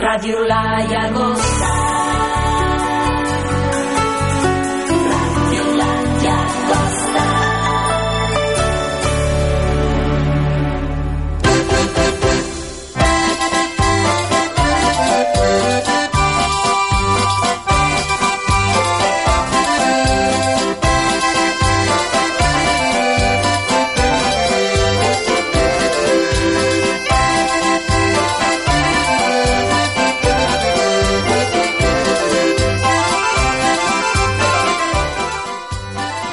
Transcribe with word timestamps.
Radio 0.00 0.44
La 0.44 0.82
Llagosta. 0.88 1.79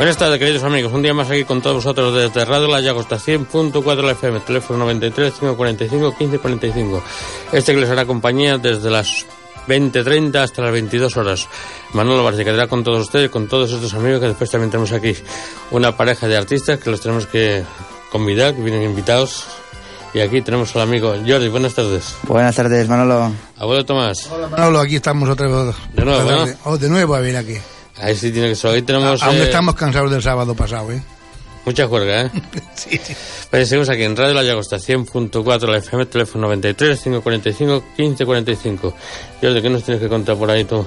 Buenas 0.08 0.20
tardes, 0.20 0.40
queridos 0.40 0.64
amigos. 0.64 0.94
Un 0.94 1.02
día 1.02 1.14
más 1.14 1.30
aquí 1.30 1.44
con 1.44 1.62
todos 1.62 1.84
vosotros 1.84 2.16
desde 2.16 2.46
Radio 2.46 2.70
La 2.70 2.80
Llagosta 2.80 3.18
100.4 3.18 4.02
la 4.02 4.14
FM, 4.14 4.40
teléfono 4.40 4.80
93 4.80 5.34
545 5.34 6.16
1545. 6.18 7.04
Este 7.52 7.74
que 7.74 7.82
les 7.82 7.90
hará 7.90 8.06
compañía 8.06 8.58
desde 8.58 8.90
las 8.90 9.26
20.30 9.68 10.38
hasta 10.38 10.62
las 10.62 10.72
22 10.72 11.18
horas. 11.18 11.50
Manolo 11.92 12.24
Barcia 12.24 12.46
quedará 12.46 12.68
con 12.68 12.86
todos 12.86 13.02
ustedes, 13.02 13.30
con 13.30 13.50
todos 13.50 13.74
estos 13.74 13.94
amigos 13.96 14.22
que 14.22 14.28
después 14.28 14.50
también 14.50 14.72
tenemos 14.72 14.94
aquí 14.94 15.14
una 15.72 15.98
pareja 15.98 16.26
de 16.30 16.38
artistas 16.38 16.80
que 16.80 16.90
los 16.90 17.02
tenemos 17.02 17.28
que 17.28 17.66
convidar, 18.10 18.56
que 18.56 18.62
vienen 18.62 18.84
invitados. 18.84 19.44
Y 20.14 20.22
aquí 20.22 20.42
tenemos 20.42 20.74
al 20.78 20.84
amigo 20.84 21.16
Jordi. 21.28 21.50
Buenas 21.50 21.74
tardes. 21.74 22.16
Buenas 22.24 22.56
tardes, 22.56 22.88
Manolo. 22.88 23.34
Abuelo 23.58 23.84
Tomás. 23.84 24.26
Hola 24.32 24.48
Manolo, 24.48 24.80
aquí 24.80 24.96
estamos 24.96 25.28
otra 25.28 25.50
vez. 25.50 25.76
De 25.92 26.06
nuevo, 26.06 26.32
¿no? 26.32 26.46
Oh, 26.64 26.78
de 26.78 26.88
nuevo 26.88 27.14
a 27.14 27.20
ver 27.20 27.36
aquí. 27.36 27.58
Ahí 28.02 28.16
sí 28.16 28.32
tiene 28.32 28.50
que 28.50 28.56
ser. 28.56 28.72
Hoy 28.72 28.82
tenemos 28.82 29.22
Aún 29.24 29.38
eh, 29.38 29.44
estamos 29.44 29.76
cansados 29.76 30.12
del 30.12 30.22
sábado 30.22 30.56
pasado, 30.56 30.92
¿eh? 30.92 31.02
mucha 31.68 31.86
juerga, 31.86 32.22
¿eh? 32.24 32.32
Sí, 32.76 33.00
sí. 33.04 33.14
Pues 33.50 33.68
seguimos 33.68 33.90
aquí 33.90 34.04
en 34.04 34.16
Radio 34.16 34.34
La 34.34 34.44
Llagosta 34.44 34.78
100.4 34.78 35.68
la 35.68 35.78
FM, 35.78 36.06
teléfono 36.06 36.48
93 36.48 37.00
545 37.02 37.84
1545. 37.98 38.94
Jordi, 39.42 39.62
¿qué 39.62 39.70
nos 39.70 39.84
tienes 39.84 40.02
que 40.02 40.08
contar 40.08 40.38
por 40.38 40.50
ahí 40.50 40.64
tú? 40.64 40.86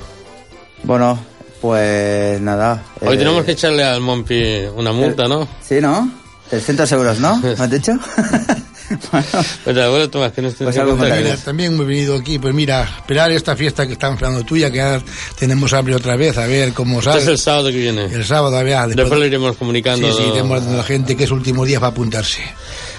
Bueno, 0.84 1.18
pues 1.60 2.40
nada. 2.40 2.82
Hoy 3.00 3.16
eh, 3.16 3.18
tenemos 3.18 3.44
que 3.44 3.52
echarle 3.52 3.84
al 3.84 4.00
Mompi 4.00 4.66
una 4.74 4.92
multa, 4.92 5.28
¿no? 5.28 5.46
Sí, 5.62 5.80
¿no? 5.80 6.10
300 6.48 6.90
euros, 6.92 7.20
¿no? 7.20 7.36
¿Me 7.42 7.50
has 7.50 7.70
dicho? 7.70 7.92
bueno, 9.64 9.82
abuelo 9.82 10.10
Tomás, 10.10 10.32
¿qué 10.32 10.42
nos 10.42 10.54
Pues 10.54 10.74
que. 10.76 10.82
Mira, 10.82 11.36
también 11.36 11.72
hemos 11.74 11.86
venido 11.86 12.16
aquí, 12.16 12.38
pues 12.38 12.54
mira, 12.54 12.82
esperar 12.98 13.30
esta 13.32 13.54
fiesta 13.56 13.86
que 13.86 13.92
están 13.94 14.14
esperando 14.14 14.44
tuya, 14.44 14.70
que 14.70 14.78
ya 14.78 15.02
tenemos 15.38 15.72
hambre 15.72 15.94
otra 15.94 16.16
vez, 16.16 16.36
a 16.38 16.46
ver 16.46 16.72
cómo 16.72 16.98
Este 16.98 17.10
sale. 17.10 17.22
es 17.22 17.28
el 17.28 17.38
sábado 17.38 17.68
que 17.70 17.76
viene. 17.78 18.04
El 18.06 18.24
sábado, 18.24 18.56
a 18.56 18.62
ver. 18.62 18.74
después- 18.76 18.96
Después 18.96 19.20
lo 19.20 19.26
iremos 19.26 19.56
comunicando. 19.56 20.10
Sí, 20.12 20.22
sí, 20.24 20.30
tenemos 20.32 20.62
a 20.66 20.70
la 20.70 20.82
gente 20.82 21.16
que 21.16 21.24
es 21.24 21.30
último 21.30 21.64
día 21.64 21.78
para 21.80 21.90
apuntarse. 21.92 22.42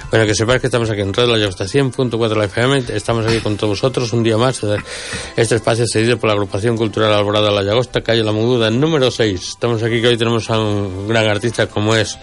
Bueno, 0.10 0.26
que 0.26 0.36
sepáis 0.36 0.60
que 0.60 0.68
estamos 0.68 0.90
aquí 0.90 1.00
en 1.00 1.14
Radio 1.14 1.32
La 1.32 1.38
Llagosta 1.38 1.64
100.4 1.66 2.36
la 2.38 2.44
FM. 2.46 2.84
Estamos 2.90 3.26
aquí 3.26 3.38
con 3.40 3.56
todos 3.56 3.80
vosotros 3.80 4.12
un 4.12 4.24
día 4.24 4.36
más. 4.38 4.60
Este 5.38 5.56
espacio 5.56 5.86
es 5.86 5.92
cedido 5.92 6.18
por 6.18 6.28
la 6.28 6.34
agrupación 6.34 6.76
cultural 6.76 7.14
Alborada 7.14 7.50
La 7.50 7.64
Llagosta, 7.64 8.02
calle 8.02 8.22
La 8.22 8.34
Muguda, 8.34 8.70
número 8.70 9.10
6. 9.10 9.42
Estamos 9.42 9.82
aquí 9.84 10.02
que 10.02 10.10
hoy 10.10 10.18
tenemos 10.18 10.50
a 10.50 10.60
un 10.60 11.08
gran 11.08 11.28
artista 11.28 11.68
como 11.68 11.96
es 11.96 12.18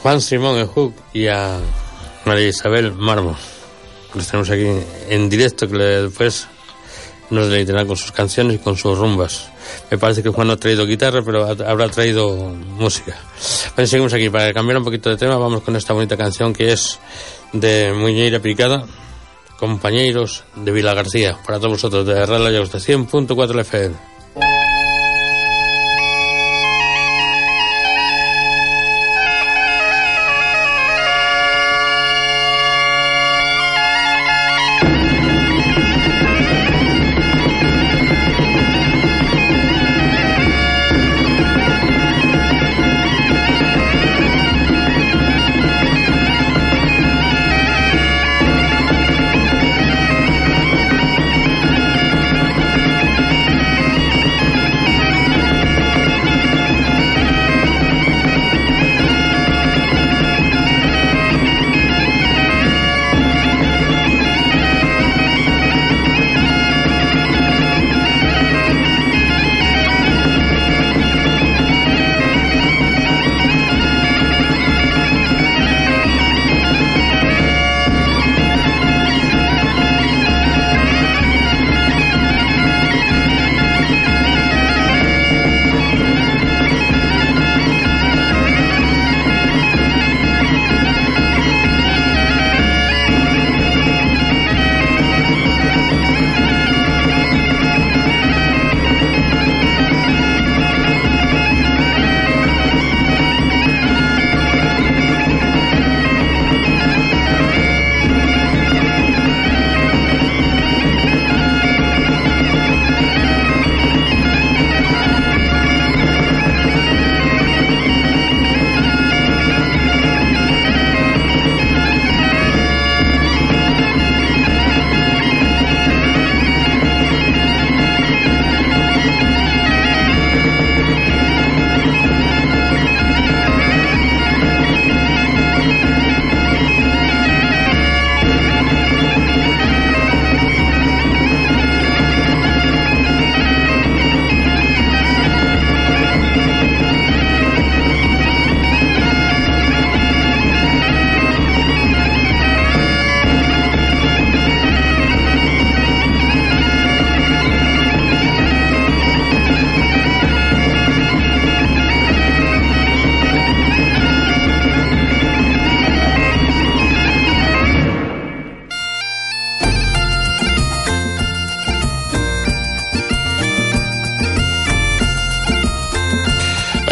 Juan 0.00 0.20
Simón 0.20 0.58
Ejuk 0.60 0.94
y 1.12 1.26
a 1.26 1.58
María 2.24 2.48
Isabel 2.48 2.92
Marmo. 2.92 3.36
Los 4.14 4.26
tenemos 4.26 4.50
aquí 4.50 4.66
en 5.08 5.28
directo 5.28 5.66
que 5.68 5.76
después 5.76 6.46
nos 7.30 7.48
deleitarán 7.48 7.86
con 7.86 7.96
sus 7.96 8.12
canciones 8.12 8.56
y 8.56 8.58
con 8.58 8.76
sus 8.76 8.98
rumbas. 8.98 9.48
Me 9.90 9.96
parece 9.96 10.22
que 10.22 10.28
Juan 10.28 10.48
no 10.48 10.52
ha 10.54 10.56
traído 10.56 10.84
guitarra, 10.86 11.22
pero 11.24 11.44
ha- 11.46 11.70
habrá 11.70 11.88
traído 11.88 12.30
música. 12.36 13.16
Bueno, 13.74 13.86
seguimos 13.88 14.12
aquí. 14.12 14.28
Para 14.28 14.52
cambiar 14.52 14.78
un 14.78 14.84
poquito 14.84 15.08
de 15.08 15.16
tema, 15.16 15.36
vamos 15.38 15.62
con 15.62 15.74
esta 15.76 15.94
bonita 15.94 16.16
canción 16.16 16.52
que 16.52 16.72
es 16.72 16.98
de 17.54 17.92
Muñeira 17.94 18.40
Picada, 18.40 18.84
Compañeros 19.58 20.44
de 20.56 20.72
Vila 20.72 20.92
García. 20.92 21.38
Para 21.46 21.58
todos 21.58 21.72
vosotros, 21.72 22.04
de 22.06 22.26
Radio 22.26 22.44
La 22.44 22.50
Llagosta 22.50 22.78
100.4 22.78 23.60
FM. 23.60 24.11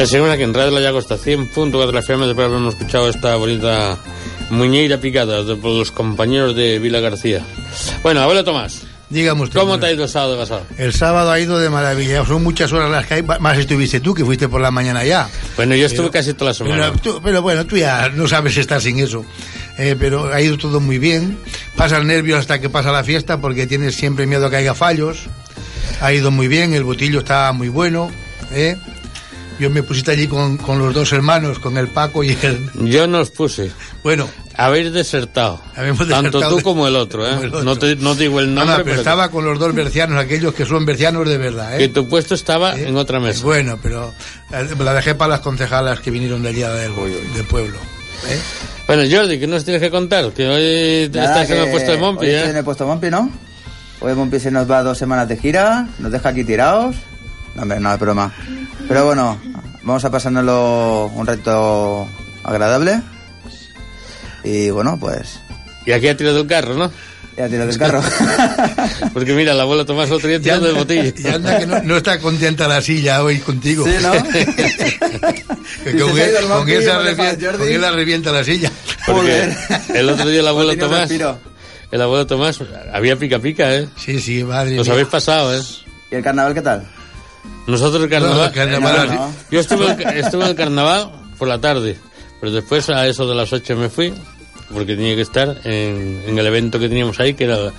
Seguimos 0.06 0.30
aquí 0.30 0.42
en 0.42 0.54
Radio 0.54 0.70
La 0.72 0.80
Llagosta 0.80 1.16
100.4 1.16 1.98
FM 1.98 2.26
después 2.26 2.36
de 2.36 2.44
habernos 2.54 2.74
escuchado 2.74 3.08
esta 3.08 3.36
bonita 3.36 3.98
muñeira 4.50 4.98
picada 4.98 5.42
de, 5.44 5.56
por 5.56 5.72
los 5.72 5.90
compañeros 5.92 6.54
de 6.56 6.78
Vila 6.78 7.00
García. 7.00 7.42
Bueno, 8.02 8.20
abuelo 8.20 8.44
Tomás, 8.44 8.82
Dígame 9.10 9.42
usted. 9.42 9.58
¿Cómo 9.58 9.76
te 9.80 9.86
ha 9.86 9.92
ido 9.92 10.04
el 10.04 10.08
sábado 10.08 10.38
pasado? 10.38 10.62
El 10.78 10.92
sábado 10.94 11.32
ha 11.32 11.40
ido 11.40 11.58
de 11.58 11.68
maravilla. 11.68 12.24
Son 12.24 12.44
muchas 12.44 12.72
horas 12.72 12.88
las 12.92 13.06
que 13.06 13.14
hay. 13.14 13.22
Más 13.40 13.58
estuviste 13.58 13.98
tú, 13.98 14.14
que 14.14 14.24
fuiste 14.24 14.48
por 14.48 14.60
la 14.60 14.70
mañana 14.70 15.02
ya. 15.04 15.28
Bueno, 15.56 15.74
yo 15.74 15.86
estuve 15.86 16.02
Pero- 16.10 16.12
casi 16.12 16.32
toda 16.34 16.52
la 16.52 16.54
semana. 16.54 16.92
Pero, 16.92 17.02
tú- 17.16 17.20
pero 17.20 17.42
bueno, 17.42 17.66
tú 17.66 17.76
ya 17.76 18.08
no 18.10 18.28
sabes 18.28 18.56
estar 18.56 18.80
sin 18.80 19.00
eso. 19.00 19.24
Eh, 19.78 19.96
pero 19.98 20.32
ha 20.32 20.40
ido 20.40 20.56
todo 20.58 20.78
muy 20.78 20.98
bien. 20.98 21.36
Pasa 21.74 21.96
el 21.98 22.06
nervio 22.06 22.36
hasta 22.36 22.60
que 22.60 22.70
pasa 22.70 22.92
la 22.92 23.02
fiesta 23.02 23.40
porque 23.40 23.66
tienes 23.66 23.96
siempre 23.96 24.26
miedo 24.26 24.46
a 24.46 24.50
que 24.50 24.56
haya 24.56 24.74
fallos. 24.74 25.24
Ha 26.00 26.12
ido 26.12 26.30
muy 26.30 26.46
bien, 26.46 26.72
el 26.74 26.84
botillo 26.84 27.18
está 27.18 27.50
muy 27.52 27.68
bueno. 27.68 28.12
¿eh? 28.52 28.76
Yo 29.60 29.68
me 29.70 29.82
pusiste 29.82 30.12
allí 30.12 30.26
con, 30.26 30.56
con 30.56 30.78
los 30.78 30.94
dos 30.94 31.12
hermanos, 31.12 31.58
con 31.58 31.76
el 31.76 31.88
Paco 31.88 32.24
y 32.24 32.30
el... 32.42 32.70
Yo 32.90 33.06
no 33.06 33.18
os 33.20 33.30
puse. 33.30 33.70
Bueno, 34.02 34.26
Habéis 34.56 34.92
desertado. 34.92 35.60
Habemos 35.74 36.00
Tanto 36.08 36.14
desertado 36.38 36.50
tú 36.50 36.56
de- 36.56 36.62
como 36.62 36.86
el 36.86 36.96
otro, 36.96 37.26
¿eh? 37.26 37.30
como 37.30 37.42
el 37.42 37.48
otro. 37.48 37.64
No, 37.64 37.76
te, 37.76 37.96
no 37.96 38.14
digo 38.14 38.40
el 38.40 38.54
no, 38.54 38.60
nombre, 38.60 38.78
no, 38.78 38.84
pero 38.84 38.84
pero 38.84 38.98
estaba 39.00 39.30
con 39.30 39.44
los 39.44 39.58
dos 39.58 39.74
bercianos, 39.74 40.18
aquellos 40.18 40.52
que 40.54 40.66
son 40.66 40.84
bercianos 40.84 41.26
de 41.28 41.38
verdad. 41.38 41.76
que 41.78 41.84
¿eh? 41.84 41.88
tu 41.88 42.08
puesto 42.08 42.34
estaba 42.34 42.74
¿Eh? 42.78 42.88
en 42.88 42.96
otra 42.96 43.20
mesa. 43.20 43.42
Bueno, 43.44 43.78
pero 43.82 44.12
eh, 44.52 44.66
la 44.78 44.92
dejé 44.94 45.14
para 45.14 45.30
las 45.30 45.40
concejalas 45.40 46.00
que 46.00 46.10
vinieron 46.10 46.42
del 46.42 46.54
día 46.54 46.68
del, 46.70 46.92
del 47.34 47.44
pueblo. 47.44 47.78
¿eh? 48.28 48.38
Bueno, 48.86 49.02
Jordi, 49.10 49.38
¿qué 49.38 49.46
nos 49.46 49.64
tienes 49.64 49.80
que 49.80 49.90
contar? 49.90 50.30
Que 50.32 50.46
hoy 50.46 51.10
Nada, 51.10 51.42
estás 51.42 51.50
en 51.50 51.58
el 51.58 51.64
que 51.66 51.70
puesto 51.70 51.92
de 51.92 51.98
Mompi, 51.98 52.26
hoy 52.26 52.32
estoy 52.32 52.50
en 52.50 52.56
¿eh? 52.56 52.58
el 52.58 52.64
puesto 52.64 52.84
de 52.84 52.90
Mompi, 52.90 53.10
¿no? 53.10 53.30
Hoy 54.00 54.14
Mompi 54.14 54.40
se 54.40 54.50
nos 54.50 54.70
va 54.70 54.82
dos 54.82 54.98
semanas 54.98 55.26
de 55.28 55.36
gira, 55.38 55.88
nos 55.98 56.12
deja 56.12 56.28
aquí 56.28 56.44
tirados. 56.44 56.96
No, 57.54 57.62
hombre, 57.62 57.80
no 57.80 57.92
es 57.94 57.98
broma. 57.98 58.32
Pero 58.90 59.04
bueno, 59.06 59.40
vamos 59.84 60.04
a 60.04 60.10
pasárnoslo 60.10 61.06
un 61.14 61.24
reto 61.24 62.08
agradable. 62.42 63.00
Y 64.42 64.70
bueno, 64.70 64.98
pues 64.98 65.38
Y 65.86 65.92
aquí 65.92 66.08
ha 66.08 66.16
tirado 66.16 66.40
el 66.40 66.46
carro, 66.48 66.74
¿no? 66.74 66.90
ya 67.36 67.48
tiras 67.48 67.68
del 67.68 67.78
carro. 67.78 68.02
Porque 69.14 69.32
mira, 69.32 69.52
el 69.52 69.60
abuelo 69.60 69.86
Tomás 69.86 70.10
otro 70.10 70.28
día 70.28 70.40
tirando 70.40 70.66
de 70.66 70.72
botillo. 70.74 71.12
Y 71.16 71.26
anda 71.28 71.58
que 71.58 71.66
no, 71.66 71.80
no 71.84 71.96
está 71.98 72.18
contenta 72.18 72.66
la 72.68 72.82
silla 72.82 73.22
hoy 73.22 73.38
contigo. 73.38 73.86
sí, 73.86 73.94
¿no? 74.02 74.12
Que 75.84 75.98
con, 75.98 76.14
se 76.16 76.22
ha 76.22 76.26
él, 76.26 76.34
con 76.40 76.48
Mompi, 76.48 76.72
esa 76.72 76.94
¿dónde 76.94 77.14
va 77.14 77.16
revienta, 77.30 77.46
Jordi? 77.46 77.58
con 77.58 77.68
él 77.68 77.80
la 77.80 77.90
revienta 77.92 78.32
la 78.32 78.44
silla. 78.44 78.72
Porque 79.06 79.54
el 79.94 80.08
otro 80.10 80.28
día 80.28 80.40
el 80.40 80.48
abuelo 80.48 80.70
Joder, 80.70 80.78
no 80.82 80.84
Tomás, 80.88 81.00
respiro. 81.08 81.38
el 81.92 82.02
abuelo 82.02 82.26
Tomás, 82.26 82.58
había 82.92 83.16
pica 83.16 83.38
pica, 83.38 83.72
¿eh? 83.74 83.88
Sí, 83.96 84.20
sí, 84.20 84.42
madre 84.44 84.78
Os 84.80 84.86
mía. 84.86 84.94
habéis 84.94 85.08
pasado, 85.08 85.56
¿eh? 85.56 85.62
¿Y 86.10 86.16
el 86.16 86.22
carnaval 86.24 86.52
qué 86.54 86.60
tal? 86.62 86.86
Nosotros 87.66 88.02
el 88.04 88.10
carnaval, 88.10 88.48
el 88.48 88.52
carnaval 88.52 88.94
No, 88.96 89.02
así- 89.02 89.14
no. 89.14 89.34
yo 89.50 89.60
estuve, 89.60 90.18
estuve 90.18 90.42
en 90.44 90.50
el 90.50 90.56
carnaval 90.56 91.12
por 91.38 91.48
la 91.48 91.60
tarde, 91.60 91.96
pero 92.40 92.52
después 92.52 92.88
a 92.90 93.06
eso 93.06 93.26
de 93.26 93.34
las 93.34 93.52
8 93.52 93.76
me 93.76 93.88
fui, 93.88 94.12
porque 94.72 94.96
tenía 94.96 95.14
que 95.14 95.22
estar 95.22 95.60
en, 95.64 96.22
en 96.26 96.38
el 96.38 96.46
evento 96.46 96.78
que 96.78 96.88
teníamos 96.88 97.18
ahí, 97.20 97.34
que 97.34 97.44
era 97.44 97.72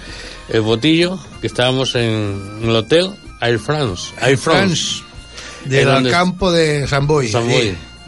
el, 0.49 0.61
botillo, 0.61 1.19
que 1.41 1.47
estábamos 1.47 1.95
en, 1.95 2.59
en 2.61 2.69
el 2.69 2.75
hotel 2.75 3.11
Air 3.41 3.59
France. 3.59 4.13
Air 4.21 4.37
France. 4.37 5.01
France, 5.01 5.69
del 5.69 6.09
campo 6.11 6.51
de 6.51 6.87
San 6.87 7.07
Boy. 7.07 7.29
San 7.29 7.47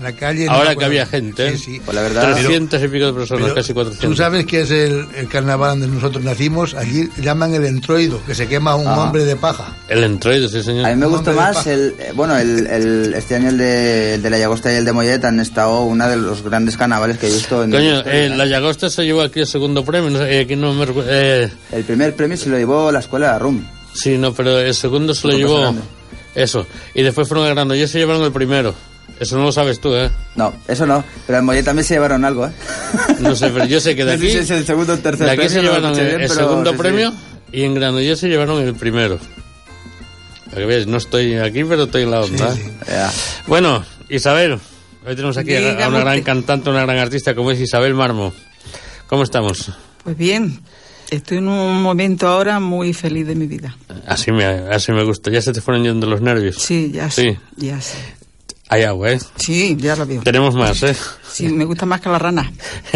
la 0.03 0.13
calle. 0.13 0.47
Ahora 0.49 0.75
que 0.75 0.85
había 0.85 1.05
gente. 1.05 1.57
Sí, 1.57 1.57
sí. 1.57 1.81
Pues 1.83 1.95
la 1.95 2.01
verdad... 2.03 2.33
300 2.33 2.83
y 2.83 2.87
pico 2.87 3.05
de 3.07 3.13
personas, 3.13 3.53
casi 3.53 3.73
400. 3.73 4.09
Tú 4.09 4.15
sabes 4.15 4.45
que 4.45 4.61
es 4.61 4.71
el, 4.71 5.07
el 5.15 5.27
carnaval 5.27 5.79
donde 5.79 5.87
nosotros 5.95 6.23
nacimos, 6.23 6.73
allí 6.75 7.09
llaman 7.21 7.53
el 7.53 7.65
entroido, 7.65 8.21
que 8.25 8.35
se 8.35 8.47
quema 8.47 8.75
un 8.75 8.87
Ah. 8.87 8.99
hombre 9.03 9.25
de 9.25 9.35
paja. 9.35 9.75
El 9.87 10.03
entroide, 10.03 10.47
sí 10.49 10.57
A 10.57 10.59
mí 10.59 10.63
señor. 10.65 10.95
me 10.97 11.05
gustó 11.07 11.31
de 11.31 11.35
más 11.37 11.65
el, 11.67 11.95
eh, 11.99 12.11
bueno, 12.13 12.37
el, 12.37 12.67
el- 12.67 13.13
este 13.15 13.35
año 13.35 13.49
el 13.49 13.57
de, 13.57 14.15
el 14.15 14.21
de 14.21 14.29
la 14.29 14.37
Llagosta 14.37 14.71
y 14.71 14.75
el 14.75 14.85
de 14.85 14.91
Mollet 14.93 15.23
han 15.25 15.39
estado 15.39 15.81
uno 15.81 16.07
de 16.07 16.17
los 16.17 16.41
grandes 16.43 16.77
carnavales 16.77 17.17
que 17.17 17.27
he 17.27 17.31
visto 17.31 17.63
en 17.63 17.71
Coño, 17.71 18.01
eh, 18.05 18.29
la 18.35 18.45
Llagosta 18.45 18.89
se 18.89 19.03
llevó 19.05 19.21
aquí 19.21 19.39
el 19.39 19.47
segundo 19.47 19.83
premio, 19.85 20.09
no 20.09 20.19
sé, 20.19 20.37
eh, 20.37 20.41
aquí 20.41 20.55
no 20.55 20.73
me 20.73 20.85
recu- 20.85 21.05
eh, 21.07 21.49
El 21.71 21.83
primer 21.83 22.15
premio 22.15 22.35
se 22.37 22.49
lo 22.49 22.57
llevó 22.57 22.91
la 22.91 22.99
escuela 22.99 23.37
RUM. 23.39 23.63
Sí, 23.93 24.17
no, 24.17 24.33
pero 24.33 24.59
el 24.59 24.73
segundo 24.73 25.13
se 25.13 25.27
lo 25.27 25.33
llevó. 25.37 25.61
grande. 25.61 25.81
Eso. 26.35 26.65
Y 26.95 27.03
después 27.03 27.27
fueron 27.27 27.45
al 27.47 27.53
Granollers 27.53 27.91
se 27.91 27.99
llevaron 27.99 28.23
el 28.23 28.31
primero. 28.31 28.73
Eso 29.19 29.37
no 29.37 29.43
lo 29.43 29.51
sabes 29.51 29.79
tú, 29.79 29.95
¿eh? 29.95 30.09
No, 30.35 30.53
eso 30.67 30.85
no, 30.85 31.03
pero 31.27 31.39
en 31.39 31.45
Mollet 31.45 31.63
también 31.63 31.85
se 31.85 31.93
llevaron 31.93 32.25
algo, 32.25 32.47
¿eh? 32.47 32.51
No 33.19 33.35
sé, 33.35 33.49
pero 33.51 33.65
yo 33.65 33.79
sé 33.79 33.95
que 33.95 34.03
de 34.05 34.17
sé 34.17 34.25
aquí. 34.27 34.37
es 34.37 34.49
el 34.49 34.65
segundo 34.65 34.93
o 34.93 34.97
tercer 34.97 35.25
de 35.27 35.31
aquí 35.31 35.43
se 35.49 35.55
premio, 35.59 35.71
llevaron 35.73 35.97
el, 35.99 36.05
bien, 36.05 36.21
el 36.21 36.27
pero 36.27 36.33
segundo 36.33 36.71
sí, 36.71 36.75
sí. 36.75 36.81
premio 36.81 37.13
y 37.51 37.63
en 37.63 37.73
Granollers 37.75 38.19
se 38.19 38.27
llevaron 38.27 38.61
el 38.61 38.73
primero. 38.75 39.19
Para 40.45 40.57
que 40.61 40.65
veas, 40.65 40.87
no 40.87 40.97
estoy 40.97 41.35
aquí, 41.35 41.63
pero 41.63 41.83
estoy 41.83 42.03
en 42.03 42.11
la 42.11 42.21
onda. 42.21 42.53
Sí. 42.53 42.61
Bueno, 43.47 43.83
Isabel, 44.09 44.53
hoy 45.05 45.15
tenemos 45.15 45.37
aquí 45.37 45.55
a- 45.55 45.87
una 45.87 45.99
gran 45.99 46.21
cantante, 46.21 46.69
una 46.69 46.81
gran 46.83 46.97
artista 46.97 47.33
como 47.35 47.51
es 47.51 47.59
Isabel 47.59 47.93
Marmo. 47.93 48.33
¿Cómo 49.07 49.23
estamos? 49.23 49.71
Pues 50.03 50.17
bien, 50.17 50.59
estoy 51.11 51.37
en 51.37 51.47
un 51.47 51.81
momento 51.81 52.27
ahora 52.27 52.59
muy 52.59 52.93
feliz 52.93 53.25
de 53.27 53.35
mi 53.35 53.47
vida. 53.47 53.75
Así 54.07 54.31
me, 54.31 54.45
así 54.45 54.91
me 54.91 55.03
gusta. 55.03 55.31
Ya 55.31 55.41
se 55.41 55.53
te 55.53 55.61
fueron 55.61 55.83
yendo 55.83 56.07
los 56.07 56.21
nervios. 56.21 56.55
Sí, 56.57 56.91
ya 56.93 57.09
sé, 57.09 57.21
Sí. 57.33 57.37
ya 57.67 57.79
sé. 57.81 57.97
Hay 58.73 58.81
agua, 58.83 59.11
¿eh? 59.11 59.19
Sí, 59.35 59.75
ya 59.79 59.95
lo 59.95 60.03
veo. 60.07 60.23
Tenemos 60.23 60.55
más, 60.55 60.81
¿eh? 60.81 60.95
Sí, 61.31 61.47
me 61.47 61.63
gusta 61.63 61.85
más 61.85 62.01
que 62.01 62.09
la 62.09 62.17
rana. 62.17 62.51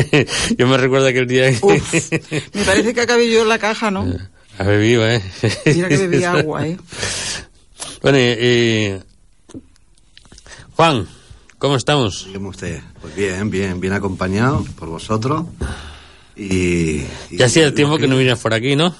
Yo 0.57 0.65
me 0.67 0.75
recuerdo 0.75 1.05
aquel 1.05 1.27
día 1.27 1.51
Uf, 1.61 2.11
me 2.53 2.63
parece 2.65 2.95
que 2.95 3.01
acabé 3.01 3.29
yo 3.31 3.43
en 3.43 3.49
la 3.49 3.59
caja, 3.59 3.91
¿no? 3.91 4.11
Ha 4.57 4.63
bebido, 4.63 5.07
¿eh? 5.07 5.21
Mira 5.67 5.87
que 5.87 5.97
bebí 5.97 6.23
agua, 6.23 6.65
¿eh? 6.67 6.77
Bueno, 8.01 8.17
y, 8.17 8.21
y- 8.21 8.99
Juan, 10.75 11.07
¿cómo 11.59 11.75
estamos? 11.75 12.25
Dígame 12.25 12.47
usted. 12.47 12.81
Pues 12.99 13.15
bien, 13.15 13.51
bien, 13.51 13.79
bien 13.79 13.93
acompañado 13.93 14.65
por 14.79 14.89
vosotros. 14.89 15.45
Y. 16.35 16.45
y- 16.49 17.07
Ya 17.37 17.45
hacía 17.45 17.71
tiempo 17.75 17.99
que 17.99 18.07
no 18.07 18.17
vienes 18.17 18.39
por 18.39 18.55
aquí, 18.55 18.75
¿no? 18.75 18.95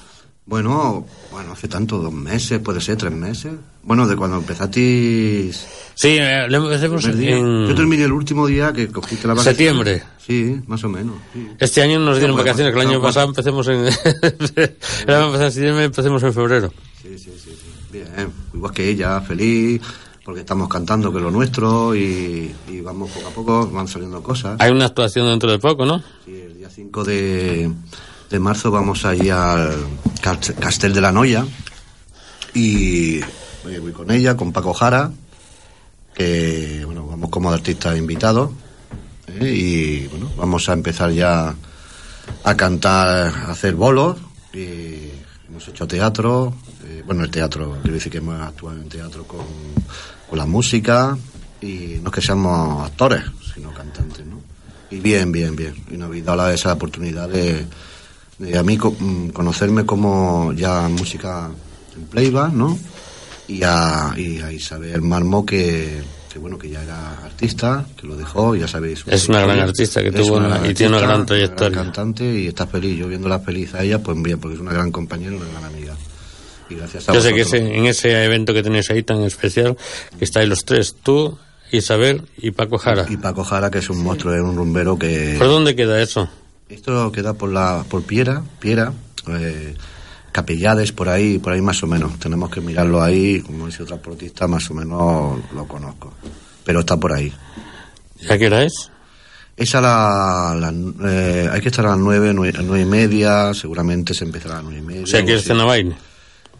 Bueno, 0.48 1.04
bueno, 1.30 1.52
hace 1.52 1.68
tanto, 1.68 1.98
dos 1.98 2.10
meses, 2.10 2.58
puede 2.60 2.80
ser, 2.80 2.96
tres 2.96 3.12
meses. 3.12 3.52
Bueno, 3.82 4.08
de 4.08 4.16
cuando 4.16 4.38
empezasteis. 4.38 5.66
Sí, 5.94 6.16
eh, 6.18 6.46
lo 6.48 6.64
empecemos 6.64 7.04
en... 7.04 7.68
Yo 7.68 7.74
terminé 7.74 8.04
el 8.04 8.12
último 8.12 8.46
día 8.46 8.72
que 8.72 8.88
cogiste 8.88 9.28
la 9.28 9.34
vacación. 9.34 9.54
Septiembre. 9.54 10.02
Sí, 10.26 10.58
más 10.66 10.82
o 10.84 10.88
menos. 10.88 11.16
sí. 11.34 11.48
Este 11.58 11.82
año 11.82 11.98
nos 11.98 12.16
dieron 12.16 12.34
No, 12.34 12.42
vacaciones, 12.42 12.72
que 12.72 12.80
el 12.80 12.86
año 12.88 13.02
pasado 13.02 13.28
empecemos 13.28 13.68
en... 13.68 13.74
el 15.06 15.14
año 15.14 15.32
pasado 15.32 15.50
septiembre, 15.50 15.84
empecemos 15.84 16.22
en 16.22 16.32
febrero. 16.32 16.72
Sí, 17.02 17.18
sí, 17.18 17.30
sí, 17.36 17.50
sí. 17.50 17.70
Bien, 17.92 18.06
igual 18.54 18.72
que 18.72 18.88
ella, 18.88 19.20
feliz, 19.20 19.82
porque 20.24 20.40
estamos 20.40 20.66
cantando 20.70 21.12
que 21.12 21.18
es 21.18 21.24
lo 21.24 21.30
nuestro 21.30 21.94
y, 21.94 22.54
y 22.68 22.80
vamos 22.80 23.10
poco 23.10 23.28
a 23.28 23.30
poco, 23.32 23.66
van 23.68 23.86
saliendo 23.86 24.22
cosas. 24.22 24.56
Hay 24.60 24.70
una 24.70 24.86
actuación 24.86 25.26
dentro 25.26 25.50
de 25.50 25.58
poco, 25.58 25.84
¿no? 25.84 26.02
Sí, 26.24 26.32
el 26.34 26.56
día 26.56 26.70
5 26.70 27.04
de, 27.04 27.70
de 28.30 28.38
marzo 28.38 28.70
vamos 28.70 29.04
allí 29.04 29.30
al 29.30 29.74
Cast- 30.22 30.54
Castel 30.58 30.92
de 30.92 31.00
la 31.00 31.12
Noya 31.12 31.44
y 32.54 33.20
voy 33.80 33.92
con 33.92 34.10
ella, 34.10 34.36
con 34.36 34.52
Paco 34.52 34.72
Jara, 34.74 35.10
que 36.14 36.82
bueno, 36.84 37.06
vamos 37.06 37.30
como 37.30 37.50
artistas 37.50 37.96
invitados 37.96 38.50
¿eh? 39.28 39.48
y 39.50 40.06
bueno, 40.08 40.30
vamos 40.36 40.68
a 40.68 40.72
empezar 40.72 41.10
ya 41.12 41.54
a 42.44 42.56
cantar, 42.56 43.28
a 43.28 43.50
hacer 43.50 43.74
bolos 43.74 44.16
y 44.52 45.10
hemos 45.48 45.66
hecho 45.68 45.86
teatro, 45.86 46.54
eh, 46.84 47.02
bueno, 47.06 47.24
el 47.24 47.30
teatro, 47.30 47.78
quiero 47.82 47.94
decir 47.94 48.12
que 48.12 48.18
hemos 48.18 48.40
actuado 48.40 48.76
en 48.76 48.88
teatro 48.88 49.24
con, 49.24 49.44
con 50.28 50.38
la 50.38 50.46
música 50.46 51.16
y 51.60 51.98
no 52.02 52.08
es 52.10 52.14
que 52.14 52.20
seamos 52.22 52.84
actores, 52.86 53.22
sino 53.54 53.72
cantantes, 53.72 54.24
¿no? 54.26 54.40
Y 54.90 55.00
bien, 55.00 55.30
bien, 55.32 55.54
bien. 55.54 55.74
Y 55.90 55.96
nos 55.98 56.06
habéis 56.08 56.24
dado 56.24 56.48
esa 56.50 56.72
oportunidad 56.72 57.28
de 57.28 57.66
a 58.56 58.62
mí 58.62 58.78
mm, 58.78 59.28
conocerme 59.30 59.84
como 59.84 60.52
ya 60.52 60.88
música 60.88 61.50
en 61.96 62.04
playback, 62.06 62.52
¿no? 62.52 62.78
Y 63.48 63.62
a, 63.64 64.12
y 64.16 64.40
a 64.40 64.52
Isabel 64.52 65.00
Marmo, 65.02 65.44
que, 65.46 66.02
que 66.30 66.38
bueno, 66.38 66.58
que 66.58 66.68
ya 66.68 66.82
era 66.82 67.24
artista, 67.24 67.84
que 67.96 68.06
lo 68.06 68.14
dejó, 68.16 68.54
ya 68.54 68.68
sabéis. 68.68 69.02
Es 69.06 69.28
una 69.28 69.40
gran 69.40 69.58
artista 69.60 70.02
que 70.02 70.12
tuvo 70.12 70.36
una- 70.36 70.48
gran 70.58 70.70
y 70.70 70.74
tiene 70.74 70.96
una 70.96 71.06
gran 71.06 71.24
trayectoria. 71.26 71.78
cantante 71.78 72.24
y 72.40 72.46
está 72.48 72.66
feliz. 72.66 72.98
Yo 72.98 73.08
viéndola 73.08 73.40
feliz 73.40 73.74
a 73.74 73.82
ella, 73.82 73.98
pues 74.02 74.20
bien, 74.22 74.38
porque 74.38 74.54
es 74.56 74.60
una 74.60 74.72
gran 74.72 74.92
compañera 74.92 75.32
y 75.32 75.36
una 75.36 75.48
gran 75.48 75.64
amiga. 75.64 75.94
Y 76.70 76.74
gracias 76.74 77.08
a 77.08 77.14
Yo 77.14 77.22
sé 77.22 77.32
que 77.32 77.40
ese- 77.40 77.74
en 77.78 77.86
ese 77.86 78.24
evento 78.24 78.52
que 78.52 78.62
tenéis 78.62 78.90
ahí 78.90 79.02
tan 79.02 79.22
especial, 79.22 79.76
que 80.18 80.24
estáis 80.26 80.46
los 80.48 80.66
tres, 80.66 80.94
tú, 81.02 81.38
Isabel 81.72 82.22
y 82.36 82.50
Paco 82.50 82.76
Jara. 82.76 83.06
Y 83.08 83.16
Paco 83.16 83.42
Jara, 83.44 83.70
que 83.70 83.78
es 83.78 83.88
un 83.88 84.02
monstruo, 84.02 84.34
es 84.34 84.42
un 84.42 84.56
rumbero 84.56 84.98
que... 84.98 85.36
¿Por 85.38 85.48
dónde 85.48 85.74
queda 85.74 86.00
eso? 86.02 86.28
Esto 86.68 87.10
queda 87.12 87.34
por 87.34 87.50
la 87.50 87.84
por 87.88 88.02
Piera, 88.04 88.42
Piera, 88.60 88.92
eh, 89.28 89.74
Capellades, 90.32 90.92
por 90.92 91.08
ahí, 91.08 91.38
por 91.38 91.52
ahí 91.52 91.60
más 91.62 91.82
o 91.82 91.86
menos. 91.86 92.18
Tenemos 92.18 92.50
que 92.50 92.60
mirarlo 92.60 93.02
ahí, 93.02 93.40
como 93.40 93.66
dice 93.66 93.82
otra 93.82 93.96
portista, 93.96 94.46
más 94.46 94.70
o 94.70 94.74
menos 94.74 95.38
lo 95.54 95.66
conozco. 95.66 96.12
Pero 96.64 96.80
está 96.80 96.96
por 96.98 97.12
ahí. 97.12 97.32
¿Ya 98.20 98.36
qué 98.38 98.46
hora 98.46 98.64
es? 98.64 98.90
Es 99.56 99.74
a 99.74 99.80
la, 99.80 100.54
la- 100.60 101.10
eh, 101.10 101.48
hay 101.50 101.60
que 101.60 101.68
estar 101.68 101.86
a 101.86 101.90
las 101.90 101.98
nueve, 101.98 102.32
nueve, 102.34 102.58
nueve 102.62 102.82
y 102.82 102.84
media, 102.84 103.52
seguramente 103.54 104.12
se 104.14 104.24
empezará 104.24 104.54
a 104.54 104.56
las 104.58 104.64
nueve 104.64 104.80
y 104.80 104.82
media. 104.82 105.02
O 105.02 105.06
sea, 105.06 105.24
que 105.24 105.34
es 105.36 105.44
cena 105.44 105.64
baile. 105.64 105.96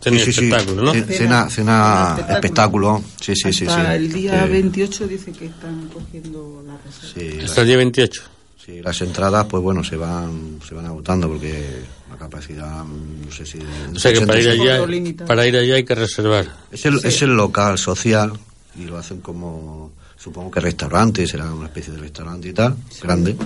Cena 0.01 0.17
y 0.17 0.21
Sí, 0.21 0.25
sí, 0.27 0.33
sí. 0.33 0.45
espectáculo, 0.47 0.83
¿no? 0.83 0.93
Ce- 0.95 1.05
Cena, 1.05 1.51
cena, 1.51 2.17
espectáculo. 2.31 3.03
Sí, 3.21 3.35
sí, 3.37 3.53
sí. 3.53 3.67
Hasta 3.67 3.91
sí. 3.91 3.97
el 3.97 4.13
día 4.13 4.45
Sí. 4.47 4.51
28 4.53 5.07
dice 5.09 5.33
que 5.33 5.47
están 5.47 5.89
cogiendo 5.93 6.65
la 6.67 6.77
reserva. 6.79 7.15
Sí, 7.39 7.45
Hasta 7.45 7.61
el 7.61 7.67
día 7.67 7.77
28. 7.77 8.23
Sí, 8.69 8.83
las 8.83 9.01
entradas, 9.01 9.47
pues 9.47 9.63
bueno, 9.63 9.83
se 9.83 9.97
van, 9.97 10.59
se 10.63 10.75
van 10.75 10.85
agotando 10.85 11.27
porque 11.27 11.85
la 12.11 12.19
capacidad, 12.19 12.85
no 12.85 13.33
sé 13.33 13.47
si... 13.47 13.59
O 13.59 13.99
sea 13.99 14.13
que 14.13 14.27
para 14.27 14.39
ir, 14.39 14.49
80, 14.49 14.75
allá, 14.75 15.27
para 15.27 15.47
ir 15.47 15.57
allá 15.57 15.77
hay 15.77 15.85
que 15.85 15.95
reservar. 15.95 16.55
Es 16.71 16.85
el, 16.85 17.01
es 17.03 17.23
el 17.23 17.35
local 17.35 17.79
social 17.79 18.31
y 18.79 18.85
lo 18.85 18.99
hacen 18.99 19.23
como, 19.23 19.93
supongo 20.19 20.51
que 20.51 20.61
restaurante, 20.61 21.27
será 21.27 21.51
una 21.51 21.69
especie 21.69 21.95
de 21.95 22.01
restaurante 22.01 22.51
y 22.51 22.53
tal, 22.53 22.77
grande. 23.03 23.37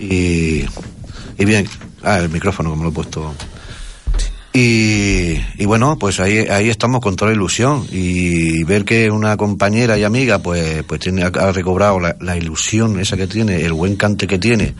Y, 0.00 0.64
y 1.36 1.44
bien, 1.44 1.68
ah, 2.02 2.18
el 2.18 2.30
micrófono 2.30 2.70
como 2.70 2.84
lo 2.84 2.88
he 2.88 2.92
puesto. 2.92 3.34
Y, 4.54 5.40
y 5.56 5.64
bueno, 5.64 5.98
pues 5.98 6.20
ahí, 6.20 6.38
ahí 6.38 6.68
estamos 6.68 7.00
con 7.00 7.16
toda 7.16 7.30
la 7.30 7.36
ilusión 7.36 7.86
y 7.90 8.62
ver 8.64 8.84
que 8.84 9.10
una 9.10 9.36
compañera 9.38 9.96
y 9.96 10.04
amiga 10.04 10.40
pues, 10.40 10.82
pues 10.82 11.00
tiene, 11.00 11.22
ha 11.22 11.52
recobrado 11.52 11.98
la, 11.98 12.16
la 12.20 12.36
ilusión 12.36 13.00
esa 13.00 13.16
que 13.16 13.26
tiene, 13.26 13.62
el 13.62 13.72
buen 13.72 13.96
cante 13.96 14.26
que 14.26 14.38
tiene 14.38 14.74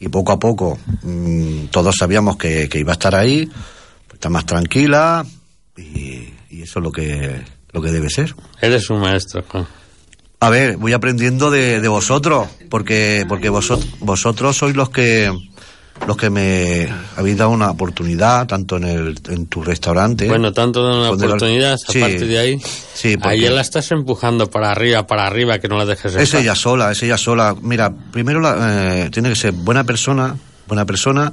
y 0.00 0.08
poco 0.08 0.32
a 0.32 0.38
poco 0.40 0.76
mm, 1.02 1.66
todos 1.66 1.94
sabíamos 1.96 2.36
que, 2.36 2.68
que 2.68 2.80
iba 2.80 2.92
a 2.92 2.94
estar 2.94 3.14
ahí, 3.14 3.46
pues 3.46 4.14
está 4.14 4.28
más 4.28 4.44
tranquila 4.44 5.24
y, 5.76 6.28
y 6.50 6.62
eso 6.62 6.80
es 6.80 6.82
lo 6.82 6.90
que, 6.90 7.40
lo 7.70 7.80
que 7.80 7.92
debe 7.92 8.10
ser. 8.10 8.34
Eres 8.60 8.90
un 8.90 9.00
maestro, 9.00 9.44
Juan. 9.48 9.66
A 10.40 10.50
ver, 10.50 10.76
voy 10.76 10.92
aprendiendo 10.92 11.52
de, 11.52 11.80
de 11.80 11.86
vosotros, 11.86 12.48
porque, 12.68 13.24
porque 13.28 13.48
vosotros, 13.48 13.88
vosotros 14.00 14.56
sois 14.56 14.74
los 14.74 14.90
que 14.90 15.30
los 16.06 16.16
que 16.16 16.30
me 16.30 16.88
habéis 17.16 17.36
dado 17.38 17.50
una 17.50 17.70
oportunidad, 17.70 18.46
tanto 18.46 18.76
en 18.76 18.84
el 18.84 19.18
en 19.28 19.46
tu 19.46 19.62
restaurante. 19.62 20.26
Bueno, 20.28 20.52
tanto 20.52 20.84
de 20.84 20.96
una 20.96 21.02
la- 21.04 21.10
oportunidad, 21.12 21.76
Sí. 21.76 21.98
aparte 21.98 22.26
de 22.26 22.38
ahí, 22.38 22.60
Sí, 22.94 23.16
porque- 23.16 23.28
ahí 23.28 23.40
la 23.48 23.60
estás 23.60 23.90
empujando 23.92 24.50
para 24.50 24.72
arriba, 24.72 25.06
para 25.06 25.26
arriba, 25.26 25.58
que 25.60 25.68
no 25.68 25.78
la 25.78 25.84
dejes 25.86 26.14
Es 26.16 26.34
ella 26.34 26.54
sola, 26.56 26.90
es 26.90 27.02
ella 27.02 27.16
sola. 27.18 27.54
Mira, 27.62 27.92
primero 28.10 28.40
la- 28.40 29.04
eh, 29.04 29.10
tiene 29.10 29.28
que 29.28 29.36
ser 29.36 29.52
buena 29.52 29.84
persona, 29.84 30.36
buena 30.66 30.84
persona, 30.86 31.32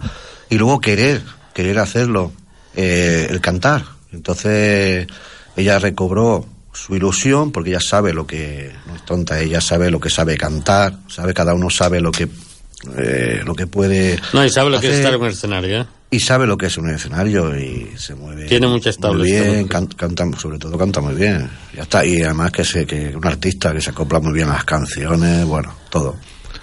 y 0.50 0.58
luego 0.58 0.80
querer, 0.80 1.24
querer 1.54 1.80
hacerlo, 1.80 2.32
eh, 2.76 3.28
el 3.30 3.42
cantar. 3.42 3.84
Entonces, 4.12 5.08
ella 5.56 5.80
recobró 5.80 6.46
su 6.74 6.96
ilusión, 6.96 7.52
porque 7.52 7.72
ella 7.72 7.80
sabe 7.82 8.14
lo 8.14 8.28
que, 8.28 8.72
no 8.88 8.96
es 8.96 9.04
tonta, 9.04 9.40
ella 9.40 9.62
sabe 9.62 9.90
lo 9.90 10.00
que 10.00 10.10
sabe 10.12 10.38
cantar, 10.38 10.94
sabe, 11.08 11.34
cada 11.34 11.54
uno 11.56 11.70
sabe 11.72 12.00
lo 12.00 12.12
que, 12.12 12.28
eh, 12.98 13.42
lo 13.46 13.56
que 13.56 13.68
puede. 13.68 14.20
No, 14.34 14.44
y 14.46 14.50
sabe 14.50 14.70
lo 14.70 14.80
que 14.80 14.88
es 14.90 14.96
estar 14.98 15.14
en 15.14 15.22
un 15.22 15.28
escenario, 15.28 15.82
¿eh? 15.82 15.86
Y 16.12 16.20
sabe 16.20 16.48
lo 16.48 16.58
que 16.58 16.66
es 16.68 16.78
un 16.78 16.90
escenario 16.90 17.56
y 17.58 17.92
se 17.96 18.16
mueve. 18.16 18.46
Tiene 18.46 18.68
muchas 18.68 18.98
muy 18.98 19.02
tablas, 19.10 19.24
bien, 19.28 19.68
can- 19.68 19.86
canta, 19.88 20.26
sobre 20.40 20.58
todo 20.58 20.76
canta 20.78 21.02
muy 21.02 21.14
bien. 21.14 21.48
Ya 21.76 21.84
está. 21.84 22.04
Y 22.06 22.24
además 22.24 22.52
que 22.52 22.64
sé 22.64 22.86
que 22.88 23.16
un 23.16 23.28
artista 23.28 23.72
que 23.74 23.82
se 23.82 23.92
acopla 23.92 24.20
muy 24.20 24.34
bien 24.34 24.50
a 24.50 24.54
las 24.54 24.64
canciones, 24.66 25.46
bueno, 25.46 25.72
todo. 25.92 26.16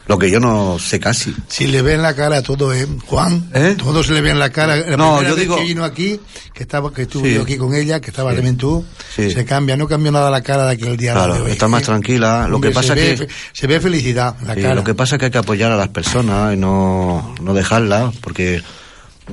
Lo 0.09 0.19
que 0.19 0.31
yo 0.31 0.39
no 0.39 0.79
sé 0.79 1.01
casi. 1.01 1.35
Si 1.49 1.67
le 1.67 1.83
ve 1.83 1.95
en 1.95 2.03
la 2.03 2.15
cara 2.15 2.41
todo, 2.41 2.73
¿eh? 2.73 2.87
Juan, 3.07 3.51
¿Eh? 3.53 3.75
todo 3.77 4.05
se 4.05 4.13
le 4.13 4.21
ve 4.21 4.31
en 4.31 4.39
la 4.39 4.51
cara. 4.51 4.77
La 4.77 4.97
No, 4.97 5.21
yo 5.21 5.35
digo- 5.35 5.57
que 5.57 5.65
vino 5.65 5.83
aquí, 5.85 6.21
que 6.55 6.63
estaba, 6.63 6.93
que 6.95 7.03
estuve 7.03 7.31
Sí. 7.31 7.35
yo 7.35 7.43
aquí 7.43 7.57
con 7.57 7.75
ella, 7.75 8.01
que 8.01 8.11
estaba 8.11 8.31
Sí. 8.31 8.37
también 8.37 8.57
tú, 8.57 8.85
Sí. 9.17 9.33
se 9.33 9.45
cambia, 9.45 9.77
no 9.77 9.89
cambió 9.89 10.13
nada 10.13 10.31
la 10.31 10.43
cara 10.43 10.67
de 10.67 10.75
aquel 10.75 10.97
día. 10.97 11.11
a 11.11 11.15
la 11.17 11.21
Claro, 11.25 11.35
de 11.35 11.41
hoy, 11.43 11.51
está 11.51 11.67
más 11.67 11.83
¿eh? 11.83 11.87
tranquila. 11.87 12.47
Lo 12.49 12.55
Hombre, 12.57 12.71
que 12.71 12.75
pasa 12.75 12.95
se 12.95 13.01
ve, 13.01 13.11
que- 13.11 13.27
fe- 13.27 13.29
se 13.53 13.67
ve 13.67 13.81
felicidad 13.81 14.37
en 14.41 14.47
la 14.47 14.55
cara. 14.55 14.75
lo 14.77 14.85
que 14.85 14.95
pasa 14.95 15.17
es 15.17 15.19
que 15.19 15.25
hay 15.27 15.31
que 15.33 15.39
apoyar 15.39 15.73
a 15.73 15.77
las 15.77 15.89
personas 15.89 16.55
y 16.55 16.57
no, 16.57 17.35
no 17.43 17.53
dejarlas, 17.55 18.15
porque 18.21 18.63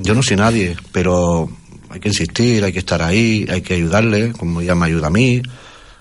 yo 0.02 0.16
no 0.16 0.24
soy 0.24 0.38
nadie, 0.38 0.76
pero 0.92 1.50
hay 1.92 2.00
que 2.00 2.08
insistir, 2.10 2.64
hay 2.64 2.74
que 2.74 2.80
estar 2.80 3.04
ahí, 3.04 3.46
hay 3.48 3.62
que 3.62 3.76
ayudarle, 3.76 4.32
como 4.32 4.60
ella 4.62 4.74
me 4.74 4.88
ayuda 4.88 5.06
a 5.06 5.12
mí, 5.12 5.40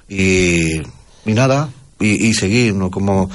y, 0.08 0.78
y 1.26 1.32
nada, 1.34 1.68
y, 2.00 2.26
y 2.28 2.32
seguir, 2.34 2.74
no 2.74 2.90
como 2.90 3.30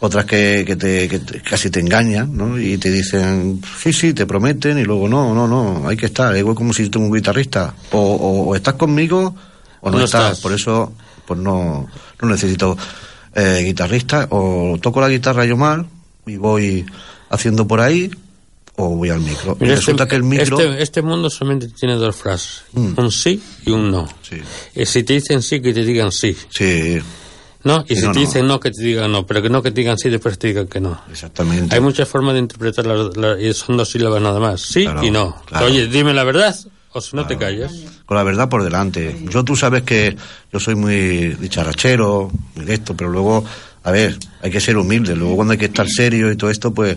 otras 0.00 0.24
que, 0.26 0.64
que, 0.66 0.76
te, 0.76 1.08
que 1.08 1.18
te- 1.18 1.40
casi 1.42 1.70
te 1.70 1.80
engañan, 1.80 2.36
¿no? 2.36 2.58
Y 2.58 2.78
te 2.78 2.90
dicen, 2.90 3.60
sí, 3.82 3.92
sí, 3.92 4.12
te 4.14 4.26
prometen, 4.26 4.78
y 4.78 4.84
luego 4.84 5.08
no, 5.08 5.34
no, 5.34 5.48
no, 5.48 5.88
hay 5.88 5.96
que 5.96 6.06
estar, 6.06 6.36
igual 6.36 6.54
como 6.54 6.72
si 6.72 6.88
tengo 6.88 7.06
un 7.06 7.12
guitarrista, 7.14 7.74
o, 7.92 7.98
o, 7.98 8.48
o 8.50 8.54
estás 8.54 8.74
conmigo 8.74 9.34
o 9.80 9.90
no, 9.90 9.98
No 9.98 10.04
estás. 10.04 10.22
estás. 10.24 10.40
por 10.40 10.52
eso 10.52 10.92
pues 11.26 11.38
no, 11.40 11.88
no 12.22 12.28
necesito 12.28 12.76
eh, 13.34 13.62
guitarrista, 13.64 14.26
o 14.30 14.78
toco 14.80 15.00
la 15.00 15.08
guitarra 15.08 15.44
yo 15.44 15.56
mal 15.56 15.86
y 16.26 16.36
voy 16.36 16.86
haciendo 17.30 17.66
por 17.66 17.80
ahí, 17.80 18.10
o 18.76 18.90
voy 18.96 19.10
al 19.10 19.20
micro. 19.20 19.56
Y 19.60 19.64
Mira, 19.64 19.74
resulta 19.74 20.04
este, 20.04 20.10
que 20.10 20.16
el 20.16 20.22
micro... 20.22 20.58
este, 20.60 20.82
este 20.82 21.02
mundo 21.02 21.28
solamente 21.28 21.68
tiene 21.68 21.94
dos 21.96 22.14
frases, 22.16 22.62
Mm. 22.72 22.92
un 22.96 23.10
sí 23.12 23.42
y 23.66 23.70
un 23.72 23.90
no. 23.90 24.08
Sí, 24.22 24.36
Y 24.76 24.86
si 24.86 25.02
te 25.02 25.14
dicen 25.14 25.42
sí, 25.42 25.60
que 25.60 25.74
te 25.74 25.84
digan 25.84 26.12
sí. 26.12 26.36
sí, 26.50 26.98
¿No? 27.64 27.84
Y 27.88 27.96
si 27.96 28.02
no, 28.06 28.12
te 28.12 28.20
dicen 28.20 28.46
no, 28.46 28.60
que 28.60 28.70
te 28.70 28.82
digan 28.82 29.10
no. 29.10 29.26
Pero 29.26 29.42
que 29.42 29.50
no, 29.50 29.62
que 29.62 29.70
te 29.72 29.80
digan 29.80 29.98
sí, 29.98 30.08
después 30.08 30.38
te 30.38 30.48
digan 30.48 30.66
que 30.68 30.80
no. 30.80 31.00
exactamente. 31.10 31.74
Hay 31.74 31.80
muchas 31.80 32.08
formas 32.08 32.34
de 32.34 32.40
interpretar 32.40 32.86
las, 32.86 33.16
las- 33.16 33.40
y 33.40 33.52
son 33.52 33.76
dos 33.76 33.90
sílabas 33.90 34.22
nada 34.22 34.38
más. 34.38 34.60
Sí 34.60 34.84
Claro, 34.84 35.02
y 35.04 35.10
no. 35.10 35.36
claro. 35.44 35.66
Oye, 35.66 35.86
dime 35.88 36.14
la 36.14 36.24
verdad 36.24 36.54
o 36.92 37.00
si 37.00 37.14
no 37.16 37.26
te 37.26 37.36
callas. 37.36 37.72
Con 38.06 38.16
la 38.16 38.22
verdad 38.22 38.48
por 38.48 38.62
delante. 38.64 39.16
Yo 39.28 39.44
tú 39.44 39.56
sabes 39.56 39.82
que 39.82 40.16
yo 40.52 40.58
soy 40.60 40.74
muy 40.74 41.34
dicharachero, 41.34 42.30
esto, 42.66 42.96
pero 42.96 43.10
luego, 43.10 43.44
a 43.84 43.90
ver, 43.90 44.16
hay 44.40 44.50
que 44.50 44.60
ser 44.60 44.76
humilde. 44.78 45.14
Luego 45.14 45.36
cuando 45.36 45.52
hay 45.52 45.58
que 45.58 45.66
estar 45.66 45.86
serio 45.88 46.30
y 46.32 46.36
todo 46.36 46.50
esto, 46.50 46.72
pues, 46.72 46.96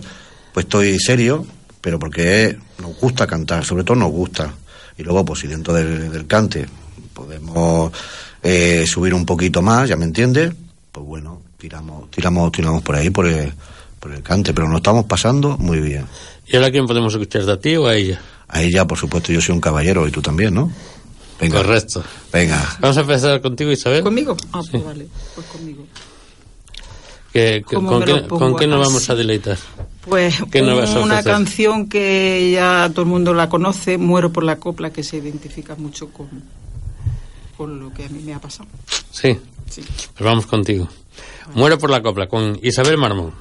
pues 0.54 0.64
estoy 0.64 0.98
serio, 0.98 1.44
pero 1.80 1.98
porque 1.98 2.56
nos 2.80 2.96
gusta 2.98 3.26
cantar, 3.26 3.64
sobre 3.64 3.84
todo 3.84 3.96
nos 3.96 4.10
gusta. 4.10 4.54
Y 4.96 5.02
luego, 5.02 5.24
pues 5.24 5.40
si 5.40 5.46
dentro 5.48 5.74
del, 5.74 6.10
del 6.10 6.26
cante 6.26 6.66
podemos 7.12 7.92
eh, 8.42 8.84
subir 8.86 9.14
un 9.14 9.24
poquito 9.26 9.62
más, 9.62 9.88
ya 9.88 9.96
me 9.96 10.04
entiendes, 10.04 10.52
pues 10.90 11.06
bueno, 11.06 11.40
tiramos, 11.58 12.10
tiramos, 12.10 12.50
tiramos 12.52 12.82
por 12.82 12.96
ahí, 12.96 13.10
por 13.10 13.26
el, 13.26 13.52
por 14.00 14.12
el 14.12 14.22
cante, 14.22 14.52
pero 14.52 14.68
nos 14.68 14.78
estamos 14.78 15.04
pasando 15.06 15.56
muy 15.58 15.80
bien. 15.80 16.06
¿Y 16.46 16.56
ahora 16.56 16.70
quién 16.70 16.86
podemos 16.86 17.12
escuchar? 17.14 17.48
¿A 17.48 17.58
ti 17.60 17.76
o 17.76 17.86
a 17.86 17.94
ella? 17.94 18.20
A 18.48 18.62
ella, 18.62 18.86
por 18.86 18.98
supuesto, 18.98 19.32
yo 19.32 19.40
soy 19.40 19.54
un 19.54 19.60
caballero 19.60 20.06
y 20.06 20.10
tú 20.10 20.20
también, 20.20 20.52
¿no? 20.54 20.70
Venga. 21.40 21.62
Correcto. 21.62 22.04
Venga. 22.32 22.76
Vamos 22.80 22.96
a 22.98 23.00
empezar 23.00 23.40
contigo, 23.40 23.72
Isabel. 23.72 24.02
¿Conmigo? 24.02 24.36
Ah, 24.52 24.60
pues 24.70 24.84
vale, 24.84 25.06
pues 25.34 25.46
conmigo. 25.46 25.84
Que- 27.32 27.64
que- 27.66 27.74
¿Cómo 27.76 27.88
¿Con 27.88 28.04
qué, 28.04 28.26
con 28.28 28.56
qué 28.56 28.66
nos 28.66 28.86
vamos 28.86 29.08
a 29.08 29.14
deleitar? 29.14 29.56
Pues 30.04 30.36
¿Qué 30.50 30.58
a 30.58 30.98
una 31.00 31.22
canción 31.22 31.88
que 31.88 32.50
ya 32.52 32.90
todo 32.90 33.02
el 33.02 33.08
mundo 33.08 33.32
la 33.32 33.48
conoce, 33.48 33.96
Muero 33.96 34.32
por 34.32 34.44
la 34.44 34.56
copla, 34.56 34.90
que 34.92 35.02
se 35.02 35.16
identifica 35.16 35.74
mucho 35.76 36.08
con, 36.08 36.28
con 37.62 37.78
lo 37.78 37.92
que 37.94 38.04
a 38.06 38.08
mí 38.08 38.18
me 38.24 38.34
ha 38.34 38.40
pasado. 38.40 38.68
Sí, 39.12 39.38
Sí. 39.70 39.82
pues 39.96 40.24
vamos 40.24 40.46
contigo. 40.46 40.88
Muero 41.54 41.78
por 41.78 41.90
la 41.90 42.02
copla 42.02 42.26
con 42.26 42.58
Isabel 42.62 42.98
Marmón. 42.98 43.32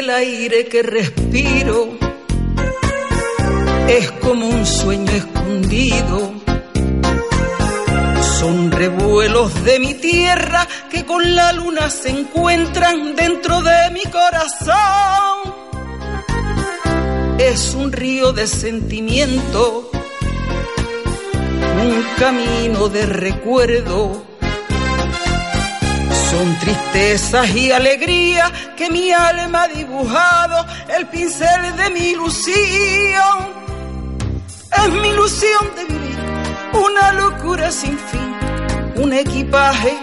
El 0.00 0.08
aire 0.08 0.64
que 0.64 0.82
respiro, 0.82 1.90
es 3.86 4.10
como 4.12 4.48
un 4.48 4.64
sueño 4.64 5.12
escondido. 5.12 6.32
Son 8.38 8.72
revuelos 8.72 9.62
de 9.62 9.78
mi 9.78 9.92
tierra 9.92 10.66
que 10.90 11.04
con 11.04 11.34
la 11.34 11.52
luna 11.52 11.90
se 11.90 12.08
encuentran 12.08 13.14
dentro 13.14 13.60
de 13.60 13.90
mi 13.92 14.04
corazón. 14.04 15.54
Es 17.38 17.74
un 17.74 17.92
río 17.92 18.32
de 18.32 18.46
sentimiento, 18.46 19.90
un 21.82 22.04
camino 22.18 22.88
de 22.88 23.04
recuerdo. 23.04 24.29
Son 26.30 26.58
tristezas 26.60 27.50
y 27.56 27.72
alegrías 27.72 28.52
que 28.76 28.88
mi 28.88 29.10
alma 29.10 29.64
ha 29.64 29.68
dibujado, 29.68 30.64
el 30.96 31.06
pincel 31.08 31.76
de 31.76 31.90
mi 31.90 32.10
ilusión. 32.10 33.38
Es 34.72 34.88
mi 34.90 35.08
ilusión 35.08 35.74
de 35.74 35.84
vivir, 35.86 36.18
una 36.72 37.12
locura 37.14 37.72
sin 37.72 37.98
fin, 37.98 38.34
un 39.02 39.12
equipaje 39.12 39.98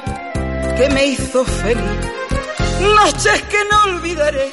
que 0.75 0.89
me 0.89 1.05
hizo 1.07 1.45
feliz. 1.45 2.07
Noches 2.81 3.41
que 3.43 3.57
no 3.71 3.95
olvidaré, 3.95 4.51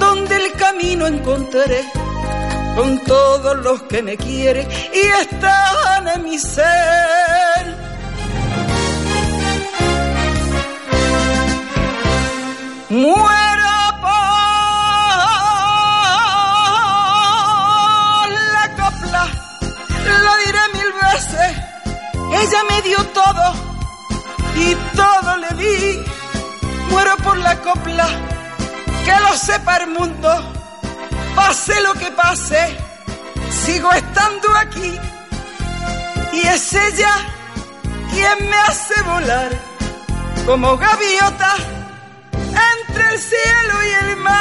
donde 0.00 0.36
el 0.36 0.52
camino 0.52 1.06
encontraré 1.06 1.84
con 2.74 2.98
todos 3.04 3.56
los 3.58 3.82
que 3.84 4.02
me 4.02 4.16
quieren 4.16 4.68
y 4.92 4.98
están 5.22 6.08
en 6.08 6.24
mi 6.24 6.38
ser. 6.38 7.93
Muero 12.94 13.76
por 14.00 14.10
la 18.54 18.64
copla, 18.76 19.24
lo 20.22 20.36
diré 20.44 20.64
mil 20.74 20.92
veces 21.02 21.50
Ella 22.40 22.60
me 22.70 22.82
dio 22.82 23.04
todo 23.06 23.54
y 24.54 24.76
todo 24.94 25.36
le 25.38 25.48
di. 25.60 26.04
Muero 26.88 27.16
por 27.16 27.36
la 27.38 27.60
copla 27.62 28.06
que 29.04 29.20
lo 29.22 29.36
sepa 29.38 29.78
el 29.78 29.88
mundo. 29.88 30.30
Pase 31.34 31.80
lo 31.80 31.94
que 31.94 32.12
pase, 32.12 32.78
sigo 33.50 33.90
estando 33.92 34.54
aquí. 34.56 35.00
Y 36.32 36.46
es 36.46 36.72
ella 36.72 37.16
quien 38.12 38.48
me 38.48 38.56
hace 38.56 39.02
volar 39.02 39.50
como 40.46 40.76
gaviota 40.76 41.56
entre 42.94 43.08
el 43.12 43.18
cielo 43.18 43.74
y 43.82 43.90
el 44.04 44.16
mar. 44.16 44.32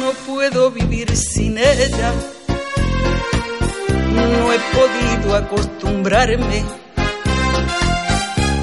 No 0.00 0.12
puedo 0.26 0.70
vivir 0.70 1.16
sin 1.16 1.58
ella. 1.58 2.12
No 4.14 4.52
he 4.52 4.58
podido 4.74 5.36
acostumbrarme. 5.36 6.83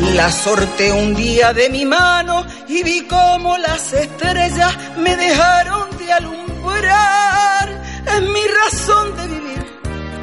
La 0.01 0.31
sorté 0.31 0.91
un 0.91 1.13
día 1.13 1.53
de 1.53 1.69
mi 1.69 1.85
mano 1.85 2.45
y 2.67 2.83
vi 2.83 3.07
como 3.07 3.57
las 3.57 3.93
estrellas 3.93 4.75
me 4.97 5.15
dejaron 5.15 5.95
de 5.97 6.11
alumbrar. 6.11 7.69
Es 8.07 8.21
mi 8.21 8.43
razón 8.61 9.15
de 9.15 9.27
vivir, 9.27 9.79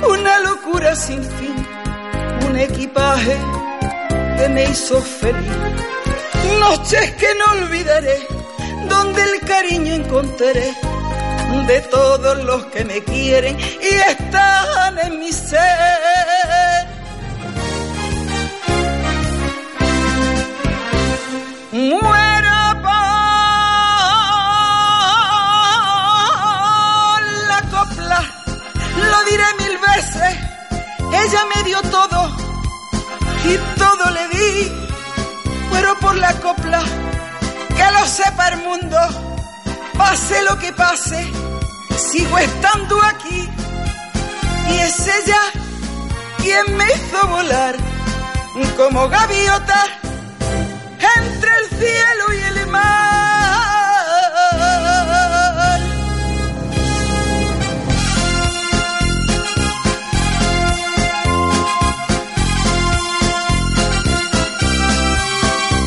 una 0.09 0.39
locura 0.41 0.95
sin 0.95 1.23
fin, 1.23 1.67
un 2.49 2.59
equipaje 2.59 3.37
que 4.37 4.49
me 4.49 4.65
hizo 4.65 5.01
feliz. 5.01 5.57
Noches 6.61 7.13
que 7.13 7.29
no 7.37 7.63
olvidaré, 7.63 8.27
donde 8.89 9.23
el 9.23 9.41
cariño 9.47 9.95
encontraré 9.95 10.75
de 11.67 11.81
todos 11.83 12.45
los 12.45 12.67
que 12.67 12.85
me 12.85 13.03
quieren 13.05 13.57
y 13.59 13.95
están 14.11 14.99
en 14.99 15.19
mi 15.21 15.33
ser. 15.33 16.98
Muero 21.71 22.81
por 22.81 22.91
la 27.47 27.63
copla, 27.71 28.21
lo 28.97 29.25
diré 29.25 29.45
mil 29.59 29.77
veces. 29.79 30.39
Ella 31.13 31.45
me 31.55 31.63
dio 31.65 31.83
todo 31.83 32.37
y 33.45 33.59
todo 33.79 34.11
le 34.13 34.29
di. 34.29 34.73
Muero 35.69 35.95
por 35.99 36.17
la 36.17 36.33
copla, 36.41 36.83
que 37.77 37.93
lo 37.93 38.07
sepa 38.07 38.49
el 38.49 38.57
mundo. 38.63 38.99
Pase 39.93 40.43
lo 40.45 40.59
que 40.59 40.73
pase, 40.73 41.31
sigo 41.99 42.39
estando 42.39 43.03
aquí. 43.03 43.47
Y 44.71 44.79
es 44.79 45.07
ella 45.07 45.41
quien 46.39 46.77
me 46.79 46.87
hizo 46.87 47.27
volar 47.29 47.77
como 48.77 49.09
gaviota 49.09 49.85
cielo 51.79 52.33
y 52.35 52.41
el 52.43 52.67
mar. 52.67 52.81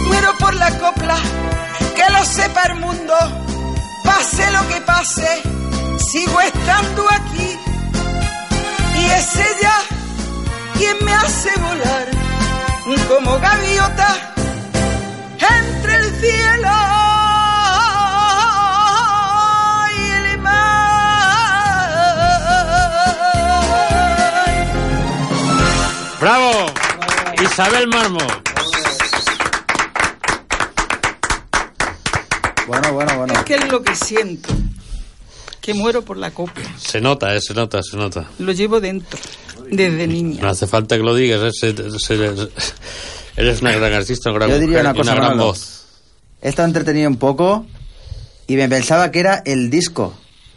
Muero 0.08 0.38
por 0.38 0.54
la 0.56 0.80
copla, 0.80 1.18
que 1.96 2.10
lo 2.10 2.26
sepa 2.26 2.64
el 2.64 2.76
mundo. 2.76 3.16
Pase 4.04 4.52
lo 4.52 4.68
que 4.68 4.82
pase, 4.82 5.42
sigo 6.12 6.42
estando 6.42 7.06
aquí. 7.12 7.60
Y 8.98 9.06
es 9.06 9.36
ella 9.36 9.76
quien 10.78 10.98
me 11.06 11.14
hace 11.14 11.52
volar 11.60 12.08
como 13.08 13.40
gaviota 13.40 14.31
entre 15.94 16.08
el 16.08 16.16
cielo 16.16 16.70
y 19.98 20.02
el 20.12 20.38
mar. 20.42 20.62
¡Bravo! 26.20 26.52
Isabel 27.44 27.88
Marmo. 27.88 28.20
Bueno, 32.68 32.94
bueno, 32.94 33.18
bueno. 33.18 33.34
Es 33.34 33.40
que 33.44 33.56
es 33.56 33.72
lo 33.72 33.82
que 33.84 33.96
siento, 33.96 34.54
que 35.60 35.74
muero 35.74 36.04
por 36.04 36.16
la 36.18 36.32
copla. 36.32 36.64
Se 36.78 37.02
nota, 37.02 37.36
eh, 37.36 37.42
se 37.42 37.54
nota, 37.54 37.82
se 37.84 37.98
nota. 37.98 38.26
Lo 38.40 38.52
llevo 38.54 38.80
dentro, 38.80 39.20
desde 39.70 40.08
niña. 40.08 40.42
No 40.42 40.50
hace 40.50 40.68
falta 40.68 40.96
que 40.96 41.04
lo 41.04 41.14
digas. 41.16 41.42
eh, 41.44 41.52
se- 41.74 42.00
se- 42.00 42.50
eres 43.36 43.62
una 43.62 43.72
gran 43.72 43.94
artista, 43.94 44.30
una 44.30 44.40
gran, 44.40 44.50
Yo 44.52 44.60
diría 44.60 44.78
mujer 44.78 44.86
una 44.86 44.92
y 44.94 44.98
cosa, 44.98 45.12
una 45.14 45.22
gran 45.26 45.38
voz. 45.38 45.81
He 46.42 46.50
estado 46.50 46.68
entretenido 46.68 47.10
un 47.10 47.18
poco 47.18 47.66
y 48.48 48.56
me 48.56 48.68
pensaba 48.68 49.12
que 49.12 49.20
era 49.20 49.42
el 49.46 49.70
disco. 49.70 50.14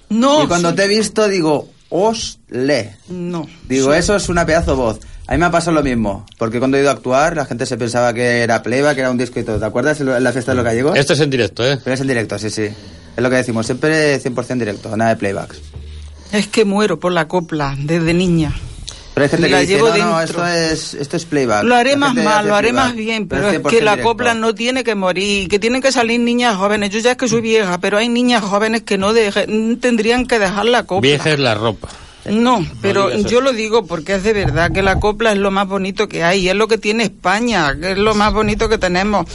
No, 0.09 0.45
y 0.45 0.47
cuando 0.47 0.71
sí. 0.71 0.77
te 0.77 0.85
he 0.85 0.89
visto 0.89 1.29
digo, 1.29 1.69
osle. 1.89 2.97
No. 3.09 3.47
Digo, 3.69 3.93
sí. 3.93 3.99
eso 3.99 4.17
es 4.17 4.29
una 4.29 4.47
pedazo 4.47 4.77
voz. 4.77 5.01
A 5.27 5.33
mí 5.33 5.39
me 5.39 5.47
ha 5.47 5.51
pasado 5.51 5.73
lo 5.73 5.83
mismo, 5.83 6.27
porque 6.39 6.59
cuando 6.59 6.77
he 6.77 6.81
ido 6.81 6.91
a 6.91 6.93
actuar 6.93 7.35
la 7.35 7.47
gente 7.47 7.65
se 7.65 7.79
pensaba 7.79 8.13
que 8.13 8.43
era 8.43 8.63
playback, 8.63 8.95
que 8.95 9.01
era 9.01 9.11
un 9.11 9.17
disco 9.17 9.41
y 9.41 9.45
todo. 9.45 9.59
¿Te 9.59 9.65
acuerdas 9.65 10.01
en 10.01 10.23
la 10.23 10.33
fiesta 10.33 10.53
de 10.53 10.57
los 10.57 10.65
gallegos? 10.65 10.97
Esto 10.97 11.15
es 11.15 11.21
en 11.21 11.31
directo, 11.31 11.67
¿eh? 11.67 11.79
Pero 11.83 11.95
es 11.95 12.01
en 12.01 12.09
directo, 12.09 12.39
sí, 12.39 12.51
sí. 12.51 12.65
Es 12.65 13.23
lo 13.23 13.31
que 13.31 13.37
decimos, 13.37 13.65
siempre 13.65 14.21
100% 14.21 14.59
directo, 14.59 14.95
nada 14.97 15.11
de 15.11 15.17
playbacks. 15.17 15.61
Es 16.33 16.49
que 16.49 16.65
muero 16.65 16.99
por 16.99 17.13
la 17.13 17.29
copla 17.29 17.77
desde 17.79 18.13
niña. 18.13 18.55
Pero 19.15 19.25
hay 19.25 19.31
gente 19.31 19.49
La 19.49 19.57
que 19.59 19.61
dice, 19.63 19.75
llevo 19.77 19.89
no, 19.91 19.97
no, 20.11 20.21
esto 20.21 20.45
es, 20.47 20.95
esto 20.95 21.17
es 21.17 21.25
playback. 21.25 21.63
Lo 21.63 21.77
haré 21.77 21.97
más 21.97 22.15
mal, 22.15 22.49
lo 22.49 22.55
haré 22.57 22.71
playback, 22.71 22.87
más 22.89 22.97
bien, 22.97 23.29
pero 23.29 23.49
es 23.49 23.61
100% 23.61 23.71
que 23.71 23.81
la 23.81 23.93
directo. 23.93 24.09
copla 24.11 24.35
no 24.35 24.55
tiene 24.57 24.83
que 24.83 24.95
morir, 24.97 25.49
que 25.49 25.59
tienen 25.61 25.81
que 25.81 25.93
salir 25.93 26.19
niñas 26.19 26.57
jóvenes. 26.57 26.91
Yo 26.91 26.99
ya 26.99 27.13
es 27.13 27.17
que 27.17 27.29
soy 27.29 27.41
vieja, 27.41 27.79
pero 27.79 27.97
hay 27.99 28.09
niñas 28.09 28.43
jóvenes 28.43 28.83
que 28.83 28.99
no 28.99 29.13
deje- 29.13 29.47
tendrían 29.81 30.27
que 30.27 30.39
dejar 30.41 30.65
la 30.67 30.83
copla. 30.83 31.09
Vieja 31.09 31.31
es 31.33 31.39
la 31.39 31.55
ropa. 31.55 31.89
No, 32.31 32.65
pero 32.81 33.15
yo 33.19 33.41
lo 33.43 33.53
digo 33.53 33.87
porque 33.87 34.15
es 34.15 34.23
de 34.23 34.33
verdad 34.33 34.73
que 34.73 34.83
la 34.83 34.99
copla 34.99 35.33
es 35.33 35.39
lo 35.39 35.51
más 35.51 35.69
bonito 35.69 36.09
que 36.09 36.25
hay, 36.25 36.49
es 36.49 36.55
lo 36.55 36.69
que 36.69 36.79
tiene 36.79 37.05
España, 37.05 37.77
que 37.79 37.93
es 37.93 37.99
lo 37.99 38.15
más 38.15 38.33
bonito 38.33 38.69
que 38.69 38.79
tenemos. 38.79 39.27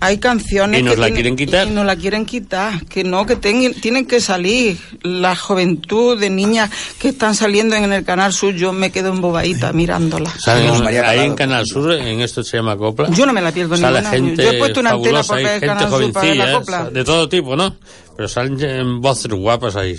Hay 0.00 0.18
canciones 0.18 0.80
¿Y 0.80 0.82
nos 0.84 0.94
que 0.94 1.00
la 1.00 1.06
tienen- 1.08 1.14
quieren 1.34 1.36
quitar? 1.36 1.66
Y 1.66 1.70
nos 1.72 1.84
la 1.84 1.96
quieren 1.96 2.24
quitar, 2.24 2.84
que 2.86 3.04
no, 3.04 3.26
que 3.26 3.36
ten- 3.36 3.74
tienen 3.80 4.06
que 4.06 4.20
salir. 4.20 4.78
La 5.02 5.36
juventud 5.36 6.18
de 6.18 6.30
niñas 6.30 6.70
que 6.98 7.08
están 7.08 7.34
saliendo 7.34 7.74
en 7.76 7.92
el 7.92 8.04
Canal 8.04 8.32
Sur, 8.32 8.54
yo 8.54 8.72
me 8.72 8.90
quedo 8.90 9.10
embobadita 9.12 9.72
mirándolas. 9.72 10.34
¿Saben? 10.40 10.68
Como 10.68 10.84
María 10.84 11.08
ahí 11.08 11.20
en. 11.20 11.34
Canal 11.34 11.66
Sur, 11.66 11.92
en 11.92 12.20
esto 12.20 12.42
se 12.42 12.56
llama 12.56 12.76
copla. 12.76 13.10
Yo 13.10 13.26
no 13.26 13.32
me 13.32 13.40
la 13.42 13.52
pierdo 13.52 13.76
Sale 13.76 14.00
ninguna. 14.00 14.10
gente 14.10 14.42
Yo 14.44 14.50
he 14.52 14.58
puesto 14.58 14.80
una 14.80 14.90
antena 14.90 15.22
por 15.22 15.38
el 15.38 15.60
Canal 15.60 15.90
Sur 15.90 16.12
para 16.12 16.26
ver 16.28 16.36
la 16.36 16.52
copla. 16.52 16.90
de 16.90 17.04
todo 17.04 17.28
tipo, 17.28 17.56
¿no? 17.56 17.76
Pero 18.16 18.28
salen 18.28 18.60
en 18.60 19.00
voces 19.00 19.30
guapas 19.32 19.76
ahí. 19.76 19.94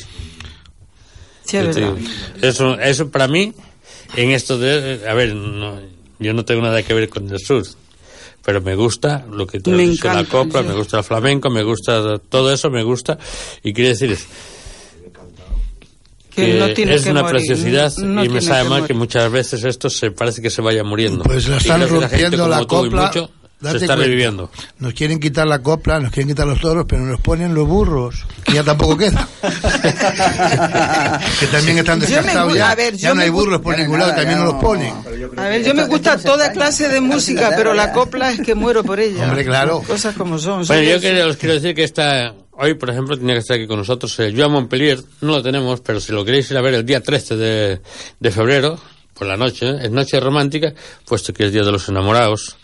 Sí, 1.50 1.58
es 1.58 1.76
te 1.76 1.82
verdad. 1.82 1.98
Eso, 2.42 2.80
eso 2.80 3.10
para 3.10 3.28
mí, 3.28 3.54
en 4.16 4.32
esto 4.32 4.58
de... 4.58 5.02
A 5.08 5.14
ver, 5.14 5.36
no, 5.36 5.80
yo 6.20 6.34
no 6.34 6.46
tengo 6.46 6.62
nada 6.62 6.84
que 6.84 6.94
ver 6.94 7.10
con 7.10 7.30
el 7.30 7.40
sur, 7.40 7.64
pero 8.44 8.62
me 8.62 8.76
gusta 8.76 9.26
lo 9.30 9.48
que 9.48 9.60
Me 9.66 9.88
dicho, 9.88 10.12
la 10.12 10.26
copla, 10.26 10.62
sí. 10.62 10.68
me 10.68 10.74
gusta 10.74 10.98
el 11.00 11.04
flamenco, 11.04 11.50
me 11.50 11.64
gusta 11.64 12.18
todo 12.20 12.54
eso, 12.54 12.70
me 12.70 12.84
gusta. 12.84 13.18
Y 13.64 13.74
quiere 13.74 13.90
decir 13.90 14.18
Que 16.36 16.46
que 16.46 16.54
no 16.54 16.74
tiene 16.74 16.96
es 16.96 17.04
que 17.04 17.10
una 17.10 17.22
morir, 17.22 17.38
preciosidad 17.38 17.92
no 17.98 18.24
y 18.24 18.30
me 18.30 18.42
sabe 18.42 18.64
que 18.64 18.70
mal 18.70 18.82
morir. 18.82 18.88
que 18.88 18.94
muchas 18.94 19.32
veces 19.32 19.64
esto 19.64 19.90
se 19.90 20.12
parece 20.12 20.42
que 20.42 20.50
se 20.50 20.62
vaya 20.62 20.84
muriendo. 20.84 21.24
Pues 21.24 21.48
la 21.48 21.60
Y 21.60 21.60
están 21.60 21.88
rompiendo 21.90 22.48
la 22.48 22.66
copla. 22.66 23.08
mucho 23.08 23.32
se 23.62 23.78
está 23.78 23.88
cuenta. 23.88 23.96
reviviendo. 24.04 24.50
Nos 24.80 24.94
quieren 24.94 25.20
quitar 25.20 25.46
la 25.48 25.60
copla, 25.62 26.00
nos 26.00 26.12
quieren 26.12 26.30
quitar 26.30 26.48
los 26.48 26.60
toros, 26.62 26.86
pero 26.88 27.04
nos 27.04 27.20
ponen 27.20 27.54
los 27.54 27.68
burros, 27.68 28.26
que 28.46 28.54
ya 28.54 28.64
tampoco 28.64 28.98
queda. 28.98 29.28
que 31.40 31.48
también 31.48 31.78
están 31.80 32.00
Yo 32.00 32.08
descartados 32.08 32.56
ya. 32.56 32.72
a 32.72 32.76
ver, 32.76 32.96
ya 32.96 33.10
yo 33.10 33.16
no 33.16 33.22
hay 33.22 33.30
burros 33.30 33.62
por 33.62 33.76
no 33.78 33.84
ningún 33.84 34.00
lado, 34.00 34.14
también 34.16 34.38
nos 34.40 34.46
los 34.46 34.54
no. 34.56 34.62
ponen. 34.62 34.94
A 35.38 35.44
ver, 35.50 35.64
yo 35.64 35.74
me 35.74 35.86
gusta 35.86 36.16
no 36.16 36.24
toda 36.24 36.52
clase 36.52 36.88
de 36.90 37.02
música, 37.02 37.52
pero 37.56 37.74
la 37.74 37.92
copla 37.92 38.32
es 38.32 38.42
que 38.42 38.56
muero 38.56 38.84
por 38.84 39.00
ella. 39.00 39.26
Hombre, 39.26 39.44
claro. 39.46 39.82
Cosas 39.86 40.16
como 40.16 40.38
son. 40.40 40.66
Bueno, 40.66 40.84
yo 40.84 41.28
os 41.28 41.38
quiero 41.38 41.54
decir 41.56 41.76
que 41.76 41.84
esta, 41.84 42.34
hoy, 42.52 42.76
por 42.76 42.90
ejemplo, 42.90 43.18
tenía 43.18 43.36
que 43.36 43.40
estar 43.40 43.58
aquí 43.58 43.68
con 43.68 43.78
nosotros 43.80 44.18
el 44.20 44.38
Joan 44.38 44.52
Montpellier. 44.52 45.00
No 45.22 45.34
lo 45.34 45.44
tenemos, 45.44 45.82
pero 45.82 46.00
si 46.00 46.12
lo 46.14 46.24
queréis 46.24 46.50
ir 46.52 46.58
a 46.58 46.62
ver 46.62 46.76
el 46.76 46.86
día 46.86 47.02
13 47.02 47.36
de, 47.36 47.82
de 48.20 48.32
febrero, 48.32 48.80
por 49.20 49.28
la 49.28 49.36
noche, 49.36 49.70
¿eh? 49.70 49.80
es 49.84 49.92
noche 49.92 50.18
romántica, 50.20 50.74
puesto 51.06 51.34
que 51.34 51.46
es 51.46 51.52
Día 51.52 51.64
de 51.64 51.74
los 51.74 51.90
Enamorados. 51.90 52.56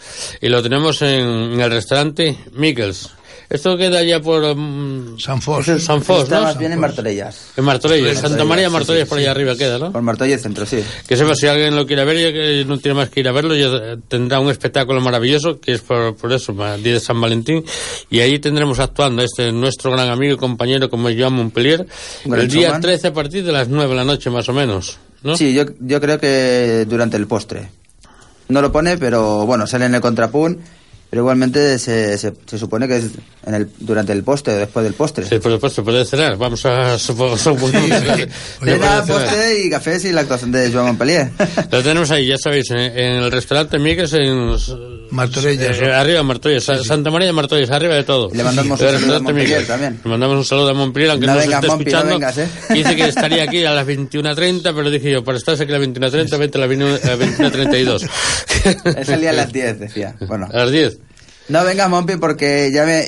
Y 0.42 0.48
lo 0.48 0.64
tenemos 0.64 1.02
en, 1.02 1.20
en 1.54 1.60
el 1.60 1.70
restaurante 1.70 2.38
Mikkels. 2.54 3.12
Esto 3.50 3.78
queda 3.78 4.02
ya 4.04 4.20
por 4.22 4.56
mm, 4.56 5.20
San 5.20 5.42
Fos. 5.42 5.68
Eso 5.68 5.80
San 5.80 6.02
Fos, 6.02 6.24
está 6.24 6.38
¿no? 6.38 6.44
más 6.44 6.58
bien 6.58 6.72
en 6.72 6.80
Martorellas. 6.80 7.52
en 7.56 7.64
Martorelles. 7.64 8.18
Santa 8.18 8.44
María 8.44 8.70
sí, 8.70 8.76
sí, 8.86 9.06
por 9.06 9.18
sí. 9.18 9.24
allá 9.24 9.32
arriba 9.32 9.56
queda, 9.56 9.78
¿no? 9.78 9.92
Por 9.92 10.02
Martorelles 10.02 10.42
Centro, 10.42 10.66
sí. 10.66 10.84
Que 11.08 11.16
sepa, 11.16 11.36
si 11.36 11.46
alguien 11.48 11.76
lo 11.76 11.86
quiere 11.86 12.04
ver, 12.06 12.18
ya 12.18 12.34
que 12.34 12.66
no 12.66 12.80
tiene 12.80 12.96
más 12.96 13.10
que 13.10 13.20
ir 13.20 13.28
a 13.28 13.32
verlo, 13.32 13.56
ya 13.56 13.98
tendrá 14.08 14.40
un 14.40 14.50
espectáculo 14.50 15.00
maravilloso, 15.02 15.60
que 15.60 15.74
es 15.74 15.82
por, 15.82 16.16
por 16.16 16.34
eso, 16.34 16.54
día 16.54 16.94
de 16.94 17.00
San 17.00 17.22
Valentín, 17.22 17.64
y 18.10 18.20
ahí 18.20 18.40
tendremos 18.40 18.80
actuando 18.80 19.22
este 19.22 19.52
nuestro 19.52 19.92
gran 19.92 20.10
amigo 20.10 20.34
y 20.34 20.38
compañero 20.38 20.90
como 20.90 21.10
es 21.10 21.20
Joan 21.20 21.34
Montpellier, 21.34 21.86
el 22.26 22.48
día 22.48 22.68
showman. 22.68 22.82
13 22.82 23.08
a 23.08 23.14
partir 23.14 23.46
de 23.46 23.52
las 23.52 23.68
9 23.68 23.90
de 23.90 23.96
la 23.96 24.04
noche 24.04 24.30
más 24.30 24.50
o 24.50 24.54
menos, 24.54 24.98
Sí, 25.36 25.54
yo, 25.54 25.64
yo 25.80 26.00
creo 26.00 26.20
que 26.20 26.86
durante 26.88 27.18
el 27.18 27.26
postre. 27.26 27.70
No 28.50 28.62
lo 28.62 28.72
pone, 28.72 28.98
pero 28.98 29.46
bueno, 29.46 29.66
sale 29.66 29.86
en 29.86 29.96
el 29.96 30.02
contrapún. 30.02 30.62
Pero 31.16 31.24
igualmente 31.24 31.80
se, 31.80 32.18
se, 32.18 32.34
se 32.46 32.58
supone 32.60 32.90
que 32.90 32.98
es 32.98 33.06
en 33.46 33.54
el, 33.56 33.70
durante 33.80 34.12
el 34.12 34.22
postre 34.22 34.54
o 34.56 34.58
después 34.58 34.84
del 34.84 34.96
postre. 34.96 35.26
Sí, 35.26 35.40
por 35.40 35.50
supuesto, 35.54 35.82
puede 35.82 36.04
cenar, 36.04 36.36
vamos 36.36 36.66
a 36.66 36.96
supo- 37.00 37.38
suponer 37.38 37.84
Oye, 37.84 38.28
Cena, 38.74 39.02
postre 39.08 39.64
y 39.64 39.70
café 39.70 39.98
y 40.04 40.12
la 40.12 40.20
actuación 40.22 40.52
de 40.52 40.70
Joan 40.74 40.88
Montpellier. 40.88 41.30
Lo 41.72 41.82
tenemos 41.82 42.12
ahí, 42.12 42.28
ya 42.28 42.38
sabéis, 42.38 42.70
en, 42.72 42.80
en 42.80 43.14
el 43.24 43.32
restaurante 43.32 43.80
Miguel 43.80 44.10
en 44.14 44.58
Martorellas. 45.12 45.78
eh, 45.80 45.94
arriba 45.94 46.18
de 46.18 46.24
Martorelles, 46.24 46.66
Sa- 46.66 46.84
Santa 46.84 47.10
María 47.12 47.28
de 47.28 47.34
Martorelles, 47.34 47.72
arriba 47.72 47.96
de 47.96 48.04
todo. 48.04 48.30
Le 48.34 48.44
mandamos 48.44 48.82
El 48.82 48.88
un 48.96 49.00
saludo 49.00 49.16
a 49.16 49.20
Montpellier 49.22 49.66
también. 49.68 50.00
Le 50.04 50.10
mandamos 50.10 50.38
un 50.38 50.44
saludo 50.46 50.70
a 50.72 50.74
Montpellier, 50.74 51.12
aunque 51.12 51.28
No 51.28 51.34
no, 51.36 51.40
vengas, 51.40 51.62
se 51.62 51.68
esté 51.68 51.68
Mompi, 51.70 51.84
no 51.86 51.90
escuchando. 52.00 52.14
vengas, 52.20 52.38
¿eh? 52.40 52.48
Dice 52.74 52.96
que 52.98 53.06
estaría 53.08 53.44
aquí 53.44 53.64
a 53.64 53.72
las 53.72 53.88
21.30, 53.88 54.62
pero 54.76 54.90
dije 54.92 55.12
yo, 55.14 55.24
para 55.24 55.38
estar 55.38 55.54
aquí 55.56 55.72
a 55.72 55.78
las 55.80 55.88
21.30, 55.88 56.38
vente 56.38 56.58
a 56.58 56.60
las 56.62 56.68
21 56.70 56.96
a 56.96 57.08
las 57.08 57.20
21.32. 57.20 58.10
Él 58.98 59.06
salía 59.06 59.30
a 59.30 59.34
las 59.34 59.54
10, 59.54 59.80
decía. 59.80 60.16
Bueno. 60.28 60.50
A 60.52 60.58
las 60.58 60.72
10. 60.72 60.98
No 61.50 61.64
vengas, 61.64 61.90
Mompi, 61.90 62.18
porque 62.18 62.72
ya 62.74 62.86
me... 62.86 63.08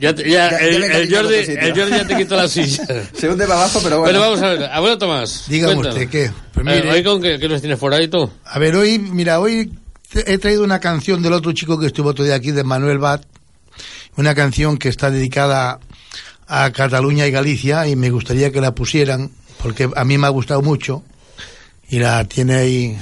Ya, 0.00 0.12
te- 0.14 0.28
ya, 0.28 0.50
Ya- 0.50 0.58
ya 0.60 0.66
el, 0.66 0.80
me 0.80 0.86
el 0.86 1.14
Jordi, 1.14 1.34
el 1.34 1.74
Jordi 1.78 1.90
ya 1.92 2.06
te 2.06 2.16
quitó 2.16 2.36
la 2.36 2.48
silla. 2.48 2.84
Se 3.16 3.28
hunde 3.28 3.46
para 3.46 3.60
abajo, 3.60 3.80
pero 3.82 4.00
bueno. 4.00 4.18
Bueno, 4.18 4.20
vamos 4.20 4.42
a 4.42 4.48
ver. 4.54 4.64
Abuelo 4.70 4.98
Tomás. 4.98 5.44
Dígame 5.48 5.74
usted, 5.76 6.08
¿qué? 6.08 6.30
Pues 6.52 6.66
mire- 6.66 6.90
hoy 6.90 7.02
con 7.04 7.22
qué, 7.22 7.38
qué 7.38 7.48
nos 7.48 7.60
tienes 7.60 7.78
por 7.78 7.94
ahí 7.94 8.08
tú? 8.08 8.28
A 8.44 8.58
ver, 8.58 8.74
hoy, 8.74 8.98
mira, 8.98 9.38
hoy 9.38 9.72
he 10.14 10.38
traído 10.38 10.64
una 10.64 10.80
canción 10.80 11.22
del 11.22 11.32
otro 11.34 11.52
chico 11.52 11.78
que 11.78 11.86
estuvo 11.86 12.08
otro 12.10 12.24
día 12.24 12.34
aquí, 12.34 12.50
de 12.50 12.64
Manuel 12.64 12.98
Bat. 12.98 13.22
Una 14.16 14.34
canción 14.34 14.76
que 14.78 14.88
está 14.88 15.10
dedicada 15.10 15.78
a 16.48 16.70
Cataluña 16.72 17.26
y 17.26 17.30
Galicia 17.30 17.86
y 17.86 17.96
me 17.96 18.10
gustaría 18.10 18.50
que 18.50 18.60
la 18.60 18.74
pusieran 18.74 19.30
porque 19.62 19.88
a 19.94 20.04
mí 20.04 20.16
me 20.18 20.26
ha 20.26 20.30
gustado 20.30 20.62
mucho 20.62 21.02
y 21.88 21.98
la 21.98 22.24
tiene 22.24 22.54
ahí, 22.56 22.98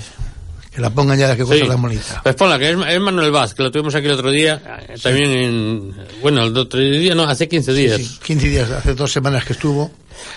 que 0.75 0.81
la 0.81 0.91
pongan 0.91 1.17
ya 1.19 1.37
que 1.37 1.43
cosa 1.45 1.55
Sí. 1.55 1.69
tan 1.69 1.81
bonita. 1.81 2.21
Pues 2.23 2.35
ponla, 2.35 2.59
que 2.59 2.71
es, 2.71 2.77
es 2.89 3.01
Manuel 3.01 3.31
Vaz, 3.31 3.55
que 3.55 3.63
lo 3.63 3.71
tuvimos 3.71 3.95
aquí 3.95 4.07
el 4.07 4.13
otro 4.13 4.31
día, 4.31 4.61
eh, 4.89 4.95
también 5.01 5.31
en... 5.31 5.95
Bueno, 6.21 6.43
el 6.45 6.57
otro 6.57 6.81
día, 6.81 7.15
no, 7.15 7.23
hace 7.25 7.49
15 7.49 7.73
días. 7.73 7.97
Sí, 8.01 8.19
15 8.25 8.49
días, 8.49 8.71
hace 8.71 8.95
dos 8.95 9.13
semanas 9.13 9.45
que 9.45 9.53
estuvo. 9.53 9.91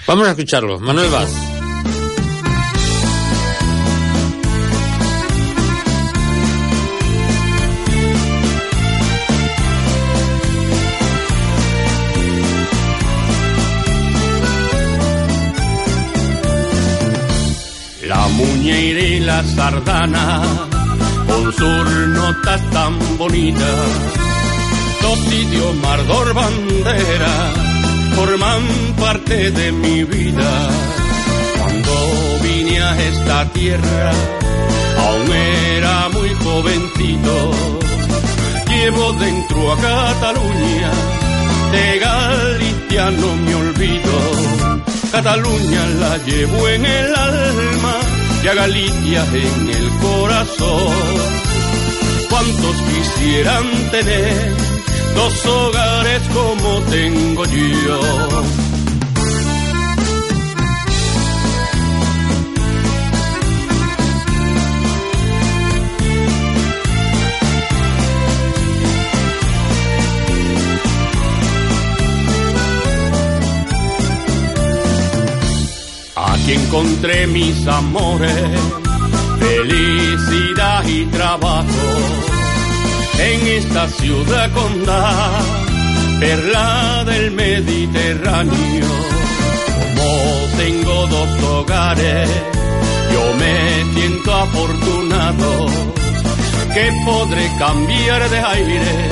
Vamos 0.06 0.28
a 0.28 0.32
escucharlo. 0.32 0.80
Manuel 0.80 1.10
Vaz. 1.10 1.56
La 19.27 19.43
sardana, 19.43 20.41
con 21.27 21.51
sus 21.51 21.85
notas 22.17 22.61
tan 22.71 22.93
bonitas, 23.17 23.87
dos 25.01 25.19
idiomas, 25.33 26.07
dos 26.07 26.33
banderas, 26.33 27.53
forman 28.15 28.63
parte 28.97 29.51
de 29.51 29.71
mi 29.73 30.05
vida. 30.05 30.51
Cuando 31.57 31.93
vine 32.41 32.81
a 32.81 32.91
esta 33.09 33.45
tierra, 33.51 34.11
aún 35.05 35.29
era 35.75 36.09
muy 36.15 36.29
jovencito, 36.45 37.51
llevo 38.69 39.11
dentro 39.25 39.73
a 39.73 39.77
Cataluña, 39.87 40.91
de 41.73 41.99
Galicia 41.99 43.11
no 43.11 43.35
me 43.35 43.55
olvido. 43.55 44.15
Cataluña 45.11 45.83
la 45.99 46.17
llevo 46.19 46.69
en 46.69 46.85
el 46.85 47.15
alma 47.15 48.16
y 48.43 48.47
a 48.47 48.54
Galicia 48.54 49.26
en 49.34 49.69
el 49.69 49.89
corazón. 50.00 50.93
¿Cuántos 52.30 52.76
quisieran 52.84 53.91
tener 53.91 54.56
dos 55.15 55.45
hogares 55.45 56.21
como 56.34 56.82
tengo 56.84 57.45
yo? 57.45 58.66
Aquí 76.47 76.55
encontré 76.55 77.27
mis 77.27 77.67
amores, 77.67 78.31
felicidad 79.38 80.81
y 80.88 81.03
trabajo. 81.07 81.89
En 83.19 83.47
esta 83.47 83.89
ciudad 83.89 84.49
condal, 84.53 85.43
perla 86.21 87.03
del 87.05 87.31
Mediterráneo. 87.31 88.88
Como 89.75 90.47
tengo 90.55 91.07
dos 91.07 91.43
hogares, 91.43 92.29
yo 93.12 93.33
me 93.33 93.93
siento 93.99 94.33
afortunado 94.33 95.65
que 96.73 96.91
podré 97.03 97.51
cambiar 97.60 98.29
de 98.29 98.39
aire 98.39 99.10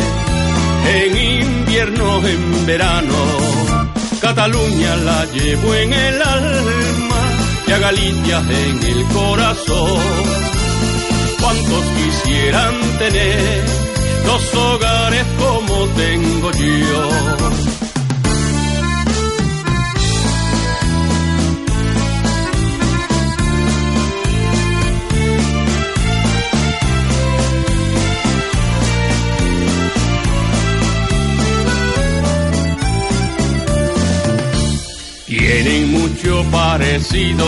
en 0.88 1.44
invierno, 1.44 2.26
en 2.26 2.66
verano. 2.66 3.85
Cataluña 4.26 4.96
la 4.96 5.24
llevo 5.26 5.76
en 5.76 5.94
el 5.94 6.20
alma 6.20 7.22
y 7.68 7.72
a 7.72 7.78
Galicia 7.78 8.40
en 8.40 8.84
el 8.84 9.06
corazón. 9.10 10.00
¿Cuántos 11.40 11.84
quisieran 11.96 12.74
tener 12.98 13.66
dos 14.26 14.56
hogares 14.56 15.26
como 15.38 15.86
tengo 15.90 16.52
yo? 16.54 17.65
Tienen 35.56 35.90
mucho 35.90 36.44
parecido 36.52 37.46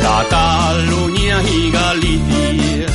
Cataluña 0.00 1.42
y 1.42 1.70
Galicia, 1.70 2.86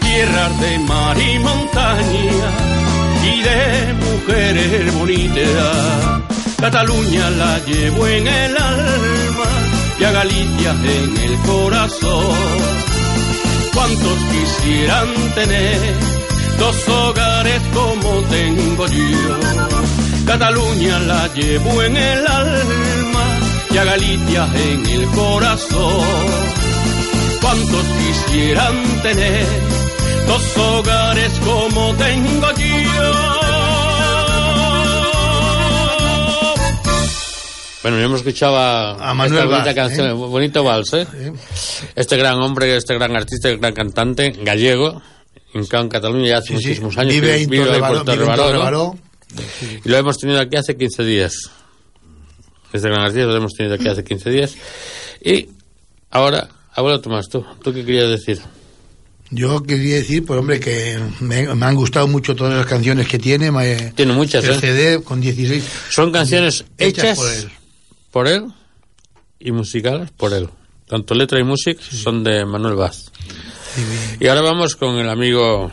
tierras 0.00 0.60
de 0.60 0.78
mar 0.80 1.16
y 1.18 1.38
montaña 1.38 2.48
y 3.24 3.40
de 3.40 3.94
mujeres 4.04 4.94
bonitas. 4.94 6.22
Cataluña 6.60 7.30
la 7.30 7.58
llevo 7.60 8.06
en 8.06 8.26
el 8.26 8.54
alma 8.54 9.50
y 9.98 10.04
a 10.04 10.12
Galicia 10.12 10.70
en 10.72 11.16
el 11.16 11.36
corazón. 11.38 12.36
¿Cuántos 13.72 14.18
quisieran 14.30 15.08
tener 15.34 15.80
dos 16.58 16.86
hogares 16.86 17.62
como 17.72 18.10
tengo 18.28 18.86
yo? 18.88 19.40
Cataluña 20.26 20.98
la 20.98 21.28
llevo 21.28 21.82
en 21.82 21.96
el 21.96 22.26
alma 22.26 22.91
y 23.72 23.78
a 23.78 23.84
Galicia 23.84 24.48
en 24.54 24.86
el 24.86 25.06
corazón. 25.08 26.00
¿Cuántos 27.40 27.84
quisieran 27.98 29.02
tener 29.02 29.46
dos 30.26 30.56
hogares 30.58 31.32
como 31.40 31.94
tengo 31.94 32.50
yo? 32.56 33.12
Bueno, 37.82 37.98
hemos 37.98 38.20
escuchado 38.20 38.56
a, 38.56 39.10
A 39.10 39.14
Manuel 39.14 39.42
esta 39.42 39.46
bonita 39.46 39.64
Vaz, 39.64 39.74
canción, 39.74 40.10
¿eh? 40.10 40.12
bonito 40.12 40.62
vals, 40.62 40.92
¿eh? 40.92 41.06
Este 41.96 42.16
gran 42.16 42.40
hombre, 42.40 42.76
este 42.76 42.94
gran 42.94 43.16
artista, 43.16 43.48
este 43.48 43.58
gran 43.58 43.74
cantante 43.74 44.30
gallego, 44.30 45.02
en 45.54 45.88
Cataluña 45.88 46.28
ya 46.28 46.38
hace 46.38 46.48
Sí, 46.48 46.58
sí, 46.58 46.68
muchísimos 46.68 46.98
años. 46.98 47.14
Vive 47.14 47.36
que 47.38 47.42
en 47.42 47.50
vive 47.50 47.78
¿no? 47.80 48.04
Torrebaró. 48.04 48.94
Y 49.84 49.88
lo 49.88 49.96
hemos 49.96 50.18
tenido 50.18 50.40
aquí 50.40 50.56
hace 50.56 50.76
15 50.76 51.04
días. 51.04 51.50
Este 52.72 52.88
gran 52.88 53.00
artista 53.02 53.26
lo 53.26 53.36
hemos 53.36 53.52
tenido 53.52 53.74
aquí 53.74 53.88
hace 53.88 54.02
15 54.04 54.30
días. 54.30 54.54
Y 55.24 55.48
ahora, 56.10 56.48
abuelo 56.74 57.00
Tomás, 57.00 57.28
¿tú, 57.28 57.44
¿tú 57.62 57.72
qué 57.72 57.84
querías 57.84 58.08
decir? 58.08 58.40
Yo 59.30 59.62
quería 59.62 59.96
decir, 59.96 60.24
pues 60.26 60.38
hombre, 60.38 60.60
que 60.60 60.98
me, 61.20 61.54
me 61.54 61.66
han 61.66 61.74
gustado 61.74 62.06
mucho 62.06 62.36
todas 62.36 62.54
las 62.54 62.66
canciones 62.66 63.08
que 63.08 63.18
tiene. 63.18 63.50
me- 63.50 63.92
Tiene 63.96 64.12
muchas, 64.12 64.44
el 64.44 64.52
¿eh? 64.54 64.60
CD 64.60 65.02
con 65.02 65.20
16. 65.20 65.64
Son 65.90 66.12
canciones 66.12 66.64
hechas, 66.76 67.04
Hechas 67.04 67.18
por 67.18 67.28
él. 67.32 67.50
por 68.10 68.28
él 68.28 68.46
y 69.40 69.52
musicales 69.52 70.10
por 70.10 70.32
él. 70.34 70.48
Tanto 70.86 71.14
letra 71.14 71.40
y 71.40 71.44
música 71.44 71.80
son 71.90 72.22
de 72.22 72.44
Manuel 72.44 72.74
Vaz. 72.74 73.10
Y 74.20 74.26
ahora 74.28 74.42
vamos 74.42 74.76
con 74.76 74.96
el 74.98 75.08
amigo 75.08 75.72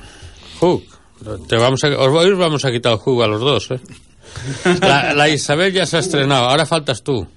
Hug. 0.61 0.83
Te 1.49 1.57
vamos 1.57 1.83
a, 1.83 1.87
os 1.89 2.07
hoy 2.15 2.31
os 2.31 2.39
vamos 2.39 2.63
a 2.63 2.71
quitar 2.71 2.93
el 2.93 2.99
Hug 3.05 3.23
a 3.23 3.27
los 3.27 3.41
dos, 3.41 3.71
¿eh? 3.71 3.79
La, 4.81 5.13
la 5.13 5.29
Isabel 5.29 5.73
ya 5.73 5.85
se 5.85 5.97
ha 5.97 5.99
estrenado, 5.99 6.49
ahora 6.49 6.65
faltas 6.65 7.03
tú. 7.03 7.27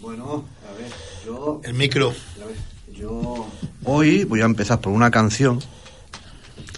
Bueno, 0.00 0.44
a 0.68 0.78
ver, 0.78 0.90
yo, 1.24 1.60
El 1.64 1.74
micro. 1.74 2.12
yo 2.92 3.46
hoy 3.84 4.24
voy 4.24 4.40
a 4.40 4.44
empezar 4.44 4.80
por 4.80 4.92
una 4.92 5.10
canción. 5.10 5.60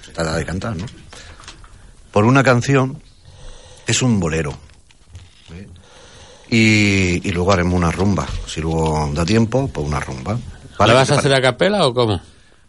Se 0.05 0.13
trata 0.13 0.37
de 0.37 0.45
cantar, 0.45 0.77
¿no? 0.77 0.87
Por 2.13 2.25
una 2.25 2.43
canción 2.43 3.01
que 3.87 3.93
es 3.93 4.03
un 4.03 4.21
bolero. 4.21 4.53
¿eh? 5.53 5.67
Y, 6.51 7.29
y 7.29 7.33
luego 7.33 7.53
haremos 7.53 7.75
una 7.75 7.91
rumba. 7.91 8.27
Si 8.47 8.61
luego 8.61 9.11
da 9.13 9.25
tiempo, 9.25 9.69
pues 9.69 9.87
una 9.87 10.01
rumba. 10.01 10.39
¿La 10.79 10.93
vas 10.95 11.11
a 11.11 11.15
¿Qué 11.17 11.23
te 11.23 11.29
hacer 11.29 11.35
a 11.35 11.43
capela 11.43 11.87
o 11.87 11.95
cómo? 11.95 12.21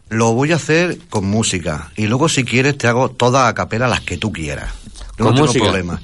Lo 0.08 0.32
voy 0.34 0.52
a 0.52 0.56
hacer 0.56 0.98
con 1.10 1.26
música. 1.26 1.90
Y 1.96 2.06
luego, 2.06 2.28
si 2.28 2.44
quieres, 2.44 2.78
te 2.78 2.86
hago 2.86 3.10
todas 3.10 3.48
a 3.48 3.54
capela 3.54 3.88
las 3.88 4.00
que 4.02 4.16
tú 4.16 4.32
quieras. 4.32 4.72
Yo 5.18 5.24
¿Con 5.24 5.26
no 5.26 5.32
tengo 5.34 5.46
música? 5.46 5.64
problema. 5.64 6.00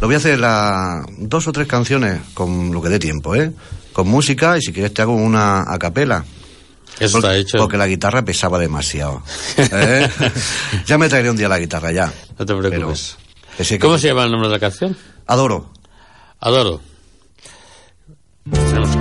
Lo 0.00 0.08
voy 0.08 0.14
a 0.14 0.18
hacer 0.18 0.38
la, 0.38 1.04
dos 1.18 1.46
o 1.48 1.52
tres 1.52 1.66
canciones 1.66 2.20
con 2.34 2.72
lo 2.72 2.82
que 2.82 2.88
dé 2.88 2.98
tiempo, 2.98 3.34
¿eh? 3.34 3.52
Con 3.92 4.08
música 4.08 4.58
y 4.58 4.60
si 4.60 4.72
quieres 4.72 4.92
te 4.92 5.02
hago 5.02 5.14
una 5.14 5.62
a 5.72 5.78
capela. 5.78 6.24
Eso 6.98 7.12
porque, 7.20 7.28
está 7.28 7.36
hecho. 7.36 7.58
Porque 7.58 7.76
la 7.76 7.86
guitarra 7.86 8.22
pesaba 8.24 8.58
demasiado. 8.58 9.22
¿eh? 9.56 10.08
ya 10.86 10.98
me 10.98 11.08
traeré 11.08 11.30
un 11.30 11.36
día 11.36 11.48
la 11.48 11.58
guitarra, 11.58 11.90
ya. 11.92 12.12
No 12.38 12.44
te 12.46 12.54
preocupes. 12.54 13.16
Pero 13.56 13.68
que- 13.68 13.78
¿Cómo 13.78 13.98
se 13.98 14.08
llama 14.08 14.24
el 14.24 14.30
nombre 14.32 14.48
de 14.48 14.54
la 14.54 14.60
canción? 14.60 14.96
Adoro. 15.26 15.70
Adoro. 16.40 16.80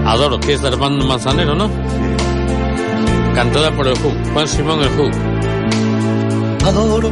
Adoro, 0.06 0.40
que 0.40 0.54
es 0.54 0.62
de 0.62 0.68
Armando 0.70 1.06
Manzanero, 1.06 1.54
¿no? 1.56 1.70
Cantada 3.36 3.76
por 3.76 3.88
el 3.88 3.94
Hug. 3.94 4.32
Juan 4.32 4.48
Simón 4.48 4.80
el 4.82 5.00
Hug. 5.00 5.12
Adoro 6.66 7.12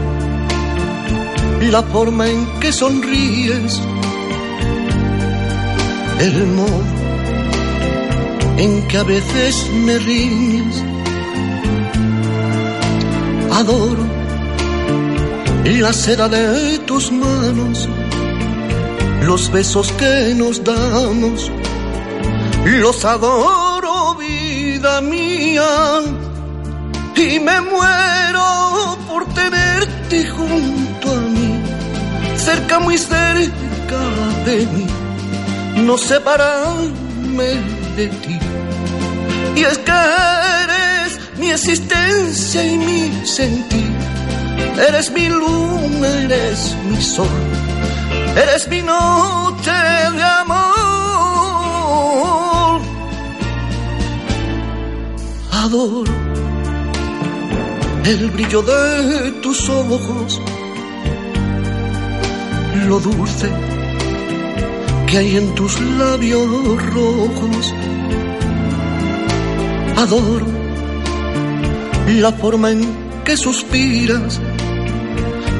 la 1.69 1.83
forma 1.83 2.27
en 2.27 2.45
que 2.59 2.71
sonríes, 2.71 3.81
el 6.19 6.47
modo 6.47 6.83
en 8.57 8.87
que 8.87 8.97
a 8.97 9.03
veces 9.03 9.69
me 9.85 9.97
riñes. 9.99 10.83
Adoro 13.51 14.21
la 15.79 15.93
seda 15.93 16.27
de 16.27 16.79
tus 16.79 17.11
manos, 17.11 17.87
los 19.23 19.51
besos 19.51 19.91
que 19.93 20.33
nos 20.35 20.63
damos, 20.63 21.51
los 22.65 23.05
adoro, 23.05 24.15
vida 24.15 25.01
mía 25.01 26.01
y 27.15 27.39
me 27.39 27.61
muero 27.61 28.97
por 29.07 29.25
tenerte 29.33 30.27
junto 30.27 31.11
a 31.11 31.21
mí, 31.35 31.50
cerca, 32.41 32.79
muy 32.79 32.97
cerca 32.97 34.01
de 34.45 34.65
mí, 34.73 34.87
no 35.85 35.97
separarme 35.97 37.49
de 37.95 38.07
ti. 38.07 38.39
Y 39.55 39.63
es 39.63 39.77
que 39.77 39.91
eres 40.63 41.19
mi 41.37 41.51
existencia 41.51 42.63
y 42.63 42.77
mi 42.77 43.25
sentir, 43.25 43.91
eres 44.87 45.11
mi 45.11 45.27
luna, 45.29 46.07
eres 46.23 46.75
mi 46.89 47.01
sol, 47.01 47.27
eres 48.35 48.67
mi 48.69 48.81
noche 48.81 49.71
de 50.17 50.23
amor. 50.23 50.81
Adoro 55.51 56.31
el 58.03 58.31
brillo 58.31 58.61
de 58.63 59.31
tus 59.43 59.69
ojos, 59.69 60.41
lo 62.87 62.99
dulce 62.99 63.49
que 65.07 65.17
hay 65.17 65.37
en 65.37 65.55
tus 65.55 65.79
labios 65.79 66.47
rojos. 66.93 67.73
Adoro 69.97 70.61
la 72.19 72.31
forma 72.33 72.71
en 72.71 72.81
que 73.23 73.37
suspiras 73.37 74.39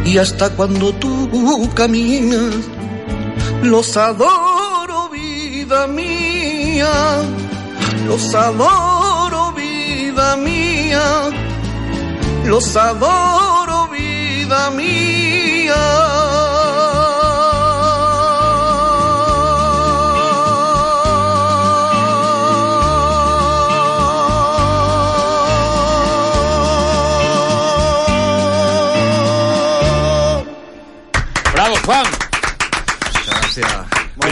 y 0.05 0.17
hasta 0.17 0.49
cuando 0.49 0.93
tú 0.93 1.69
caminas. 1.75 2.55
Los 3.63 3.95
adoro, 3.95 5.10
vida 5.10 5.88
mía. 5.88 6.91
Los 8.07 8.34
adoro, 8.34 9.53
vida 9.53 10.36
mía. 10.38 11.29
Los 12.45 12.75
adoro, 12.75 13.88
vida 13.89 14.71
mía. 14.71 16.11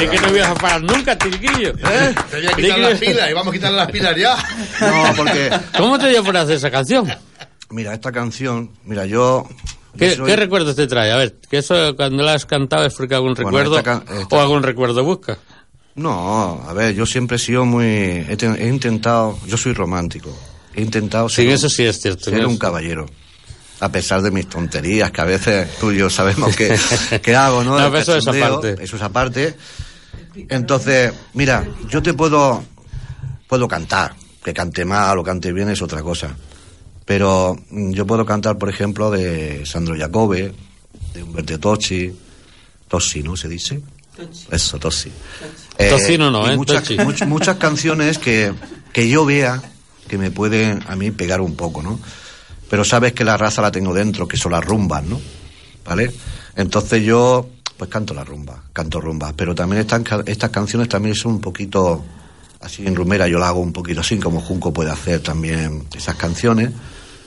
Creí 0.07 0.09
que 0.09 0.19
no 0.27 0.35
ibas 0.35 0.49
a 0.49 0.55
parar 0.55 0.81
nunca, 0.81 1.17
Tirquillo. 1.17 1.69
¿Eh? 1.69 2.15
Te 2.31 2.37
voy 2.37 2.47
a 2.47 2.51
quitar 2.53 2.75
que- 2.75 2.81
las 2.81 2.99
pilas 2.99 3.29
y 3.29 3.33
vamos 3.33 3.47
a 3.49 3.51
quitarle 3.57 3.77
las 3.77 3.91
pilas 3.91 4.15
ya. 4.15 4.35
No, 4.81 5.13
porque, 5.15 5.49
¿Cómo 5.77 5.99
te 5.99 6.09
dio 6.09 6.23
por 6.23 6.35
hacer 6.37 6.55
esa 6.55 6.71
canción? 6.71 7.07
mira, 7.71 7.93
esta 7.93 8.11
canción, 8.11 8.71
mira, 8.85 9.05
yo. 9.05 9.47
¿Qué, 9.97 10.09
yo 10.11 10.15
soy- 10.17 10.25
qué 10.27 10.35
recuerdos 10.35 10.75
te 10.75 10.87
trae? 10.87 11.11
A 11.11 11.17
ver, 11.17 11.35
que 11.49 11.57
eso 11.59 11.95
cuando 11.95 12.23
la 12.23 12.33
has 12.33 12.45
cantado 12.45 12.85
es 12.85 12.93
porque 12.93 13.15
algún 13.15 13.33
Bueno, 13.33 13.49
recuerdo 13.49 13.77
esta 13.77 14.03
esta- 14.21 14.35
o 14.35 14.39
algún 14.39 14.63
recuerdo 14.63 15.03
busca. 15.03 15.37
No, 15.95 16.63
a 16.67 16.73
ver, 16.73 16.93
yo 16.95 17.05
siempre 17.05 17.35
he 17.35 17.39
sido 17.39 17.65
muy. 17.65 17.85
He, 17.85 18.37
te- 18.37 18.47
he 18.47 18.67
intentado. 18.69 19.37
Yo 19.45 19.57
soy 19.57 19.73
romántico. 19.73 20.35
He 20.73 20.81
intentado 20.81 21.27
Sí, 21.27 21.37
ser, 21.37 21.47
un- 21.47 21.51
eso 21.53 21.69
sí 21.69 21.83
es 21.83 21.99
cierto. 21.99 22.29
ser 22.29 22.45
un 22.45 22.57
caballero. 22.57 23.05
A 23.81 23.89
pesar 23.89 24.21
de 24.21 24.29
mis 24.31 24.47
tonterías, 24.47 25.09
que 25.11 25.21
a 25.21 25.25
veces 25.25 25.77
tú 25.79 25.91
y 25.91 25.97
yo 25.97 26.09
sabemos 26.09 26.55
que, 26.55 26.77
que 27.21 27.35
hago, 27.35 27.63
¿no? 27.63 27.77
No, 27.89 27.97
eso 27.97 28.15
es 28.15 28.27
aparte. 28.27 28.75
Eso 28.81 28.95
es 28.97 29.01
aparte. 29.01 29.55
Entonces, 30.49 31.13
mira, 31.33 31.67
yo 31.89 32.01
te 32.01 32.13
puedo. 32.13 32.63
Puedo 33.47 33.67
cantar. 33.67 34.13
Que 34.43 34.53
cante 34.53 34.85
mal 34.85 35.17
o 35.17 35.23
cante 35.23 35.51
bien 35.51 35.69
es 35.69 35.81
otra 35.81 36.01
cosa. 36.03 36.35
Pero 37.05 37.57
mm, 37.71 37.91
yo 37.91 38.05
puedo 38.05 38.25
cantar, 38.25 38.57
por 38.57 38.69
ejemplo, 38.69 39.09
de 39.11 39.65
Sandro 39.65 39.95
Jacobe, 39.97 40.53
de 41.13 41.23
Humberto 41.23 41.59
Tocci. 41.59 42.13
Tossi, 42.87 43.21
¿no 43.23 43.35
se 43.37 43.47
dice? 43.47 43.81
Eso, 44.51 44.79
Tossi. 44.79 45.11
Tocino 45.89 46.29
no, 46.31 46.49
¿eh? 46.49 46.55
Muchas, 46.55 46.83
Tocci. 46.83 46.97
much- 46.97 47.25
muchas 47.27 47.57
canciones 47.57 48.17
que, 48.17 48.53
que 48.91 49.07
yo 49.09 49.25
vea 49.25 49.61
que 50.07 50.17
me 50.17 50.31
pueden 50.31 50.83
a 50.87 50.95
mí 50.95 51.11
pegar 51.11 51.39
un 51.41 51.55
poco, 51.55 51.81
¿no? 51.83 51.99
Pero 52.69 52.83
sabes 52.83 53.13
que 53.13 53.23
la 53.23 53.37
raza 53.37 53.61
la 53.61 53.71
tengo 53.71 53.93
dentro, 53.93 54.27
que 54.27 54.37
son 54.37 54.51
las 54.53 54.65
rumbas, 54.65 55.03
¿no? 55.03 55.19
¿Vale? 55.85 56.11
Entonces 56.55 57.03
yo, 57.03 57.47
pues 57.79 57.89
canto 57.89 58.13
la 58.13 58.23
rumba, 58.25 58.61
canto 58.73 58.99
rumba. 59.01 59.33
Pero 59.35 59.55
también 59.55 59.83
ca- 59.85 60.21
estas 60.25 60.49
canciones 60.51 60.89
también 60.89 61.15
son 61.15 61.31
un 61.33 61.41
poquito, 61.41 62.03
así 62.59 62.85
en 62.85 62.93
rumera 62.95 63.25
yo 63.27 63.39
la 63.39 63.47
hago 63.47 63.61
un 63.61 63.71
poquito 63.73 64.01
así, 64.01 64.19
como 64.19 64.41
Junco 64.41 64.73
puede 64.73 64.91
hacer 64.91 65.21
también 65.21 65.85
esas 65.95 66.15
canciones. 66.15 66.71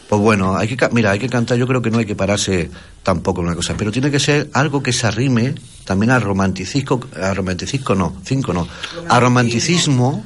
Pues 0.08 0.20
bueno, 0.20 0.54
hay 0.58 0.68
que, 0.68 0.76
mira, 0.92 1.10
hay 1.12 1.18
que 1.18 1.30
cantar, 1.30 1.56
yo 1.56 1.66
creo 1.66 1.80
que 1.80 1.90
no 1.90 1.96
hay 1.98 2.04
que 2.04 2.14
pararse 2.14 2.70
tampoco 3.02 3.40
en 3.40 3.46
una 3.46 3.56
cosa, 3.56 3.74
pero 3.78 3.90
tiene 3.90 4.10
que 4.10 4.20
ser 4.20 4.50
algo 4.52 4.82
que 4.82 4.92
se 4.92 5.06
arrime 5.06 5.54
también 5.86 6.10
al 6.10 6.20
romanticismo, 6.20 7.00
al 7.18 7.34
romanticismo 7.34 7.94
no, 7.94 8.16
cinco 8.22 8.52
no, 8.52 8.68
al 9.08 9.20
romanticismo, 9.22 10.22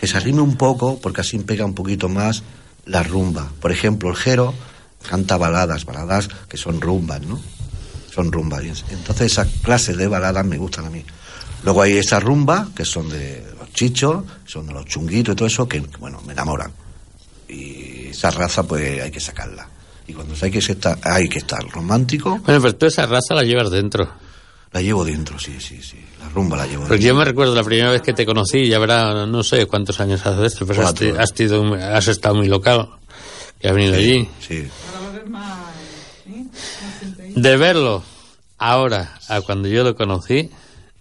que 0.00 0.06
se 0.06 0.16
arrime 0.16 0.40
un 0.40 0.54
poco, 0.56 1.00
porque 1.00 1.22
así 1.22 1.36
pega 1.40 1.64
un 1.64 1.74
poquito 1.74 2.08
más 2.08 2.44
la 2.86 3.02
rumba. 3.02 3.50
Por 3.60 3.72
ejemplo, 3.72 4.08
el 4.08 4.14
Jero 4.16 4.54
canta 5.10 5.36
baladas, 5.36 5.84
baladas 5.84 6.28
que 6.48 6.56
son 6.56 6.80
rumbas, 6.80 7.20
¿no? 7.22 7.40
Son 8.18 8.32
rumbas. 8.32 8.64
Y 8.64 8.68
Entonces 8.92 9.30
esas 9.30 9.46
clases 9.62 9.96
de 9.96 10.08
baladas 10.08 10.44
me 10.44 10.58
gustan 10.58 10.86
a 10.86 10.90
mí. 10.90 11.04
Luego 11.62 11.82
hay 11.82 11.96
esas 11.98 12.20
rumbas 12.20 12.68
que 12.74 12.84
son 12.84 13.08
de 13.08 13.44
los 13.60 13.72
chichos, 13.72 14.24
son 14.44 14.66
de 14.66 14.72
los 14.72 14.86
chunguitos 14.86 15.34
y 15.34 15.36
todo 15.36 15.46
eso, 15.46 15.68
que, 15.68 15.78
bueno, 16.00 16.20
me 16.26 16.32
enamoran. 16.32 16.72
Y 17.48 18.08
esa 18.08 18.32
raza, 18.32 18.64
pues 18.64 19.00
hay 19.00 19.12
que 19.12 19.20
sacarla. 19.20 19.68
Y 20.08 20.14
cuando 20.14 20.34
hay 20.40 20.50
que 20.50 20.58
estar, 20.58 20.98
hay 21.04 21.28
que 21.28 21.38
estar 21.38 21.60
romántico, 21.70 22.38
Bueno, 22.44 22.60
pero 22.60 22.74
tú 22.74 22.86
esa 22.86 23.06
raza 23.06 23.34
la 23.34 23.44
llevas 23.44 23.70
dentro. 23.70 24.08
la 24.72 24.82
llevo 24.82 25.04
dentro, 25.04 25.38
sí, 25.38 25.54
sí, 25.60 25.80
sí. 25.80 25.98
La 26.18 26.28
rumba 26.30 26.56
la 26.56 26.66
llevo 26.66 26.82
Porque 26.88 26.94
dentro. 26.94 27.08
yo 27.08 27.14
me 27.18 27.24
recuerdo 27.24 27.54
la 27.54 27.62
primera 27.62 27.92
vez 27.92 28.02
que 28.02 28.12
te 28.14 28.26
conocí, 28.26 28.66
ya 28.66 28.80
verá, 28.80 29.26
no 29.26 29.44
sé 29.44 29.66
cuántos 29.66 30.00
años 30.00 30.26
hace 30.26 30.40
de 30.40 30.46
esto, 30.48 30.66
pero 30.66 30.82
has, 30.86 30.94
has, 31.00 31.32
has 31.94 32.08
estado 32.08 32.34
muy 32.34 32.48
local, 32.48 32.88
que 33.60 33.68
has 33.68 33.74
venido 33.74 33.94
allí. 33.94 34.28
Sí. 34.40 34.66
De 37.42 37.56
verlo 37.56 38.02
ahora 38.58 39.18
a 39.28 39.40
cuando 39.42 39.68
yo 39.68 39.84
lo 39.84 39.94
conocí, 39.94 40.50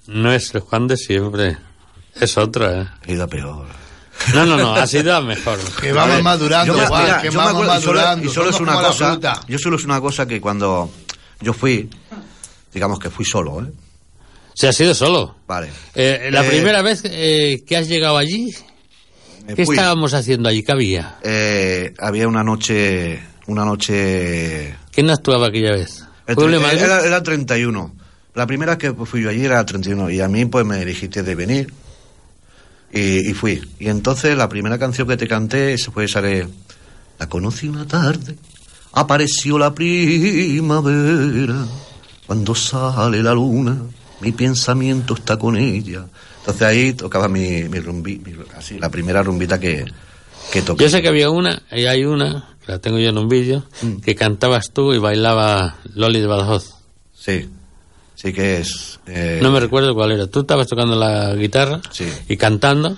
no 0.08 0.32
es 0.32 0.54
el 0.54 0.62
Juan 0.62 0.88
de 0.88 0.98
siempre, 0.98 1.58
es 2.16 2.38
otro, 2.38 2.70
¿eh? 2.82 2.88
He 3.06 3.14
ido 3.14 3.24
a 3.24 3.28
peor. 3.28 3.66
No, 4.34 4.46
no, 4.46 4.58
no, 4.58 4.76
ha 4.76 4.86
sido 4.88 5.16
a 5.16 5.22
mejor. 5.22 5.60
Que 5.82 5.92
vamos 5.94 6.22
madurando, 6.24 6.74
Yo 6.74 6.80
me- 6.80 6.88
Juan, 6.88 7.04
mira, 7.04 7.22
que 7.22 7.26
yo 7.28 7.32
me 7.32 7.38
vamos 7.38 7.54
acuerdo, 7.54 7.80
y 7.80 7.82
solo- 7.84 8.00
madurando. 8.00 8.26
y 8.26 8.30
solo 8.34 8.50
es 8.50 8.60
una 8.60 8.74
cosa, 8.74 9.20
yo 9.48 9.58
solo 9.60 9.76
es 9.78 9.84
una 9.86 10.02
cosa 10.02 10.26
que 10.28 10.40
cuando 10.42 10.92
yo 11.42 11.54
fui, 11.54 11.90
digamos 12.74 13.00
que 13.00 13.10
fui 13.10 13.26
solo, 13.26 13.62
¿eh? 13.62 13.72
Se 14.54 14.68
ha 14.68 14.74
sido 14.74 14.94
solo. 14.96 15.36
Vale. 15.48 15.70
Eh, 15.94 16.30
la 16.32 16.44
Eh, 16.46 16.50
primera 16.50 16.82
vez 16.82 17.02
eh, 17.06 17.64
que 17.68 17.78
has 17.78 17.88
llegado 17.88 18.18
allí, 18.18 18.54
¿qué 19.56 19.66
fui. 19.66 19.76
estábamos 19.76 20.14
haciendo 20.16 20.50
allí? 20.50 20.64
¿Qué 20.64 20.72
había? 20.72 21.18
Eh, 21.24 21.94
había 22.00 22.28
una 22.28 22.44
noche, 22.44 23.22
una 23.46 23.64
noche... 23.66 24.76
¿Quién 24.92 25.12
actuaba 25.12 25.48
aquella 25.50 25.74
vez? 25.74 26.04
¿Pueblo 26.36 26.58
de 26.60 26.64
Madrid? 26.64 26.82
era, 26.84 27.06
era 27.06 27.18
el 27.18 27.24
31. 27.24 27.96
La 28.36 28.46
primera 28.48 28.78
que 28.78 28.94
fui 28.94 29.22
yo 29.24 29.30
allí 29.30 29.46
era 29.46 29.60
el 29.60 29.66
31 29.66 30.10
y 30.12 30.20
a 30.22 30.28
mí 30.28 30.46
pues 30.46 30.66
me 30.66 30.84
dijiste 30.86 31.24
de 31.24 31.34
venir 31.36 31.74
y, 32.92 33.30
y 33.30 33.34
fui. 33.34 33.62
Y 33.80 33.88
entonces 33.90 34.38
la 34.38 34.48
primera 34.50 34.78
canción 34.78 35.08
que 35.08 35.18
te 35.18 35.28
canté 35.28 35.78
fue 35.78 36.06
esa 36.06 36.22
de... 36.22 36.48
La 37.20 37.28
conocí 37.28 37.68
una 37.68 37.88
tarde, 37.88 38.36
apareció 38.94 39.58
la 39.58 39.74
primavera, 39.74 41.66
cuando 42.28 42.54
sale 42.54 43.24
la 43.24 43.34
luna, 43.34 43.76
mi 44.22 44.32
pensamiento 44.32 45.16
está 45.16 45.38
con 45.38 45.58
ella. 45.58 46.06
Entonces 46.40 46.62
ahí 46.62 46.94
tocaba 46.94 47.28
mi, 47.28 47.64
mi 47.70 47.80
rumbi, 47.80 48.20
mi- 48.20 48.36
así, 48.56 48.78
la 48.78 48.90
primera 48.90 49.24
rumbita 49.24 49.60
que, 49.60 49.84
que 50.52 50.62
toqué. 50.62 50.84
Yo 50.84 50.90
sé 50.92 51.02
que 51.02 51.08
había 51.08 51.30
una, 51.32 51.64
y 51.72 51.86
hay 51.86 52.06
una, 52.06 52.56
que 52.68 52.74
la 52.74 52.80
tengo 52.80 53.00
yo 53.00 53.10
en 53.10 53.18
un 53.18 53.28
vídeo, 53.30 53.64
Mm. 53.82 53.96
que 54.02 54.14
cantabas 54.14 54.72
tú 54.72 54.94
y 54.94 55.00
bailaba 55.00 55.78
Loli 55.96 56.20
de 56.20 56.28
Badajoz. 56.28 56.76
Sí, 57.18 57.50
sí 58.14 58.32
que 58.34 58.58
es... 58.60 59.00
eh, 59.08 59.40
No 59.42 59.50
me 59.52 59.60
recuerdo 59.60 59.96
cuál 59.96 60.12
era. 60.12 60.28
Tú 60.28 60.42
estabas 60.42 60.68
tocando 60.68 60.96
la 60.96 61.34
guitarra 61.34 61.82
Sí. 61.92 62.06
y 62.28 62.38
cantando. 62.38 62.96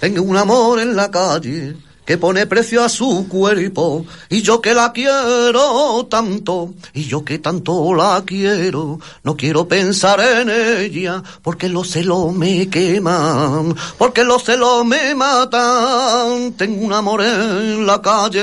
Tengo 0.00 0.22
un 0.22 0.36
amor 0.36 0.80
en 0.80 0.94
la 0.96 1.10
calle 1.10 1.76
que 2.10 2.18
pone 2.18 2.44
precio 2.48 2.82
a 2.82 2.88
su 2.88 3.28
cuerpo 3.28 4.04
y 4.28 4.42
yo 4.42 4.60
que 4.60 4.74
la 4.74 4.90
quiero 4.90 6.08
tanto 6.10 6.74
y 6.92 7.04
yo 7.04 7.24
que 7.24 7.38
tanto 7.38 7.94
la 7.94 8.24
quiero 8.26 8.98
no 9.22 9.36
quiero 9.36 9.68
pensar 9.68 10.18
en 10.18 10.50
ella 10.50 11.22
porque 11.40 11.68
los 11.68 11.88
celos 11.88 12.34
me 12.34 12.68
queman 12.68 13.76
porque 13.96 14.24
los 14.24 14.42
celos 14.42 14.84
me 14.84 15.14
matan. 15.14 16.54
Tengo 16.54 16.84
un 16.84 16.92
amor 16.92 17.22
en 17.22 17.86
la 17.86 18.02
calle 18.02 18.42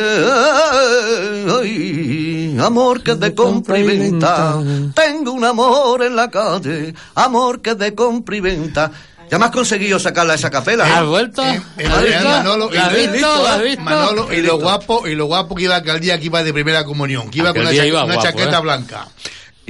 ay, 1.60 2.58
amor 2.62 3.04
que 3.04 3.12
es 3.12 3.20
de 3.20 3.36
compra 3.36 3.80
y 3.80 3.84
venta. 3.84 4.64
Tengo 4.96 5.34
un 5.34 5.44
amor 5.44 6.04
en 6.04 6.16
la 6.16 6.30
calle 6.30 6.94
amor 7.16 7.60
que 7.60 7.72
es 7.72 7.78
de 7.78 7.94
compra 7.94 8.38
y 8.38 8.40
venta 8.40 8.92
ya 9.30 9.38
me 9.40 9.46
has 9.46 9.52
conseguido 9.52 10.00
sacarla 10.00 10.34
esa 10.36 10.50
capela 10.50 10.88
¿eh? 10.88 10.92
¿Has 10.94 11.06
vuelto? 11.06 11.42
¿Has 11.42 11.64
visto? 12.04 12.28
Manolo. 12.34 12.70
Manolo, 13.80 14.34
y 14.34 14.42
lo 14.42 14.58
guapo, 14.60 15.08
y 15.08 15.16
lo 15.16 15.26
guapo 15.26 15.56
que 15.56 15.64
iba 15.64 15.82
que 15.84 15.92
al 15.92 16.00
día 16.00 16.20
que 16.20 16.26
iba 16.28 16.44
de 16.44 16.54
primera 16.54 16.84
comunión, 16.86 17.30
que 17.30 17.40
iba 17.40 17.50
Aquel 17.50 17.64
con 17.64 17.68
una, 17.68 17.72
día 17.72 17.82
cha- 17.84 17.88
iba 17.88 18.04
una 18.06 18.14
guapo, 18.16 18.28
chaqueta 18.30 18.58
¿eh? 18.58 18.62
blanca. 18.62 19.08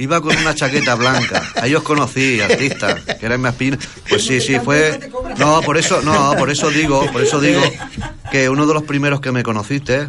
Iba 0.00 0.20
con 0.20 0.36
una 0.36 0.54
chaqueta 0.54 0.94
blanca. 0.94 1.42
A 1.60 1.66
ellos 1.66 1.82
conocí, 1.82 2.40
artistas, 2.40 3.00
que 3.18 3.26
eran 3.26 3.40
más 3.40 3.54
pinos. 3.56 3.80
Pues 4.08 4.24
sí, 4.24 4.40
sí, 4.40 4.60
fue. 4.60 5.10
No, 5.38 5.60
por 5.62 5.76
eso, 5.76 6.00
no, 6.02 6.34
por 6.38 6.50
eso 6.50 6.70
digo, 6.70 7.04
por 7.10 7.20
eso 7.22 7.40
digo 7.40 7.60
que 8.30 8.48
uno 8.48 8.64
de 8.66 8.74
los 8.74 8.84
primeros 8.84 9.20
que 9.20 9.32
me 9.32 9.42
conociste, 9.42 10.08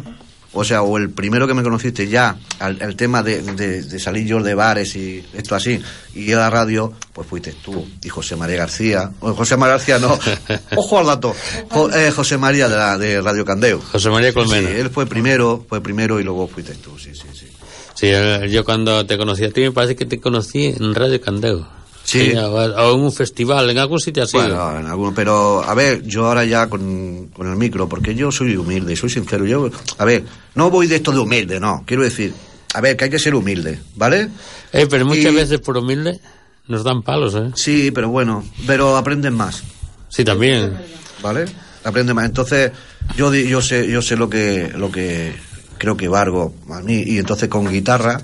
o 0.52 0.64
sea, 0.64 0.82
o 0.82 0.96
el 0.98 1.10
primero 1.10 1.46
que 1.46 1.54
me 1.54 1.62
conociste 1.62 2.08
ya, 2.08 2.36
al, 2.58 2.80
el 2.82 2.96
tema 2.96 3.22
de, 3.22 3.40
de- 3.42 3.82
de 3.82 3.98
salir 4.00 4.26
yo 4.26 4.42
de 4.42 4.54
bares 4.54 4.96
y 4.96 5.24
esto 5.32 5.54
así, 5.54 5.80
y 6.14 6.22
ir 6.22 6.34
a 6.36 6.40
la 6.40 6.50
radio, 6.50 6.92
pues 7.12 7.28
fuiste 7.28 7.54
tú 7.64 7.86
y 8.02 8.08
José 8.08 8.34
María 8.36 8.56
García. 8.56 9.10
O 9.20 9.32
José 9.34 9.56
María 9.56 9.76
García 9.76 9.98
no, 9.98 10.18
ojo 10.76 10.98
al 10.98 11.06
dato. 11.06 11.34
Jo- 11.70 11.90
eh, 11.92 12.10
José 12.10 12.36
María 12.38 12.68
de, 12.68 12.76
la, 12.76 12.98
de 12.98 13.20
Radio 13.20 13.44
Candeo. 13.44 13.80
José 13.80 14.10
María 14.10 14.32
Colmena. 14.32 14.68
Sí, 14.68 14.74
él 14.76 14.90
fue 14.90 15.06
primero, 15.06 15.64
fue 15.68 15.80
primero 15.80 16.18
y 16.18 16.24
luego 16.24 16.48
fuiste 16.48 16.74
tú, 16.74 16.98
sí, 16.98 17.10
sí, 17.14 17.28
sí. 17.32 17.46
Sí, 17.94 18.06
eh, 18.08 18.48
yo 18.50 18.64
cuando 18.64 19.04
te 19.06 19.18
conocí 19.18 19.44
a 19.44 19.50
ti 19.50 19.60
me 19.60 19.72
parece 19.72 19.94
que 19.94 20.06
te 20.06 20.18
conocí 20.20 20.66
en 20.66 20.94
Radio 20.94 21.20
Candeo. 21.20 21.68
Sí. 22.10 22.32
o 22.36 22.94
en 22.94 23.00
un 23.00 23.12
festival, 23.12 23.70
en 23.70 23.78
algún 23.78 24.00
sitio 24.00 24.24
así. 24.24 24.36
Bueno, 24.36 24.78
en 24.78 24.86
alguno, 24.86 25.12
pero 25.14 25.62
a 25.62 25.74
ver, 25.74 26.02
yo 26.02 26.26
ahora 26.26 26.44
ya 26.44 26.68
con, 26.68 27.28
con 27.28 27.48
el 27.48 27.56
micro, 27.56 27.88
porque 27.88 28.14
yo 28.14 28.32
soy 28.32 28.56
humilde, 28.56 28.96
soy 28.96 29.10
sincero. 29.10 29.46
Yo, 29.46 29.70
a 29.98 30.04
ver, 30.04 30.24
no 30.54 30.70
voy 30.70 30.86
de 30.88 30.96
esto 30.96 31.12
de 31.12 31.18
humilde, 31.20 31.60
no. 31.60 31.84
Quiero 31.86 32.02
decir, 32.02 32.34
a 32.74 32.80
ver, 32.80 32.96
que 32.96 33.04
hay 33.04 33.10
que 33.10 33.18
ser 33.18 33.34
humilde, 33.34 33.80
¿vale? 33.96 34.28
Eh, 34.72 34.86
pero 34.90 35.06
muchas 35.06 35.32
Y- 35.32 35.36
veces 35.36 35.60
por 35.60 35.76
humilde 35.76 36.20
nos 36.66 36.82
dan 36.84 37.02
palos, 37.02 37.34
¿eh? 37.34 37.50
Sí, 37.54 37.90
pero 37.92 38.08
bueno, 38.08 38.44
pero 38.66 38.96
aprenden 38.96 39.34
más, 39.34 39.62
Sí, 40.08 40.24
también. 40.24 40.76
¿vale? 41.22 41.44
Aprenden 41.84 42.16
más. 42.16 42.24
Entonces, 42.26 42.72
yo 43.16 43.32
yo 43.34 43.62
sé, 43.62 43.88
yo 43.90 44.02
sé 44.02 44.16
lo 44.16 44.28
que, 44.28 44.72
lo 44.76 44.90
que 44.90 45.34
creo 45.78 45.96
que 45.96 46.08
valgo 46.08 46.54
a 46.70 46.80
mí, 46.80 47.02
y 47.06 47.18
entonces 47.18 47.48
con 47.48 47.68
guitarra, 47.70 48.20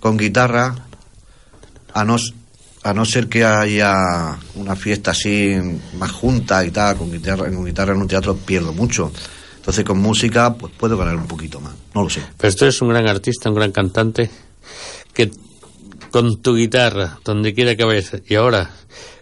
con 0.00 0.16
guitarra, 0.18 0.74
a 1.92 2.04
no, 2.04 2.16
s- 2.16 2.32
a 2.84 2.92
no 2.94 3.04
ser 3.04 3.28
que 3.28 3.44
haya 3.44 3.92
una 4.54 4.76
fiesta 4.76 5.10
así 5.12 5.54
más 5.98 6.12
junta 6.12 6.64
y 6.64 6.70
tal, 6.70 6.96
con 6.96 7.10
guitarra, 7.10 7.50
con 7.50 7.64
guitarra 7.64 7.94
en 7.94 8.00
un 8.02 8.06
teatro 8.08 8.36
pierdo 8.36 8.72
mucho. 8.72 9.10
Entonces 9.56 9.84
con 9.84 9.98
música 9.98 10.54
pues 10.54 10.72
puedo 10.76 10.96
ganar 10.98 11.16
un 11.16 11.26
poquito 11.26 11.60
más, 11.60 11.72
no 11.94 12.02
lo 12.04 12.10
sé. 12.10 12.20
Pero 12.36 12.54
tú 12.54 12.64
eres 12.66 12.80
un 12.82 12.90
gran 12.90 13.08
artista, 13.08 13.48
un 13.48 13.54
gran 13.56 13.72
cantante, 13.72 14.30
que 15.14 15.30
con 16.10 16.42
tu 16.42 16.54
guitarra, 16.54 17.18
donde 17.24 17.54
quiera 17.54 17.74
que 17.74 17.84
vayas, 17.84 18.12
y 18.28 18.34
ahora, 18.34 18.70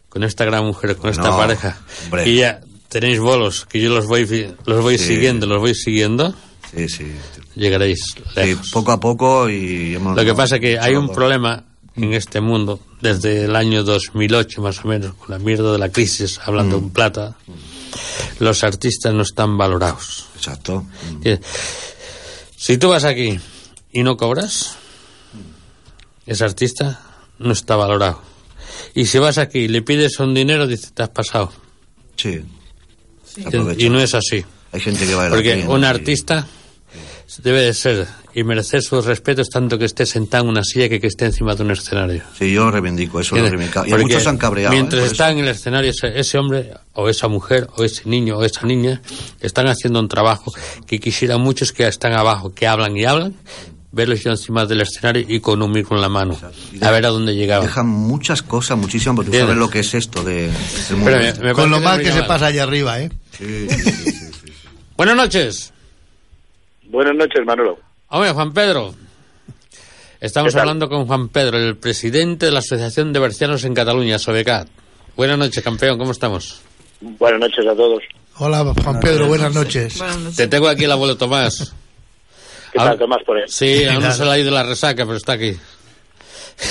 con 0.08 0.24
esta 0.24 0.44
gran 0.44 0.64
mujer, 0.66 0.96
con 0.96 1.10
esta 1.10 1.22
No, 1.30 1.36
pareja, 1.38 1.78
hombre. 2.04 2.28
y 2.28 2.36
ya 2.38 2.60
tenéis 2.88 3.20
bolos, 3.20 3.64
que 3.66 3.80
yo 3.80 3.90
los 3.94 4.06
voy, 4.08 4.26
los 4.66 4.82
voy 4.82 4.98
Sí. 4.98 5.04
siguiendo, 5.14 5.46
los 5.46 5.60
voy 5.60 5.74
siguiendo, 5.74 6.34
Sí, 6.74 6.88
sí. 6.88 7.06
llegaréis 7.54 8.00
Sí, 8.34 8.56
poco 8.72 8.92
a 8.92 8.98
poco 9.00 9.48
y 9.48 9.94
hemos... 9.94 10.16
Lo 10.16 10.24
que 10.24 10.34
pasa 10.34 10.56
es 10.56 10.60
que 10.60 10.78
hay 10.78 10.96
un 10.96 11.08
problema 11.10 11.64
en 11.94 12.12
este 12.14 12.40
mundo, 12.40 12.80
desde 13.02 13.44
el 13.44 13.56
año 13.56 13.82
2008 13.82 14.62
más 14.62 14.84
o 14.84 14.88
menos, 14.88 15.14
con 15.14 15.30
la 15.30 15.38
mierda 15.38 15.72
de 15.72 15.78
la 15.78 15.90
crisis, 15.90 16.38
hablando 16.44 16.80
Mm. 16.80 16.84
en 16.84 16.90
plata, 16.90 17.36
los 18.38 18.64
artistas 18.64 19.12
no 19.12 19.22
están 19.22 19.58
valorados. 19.58 20.26
Exacto. 20.36 20.86
Si 22.56 22.78
tú 22.78 22.88
vas 22.88 23.04
aquí 23.04 23.38
y 23.92 24.02
no 24.02 24.16
cobras, 24.16 24.76
ese 26.26 26.44
artista 26.44 27.00
no 27.38 27.52
está 27.52 27.76
valorado. 27.76 28.22
Y 28.94 29.06
si 29.06 29.18
vas 29.18 29.38
aquí 29.38 29.60
y 29.60 29.68
le 29.68 29.82
pides 29.82 30.18
un 30.20 30.32
dinero, 30.32 30.66
dice, 30.66 30.90
te 30.94 31.02
has 31.02 31.08
pasado. 31.10 31.52
Sí. 32.16 32.40
Y 33.78 33.88
no 33.88 34.00
es 34.00 34.14
así. 34.14 34.44
Hay 34.72 34.80
gente 34.80 35.06
que 35.06 35.14
va 35.14 35.26
a 35.26 35.28
la 35.28 35.34
Porque 35.34 35.64
un 35.68 35.84
artista 35.84 36.46
debe 37.42 37.62
de 37.62 37.72
ser 37.74 38.06
y 38.34 38.44
merecer 38.44 38.82
sus 38.82 39.04
respetos 39.04 39.48
tanto 39.50 39.78
que 39.78 39.84
esté 39.84 40.06
sentado 40.06 40.44
en 40.44 40.50
una 40.50 40.64
silla 40.64 40.88
que 40.88 41.00
que 41.00 41.06
esté 41.06 41.26
encima 41.26 41.54
de 41.54 41.62
un 41.62 41.70
escenario. 41.70 42.22
Sí, 42.38 42.52
yo 42.52 42.70
reivindico 42.70 43.20
eso, 43.20 43.36
lo 43.36 43.42
reivindico. 43.42 43.84
Y 43.86 43.92
muchos 43.94 44.22
se 44.22 44.28
han 44.28 44.38
cabreado. 44.38 44.72
¿eh? 44.74 44.76
Mientras 44.76 45.02
eso. 45.04 45.12
está 45.12 45.30
en 45.30 45.38
el 45.38 45.48
escenario 45.48 45.90
ese, 45.90 46.18
ese 46.18 46.38
hombre, 46.38 46.72
o 46.94 47.08
esa 47.08 47.28
mujer, 47.28 47.68
o 47.76 47.84
ese 47.84 48.08
niño, 48.08 48.38
o 48.38 48.44
esa 48.44 48.66
niña, 48.66 49.00
están 49.40 49.66
haciendo 49.68 50.00
un 50.00 50.08
trabajo 50.08 50.52
que 50.86 50.98
quisiera 50.98 51.38
muchos 51.38 51.72
que 51.72 51.86
están 51.86 52.12
abajo, 52.14 52.52
que 52.54 52.66
hablan 52.66 52.96
y 52.96 53.04
hablan, 53.04 53.34
verlos 53.92 54.22
yo 54.24 54.30
encima 54.30 54.64
del 54.64 54.80
escenario 54.80 55.24
y 55.28 55.40
con 55.40 55.60
un 55.60 55.70
micro 55.70 55.96
en 55.96 56.00
la 56.02 56.08
mano, 56.08 56.38
a 56.80 56.90
ver 56.90 57.04
a 57.04 57.10
dónde 57.10 57.34
llegaban. 57.34 57.66
Dejan 57.66 57.86
muchas 57.88 58.40
cosas, 58.42 58.78
muchísimas, 58.78 59.16
porque 59.16 59.38
sabes 59.38 59.56
lo 59.56 59.68
que 59.68 59.80
es 59.80 59.92
esto 59.94 60.24
de, 60.24 60.50
del 60.88 60.96
mundo. 60.96 61.10
Me- 61.18 61.32
me 61.34 61.52
Con 61.52 61.70
lo 61.70 61.80
mal 61.80 62.00
que 62.00 62.10
se 62.12 62.20
mal. 62.20 62.26
pasa 62.26 62.46
allá 62.46 62.62
arriba, 62.62 62.98
¿eh? 63.00 63.10
Sí, 63.38 63.66
sí, 63.68 63.78
sí, 63.78 63.92
sí, 63.92 64.12
sí. 64.44 64.52
Buenas 64.96 65.16
noches. 65.16 65.72
Buenas 66.92 67.14
noches, 67.16 67.40
Manolo. 67.46 67.78
Hombre, 68.08 68.32
Juan 68.32 68.52
Pedro. 68.52 68.94
Estamos 70.20 70.54
hablando 70.56 70.90
con 70.90 71.06
Juan 71.06 71.30
Pedro, 71.30 71.56
el 71.56 71.78
presidente 71.78 72.44
de 72.44 72.52
la 72.52 72.58
Asociación 72.58 73.14
de 73.14 73.18
Bercianos 73.18 73.64
en 73.64 73.72
Cataluña, 73.72 74.18
Sobecat. 74.18 74.68
Buenas 75.16 75.38
noches, 75.38 75.64
campeón, 75.64 75.96
¿cómo 75.96 76.12
estamos? 76.12 76.60
Buenas 77.00 77.40
noches 77.40 77.66
a 77.66 77.74
todos. 77.74 78.02
Hola, 78.36 78.74
Juan 78.84 79.00
Pedro, 79.00 79.26
buenas 79.26 79.54
noches. 79.54 79.98
Te 80.36 80.46
tengo 80.48 80.68
aquí 80.68 80.84
el 80.84 80.92
abuelo 80.92 81.16
Tomás. 81.16 81.74
¿Qué 82.72 82.78
tal, 82.78 82.98
Tomás, 82.98 83.22
por 83.24 83.38
ahí? 83.38 83.44
Sí, 83.48 83.84
aún 83.86 84.02
no 84.02 84.12
se 84.12 84.26
la 84.26 84.32
ha 84.32 84.38
ido 84.38 84.50
la 84.50 84.62
resaca, 84.62 85.06
pero 85.06 85.16
está 85.16 85.32
aquí. 85.32 85.56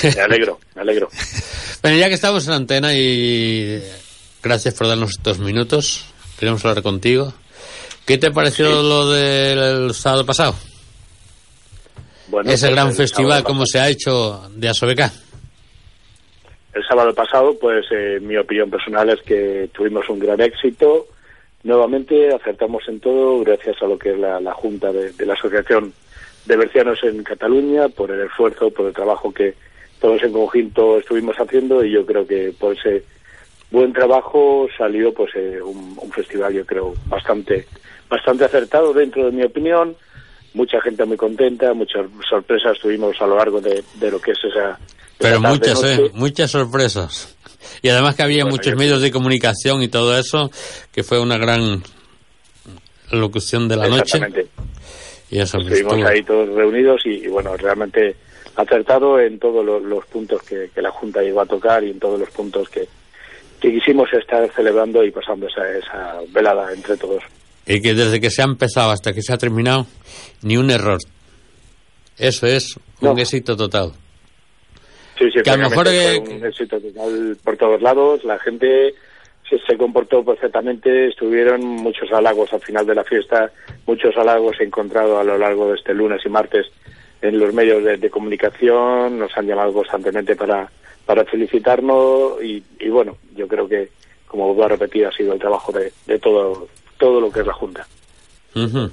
Me 0.03 0.21
alegro, 0.21 0.59
me 0.75 0.83
alegro. 0.83 1.09
Bueno, 1.81 1.97
ya 1.97 2.09
que 2.09 2.13
estamos 2.13 2.45
en 2.45 2.53
antena 2.53 2.93
y 2.93 3.81
gracias 4.43 4.75
por 4.75 4.85
darnos 4.87 5.09
estos 5.17 5.39
minutos, 5.39 6.05
queremos 6.37 6.63
hablar 6.63 6.83
contigo. 6.83 7.33
¿Qué 8.11 8.17
te 8.17 8.29
pareció 8.29 8.65
lo 8.83 9.09
del 9.09 9.93
sábado 9.93 10.25
pasado? 10.25 10.53
Bueno, 12.27 12.51
Ese 12.51 12.65
pues 12.67 12.75
gran 12.75 12.93
festival, 12.93 13.41
como 13.41 13.65
se 13.65 13.79
ha 13.79 13.87
hecho 13.87 14.49
de 14.53 14.67
Asobeca. 14.67 15.09
El 16.73 16.85
sábado 16.85 17.13
pasado, 17.13 17.57
pues 17.57 17.85
eh, 17.89 18.19
mi 18.21 18.35
opinión 18.35 18.69
personal 18.69 19.11
es 19.11 19.21
que 19.21 19.69
tuvimos 19.73 20.09
un 20.09 20.19
gran 20.19 20.41
éxito. 20.41 21.07
Nuevamente 21.63 22.35
acertamos 22.35 22.83
en 22.89 22.99
todo 22.99 23.39
gracias 23.45 23.81
a 23.81 23.85
lo 23.85 23.97
que 23.97 24.11
es 24.11 24.19
la, 24.19 24.41
la 24.41 24.53
Junta 24.55 24.91
de, 24.91 25.13
de 25.13 25.25
la 25.25 25.35
Asociación 25.35 25.93
de 26.47 26.57
Bercianos 26.57 26.99
en 27.03 27.23
Cataluña, 27.23 27.87
por 27.87 28.11
el 28.11 28.19
esfuerzo, 28.25 28.71
por 28.71 28.87
el 28.87 28.93
trabajo 28.93 29.33
que 29.33 29.53
todos 30.01 30.21
en 30.21 30.33
conjunto 30.33 30.97
estuvimos 30.97 31.37
haciendo 31.37 31.81
y 31.85 31.93
yo 31.93 32.05
creo 32.05 32.27
que 32.27 32.53
por 32.59 32.75
ese 32.75 33.05
buen 33.71 33.93
trabajo 33.93 34.67
salió 34.77 35.13
pues 35.13 35.31
eh, 35.35 35.59
un, 35.61 35.97
un 35.99 36.11
festival 36.11 36.53
yo 36.53 36.65
creo 36.65 36.93
bastante 37.07 37.65
bastante 38.09 38.45
acertado 38.45 38.93
dentro 38.93 39.25
de 39.25 39.31
mi 39.31 39.43
opinión 39.43 39.95
mucha 40.53 40.81
gente 40.81 41.05
muy 41.05 41.15
contenta 41.17 41.73
muchas 41.73 42.05
sorpresas 42.29 42.77
tuvimos 42.79 43.15
a 43.21 43.25
lo 43.27 43.37
largo 43.37 43.61
de, 43.61 43.83
de 43.95 44.11
lo 44.11 44.19
que 44.19 44.31
es 44.31 44.39
esa 44.43 44.77
Pero 45.17 45.39
muchas. 45.39 45.81
¿eh? 45.83 46.11
Muchas 46.13 46.51
sorpresas. 46.51 47.37
Y 47.83 47.89
además 47.89 48.15
que 48.15 48.23
había 48.23 48.43
Bueno, 48.43 48.57
muchos 48.57 48.73
yo- 48.73 48.77
medios 48.77 49.01
de 49.01 49.11
comunicación 49.11 49.81
y 49.83 49.87
todo 49.87 50.17
eso, 50.17 50.49
que 50.91 51.03
fue 51.03 51.19
una 51.21 51.37
gran 51.37 51.81
locución 53.11 53.67
de 53.67 53.75
la 53.77 53.87
noche. 53.87 54.17
Exactamente. 54.17 54.47
Y 55.29 55.39
eso 55.39 55.59
pues, 55.59 55.73
Estuvimos 55.79 56.09
ahí 56.09 56.23
todos 56.23 56.49
reunidos 56.49 57.01
y, 57.05 57.25
y, 57.25 57.27
bueno, 57.27 57.55
realmente 57.55 58.15
acertado 58.55 59.19
en 59.19 59.39
todos 59.39 59.65
lo- 59.65 59.79
los, 59.79 60.05
puntos 60.07 60.41
que, 60.43 60.69
que 60.73 60.81
la 60.81 60.91
Junta 60.91 61.21
llegó 61.21 61.41
a 61.41 61.45
tocar 61.45 61.83
y 61.83 61.91
en 61.91 61.99
todos 61.99 62.19
los 62.19 62.29
puntos 62.31 62.67
que, 62.69 62.87
que 63.61 63.71
quisimos 63.71 64.11
estar 64.13 64.49
celebrando 64.53 65.03
y 65.03 65.11
pasando 65.11 65.47
esa, 65.47 65.69
esa 65.77 66.19
velada 66.29 66.73
entre 66.73 66.97
todos. 66.97 67.23
Y 67.65 67.79
que 67.81 67.93
desde 67.93 68.19
que 68.19 68.29
se 68.31 68.41
ha 68.41 68.45
empezado 68.45 68.89
hasta 68.91 69.13
que 69.13 69.21
se 69.21 69.31
ha 69.33 69.37
terminado, 69.37 69.85
ni 70.41 70.57
un 70.57 70.71
error. 70.71 70.97
Eso 72.17 72.47
es 72.47 72.75
un 73.01 73.15
No. 73.15 73.17
éxito 73.17 73.55
total. 73.55 73.91
Sí, 75.17 75.25
sí, 75.31 75.41
Que 75.43 75.49
a 75.51 75.57
lo 75.57 75.69
mejor 75.69 75.85
fue 75.87 76.19
un 76.19 76.45
éxito 76.45 76.79
total 76.79 77.37
por 77.43 77.55
todos 77.57 77.81
lados. 77.81 78.23
La 78.23 78.39
gente 78.39 78.93
se, 79.47 79.59
se 79.59 79.77
comportó 79.77 80.25
perfectamente. 80.25 81.09
Estuvieron 81.09 81.61
muchos 81.63 82.11
halagos 82.11 82.51
al 82.53 82.61
final 82.61 82.85
de 82.85 82.95
la 82.95 83.03
fiesta. 83.03 83.51
Muchos 83.85 84.15
halagos 84.17 84.59
he 84.59 84.63
encontrado 84.63 85.19
a 85.19 85.23
lo 85.23 85.37
largo 85.37 85.69
de 85.69 85.75
este 85.77 85.93
lunes 85.93 86.21
y 86.25 86.29
martes 86.29 86.65
en 87.21 87.37
los 87.37 87.53
medios 87.53 87.83
de, 87.83 87.97
de 87.97 88.09
comunicación. 88.09 89.19
Nos 89.19 89.37
han 89.37 89.45
llamado 89.45 89.71
constantemente 89.73 90.35
para, 90.35 90.67
para 91.15 91.25
felicitarnos. 91.25 92.41
Y, 92.43 92.63
y 92.79 92.89
bueno, 92.89 93.17
yo 93.35 93.45
creo 93.47 93.67
que, 93.67 93.89
como 94.27 94.45
vuelvo 94.47 94.63
a 94.63 94.69
repetir, 94.69 95.05
ha 95.05 95.11
sido 95.11 95.33
el 95.33 95.39
trabajo 95.39 95.71
de, 95.73 95.91
de 96.07 96.19
todo, 96.19 96.67
todo 96.97 97.19
lo 97.19 97.29
que 97.31 97.41
es 97.41 97.47
la 97.47 97.53
Junta. 97.53 97.85
Ujú. 98.55 98.89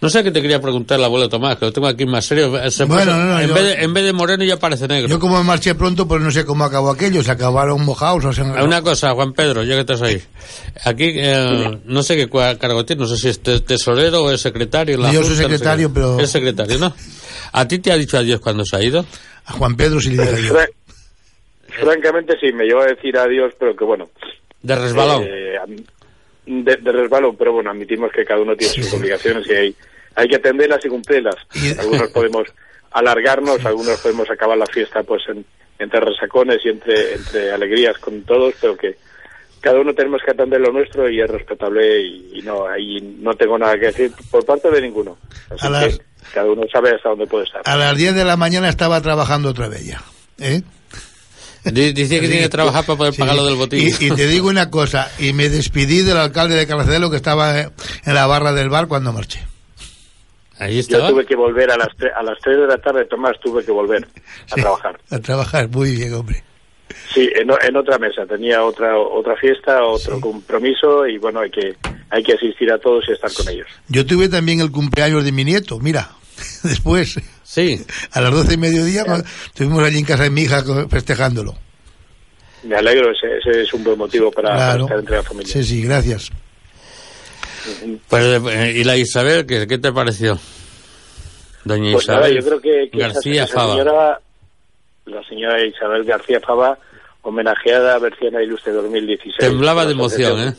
No 0.00 0.10
sé 0.10 0.24
qué 0.24 0.32
te 0.32 0.42
quería 0.42 0.60
preguntar 0.60 0.98
el 0.98 1.04
abuelo 1.04 1.28
Tomás, 1.28 1.56
que 1.56 1.66
lo 1.66 1.72
tengo 1.72 1.86
aquí 1.86 2.04
más 2.04 2.24
serio. 2.24 2.50
Se 2.72 2.84
Bueno, 2.86 3.12
puso- 3.12 3.16
no, 3.16 3.24
no, 3.26 3.40
en, 3.40 3.48
yo- 3.48 3.54
vez 3.54 3.62
de, 3.64 3.84
en 3.84 3.94
vez 3.94 4.04
de 4.04 4.12
moreno 4.12 4.42
ya 4.42 4.56
parece 4.58 4.88
negro. 4.88 5.08
Yo 5.08 5.20
como 5.20 5.38
me 5.38 5.44
marché 5.44 5.76
pronto, 5.76 6.08
pues 6.08 6.20
no 6.20 6.32
sé 6.32 6.44
cómo 6.44 6.64
acabó 6.64 6.90
aquello. 6.90 7.22
Se 7.22 7.30
acabaron 7.30 7.84
mojados. 7.84 8.24
O 8.24 8.32
sea, 8.32 8.42
Una 8.64 8.82
cosa, 8.82 9.12
Juan 9.14 9.32
Pedro, 9.32 9.62
ya 9.62 9.74
que 9.74 9.80
estás 9.82 10.02
ahí. 10.02 10.20
Aquí, 10.84 11.04
eh, 11.14 11.78
no 11.84 12.02
sé 12.02 12.16
qué 12.16 12.28
cargo 12.58 12.84
tiene, 12.84 13.02
no 13.02 13.06
sé 13.08 13.16
si 13.16 13.28
es 13.28 13.40
te- 13.40 13.60
tesorero 13.60 14.24
o 14.24 14.30
es 14.32 14.40
secretario. 14.40 14.98
la 14.98 15.12
Yo 15.12 15.20
soy 15.22 15.28
Junta, 15.36 15.42
no 15.42 15.48
secretario, 15.50 15.92
pero- 15.94 16.18
Es 16.18 16.30
secretario, 16.30 16.78
¿no? 16.80 16.92
¿A 17.52 17.68
ti 17.68 17.78
te 17.78 17.92
ha 17.92 17.96
dicho 17.96 18.18
adiós 18.18 18.40
cuando 18.40 18.64
se 18.64 18.74
ha 18.76 18.82
ido? 18.82 19.04
A 19.46 19.52
Juan 19.52 19.76
Pedro 19.76 20.00
sí 20.00 20.14
le 20.14 20.24
dije 20.26 20.42
yo. 20.48 20.54
Fra- 20.54 20.68
francamente, 21.80 22.34
sí, 22.40 22.52
me 22.52 22.64
llevo 22.64 22.80
a 22.82 22.86
decir 22.86 23.16
adiós, 23.16 23.52
pero 23.58 23.74
que 23.74 23.84
bueno. 23.84 24.08
De 24.62 24.74
resbalón. 24.76 25.24
Eh, 25.26 25.56
de, 26.46 26.76
de 26.76 26.92
resbalón, 26.92 27.36
pero 27.36 27.52
bueno, 27.52 27.70
admitimos 27.70 28.10
que 28.12 28.24
cada 28.24 28.40
uno 28.40 28.56
tiene 28.56 28.74
sus 28.74 28.92
obligaciones 28.94 29.46
y 29.48 29.52
hay, 29.54 29.76
hay 30.16 30.28
que 30.28 30.36
atenderlas 30.36 30.84
y 30.84 30.88
cumplirlas. 30.88 31.36
Y- 31.54 31.78
Algunos 31.78 32.08
podemos 32.14 32.48
alargarnos, 32.90 33.64
algunos 33.64 34.00
podemos 34.00 34.28
acabar 34.30 34.58
la 34.58 34.66
fiesta 34.66 35.02
pues 35.02 35.22
en, 35.28 35.44
entre 35.78 36.00
resacones 36.00 36.58
y 36.64 36.68
entre, 36.68 37.14
entre 37.14 37.50
alegrías 37.52 37.96
con 37.98 38.22
todos, 38.22 38.54
pero 38.60 38.76
que 38.76 38.96
cada 39.60 39.80
uno 39.80 39.94
tenemos 39.94 40.20
que 40.24 40.32
atender 40.32 40.60
lo 40.60 40.72
nuestro 40.72 41.08
y 41.08 41.20
es 41.20 41.30
respetable 41.30 42.00
y, 42.00 42.38
y 42.38 42.42
no 42.42 42.66
ahí 42.66 43.00
no 43.20 43.34
tengo 43.34 43.56
nada 43.58 43.78
que 43.78 43.86
decir 43.86 44.12
por 44.30 44.44
parte 44.44 44.70
de 44.70 44.82
ninguno. 44.82 45.16
Así 45.50 45.66
A 45.66 45.70
las- 45.70 45.98
que 45.98 46.04
cada 46.32 46.50
uno 46.50 46.62
sabe 46.72 46.94
hasta 46.94 47.08
dónde 47.10 47.26
puede 47.26 47.44
estar. 47.44 47.62
A 47.64 47.76
las 47.76 47.96
10 47.96 48.14
de 48.14 48.24
la 48.24 48.36
mañana 48.36 48.68
estaba 48.68 49.00
trabajando 49.00 49.48
otra 49.50 49.68
vez 49.68 49.84
ya. 49.86 50.02
¿eh? 50.38 50.62
Di- 51.64 51.92
Dice 51.92 52.16
que 52.18 52.26
Sí, 52.26 52.30
tiene 52.32 52.42
que 52.42 52.48
trabajar 52.48 52.84
para 52.84 52.96
poder 52.98 53.12
sí. 53.14 53.20
pagar 53.20 53.36
lo 53.36 53.44
del 53.46 53.54
botín. 53.56 53.88
Y, 54.00 54.06
y 54.06 54.10
te 54.10 54.26
digo 54.26 54.48
una 54.48 54.68
cosa, 54.70 55.10
y 55.18 55.32
me 55.32 55.48
despedí 55.48 56.02
del 56.02 56.16
alcalde 56.16 56.56
de 56.56 56.66
Caracelo 56.66 57.10
que 57.10 57.16
estaba 57.16 57.60
en 57.60 57.70
la 58.06 58.26
barra 58.26 58.52
del 58.52 58.68
bar 58.68 58.88
cuando 58.88 59.12
marché. 59.12 59.40
Ahí 60.58 60.74
Yo 60.74 60.80
estaba. 60.80 61.08
tuve 61.10 61.24
que 61.26 61.34
volver 61.36 61.70
a 61.70 61.76
las, 61.76 61.88
tre- 61.96 62.12
a 62.16 62.22
las 62.22 62.38
3 62.42 62.56
de 62.58 62.66
la 62.66 62.78
tarde, 62.78 63.04
Tomás, 63.06 63.32
tuve 63.42 63.64
que 63.64 63.72
volver 63.72 64.04
a 64.04 64.54
Sí, 64.54 64.60
trabajar. 64.60 65.00
A 65.10 65.18
trabajar, 65.18 65.68
muy 65.68 65.94
bien, 65.96 66.14
hombre. 66.14 66.42
Sí, 67.14 67.28
en, 67.34 67.76
otra 67.76 67.98
mesa. 67.98 68.26
Tenía 68.26 68.64
otra 68.64 68.98
otra 68.98 69.36
fiesta, 69.36 69.84
otro 69.84 70.20
compromiso 70.20 71.06
y 71.06 71.18
bueno, 71.18 71.40
hay 71.40 71.50
que 71.50 71.74
hay 72.10 72.22
que 72.22 72.32
asistir 72.34 72.70
a 72.72 72.78
todos 72.78 73.04
y 73.08 73.12
estar 73.12 73.32
con 73.32 73.48
ellos. 73.48 73.66
Yo 73.88 74.04
tuve 74.06 74.28
también 74.28 74.60
el 74.60 74.70
cumpleaños 74.70 75.24
de 75.24 75.32
mi 75.32 75.44
nieto, 75.44 75.78
mira, 75.78 76.10
después, 76.62 77.18
Sí. 77.42 77.84
a 78.12 78.20
las 78.20 78.32
12 78.32 78.50
de 78.52 78.56
mediodía, 78.56 79.04
cuando 79.04 79.26
estuvimos 79.46 79.82
allí 79.82 79.98
en 79.98 80.04
casa 80.04 80.22
de 80.24 80.30
mi 80.30 80.42
hija 80.42 80.62
festejándolo. 80.88 81.54
Me 82.64 82.76
alegro, 82.76 83.10
ese, 83.10 83.38
ese 83.38 83.62
es 83.62 83.72
un 83.74 83.82
buen 83.84 83.98
motivo 83.98 84.30
para, 84.30 84.50
para 84.50 84.64
Claro. 84.66 84.84
estar 84.84 84.98
entre 85.00 85.16
la 85.16 85.22
familia. 85.22 85.52
Sí, 85.52 85.64
sí, 85.64 85.82
gracias. 85.82 86.30
Pues, 88.08 88.24
eh, 88.24 88.72
¿Y 88.76 88.84
la 88.84 88.96
Isabel, 88.96 89.46
qué, 89.46 89.66
qué 89.66 89.78
te 89.78 89.92
pareció? 89.92 90.38
Doña 91.64 91.92
Pues 91.92 92.08
nada, 92.08 92.28
Isabel 92.28 92.42
yo 92.42 92.48
creo 92.48 92.60
que, 92.60 92.90
que 92.90 92.98
esa- 92.98 93.08
García 93.14 93.44
esa 93.44 93.54
Fava. 93.54 93.72
señora, 93.72 94.20
la 95.06 95.22
señora 95.24 95.64
Isabel 95.64 96.04
García 96.04 96.40
Fava, 96.40 96.78
homenajeada 97.22 97.94
a 97.94 97.98
Berciana 97.98 98.42
Ilustre 98.42 98.72
2016. 98.72 99.36
Temblaba 99.38 99.84
de 99.86 99.92
emoción, 99.92 100.38
¿eh? 100.40 100.52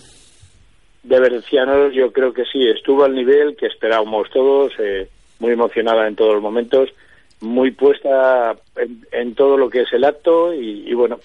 De 1.03 1.19
Bercianos, 1.19 1.93
yo 1.93 2.11
creo 2.13 2.33
que 2.33 2.45
sí, 2.45 2.67
estuvo 2.67 3.03
al 3.03 3.13
nivel 3.13 3.55
que 3.57 3.67
esperábamos 3.67 4.29
todos, 4.29 4.71
eh, 4.79 5.09
muy 5.39 5.51
emocionada 5.51 6.07
en 6.07 6.15
todos 6.15 6.35
los 6.35 6.41
momentos, 6.41 6.89
muy 7.41 7.71
puesta 7.71 8.55
en, 8.77 9.05
en 9.11 9.35
todo 9.35 9.57
lo 9.57 9.69
que 9.69 9.81
es 9.81 9.91
el 9.91 10.05
acto 10.05 10.53
y, 10.53 10.89
y 10.89 10.93
bueno, 10.93 11.19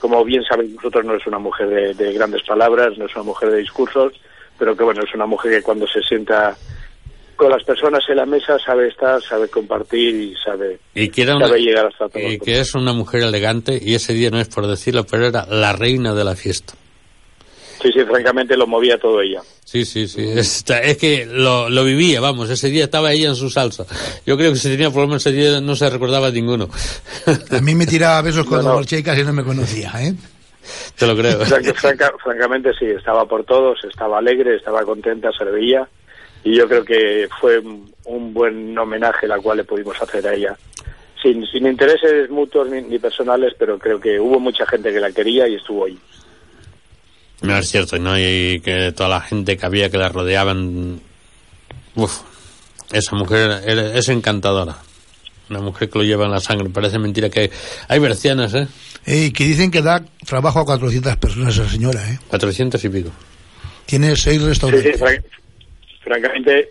como 0.00 0.24
bien 0.24 0.42
sabéis 0.44 0.74
vosotros, 0.74 1.04
no 1.04 1.14
es 1.14 1.26
una 1.26 1.38
mujer 1.38 1.68
de, 1.68 1.94
de 1.94 2.12
grandes 2.14 2.42
palabras, 2.42 2.96
no 2.96 3.04
es 3.04 3.14
una 3.14 3.24
mujer 3.24 3.50
de 3.50 3.58
discursos, 3.58 4.14
pero 4.58 4.74
que 4.74 4.82
bueno, 4.82 5.02
es 5.02 5.14
una 5.14 5.26
mujer 5.26 5.52
que 5.52 5.62
cuando 5.62 5.86
se 5.86 6.00
sienta 6.00 6.56
con 7.40 7.50
las 7.50 7.64
personas 7.64 8.04
en 8.10 8.16
la 8.16 8.26
mesa 8.26 8.58
sabe 8.58 8.88
estar, 8.88 9.22
sabe 9.22 9.48
compartir 9.48 10.14
y 10.14 10.34
sabe, 10.44 10.78
Y 10.94 11.08
que, 11.08 11.22
era 11.22 11.36
una- 11.36 11.46
sabe 11.48 11.60
llegar 11.60 11.86
hasta 11.86 12.08
todo. 12.10 12.22
y 12.22 12.38
que 12.38 12.60
es 12.60 12.74
una 12.74 12.92
mujer 12.92 13.22
elegante 13.22 13.80
y 13.82 13.94
ese 13.94 14.12
día 14.12 14.28
no 14.30 14.38
es 14.38 14.48
por 14.48 14.66
decirlo, 14.66 15.04
pero 15.06 15.26
era 15.26 15.46
la 15.46 15.72
reina 15.72 16.12
de 16.14 16.22
la 16.24 16.36
fiesta. 16.36 16.74
Sí, 17.82 17.88
sí, 17.94 18.00
francamente 18.04 18.58
lo 18.58 18.66
movía 18.66 18.98
todo 18.98 19.22
ella. 19.22 19.40
Sí, 19.64 19.86
sí, 19.86 20.06
sí. 20.06 20.22
Es 20.36 20.62
que 20.98 21.24
lo, 21.24 21.70
lo 21.70 21.82
vivía, 21.82 22.20
vamos. 22.20 22.50
Ese 22.50 22.68
día 22.68 22.84
estaba 22.84 23.10
ella 23.12 23.30
en 23.30 23.36
su 23.36 23.48
salsa. 23.48 23.86
Yo 24.26 24.36
creo 24.36 24.52
que 24.52 24.58
si 24.58 24.68
tenía 24.68 24.90
problemas 24.90 25.24
ese 25.24 25.34
día 25.34 25.62
no 25.62 25.74
se 25.74 25.88
recordaba 25.88 26.30
ninguno. 26.30 26.68
A 27.50 27.60
mí 27.62 27.74
me 27.74 27.86
tiraba 27.86 28.20
besos 28.20 28.44
cuando 28.44 28.64
No, 28.68 28.72
no. 28.74 28.76
marché 28.80 28.98
y 28.98 29.02
casi 29.02 29.24
no 29.24 29.32
me 29.32 29.44
conocía, 29.44 29.92
¿eh? 29.98 30.12
Te 30.98 31.06
lo 31.06 31.16
creo. 31.16 31.40
Franca- 31.46 31.72
franca- 31.72 32.12
francamente 32.22 32.70
sí, 32.78 32.84
estaba 32.84 33.24
por 33.24 33.44
todos, 33.44 33.78
estaba 33.88 34.18
alegre, 34.18 34.56
estaba 34.56 34.84
contenta, 34.84 35.30
se 35.32 35.44
veía 35.46 35.88
y 36.44 36.56
yo 36.56 36.66
creo 36.68 36.84
que 36.84 37.28
fue 37.40 37.58
un 38.04 38.32
buen 38.34 38.76
homenaje 38.78 39.26
la 39.26 39.38
cual 39.38 39.58
le 39.58 39.64
pudimos 39.64 40.00
hacer 40.00 40.26
a 40.26 40.34
ella. 40.34 40.56
Sin, 41.22 41.46
sin 41.46 41.66
intereses 41.66 42.30
mutuos 42.30 42.68
ni, 42.70 42.80
ni 42.82 42.98
personales, 42.98 43.52
pero 43.58 43.78
creo 43.78 44.00
que 44.00 44.18
hubo 44.18 44.40
mucha 44.40 44.64
gente 44.66 44.90
que 44.92 45.00
la 45.00 45.12
quería 45.12 45.46
y 45.46 45.56
estuvo 45.56 45.84
ahí. 45.84 45.98
No 47.42 47.56
es 47.56 47.68
cierto, 47.68 47.98
¿no? 47.98 48.18
Y 48.18 48.60
que 48.60 48.92
toda 48.92 49.08
la 49.08 49.20
gente 49.20 49.56
que 49.56 49.66
había 49.66 49.90
que 49.90 49.96
la 49.98 50.08
rodeaban. 50.08 51.00
Uf, 51.94 52.20
esa 52.92 53.16
mujer 53.16 53.62
es 53.66 54.08
encantadora. 54.08 54.76
Una 55.48 55.60
mujer 55.60 55.88
que 55.90 55.98
lo 55.98 56.04
lleva 56.04 56.26
en 56.26 56.30
la 56.32 56.40
sangre. 56.40 56.68
Parece 56.70 56.98
mentira 56.98 57.28
que 57.30 57.50
hay 57.88 57.98
bercianas, 57.98 58.54
¿eh? 58.54 58.68
Y 59.06 59.30
que 59.32 59.44
dicen 59.44 59.70
que 59.70 59.82
da 59.82 60.02
trabajo 60.26 60.60
a 60.60 60.64
400 60.64 61.16
personas 61.16 61.56
esa 61.56 61.68
señora, 61.68 62.00
¿eh? 62.10 62.18
400 62.28 62.82
y 62.84 62.88
pico. 62.88 63.10
Tiene 63.86 64.14
seis 64.16 64.36
Sí, 64.36 64.42
sí, 64.42 64.48
restaurantes. 64.48 65.00
fran- 65.00 65.24
francamente, 66.10 66.68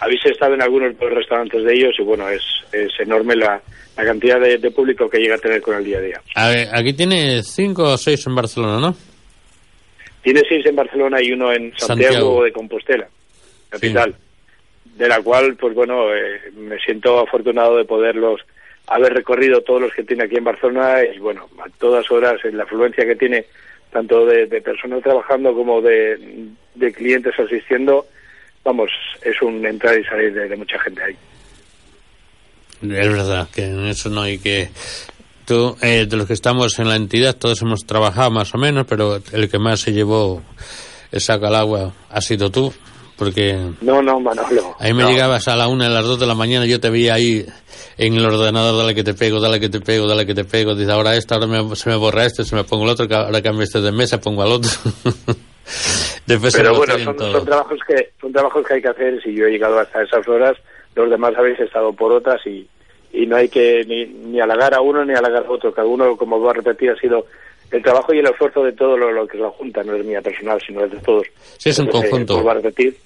habéis 0.00 0.24
estado 0.24 0.54
en 0.54 0.62
algunos 0.62 0.98
de 0.98 1.04
los 1.04 1.14
restaurantes 1.14 1.62
de 1.62 1.74
ellos 1.74 1.94
y 1.98 2.02
bueno, 2.02 2.28
es, 2.28 2.42
es 2.72 2.90
enorme 3.00 3.36
la, 3.36 3.60
la 3.96 4.04
cantidad 4.04 4.40
de, 4.40 4.56
de 4.58 4.70
público 4.70 5.08
que 5.10 5.18
llega 5.18 5.34
a 5.34 5.38
tener 5.38 5.60
con 5.60 5.76
el 5.76 5.84
día 5.84 5.98
a 5.98 6.00
día. 6.00 6.20
A 6.34 6.48
ver, 6.48 6.68
aquí 6.72 6.92
tiene 6.94 7.42
cinco 7.42 7.84
o 7.84 7.98
seis 7.98 8.26
en 8.26 8.34
Barcelona, 8.34 8.80
¿no? 8.80 8.96
Tiene 10.22 10.42
seis 10.48 10.64
en 10.66 10.76
Barcelona 10.76 11.18
y 11.20 11.32
uno 11.32 11.52
en 11.52 11.72
Santiago, 11.76 12.12
Santiago. 12.12 12.44
de 12.44 12.52
Compostela, 12.52 13.08
capital. 13.68 14.14
de 14.96 15.08
la 15.08 15.20
cual, 15.20 15.56
pues 15.56 15.74
bueno, 15.74 16.14
eh, 16.14 16.50
me 16.56 16.78
siento 16.78 17.18
afortunado 17.20 17.76
de 17.76 17.84
poderlos 17.84 18.40
haber 18.86 19.12
recorrido 19.12 19.60
todos 19.60 19.82
los 19.82 19.92
que 19.92 20.02
tiene 20.04 20.24
aquí 20.24 20.36
en 20.36 20.44
Barcelona 20.44 20.98
y 21.04 21.18
bueno, 21.18 21.48
a 21.58 21.68
todas 21.78 22.10
horas 22.10 22.42
en 22.44 22.56
la 22.56 22.64
afluencia 22.64 23.04
que 23.04 23.16
tiene 23.16 23.44
tanto 23.92 24.24
de, 24.24 24.46
de 24.46 24.60
personal 24.60 25.02
trabajando 25.02 25.54
como 25.54 25.80
de, 25.80 26.18
clientes 26.96 27.34
asistiendo, 27.38 28.06
vamos, 28.64 28.90
es 29.22 29.40
un 29.42 29.64
entrar 29.64 29.98
y 29.98 30.04
salir 30.04 30.32
de, 30.32 30.48
de 30.48 30.56
mucha 30.56 30.78
gente 30.80 31.02
ahí. 31.02 31.16
Es 32.82 33.12
verdad 33.12 33.48
que 33.54 33.64
en 33.66 33.86
eso 33.86 34.08
no 34.08 34.22
hay 34.22 34.38
que... 34.38 34.70
Tú, 35.44 35.76
eh, 35.82 36.06
de 36.08 36.16
los 36.16 36.26
que 36.26 36.32
estamos 36.32 36.78
en 36.78 36.88
la 36.88 36.96
entidad, 36.96 37.36
todos 37.36 37.60
hemos 37.62 37.84
trabajado 37.84 38.30
más 38.30 38.54
o 38.54 38.58
menos, 38.58 38.86
pero 38.88 39.20
el 39.32 39.50
que 39.50 39.58
más 39.58 39.80
se 39.80 39.92
llevó 39.92 40.42
esa 41.10 41.38
calagua 41.38 41.92
ha 42.10 42.20
sido 42.20 42.50
tú, 42.50 42.72
porque 43.22 43.56
No, 43.82 44.02
no, 44.02 44.18
Manolo. 44.18 44.74
ahí 44.80 44.92
me 44.92 45.02
no. 45.04 45.10
llegabas 45.10 45.46
a 45.46 45.54
la 45.56 45.68
una, 45.68 45.86
a 45.86 45.90
las 45.90 46.04
dos 46.04 46.18
de 46.18 46.26
la 46.26 46.34
mañana, 46.34 46.66
yo 46.66 46.80
te 46.80 46.90
veía 46.90 47.14
ahí 47.14 47.46
en 47.98 48.14
el 48.14 48.24
ordenador, 48.26 48.76
dale 48.76 48.94
que 48.96 49.04
te 49.04 49.14
pego, 49.14 49.38
dale 49.40 49.60
que 49.60 49.68
te 49.68 49.80
pego, 49.80 50.06
dale 50.08 50.26
que 50.26 50.34
te 50.34 50.44
pego, 50.44 50.74
dice 50.74 50.90
ahora 50.90 51.14
esto, 51.14 51.34
ahora 51.34 51.46
me- 51.46 51.76
se 51.76 51.88
me 51.88 51.96
borra 51.96 52.24
este, 52.24 52.42
se 52.44 52.56
me 52.56 52.64
pongo 52.64 52.84
el 52.84 52.90
otro, 52.90 53.06
ahora 53.16 53.40
cambio 53.42 53.62
este 53.62 53.80
de 53.80 53.92
mesa, 53.92 54.18
pongo 54.20 54.42
al 54.42 54.52
otro. 54.52 54.70
Después 56.26 56.54
Pero 56.56 56.76
bueno, 56.76 56.98
son, 56.98 57.18
son 57.18 57.44
trabajos 57.44 57.78
que 57.86 58.10
son 58.20 58.32
trabajos 58.32 58.66
que 58.66 58.74
hay 58.74 58.82
que 58.82 58.88
hacer. 58.88 59.22
Si 59.22 59.34
yo 59.34 59.46
he 59.46 59.50
llegado 59.50 59.78
hasta 59.78 60.02
esas 60.02 60.26
horas, 60.28 60.56
los 60.94 61.08
demás 61.10 61.32
habéis 61.36 61.58
estado 61.60 61.92
por 61.92 62.12
otras 62.12 62.40
y, 62.46 62.66
y 63.12 63.26
no 63.26 63.36
hay 63.36 63.48
que 63.48 63.84
ni, 63.86 64.04
ni 64.06 64.40
halagar 64.40 64.74
a 64.74 64.80
uno 64.80 65.04
ni 65.04 65.14
halagar 65.14 65.44
a 65.46 65.50
otro. 65.50 65.72
Cada 65.72 65.86
uno, 65.86 66.16
como 66.16 66.38
voy 66.38 66.50
a 66.50 66.54
repetir, 66.54 66.90
ha 66.90 66.96
sido 66.96 67.26
el 67.70 67.82
trabajo 67.82 68.12
y 68.12 68.18
el 68.18 68.26
esfuerzo 68.26 68.62
de 68.64 68.72
todo 68.72 68.96
lo, 68.96 69.10
lo 69.12 69.26
que 69.26 69.36
es 69.36 69.42
la 69.42 69.50
Junta. 69.50 69.82
No 69.82 69.94
es 69.94 70.04
mía 70.04 70.20
personal, 70.20 70.60
sino 70.66 70.84
es 70.84 70.90
de 70.90 70.98
todos. 70.98 71.26
Sí, 71.58 71.70
es 71.70 71.78
un 71.78 71.86
Entonces, 71.86 72.08
eh, 72.08 72.10
conjunto. 72.10 72.34
vuelvo 72.34 72.50
a 72.50 72.54
repetir, 72.54 72.96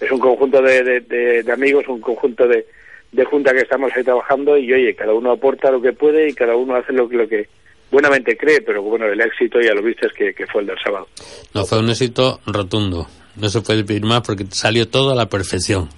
es 0.00 0.10
un 0.10 0.18
conjunto 0.18 0.60
de, 0.62 0.82
de- 0.82 1.00
de- 1.00 1.42
de 1.42 1.52
amigos, 1.52 1.84
un 1.88 2.00
conjunto 2.00 2.46
de, 2.46 2.66
de 3.12 3.24
Junta 3.24 3.52
que 3.52 3.60
estamos 3.60 3.90
ahí 3.94 4.02
trabajando 4.04 4.56
y 4.58 4.72
oye, 4.72 4.94
cada 4.94 5.12
uno 5.14 5.32
aporta 5.32 5.70
lo 5.70 5.80
que 5.80 5.92
puede 5.92 6.28
y 6.28 6.34
cada 6.34 6.56
uno 6.56 6.74
hace 6.76 6.92
lo, 6.92 7.08
que- 7.08 7.16
lo 7.16 7.28
que 7.28 7.48
buenamente 7.90 8.36
cree, 8.36 8.60
pero 8.60 8.82
bueno, 8.82 9.06
el 9.06 9.20
éxito 9.20 9.60
ya 9.60 9.72
lo 9.74 9.82
viste 9.82 10.08
que, 10.16 10.34
que 10.34 10.46
fue 10.46 10.62
el 10.62 10.66
del 10.68 10.78
sábado. 10.82 11.06
No, 11.54 11.64
fue 11.64 11.78
un 11.78 11.90
éxito 11.90 12.40
rotundo. 12.46 13.06
No 13.36 13.48
se 13.48 13.60
puede 13.60 13.84
pedir 13.84 14.04
más 14.04 14.22
porque 14.22 14.44
salió 14.50 14.88
todo 14.88 15.12
a 15.12 15.14
la 15.14 15.26
perfección. 15.28 15.88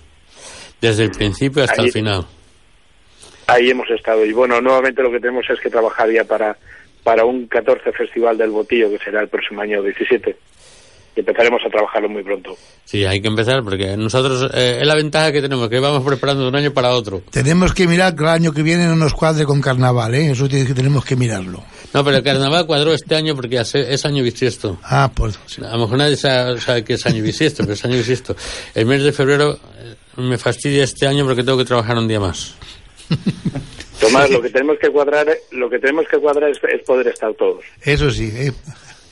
Desde 0.80 1.04
el 1.04 1.10
principio 1.10 1.64
hasta 1.64 1.80
Ahí- 1.82 1.86
el 1.88 1.92
final. 1.92 2.26
ahí 3.46 3.70
hemos 3.70 3.88
estado. 3.90 4.24
Y 4.24 4.32
bueno, 4.32 4.60
nuevamente 4.60 5.02
lo 5.02 5.10
que 5.10 5.20
tenemos 5.20 5.44
es 5.48 5.58
que 5.60 5.70
trabajar 5.70 6.10
ya 6.10 6.24
para, 6.24 6.56
para 7.02 7.24
un 7.24 7.46
14 7.46 7.92
Festival 7.92 8.36
del 8.36 8.50
Botillo, 8.50 8.90
que 8.90 8.98
será 8.98 9.20
el 9.22 9.28
próximo 9.28 9.60
año 9.62 9.82
17. 9.82 10.36
Y 11.16 11.20
empezaremos 11.20 11.62
a 11.66 11.70
trabajarlo 11.70 12.10
muy 12.10 12.22
pronto. 12.22 12.54
Sí, 12.84 13.02
hay 13.06 13.22
que 13.22 13.28
empezar 13.28 13.62
porque 13.64 13.96
nosotros 13.96 14.50
eh, 14.52 14.78
es 14.82 14.86
la 14.86 14.94
ventaja 14.94 15.32
que 15.32 15.40
tenemos, 15.40 15.68
que 15.70 15.80
vamos 15.80 16.04
preparando 16.04 16.42
de 16.42 16.48
un 16.50 16.56
año 16.56 16.72
para 16.74 16.90
otro. 16.90 17.22
Tenemos 17.30 17.72
que 17.72 17.86
mirar 17.88 18.14
que 18.14 18.22
el 18.22 18.28
año 18.28 18.52
que 18.52 18.62
viene 18.62 18.84
no 18.86 18.96
nos 18.96 19.14
cuadre 19.14 19.46
con 19.46 19.62
carnaval, 19.62 20.14
¿eh? 20.14 20.30
Eso 20.32 20.46
tiene 20.46 20.66
que 20.66 20.74
tenemos 20.74 21.06
que 21.06 21.16
mirarlo. 21.16 21.64
No, 21.94 22.04
pero 22.04 22.18
el 22.18 22.22
carnaval 22.22 22.66
cuadró 22.66 22.92
este 22.92 23.16
año 23.16 23.34
porque 23.34 23.58
hace- 23.58 23.92
es 23.94 24.04
año 24.04 24.22
bisiesto. 24.22 24.78
Ah, 24.82 25.10
pues 25.14 25.38
sí. 25.46 25.62
A 25.64 25.72
lo 25.72 25.84
mejor 25.84 25.96
nadie 25.96 26.16
sabe, 26.16 26.60
sabe 26.60 26.84
que 26.84 26.92
es 26.94 27.06
año 27.06 27.22
bisiesto, 27.22 27.62
pero 27.62 27.72
es 27.72 27.84
año 27.86 27.96
bisiesto. 27.96 28.36
El 28.74 28.84
mes 28.84 29.02
de 29.02 29.12
febrero 29.12 29.58
eh, 29.78 29.94
me 30.18 30.36
fastidia 30.36 30.84
este 30.84 31.06
año 31.06 31.24
porque 31.24 31.42
tengo 31.42 31.56
que 31.56 31.64
trabajar 31.64 31.96
un 31.96 32.06
día 32.08 32.20
más. 32.20 32.54
Tomás, 34.00 34.28
lo 34.30 34.42
que 34.42 34.50
tenemos 34.50 34.76
que 34.78 34.90
cuadrar, 34.90 35.26
lo 35.52 35.70
que 35.70 35.78
tenemos 35.78 36.04
que 36.10 36.18
cuadrar 36.18 36.50
es, 36.50 36.58
es 36.70 36.84
poder 36.84 37.08
estar 37.08 37.32
todos. 37.34 37.64
Eso 37.80 38.10
sí, 38.10 38.30
¿eh? 38.34 38.52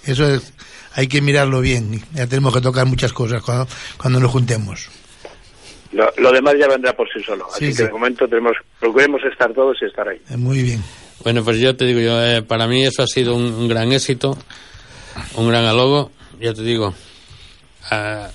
eso 0.05 0.29
es, 0.29 0.53
hay 0.95 1.07
que 1.09 1.21
mirarlo 1.21 1.61
bien. 1.61 2.03
Ya 2.15 2.27
tenemos 2.27 2.55
que 2.55 2.61
tocar 2.61 2.87
muchas 2.87 3.13
cosas 3.13 3.43
cuando, 3.43 3.67
cuando 3.99 4.21
nos 4.21 4.31
juntemos. 4.31 4.89
Lo, 5.93 6.11
lo 6.17 6.33
demás 6.33 6.55
ya 6.59 6.67
vendrá 6.69 6.93
por 6.97 7.09
sí 7.13 7.23
solo. 7.25 7.47
Así 7.51 7.67
Sí, 7.67 7.67
que 7.67 7.77
sí. 7.77 7.83
de 7.85 7.91
momento 7.93 8.27
tenemos, 8.27 8.53
procuremos 8.81 9.21
estar 9.31 9.53
todos 9.53 9.77
y 9.83 9.85
estar 9.87 10.09
ahí. 10.09 10.19
Eh, 10.31 10.37
Muy 10.37 10.63
bien. 10.63 10.83
Bueno, 11.23 11.45
pues 11.45 11.59
yo 11.59 11.77
te 11.77 11.85
digo, 11.85 12.01
yo, 12.01 12.21
eh, 12.25 12.43
para 12.43 12.67
mí 12.67 12.85
eso 12.85 13.03
ha 13.03 13.07
sido 13.07 13.35
un, 13.37 13.45
un 13.45 13.69
gran 13.69 13.93
éxito, 13.93 14.37
un 15.37 15.49
gran 15.49 15.65
halogo. 15.65 16.11
Ya 16.41 16.53
te 16.53 16.63
digo, 16.63 16.93
ah, 17.91 18.29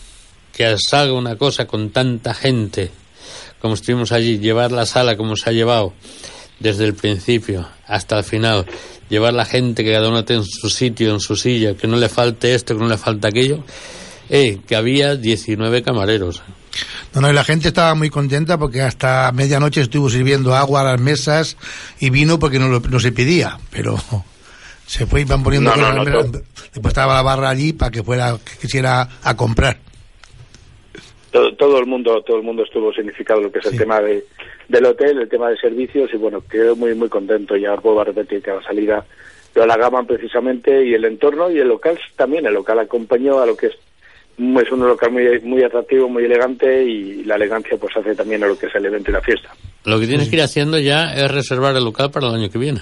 que 0.53 0.75
salga 0.77 1.13
una 1.13 1.35
cosa 1.37 1.67
con 1.67 1.89
tanta 1.91 2.33
gente 2.33 2.91
como 3.61 3.73
estuvimos 3.73 4.13
allí, 4.13 4.39
llevar 4.39 4.71
la 4.71 4.85
sala 4.85 5.17
como 5.17 5.35
se 5.35 5.49
ha 5.49 5.53
llevado 5.53 5.93
desde 6.59 6.85
el 6.85 6.93
principio 6.93 7.67
hasta 7.87 8.17
el 8.17 8.23
final, 8.23 8.65
llevar 9.09 9.33
la 9.33 9.45
gente 9.45 9.83
que 9.83 9.91
cada 9.91 10.09
uno 10.09 10.19
esté 10.19 10.35
en 10.35 10.43
su 10.43 10.69
sitio, 10.69 11.11
en 11.13 11.19
su 11.19 11.35
silla, 11.35 11.75
que 11.75 11.87
no 11.87 11.97
le 11.97 12.09
falte 12.09 12.53
esto, 12.53 12.75
que 12.75 12.81
no 12.83 12.89
le 12.89 12.97
falte 12.97 13.27
aquello. 13.27 13.63
Eh, 14.31 14.59
que 14.67 14.75
había 14.75 15.15
19 15.15 15.81
camareros. 15.81 16.43
No, 17.15 17.21
no, 17.21 17.31
y 17.31 17.33
la 17.33 17.43
gente 17.43 17.67
estaba 17.69 17.95
muy 17.95 18.11
contenta 18.11 18.59
porque 18.59 18.81
hasta 18.81 19.31
medianoche 19.31 19.81
estuvo 19.81 20.07
sirviendo 20.07 20.53
agua 20.55 20.81
a 20.81 20.83
las 20.83 21.01
mesas 21.01 21.57
y 21.99 22.11
vino 22.11 22.37
porque 22.37 22.59
no, 22.59 22.67
lo- 22.67 22.79
no 22.79 22.99
se 22.99 23.11
pedía, 23.11 23.57
pero 23.71 23.97
se 24.85 25.07
fue 25.07 25.21
iban 25.21 25.41
poniendo 25.41 25.75
No, 25.75 25.93
no, 25.93 26.03
no. 26.05 26.23
Después 26.23 26.85
estaba 26.91 27.15
la 27.15 27.23
barra 27.23 27.49
allí 27.49 27.73
para 27.73 27.89
que 27.89 28.03
fuera, 28.03 28.37
que 28.37 28.57
quisiera 28.61 29.09
a 29.23 29.35
comprar. 29.35 29.79
todo, 31.31 31.55
todo 31.55 31.79
el 31.79 31.87
mundo 31.87 32.21
todo 32.25 32.37
el 32.37 32.43
mundo 32.43 32.63
estuvo 32.63 32.93
significado 32.93 33.41
lo 33.41 33.51
que 33.51 33.59
es 33.59 33.65
el 33.65 33.77
tema 33.79 33.99
de, 33.99 34.25
del 34.69 34.85
hotel, 34.85 35.19
el 35.19 35.27
tema 35.29 35.49
de 35.49 35.57
servicios 35.57 36.09
y 36.13 36.17
bueno, 36.17 36.41
quedé 36.49 36.73
muy 36.75 36.93
muy 36.95 37.09
contento 37.09 37.57
y 37.57 37.65
ahora 37.65 37.81
vuelvo 37.81 38.01
a 38.01 38.05
repetir 38.05 38.41
que 38.41 38.51
a 38.51 38.55
la 38.55 38.63
salida 38.63 39.03
lo 39.55 39.63
halagaban 39.63 40.05
precisamente 40.07 40.85
y 40.85 40.93
el 40.93 41.03
entorno 41.05 41.49
y 41.51 41.57
el 41.59 41.67
local 41.67 41.99
también, 42.15 42.45
el 42.45 42.53
local 42.53 42.79
acompañó 42.79 43.39
a 43.39 43.45
lo 43.45 43.57
que 43.57 43.67
es 43.67 43.73
es 44.37 44.71
un 44.71 44.87
local 44.87 45.11
muy 45.11 45.39
muy 45.41 45.63
atractivo, 45.63 46.07
muy 46.07 46.23
elegante 46.23 46.81
y 46.83 47.23
la 47.25 47.35
elegancia 47.35 47.75
pues 47.77 47.97
hace 47.97 48.15
también 48.15 48.41
a 48.43 48.47
lo 48.47 48.57
que 48.57 48.67
es 48.67 48.75
el 48.75 48.85
evento 48.85 49.11
y 49.11 49.13
la 49.13 49.21
fiesta. 49.21 49.49
Lo 49.83 49.99
que 49.99 50.07
tienes 50.07 50.29
que 50.29 50.37
ir 50.37 50.41
haciendo 50.41 50.79
ya 50.79 51.13
es 51.13 51.29
reservar 51.29 51.75
el 51.75 51.83
local 51.83 52.09
para 52.11 52.27
el 52.29 52.35
año 52.35 52.49
que 52.49 52.57
viene. 52.57 52.79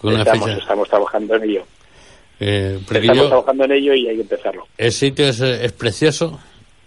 Con 0.00 0.16
Estamos, 0.18 0.46
fecha. 0.48 0.58
estamos 0.58 0.88
trabajando 0.88 1.34
en 1.36 1.42
ello. 1.44 1.62
Eh, 2.40 2.78
Estamos 2.90 3.16
yo- 3.16 3.28
trabajando 3.28 3.64
en 3.66 3.72
ello 3.72 3.94
y 3.94 4.08
hay 4.08 4.16
que 4.16 4.22
empezarlo. 4.22 4.66
el 4.78 4.92
sitio 4.92 5.26
es, 5.28 5.40
es 5.40 5.72
precioso, 5.72 6.40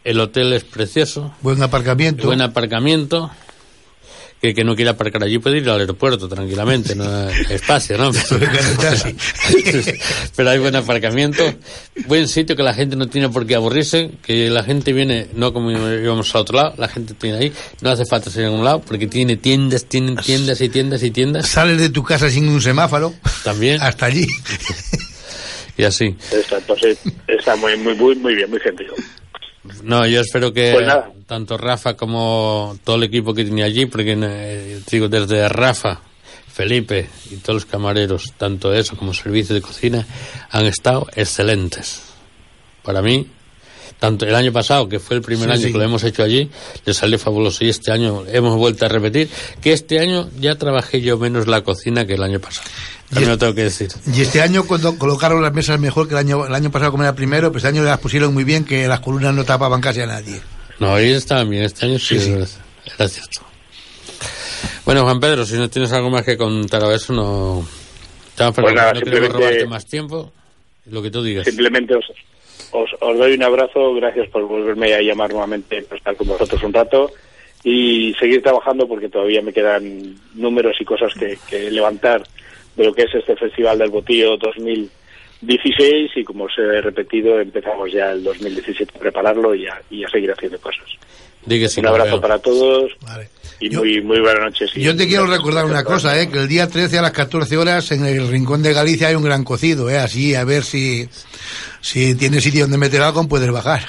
el 0.04 0.20
hotel 0.20 0.52
es 0.54 0.64
precioso, 0.64 1.34
Buen 1.42 1.62
aparcamiento. 1.62 2.26
buen 2.28 2.42
aparcamiento. 2.42 3.30
Que, 4.44 4.54
que 4.54 4.66
no 4.66 4.76
quiera 4.76 4.92
aparcar 4.92 5.24
allí 5.24 5.38
puede 5.38 5.60
ir 5.60 5.70
al 5.70 5.80
aeropuerto 5.80 6.28
tranquilamente, 6.28 6.96
no 6.96 7.06
hay 7.06 7.46
espacio, 7.50 7.98
¿no? 7.98 8.12
Pero 10.36 10.50
hay 10.50 10.60
buen 10.60 10.76
aparcamiento, 10.76 11.42
buen 12.08 12.28
sitio 12.28 12.54
que 12.54 12.62
la 12.62 12.74
gente 12.74 12.98
no 12.98 13.08
tiene 13.08 13.30
por 13.30 13.48
qué 13.48 13.56
aburrirse, 13.56 14.12
que 14.22 14.50
la 14.50 14.64
gente 14.64 14.92
viene, 14.92 15.28
no 15.34 15.54
como 15.54 15.72
íbamos 15.72 16.36
al 16.36 16.42
otro 16.42 16.58
lado, 16.58 16.74
la 16.78 16.90
gente 16.90 17.14
tiene 17.14 17.38
ahí, 17.38 17.54
no 17.80 17.90
hace 17.90 18.06
falta 18.06 18.30
ser 18.30 18.44
en 18.44 18.52
un 18.52 18.66
lado, 18.66 18.82
porque 18.82 19.08
tiene 19.08 19.38
tiendas, 19.38 19.86
tienen 19.86 20.18
tiendas 20.18 20.60
y 20.60 20.68
tiendas 20.68 21.04
y 21.04 21.12
tiendas 21.12 21.48
Sales 21.48 21.80
de 21.80 21.88
tu 21.88 22.04
casa 22.04 22.30
sin 22.30 22.50
un 22.50 22.62
semáforo 22.62 23.14
también, 23.46 23.82
hasta 23.82 24.08
allí. 24.08 24.28
y 25.78 25.84
así. 25.86 26.18
Está, 26.34 26.58
entonces, 26.58 26.98
está 27.28 27.56
muy, 27.56 27.78
muy, 27.78 27.96
muy, 27.96 28.16
muy 28.18 28.36
bien, 28.36 28.50
muy 28.50 28.60
gentil. 28.60 28.88
No, 29.84 30.06
yo 30.06 30.22
espero 30.22 30.52
que 30.52 30.72
Pues 30.74 30.88
tanto 31.26 31.58
Rafa 31.58 31.96
como 31.96 32.78
todo 32.84 32.98
el 32.98 33.04
equipo 33.04 33.34
que 33.34 33.46
tenía 33.46 33.66
allí, 33.66 33.86
porque 33.86 34.18
eh, 34.22 34.82
digo, 34.92 35.08
desde 35.08 35.48
Rafa, 35.48 36.02
Felipe 36.52 37.10
y 37.32 37.38
todos 37.38 37.56
los 37.56 37.66
camareros, 37.66 38.34
tanto 38.38 38.74
eso 38.74 38.96
como 38.96 39.14
servicio 39.14 39.56
de 39.56 39.62
cocina, 39.62 40.06
han 40.52 40.66
estado 40.66 41.08
excelentes. 41.16 42.04
Para 42.84 43.02
mí, 43.02 43.28
tanto 44.04 44.26
el 44.26 44.36
año 44.36 44.52
pasado, 44.52 44.90
que 44.90 45.00
fue 45.00 45.16
el 45.16 45.22
primer 45.22 45.46
Sí, 45.48 45.54
año 45.54 45.62
sí. 45.68 45.72
que 45.72 45.78
lo 45.78 45.84
hemos 45.86 46.04
hecho 46.04 46.24
allí, 46.24 46.50
le 46.84 46.94
salió 46.94 47.18
fabuloso 47.18 47.64
y 47.64 47.70
este 47.70 47.90
año 47.94 48.26
hemos 48.28 48.58
vuelto 48.58 48.86
a 48.86 48.90
repetir 48.90 49.30
que 49.62 49.72
este 49.72 49.98
año 50.02 50.30
ya 50.42 50.56
trabajé 50.58 51.00
yo 51.00 51.18
menos 51.18 51.48
la 51.48 51.62
cocina 51.64 52.06
que 52.06 52.16
el 52.16 52.24
año 52.24 52.42
pasado. 52.42 52.70
También 53.10 53.30
Y- 53.30 53.32
lo 53.32 53.38
tengo 53.38 53.56
que 53.56 53.64
decir. 53.64 53.88
Y 54.14 54.20
este 54.20 54.42
año 54.42 54.66
cuando 54.66 54.98
colocaron 54.98 55.42
las 55.42 55.54
mesas 55.54 55.80
mejor 55.80 56.10
que 56.10 56.16
el 56.16 56.20
año, 56.20 56.46
el 56.46 56.54
año 56.54 56.70
pasado 56.70 56.92
como 56.92 57.04
era 57.04 57.16
primero, 57.16 57.50
pues 57.50 57.64
este 57.64 57.78
año 57.78 57.86
las 57.88 57.98
pusieron 58.00 58.34
muy 58.34 58.44
bien 58.44 58.66
que 58.66 58.86
las 58.90 59.00
columnas 59.00 59.34
no 59.34 59.46
tapaban 59.46 59.80
casi 59.80 60.02
a 60.02 60.06
nadie. 60.06 60.42
No, 60.80 60.96
ahí 60.96 61.14
estaban 61.14 61.50
bien, 61.50 61.64
este 61.64 61.86
año 61.86 61.98
sí, 61.98 62.20
Sí, 62.20 62.32
era 62.98 63.08
cierto. 63.08 63.40
Bueno, 64.86 65.04
Juan 65.04 65.22
Pedro, 65.22 65.46
si 65.46 65.56
no 65.56 65.70
tienes 65.70 65.94
algo 65.94 66.10
más 66.10 66.24
que 66.26 66.36
contar 66.38 66.84
a 66.84 66.94
eso, 66.94 67.14
no. 67.14 67.66
Estamos 68.28 68.56
Pues 68.56 68.74
nada, 68.76 68.92
no 68.92 69.00
simplemente- 69.00 69.38
robarte 69.38 69.66
más 69.66 69.86
tiempo. 69.86 70.34
Lo 70.88 71.02
que 71.02 71.10
tú 71.10 71.24
digas. 71.24 71.46
Simplemente 71.46 71.96
os, 71.96 72.04
os, 72.74 72.90
os 73.00 73.18
doy 73.18 73.34
un 73.34 73.44
abrazo, 73.44 73.94
gracias 73.96 74.30
por 74.30 74.44
volverme 74.44 74.94
a 74.94 75.02
llamar 75.02 75.32
nuevamente, 75.32 75.82
por 75.84 75.98
estar 75.98 76.16
con 76.16 76.28
vosotros 76.28 76.62
un 76.64 76.74
rato 76.74 77.12
y 77.64 78.14
seguir 78.20 78.42
trabajando 78.42 78.88
porque 78.88 79.10
todavía 79.10 79.42
me 79.42 79.54
quedan 79.54 80.16
números 80.36 80.76
y 80.80 80.86
cosas 80.86 81.14
que, 81.14 81.72
levantar 81.72 82.24
de 82.76 82.84
lo 82.84 82.94
que 82.94 83.04
es 83.04 83.16
este 83.16 83.36
Festival 83.36 83.78
del 83.78 83.92
Botillo 83.92 84.36
2016 84.38 86.12
y 86.16 86.24
como 86.24 86.46
os 86.46 86.58
he 86.58 86.82
repetido, 86.82 87.40
empezamos 87.40 87.92
ya 87.92 88.12
el 88.12 88.24
2017 88.24 88.92
a 88.96 89.00
prepararlo 89.00 89.56
y 89.56 89.68
a, 89.68 89.82
y 89.90 90.04
a 90.04 90.10
seguir 90.10 90.32
haciendo 90.32 90.60
cosas. 90.60 90.90
Sí, 91.48 91.80
un 91.80 91.88
abrazo 91.88 92.22
para 92.22 92.40
todos 92.40 92.92
Vale. 93.02 93.30
y 93.60 93.70
Yo- 93.70 93.80
muy, 93.80 94.02
muy 94.02 94.20
buenas 94.20 94.44
noches. 94.44 94.72
y- 94.76 94.82
Yo 94.82 94.96
te 94.96 95.08
quiero 95.08 95.26
recordar 95.28 95.66
una 95.66 95.84
cosa, 95.84 96.20
¿eh? 96.20 96.30
que 96.30 96.40
el 96.40 96.48
día 96.48 96.68
13 96.68 96.98
a 96.98 97.02
las 97.02 97.12
14 97.12 97.58
horas 97.58 97.92
en 97.92 98.06
el 98.06 98.28
Rincón 98.30 98.62
de 98.64 98.74
Galicia 98.74 99.08
hay 99.10 99.16
un 99.16 99.24
gran 99.24 99.44
cocido, 99.44 99.90
¿eh? 99.90 99.98
así 99.98 100.36
a 100.36 100.44
ver 100.46 100.64
si, 100.64 101.08
si 101.82 102.16
tienes 102.16 102.44
sitio 102.44 102.62
donde 102.64 102.78
meter 102.78 103.02
algo 103.02 103.28
puedes 103.28 103.52
bajar. 103.52 103.82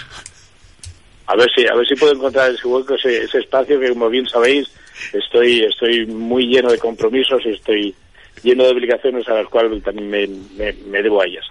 a 1.26 1.36
ver 1.36 1.48
si 1.55 1.66
a 1.66 1.74
ver 1.74 1.86
si 1.86 1.94
puedo 1.94 2.12
encontrar 2.12 2.50
ese 2.50 2.66
hueco, 2.66 2.94
ese, 2.94 3.22
ese 3.24 3.38
espacio 3.38 3.78
que 3.80 3.88
como 3.90 4.09
bien 4.11 4.26
sabéis 4.28 4.68
estoy 5.12 5.64
estoy 5.64 6.07
muy 6.07 6.46
lleno 6.46 6.70
de 6.70 6.78
compromisos 6.78 7.40
y 7.46 7.50
estoy 7.50 7.94
lleno 8.42 8.64
de 8.64 8.70
obligaciones 8.70 9.26
a 9.28 9.34
las 9.34 9.46
cuales 9.48 9.82
también 9.82 10.11
me, 10.11 10.26
me, 10.57 10.72
me 10.90 11.02
debo 11.02 11.22
a 11.22 11.26
ellas. 11.26 11.44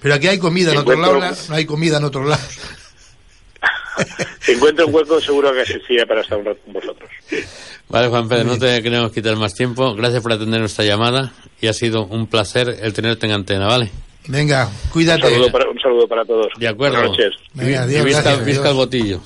Pero 0.00 0.14
aquí 0.14 0.26
hay 0.26 0.38
comida 0.38 0.70
en 0.70 0.76
Si 0.76 0.82
otros 0.82 0.98
lados, 0.98 1.48
no 1.50 1.54
hay 1.54 1.64
comida 1.66 1.98
en 1.98 2.04
otros 2.04 2.26
lados. 2.28 2.58
Si 4.40 4.52
encuentro 4.52 4.86
un 4.86 4.94
hueco 4.94 5.20
seguro 5.20 5.52
que 5.52 5.60
asistiré 5.62 6.06
para 6.06 6.20
estar 6.22 6.38
un 6.38 6.44
rato 6.46 6.60
con 6.64 6.72
vosotros. 6.74 7.10
Vale, 7.88 8.08
Juan 8.08 8.28
Pedro, 8.28 8.44
no 8.44 8.58
te 8.58 8.82
queremos 8.82 9.12
quitar 9.12 9.36
más 9.36 9.54
tiempo. 9.54 9.94
Gracias 9.94 10.22
por 10.22 10.32
atender 10.32 10.60
nuestra 10.60 10.84
llamada 10.84 11.32
y 11.60 11.66
ha 11.68 11.72
sido 11.72 12.06
un 12.06 12.26
placer 12.26 12.76
el 12.82 12.92
tenerte 12.92 13.26
en 13.26 13.32
antena, 13.32 13.66
¿vale? 13.66 13.90
Venga, 14.26 14.66
Un 14.86 14.90
cuídate. 14.90 15.22
saludo 15.30 15.52
para, 15.52 15.68
un 15.70 15.78
saludo 15.78 16.08
para 16.08 16.24
todos. 16.24 16.48
De 16.58 16.66
acuerdo. 16.66 16.96
Buenas 16.96 17.10
noches. 17.18 17.32
Venga, 17.52 17.70
Y 17.70 17.74
adiós, 17.74 18.04
visca, 18.04 18.22
gracias, 18.36 18.64
el 18.66 18.74
botillo. 18.74 19.20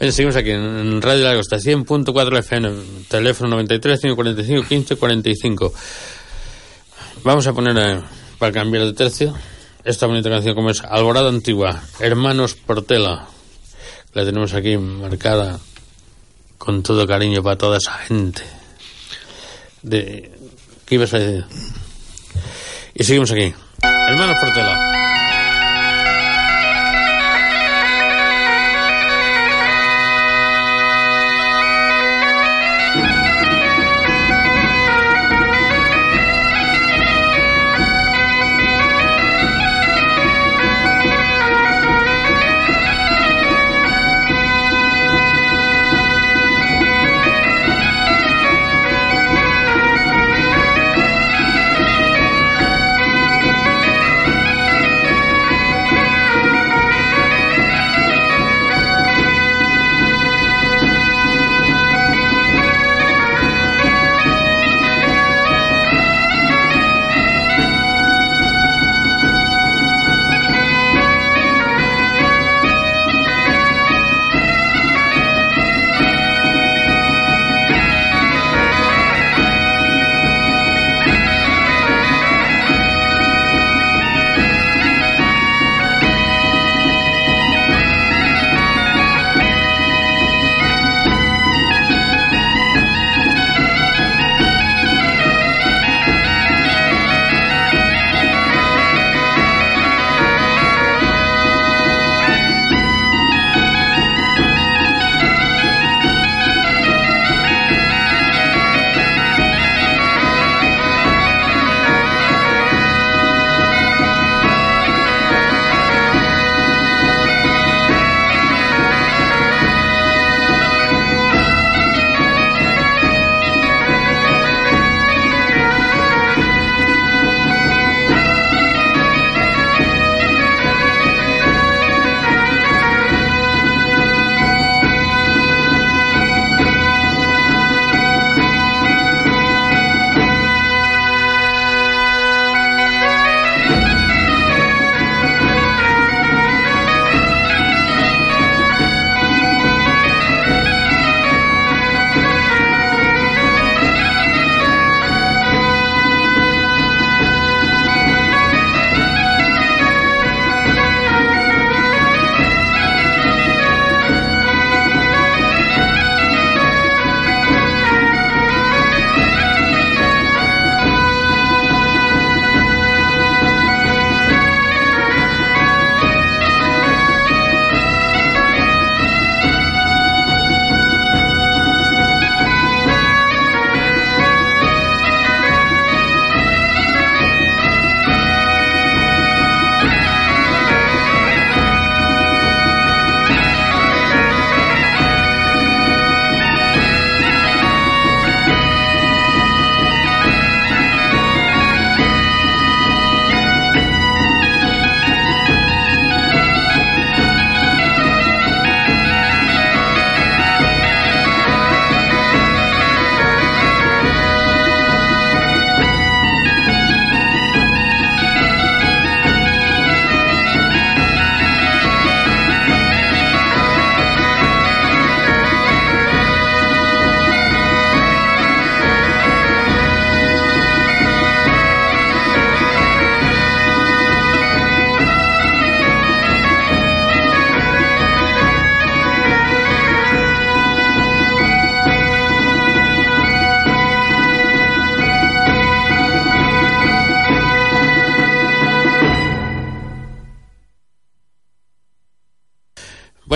Bien, 0.00 0.12
seguimos 0.12 0.36
aquí 0.36 0.50
en 0.50 1.02
Radio 1.02 1.24
La 1.24 1.34
Costa, 1.36 1.56
100.4 1.58 2.38
FM, 2.38 2.70
teléfono 3.08 3.50
93 3.50 4.00
545 4.00 4.68
15 4.68 4.96
45. 4.96 5.72
Vamos 7.24 7.46
a 7.46 7.52
poner, 7.52 7.76
eh, 7.76 8.00
para 8.38 8.52
cambiar 8.52 8.84
de 8.84 8.92
tercio, 8.94 9.34
esta 9.88 10.06
bonita 10.06 10.28
canción 10.28 10.54
como 10.54 10.68
es 10.68 10.82
Alborada 10.84 11.30
Antigua, 11.30 11.82
Hermanos 11.98 12.54
Portela. 12.54 13.26
La 14.12 14.24
tenemos 14.24 14.52
aquí 14.52 14.76
marcada 14.76 15.58
con 16.58 16.82
todo 16.82 17.06
cariño 17.06 17.42
para 17.42 17.56
toda 17.56 17.78
esa 17.78 17.92
gente. 17.94 18.42
De, 19.80 20.30
¿Qué 20.84 20.94
ibas 20.96 21.14
a 21.14 21.18
decir? 21.18 21.46
Y 22.94 23.04
seguimos 23.04 23.30
aquí. 23.32 23.54
Hermanos 23.82 24.36
Portela. 24.38 25.07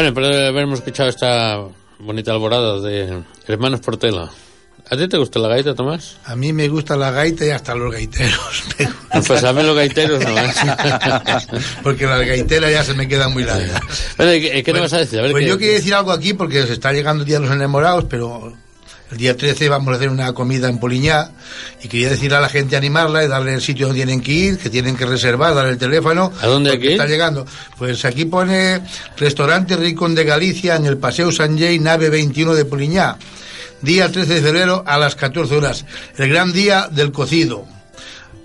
Bueno, 0.02 0.14
pero 0.14 0.48
habermos 0.48 0.80
escuchado 0.80 1.10
esta 1.10 1.60
bonita 2.00 2.32
alborada 2.32 2.80
de 2.80 3.22
Hermanos 3.46 3.78
Portela. 3.78 4.28
¿A 4.90 4.96
ti 4.96 5.06
te 5.06 5.16
gusta 5.16 5.38
la 5.38 5.46
gaita, 5.46 5.76
Tomás? 5.76 6.16
A 6.24 6.34
mí 6.34 6.52
me 6.52 6.66
gusta 6.66 6.96
la 6.96 7.12
gaita 7.12 7.46
y 7.46 7.50
hasta 7.50 7.72
los 7.76 7.92
gaiteros. 7.92 8.64
Pues 9.28 9.44
a 9.44 9.52
mí 9.52 9.62
los 9.62 9.76
gaiteros 9.76 10.20
no. 10.24 10.36
¿eh? 10.36 10.50
porque 11.84 12.04
las 12.06 12.26
gaiteras 12.26 12.72
ya 12.72 12.82
se 12.82 12.94
me 12.94 13.06
quedan 13.06 13.32
muy 13.32 13.44
largas. 13.44 13.80
Bueno, 14.16 14.34
¿y 14.34 14.40
¿qué, 14.40 14.62
qué 14.64 14.72
te 14.72 14.80
vas 14.80 14.92
a 14.92 14.98
decir? 14.98 15.20
A 15.20 15.22
ver, 15.22 15.30
Pues 15.30 15.44
¿qué- 15.44 15.50
yo 15.50 15.58
quería 15.58 15.74
decir 15.74 15.94
algo 15.94 16.10
aquí 16.10 16.32
porque 16.34 16.66
se 16.66 16.72
está 16.72 16.92
llegando 16.92 17.22
el 17.22 17.28
Día 17.28 17.38
de 17.38 17.46
los 17.46 17.54
Enamorados, 17.54 18.06
pero 18.10 18.52
el 19.12 19.18
día 19.18 19.36
13 19.36 19.68
vamos 19.68 19.92
a 19.92 19.96
hacer 19.96 20.08
una 20.08 20.32
comida 20.32 20.70
en 20.70 20.78
Poliñá 20.78 21.30
y 21.82 21.88
quería 21.88 22.08
decirle 22.08 22.38
a 22.38 22.40
la 22.40 22.48
gente, 22.48 22.76
animarla 22.76 23.22
y 23.22 23.28
darle 23.28 23.52
el 23.52 23.60
sitio 23.60 23.86
donde 23.86 23.98
tienen 23.98 24.22
que 24.22 24.32
ir, 24.32 24.58
que 24.58 24.70
tienen 24.70 24.96
que 24.96 25.04
reservar, 25.04 25.54
darle 25.54 25.72
el 25.72 25.78
teléfono. 25.78 26.32
¿A 26.40 26.46
dónde 26.46 26.74
ir? 26.76 26.92
Está 26.92 27.06
llegando. 27.06 27.44
Pues 27.76 28.06
aquí 28.06 28.24
pone 28.24 28.80
Restaurante 29.18 29.76
Ricón 29.76 30.14
de 30.14 30.24
Galicia 30.24 30.76
en 30.76 30.86
el 30.86 30.96
Paseo 30.96 31.30
San 31.30 31.58
Jay, 31.58 31.78
nave 31.78 32.08
21 32.08 32.54
de 32.54 32.64
Poliñá. 32.64 33.18
Día 33.82 34.10
13 34.10 34.32
de 34.32 34.40
febrero 34.40 34.82
a 34.86 34.96
las 34.96 35.14
14 35.14 35.56
horas. 35.56 35.84
El 36.16 36.30
gran 36.30 36.50
día 36.54 36.88
del 36.90 37.12
cocido. 37.12 37.66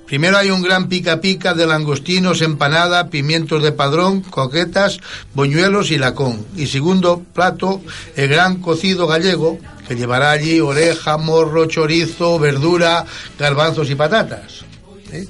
Primero 0.08 0.38
hay 0.38 0.51
un 0.51 0.62
gran 0.62 0.88
pica 0.88 1.20
pica 1.20 1.53
de 1.53 1.68
langostinos, 1.68 2.41
empanada, 2.41 3.10
pimientos 3.10 3.62
de 3.62 3.74
padrón, 3.74 4.22
coquetas, 4.22 5.01
boñuelos 5.34 5.91
y 5.91 5.97
lacón. 5.97 6.45
Y 6.55 6.68
segundo 6.68 7.22
plato, 7.34 7.82
el 8.16 8.30
gran 8.30 8.62
cocido 8.62 9.05
gallego, 9.05 9.60
que 9.86 9.97
llevará 9.97 10.32
allí 10.32 10.62
oreja, 10.62 11.18
morro, 11.18 11.66
chorizo, 11.66 12.39
verdura, 12.39 13.05
garbanzos 13.38 13.89
y 13.89 13.95
patatas. 13.95 14.64
¿eh? 15.12 15.28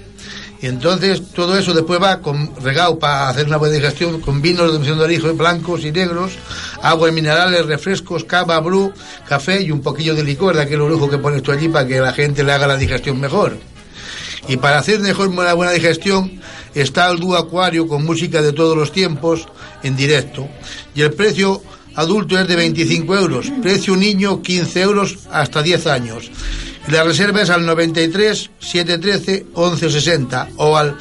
Y 0.61 0.67
entonces 0.67 1.23
todo 1.33 1.57
eso 1.57 1.73
después 1.73 1.99
va 1.99 2.19
con 2.19 2.55
regado 2.61 2.99
para 2.99 3.29
hacer 3.29 3.47
una 3.47 3.57
buena 3.57 3.75
digestión 3.75 4.21
con 4.21 4.43
vinos 4.43 4.71
de 4.79 4.95
de 4.95 5.03
origen 5.03 5.37
blancos 5.37 5.85
y 5.85 5.91
negros, 5.91 6.33
agua 6.83 7.11
minerales, 7.11 7.65
refrescos, 7.65 8.25
cava, 8.25 8.59
bru, 8.59 8.93
café 9.27 9.59
y 9.59 9.71
un 9.71 9.81
poquillo 9.81 10.13
de 10.13 10.23
licor 10.23 10.55
de 10.55 10.61
aquel 10.61 10.81
orujo 10.81 11.09
que 11.09 11.17
pones 11.17 11.41
tú 11.41 11.51
allí 11.51 11.67
para 11.67 11.87
que 11.87 11.99
la 11.99 12.13
gente 12.13 12.43
le 12.43 12.51
haga 12.51 12.67
la 12.67 12.77
digestión 12.77 13.19
mejor. 13.19 13.57
Y 14.47 14.57
para 14.57 14.79
hacer 14.79 14.99
mejor 14.99 15.27
una 15.27 15.53
buena 15.53 15.73
digestión 15.73 16.39
está 16.73 17.09
el 17.09 17.19
dúo 17.19 17.35
acuario 17.35 17.87
con 17.87 18.05
música 18.05 18.41
de 18.41 18.53
todos 18.53 18.77
los 18.77 18.91
tiempos 18.91 19.47
en 19.83 19.95
directo. 19.95 20.47
Y 20.95 21.01
el 21.01 21.13
precio 21.13 21.61
adulto 21.95 22.39
es 22.39 22.47
de 22.47 22.55
25 22.55 23.15
euros, 23.15 23.51
precio 23.61 23.95
niño 23.95 24.41
15 24.41 24.81
euros 24.81 25.19
hasta 25.31 25.61
10 25.61 25.87
años. 25.87 26.31
La 26.87 27.03
reserva 27.03 27.41
es 27.41 27.49
al 27.49 27.65
93 27.65 28.51
713 28.59 29.47
1160 29.53 30.49
o 30.55 30.77
al 30.77 30.97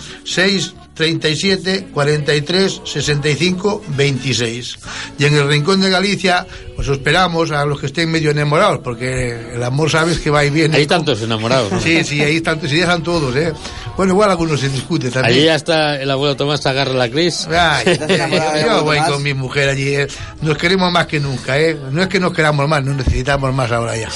637 0.96 1.88
43 1.92 2.80
65 2.84 3.84
26. 3.88 4.78
Y 5.18 5.24
en 5.26 5.34
el 5.36 5.48
rincón 5.48 5.80
de 5.80 5.90
Galicia 5.90 6.46
os 6.76 6.88
esperamos 6.88 7.50
a 7.50 7.64
los 7.64 7.78
que 7.80 7.86
estén 7.86 8.10
medio 8.10 8.30
enamorados, 8.30 8.80
porque 8.82 9.54
el 9.54 9.62
amor 9.62 9.90
sabes 9.90 10.18
que 10.18 10.30
va 10.30 10.44
y 10.44 10.50
viene. 10.50 10.76
Hay 10.76 10.86
tantos 10.86 11.20
enamorados. 11.22 11.72
¿no? 11.72 11.80
Sí, 11.80 12.02
sí, 12.04 12.22
ahí 12.22 12.36
están, 12.36 12.60
sí, 12.66 12.80
están 12.80 13.02
todos, 13.02 13.34
¿eh? 13.36 13.52
Bueno, 13.96 14.12
igual 14.12 14.30
algunos 14.30 14.60
se 14.60 14.68
discuten 14.68 15.10
también. 15.10 15.34
Allí 15.34 15.44
ya 15.44 15.54
está 15.54 16.00
el 16.00 16.10
abuelo 16.10 16.36
Tomás 16.36 16.64
agarra 16.66 16.92
la 16.92 17.08
Cris. 17.08 17.46
Ay, 17.50 17.84
¿Estás 17.86 18.10
enamorado 18.10 18.52
de 18.54 18.62
yo 18.62 18.84
voy 18.84 18.98
con 19.00 19.22
mi 19.22 19.34
mujer 19.34 19.68
allí. 19.68 19.94
eh. 19.94 20.06
Nos 20.42 20.56
queremos 20.58 20.90
más 20.92 21.06
que 21.06 21.20
nunca, 21.20 21.58
¿eh? 21.58 21.76
No 21.90 22.02
es 22.02 22.08
que 22.08 22.20
nos 22.20 22.32
queramos 22.32 22.68
más, 22.68 22.84
nos 22.84 22.96
necesitamos 22.96 23.54
más 23.54 23.70
ahora 23.72 23.96
ya. 23.96 24.08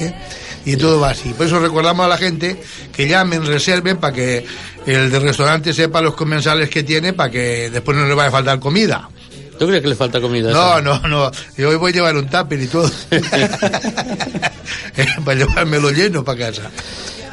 ¿eh? 0.00 0.14
Y 0.66 0.76
todo 0.76 0.98
va 1.00 1.10
así. 1.10 1.30
Por 1.34 1.46
eso 1.46 1.58
recordamos 1.60 2.06
a 2.06 2.08
la 2.08 2.16
gente 2.16 2.60
que 2.92 3.06
llamen, 3.06 3.44
reserven 3.46 3.98
para 3.98 4.14
que 4.14 4.46
el 4.86 5.10
del 5.10 5.22
restaurante 5.22 5.72
sepa 5.74 6.00
los 6.00 6.14
comensales 6.14 6.70
que 6.70 6.82
tiene 6.82 7.12
para 7.12 7.30
que 7.30 7.70
después 7.70 7.96
no 7.96 8.06
le 8.06 8.14
vaya 8.14 8.28
a 8.28 8.32
faltar 8.32 8.58
comida. 8.60 9.08
¿Tú 9.58 9.66
crees 9.68 9.82
que 9.82 9.88
le 9.88 9.94
falta 9.94 10.20
comida? 10.20 10.50
No, 10.50 10.80
no, 10.80 10.98
no. 11.08 11.30
Yo 11.56 11.68
hoy 11.68 11.76
voy 11.76 11.92
a 11.92 11.94
llevar 11.94 12.16
un 12.16 12.28
tupper 12.28 12.60
y 12.60 12.66
todo. 12.66 12.90
Para 15.24 15.38
llevármelo 15.38 15.90
lleno 15.90 16.24
para 16.24 16.46
casa. 16.46 16.62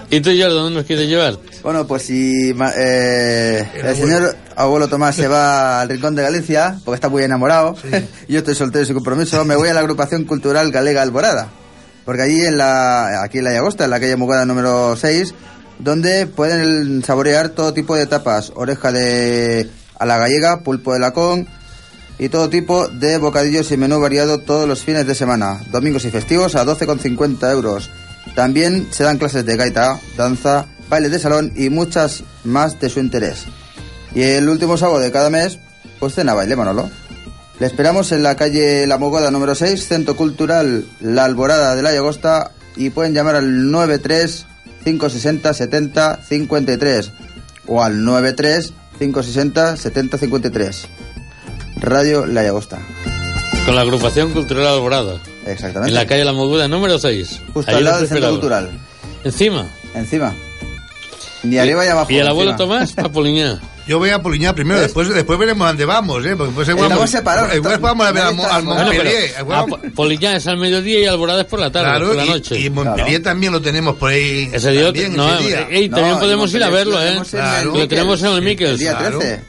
¿Y 0.09 0.19
tú, 0.19 0.29
Jordi, 0.29 0.53
dónde 0.53 0.75
nos 0.77 0.85
quieres 0.85 1.07
llevar? 1.07 1.37
Bueno, 1.63 1.87
pues 1.87 2.03
si 2.03 2.53
ma- 2.53 2.73
eh, 2.77 3.65
El 3.75 3.85
el 3.85 3.95
señor 3.95 4.35
abuelo 4.57 4.89
Tomás 4.89 5.15
se 5.15 5.27
va 5.29 5.79
al 5.81 5.89
rincón 5.89 6.15
de 6.15 6.23
Galicia, 6.23 6.77
porque 6.83 6.95
está 6.95 7.07
muy 7.07 7.23
enamorado, 7.23 7.75
y 8.27 8.33
yo 8.33 8.39
estoy 8.39 8.55
soltero 8.55 8.83
y 8.83 8.87
sin 8.87 8.95
compromiso, 8.95 9.43
me 9.45 9.55
voy 9.55 9.69
a 9.69 9.73
la 9.73 9.79
agrupación 9.79 10.25
cultural 10.25 10.69
galega 10.71 11.01
Alborada. 11.01 11.47
Porque 12.05 12.23
allí 12.23 12.43
en 12.43 12.57
la, 12.57 13.23
aquí 13.23 13.39
en 13.39 13.45
la 13.45 13.53
Llagosta, 13.53 13.85
en 13.85 13.91
la 13.91 13.99
calle 13.99 14.15
Mugada 14.15 14.45
número 14.45 14.95
6, 14.95 15.33
donde 15.79 16.27
pueden 16.27 17.03
saborear 17.03 17.49
todo 17.49 17.73
tipo 17.73 17.95
de 17.95 18.05
tapas, 18.05 18.51
oreja 18.55 18.91
de 18.91 19.69
a 19.97 20.05
la 20.05 20.17
gallega, 20.17 20.61
pulpo 20.61 20.93
de 20.93 20.99
lacón 20.99 21.47
y 22.17 22.29
todo 22.29 22.49
tipo 22.49 22.87
de 22.87 23.17
bocadillos 23.17 23.71
y 23.71 23.77
menú 23.77 23.99
variado 23.99 24.39
todos 24.39 24.67
los 24.67 24.83
fines 24.83 25.05
de 25.05 25.15
semana, 25.15 25.61
domingos 25.71 26.05
y 26.05 26.11
festivos 26.11 26.55
a 26.55 26.65
12,50 26.65 27.51
euros. 27.51 27.89
También 28.35 28.87
se 28.91 29.03
dan 29.03 29.17
clases 29.17 29.45
de 29.45 29.57
gaita, 29.57 29.99
danza, 30.17 30.65
baile 30.89 31.09
de 31.09 31.19
salón 31.19 31.51
y 31.55 31.69
muchas 31.69 32.23
más 32.43 32.79
de 32.79 32.89
su 32.89 32.99
interés. 32.99 33.45
Y 34.13 34.23
el 34.23 34.49
último 34.49 34.77
sábado 34.77 34.99
de 34.99 35.11
cada 35.11 35.29
mes, 35.29 35.59
pues 35.99 36.13
cena 36.13 36.33
baile, 36.33 36.55
Manolo. 36.55 36.89
Le 37.61 37.67
esperamos 37.67 38.11
en 38.11 38.23
la 38.23 38.35
calle 38.35 38.87
La 38.87 38.97
Mogada 38.97 39.29
número 39.29 39.53
6, 39.53 39.87
Centro 39.87 40.15
Cultural 40.15 40.83
La 40.99 41.25
Alborada 41.25 41.75
de 41.75 41.83
la 41.83 41.91
Llagosta 41.91 42.53
y 42.75 42.89
pueden 42.89 43.13
llamar 43.13 43.35
al 43.35 43.69
93 43.69 44.47
560 44.83 45.53
70 45.53 46.23
53 46.27 47.11
o 47.67 47.83
al 47.83 48.03
93 48.03 48.73
560 48.97 49.77
70 49.77 50.17
53. 50.17 50.87
Radio 51.75 52.25
La 52.25 52.41
Llagosta. 52.41 52.79
Con 53.67 53.75
la 53.75 53.81
agrupación 53.81 54.33
cultural 54.33 54.65
Alborada. 54.65 55.21
Exactamente. 55.45 55.89
En 55.89 55.93
la 55.93 56.07
calle 56.07 56.25
La 56.25 56.33
Moguda 56.33 56.67
número 56.67 56.97
6. 56.97 57.41
Justo 57.53 57.77
al 57.77 57.83
lado 57.83 57.99
del 57.99 58.07
Centro 58.07 58.31
Cultural. 58.31 58.71
Encima. 59.23 59.69
Encima. 59.93 60.33
Ni 61.43 61.59
arriba 61.59 61.83
ni 61.83 61.89
abajo. 61.91 62.11
Y 62.11 62.17
el 62.17 62.27
abuelo. 62.27 62.55
Tomás 62.55 62.93
a 62.97 63.09
Poliñá. 63.09 63.61
Yo 63.87 63.97
voy 63.97 64.11
a 64.11 64.21
Poliñá 64.21 64.53
primero, 64.53 64.75
¿Ves? 64.79 64.87
después, 64.87 65.09
después 65.09 65.39
veremos 65.39 65.65
a 65.65 65.69
dónde 65.69 65.85
vamos, 65.85 66.23
¿eh? 66.25 66.35
Porque 66.35 66.53
pues 66.53 66.67
igual 66.69 66.85
Estamos 66.85 66.99
vamos- 66.99 67.09
separados, 67.09 67.55
Igual 67.55 67.79
vamos 67.79 68.05
a 68.07 68.11
ver 68.11 68.23
al, 68.23 68.29
al 68.29 68.35
Bueno, 68.35 68.63
Bueno, 68.63 68.91
pero 68.91 69.03
Montpellier. 69.55 69.89
a 69.89 69.91
Poliñá 69.95 70.35
es 70.35 70.47
al 70.47 70.57
mediodía 70.57 70.99
y 70.99 71.05
Alborada 71.07 71.41
es 71.41 71.47
por 71.47 71.59
la 71.59 71.71
tarde, 71.71 71.89
Claro, 71.89 72.07
por 72.07 72.15
la 72.15 72.25
y- 72.25 72.29
noche. 72.29 72.59
y, 72.59 72.69
Montpellier 72.69 73.05
Claro. 73.07 73.23
también 73.23 73.51
lo 73.53 73.61
tenemos 73.61 73.95
por 73.95 74.11
ahí. 74.11 74.49
Ese 74.53 74.71
día, 74.71 74.85
también, 74.85 75.15
no, 75.15 75.33
ese 75.35 75.47
día. 75.47 75.61
eh, 75.61 75.67
ey, 75.71 75.89
también 75.89 76.13
No, 76.13 76.19
podemos 76.19 76.53
y 76.53 76.57
ir 76.57 76.63
a 76.63 76.69
Montpellier 76.69 76.85
verlo, 76.87 76.91
lo 76.93 77.01
¿eh? 77.01 77.05
tenemos 77.07 77.33
en 77.33 77.39
el 77.39 77.45
Claro. 77.45 77.73
Lo 77.77 77.87
tenemos 77.87 78.21
en 78.21 78.27
el 78.27 78.33
El 78.35 78.41
Miquels. 78.43 78.79
día 78.79 78.97
Claro. 78.97 79.19
13. 79.19 79.41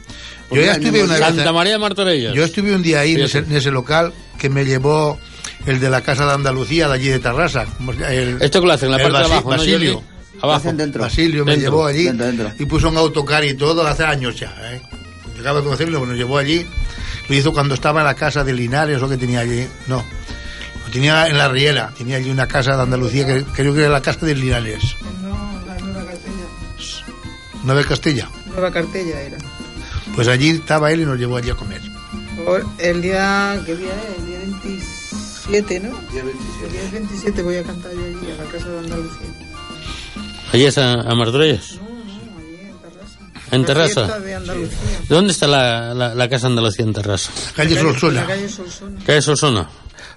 Yo 0.51 0.61
ya 0.63 0.75
el 0.75 0.83
estuve 0.85 1.03
una 1.05 1.13
vez- 1.15 1.23
Santa 1.23 1.53
María 1.53 1.73
de 1.73 1.79
Martorellas. 1.79 2.35
Yo 2.35 2.45
estuve 2.45 2.75
un 2.75 2.83
día 2.83 3.01
ahí 3.01 3.15
en 3.15 3.21
ese, 3.23 3.39
en 3.39 3.57
ese 3.57 3.71
local 3.71 4.13
que 4.39 4.49
me 4.49 4.65
llevó 4.65 5.19
el 5.67 5.79
de 5.79 5.89
la 5.91 6.01
Casa 6.01 6.27
de 6.27 6.33
Andalucía, 6.33 6.89
de 6.89 6.95
allí 6.95 7.09
de 7.09 7.19
Tarrasa. 7.21 7.67
El, 8.09 8.39
Esto 8.41 8.61
que 8.61 8.67
lo 8.67 8.73
hacen 8.73 8.87
en 8.87 8.91
la 8.93 8.97
el 8.97 9.03
parte 9.13 9.19
de 9.29 9.33
abajo, 9.35 9.51
¿no, 9.51 9.57
Basilio. 9.59 9.95
Jordi? 9.95 10.12
Abajo. 10.43 10.73
Dentro. 10.73 11.03
Basilio 11.03 11.45
me 11.45 11.53
Dentro. 11.53 11.71
llevó 11.71 11.87
allí 11.87 12.05
Dentro, 12.05 12.27
dentro. 12.27 12.53
y 12.59 12.67
puso 12.67 12.89
un 12.89 12.97
autocar 12.97 13.45
y 13.45 13.55
todo 13.55 13.87
hace 13.87 14.05
años 14.05 14.39
ya. 14.39 14.55
¿eh? 14.73 14.81
Llegaba 15.37 15.61
a 15.61 15.63
conocerlo, 15.63 16.05
nos 16.05 16.17
llevó 16.17 16.39
allí. 16.39 16.67
Lo 17.29 17.35
hizo 17.35 17.53
cuando 17.53 17.75
estaba 17.75 18.01
en 18.01 18.07
la 18.07 18.15
casa 18.15 18.43
de 18.45 18.53
Linares 18.53 19.01
o 19.01 19.09
que 19.09 19.17
tenía 19.17 19.41
allí. 19.41 19.67
No, 19.87 20.05
lo 20.85 20.93
tenía 20.93 21.29
en 21.29 21.39
la 21.39 21.49
Riera. 21.49 21.93
Tenía 21.97 22.17
allí 22.17 22.31
una 22.31 22.47
casa 22.49 22.77
de 22.77 22.83
Andalucía 22.83 23.25
que 23.27 23.45
creo 23.45 23.73
que 23.73 23.81
era 23.81 23.89
la 23.91 24.03
casa 24.03 24.27
de 24.27 24.35
Linares. 24.35 24.97
No, 25.23 25.63
la 25.67 25.79
nueva 25.79 26.05
cartella. 26.05 27.63
Nueva 27.65 27.85
Castilla. 27.85 28.29
Nueva 28.47 28.71
cartella 28.73 29.21
era. 29.21 29.39
Pues 30.17 30.29
allí 30.29 30.51
estaba 30.51 30.91
él 30.93 31.01
y 31.03 31.05
nos 31.07 31.19
llevó 31.19 31.37
allí 31.37 31.51
a 31.51 31.55
comer. 31.55 31.81
Por 32.45 32.67
el 32.79 33.01
día, 33.01 33.61
¿qué 33.65 33.77
día 33.77 33.93
es? 33.93 34.19
El 34.19 34.27
día 34.27 34.39
27, 34.41 35.81
¿no? 35.81 35.89
El 36.11 36.73
día 36.73 36.83
27 36.93 37.43
voy 37.43 37.57
a 37.57 37.63
cantar 37.63 37.93
yo 37.93 38.01
allí, 38.05 38.31
a 38.33 38.43
la 38.45 38.51
Casa 38.51 38.69
de 38.69 38.79
Andalucía. 38.81 39.29
Allí 40.53 40.65
es 40.65 40.79
a, 40.79 40.97
Martorellas. 41.15 41.77
No, 41.77 41.83
no, 41.89 42.39
allí 42.39 42.59
en 42.61 42.79
Terrassa. 42.81 43.19
¿En 43.51 43.61
La 43.61 43.67
Terrassa? 43.67 44.19
de 44.21 44.35
Andalucía. 44.35 44.79
¿Dónde 45.09 45.33
está 45.33 45.47
la, 45.47 45.95
la, 45.95 46.15
la 46.15 46.29
Casa 46.29 46.47
Andalucía 46.47 46.85
en 46.85 46.93
Terrassa? 46.93 47.31
Calle 47.57 47.79
Solsona. 47.79 48.27
calle 48.27 49.23
Solsona. 49.23 49.69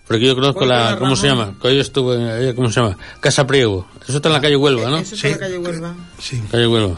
Porque 0.08 0.28
yo 0.28 0.36
conozco 0.36 0.66
la... 0.66 0.92
la 0.92 0.98
¿Cómo 1.00 1.16
se 1.16 1.28
llama? 1.28 1.56
Que 1.60 1.68
hoy 1.70 1.80
estuve... 1.80 2.54
¿Cómo 2.54 2.70
se 2.70 2.80
llama? 2.80 2.96
Casa 3.20 3.48
Priego. 3.48 3.88
Eso 4.08 4.18
está 4.18 4.30
en 4.30 4.34
la 4.34 4.42
calle 4.42 4.56
Huelva, 4.56 4.90
¿no? 4.90 4.98
Eso 5.00 5.16
es 5.16 5.22
Sí. 5.22 5.28
en 5.28 5.34
la 5.34 5.40
calle 5.40 5.58
Huelva. 5.58 5.96
Sí. 6.20 6.44
Calle 6.52 6.68
Huelva. 6.68 6.96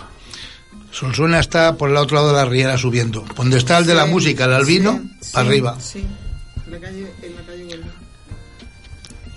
Solsona 0.92 1.40
está 1.40 1.76
por 1.78 1.90
el 1.90 1.96
otro 1.98 2.16
lado 2.16 2.30
de 2.30 2.34
la 2.34 2.46
Riera 2.46 2.78
subiendo. 2.78 3.24
Donde 3.36 3.58
está 3.58 3.78
el 3.78 3.86
de 3.86 3.94
la 3.94 4.06
Sí, 4.06 4.10
música, 4.12 4.46
el 4.46 4.54
albino, 4.54 5.00
sí, 5.22 5.32
para 5.32 5.44
sí, 5.46 5.50
arriba. 5.50 5.78
Sí, 5.80 6.06
en 6.66 6.72
la 6.72 6.80
calle, 6.80 7.14
en 7.22 7.36
la 7.36 7.42
calle 7.44 7.66
Huelva. 7.66 7.88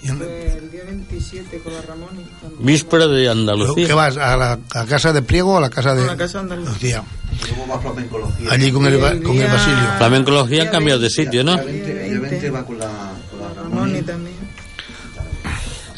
Fue 0.03 0.57
el 0.59 0.71
día 0.71 0.85
27 0.85 1.59
con 1.61 1.73
la 1.75 1.83
Ramón 1.83 2.09
y 2.19 2.25
con 2.41 2.65
Víspera 2.67 3.07
de 3.07 3.23
¿Qué 3.25 3.29
Andalucía. 3.29 3.95
vas? 3.95 4.17
¿A 4.17 4.37
la 4.37 4.59
a 4.75 4.87
casa 4.87 5.13
de 5.13 5.23
Priego 5.23 5.53
o 5.55 5.57
a 5.59 5.61
la 5.61 5.71
casa 5.71 5.95
de 5.95 6.03
a 6.03 6.07
la 6.07 6.17
Casa 6.17 6.39
de 6.43 6.55
Andalucía. 6.55 6.99
Andalucía? 6.99 8.51
Allí 8.51 8.73
con 8.73 8.87
el, 8.87 8.97
ba- 8.99 9.11
con 9.23 9.37
el 9.37 9.47
Basilio. 9.47 9.79
Flamencología 9.99 10.63
han 10.63 10.69
cambiado 10.71 11.01
de 11.01 11.11
sitio, 11.11 11.45
¿no? 11.45 11.59
El 11.59 12.21
20 12.21 12.51
va 12.51 12.65
con 12.65 12.79
la, 12.79 13.13
con 13.31 13.41
la 13.41 13.55
Ramón 13.63 13.97
y 13.97 14.03
también. 14.03 14.37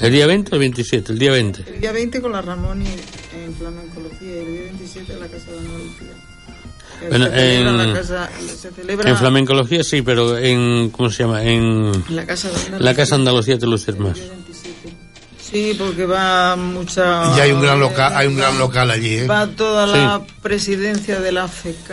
¿El 0.01 0.13
día 0.13 0.27
20 0.27 0.51
o 0.51 0.55
el 0.57 0.61
27? 0.61 1.13
El 1.13 1.19
día 1.19 1.31
20. 1.31 1.65
El 1.75 1.81
día 1.81 1.93
20 1.93 2.21
con 2.21 2.33
la 2.33 2.43
Ramón 2.43 2.83
y 2.83 2.87
en 2.89 3.55
flamencología 3.55 4.29
y 4.29 4.39
el 4.39 4.47
día 4.53 4.63
27 4.65 5.13
en 5.13 5.21
la 5.21 5.27
Casa 5.29 5.51
de 5.53 5.59
Andalucía. 5.59 6.09
Bueno, 7.09 7.27
se 7.27 7.31
celebra 7.33 7.71
en- 7.71 7.79
la 7.89 7.95
casa, 7.95 8.31
se 8.61 8.71
celebra 8.71 9.11
En 9.11 9.17
flamencología 9.17 9.83
sí, 9.85 10.03
pero 10.03 10.39
en... 10.39 10.91
¿Cómo 10.91 11.11
se 11.11 11.23
llama? 11.25 11.43
En... 11.43 11.93
la 12.11 12.25
Casa 12.27 12.49
de 12.49 12.55
Andalucía. 12.55 12.79
La 12.81 12.95
Casa 12.95 13.15
Andalucía 13.17 13.59
te 13.59 13.67
luces 13.67 13.99
más. 13.99 14.19
El 14.19 14.25
día 14.25 14.33
27. 14.35 14.97
Sí, 15.41 15.77
porque 15.79 16.07
va 16.07 16.57
mucha... 16.57 17.37
Y 17.37 17.41
hay 17.41 17.53
un 17.53 17.61
gran 17.61 17.79
local, 17.79 18.13
hay 18.17 18.27
un 18.27 18.37
gran 18.37 18.59
local 18.59 18.91
allí, 18.91 19.17
¿eh? 19.17 19.27
Va 19.27 19.47
toda 19.49 19.87
la 19.87 20.23
presidencia 20.41 21.21
de 21.21 21.31
la 21.33 21.47
FK. 21.47 21.91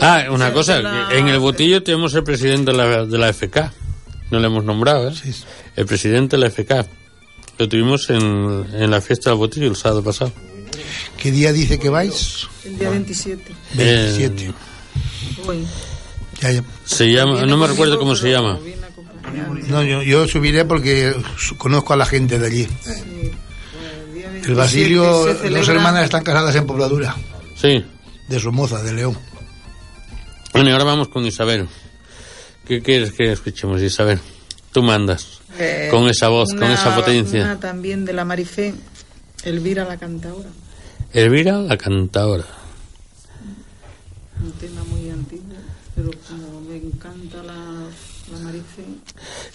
Ah, 0.00 0.24
una 0.30 0.52
cosa, 0.52 0.80
en 1.12 1.28
el 1.28 1.38
botillo 1.38 1.82
tenemos 1.82 2.14
el 2.14 2.24
presidente 2.24 2.72
de 2.72 2.76
la, 2.76 3.04
de 3.04 3.18
la 3.18 3.32
FK. 3.32 3.70
No 4.30 4.40
le 4.40 4.46
hemos 4.46 4.64
nombrado, 4.64 5.08
¿eh? 5.08 5.14
Sí. 5.14 5.32
El 5.76 5.86
presidente 5.86 6.36
de 6.36 6.42
la 6.42 6.50
FK. 6.50 6.86
Lo 7.58 7.68
tuvimos 7.68 8.08
en, 8.10 8.66
en 8.72 8.90
la 8.90 9.00
fiesta 9.00 9.30
del 9.30 9.38
botillo 9.38 9.68
el 9.68 9.76
sábado 9.76 10.02
pasado. 10.02 10.32
¿Qué 11.16 11.30
día 11.30 11.52
dice 11.52 11.78
que 11.78 11.88
vais? 11.88 12.46
El 12.64 12.78
día 12.78 12.90
27. 12.90 13.52
27. 13.74 14.52
Hoy. 15.46 15.66
Ya, 16.40 16.50
ya. 16.52 16.64
Se 16.84 17.06
llama, 17.10 17.46
no 17.46 17.56
me 17.56 17.66
recuerdo 17.66 17.98
cómo 17.98 18.14
se 18.16 18.30
llama. 18.30 18.58
No, 19.68 19.82
yo, 19.82 20.02
yo 20.02 20.26
subiré 20.28 20.64
porque 20.64 21.14
su- 21.38 21.56
conozco 21.56 21.92
a 21.92 21.96
la 21.96 22.04
gente 22.06 22.38
de 22.38 22.46
allí. 22.46 22.68
Sí. 22.82 22.90
El 22.90 24.14
día 24.14 24.28
27 24.28 24.48
El 24.48 24.54
Basilio, 24.54 25.02
dos 25.50 25.68
hermanas 25.68 26.04
están 26.04 26.22
casadas 26.24 26.54
en 26.56 26.66
Pobladura, 26.66 27.16
Sí. 27.56 27.84
de 28.28 28.40
Somoza, 28.40 28.82
de 28.82 28.92
León. 28.92 29.16
Bueno, 30.52 30.68
y 30.68 30.72
ahora 30.72 30.84
vamos 30.84 31.08
con 31.08 31.24
Isabel. 31.24 31.68
¿Qué 32.66 32.82
quieres 32.82 33.12
que 33.12 33.32
escuchemos, 33.32 33.80
Isabel? 33.80 34.18
Tú 34.72 34.82
mandas. 34.82 35.40
Eh, 35.58 35.88
con 35.90 36.08
esa 36.08 36.28
voz, 36.28 36.50
con 36.52 36.64
esa 36.70 36.94
potencia. 36.94 37.42
Una 37.42 37.60
también 37.60 38.04
de 38.04 38.12
la 38.12 38.24
Marifé, 38.24 38.74
Elvira 39.44 39.84
la 39.84 39.96
cantadora. 39.98 40.48
Elvira, 41.12 41.58
la 41.58 41.76
cantadora. 41.76 42.44
Un 44.42 44.52
tema 44.52 44.82
muy 44.84 45.10
antiguo, 45.10 45.54
pero 45.94 46.10
como 46.28 46.60
me 46.62 46.76
encanta 46.76 47.42
la, 47.42 47.54
la 47.54 48.38
Marifé, 48.42 48.84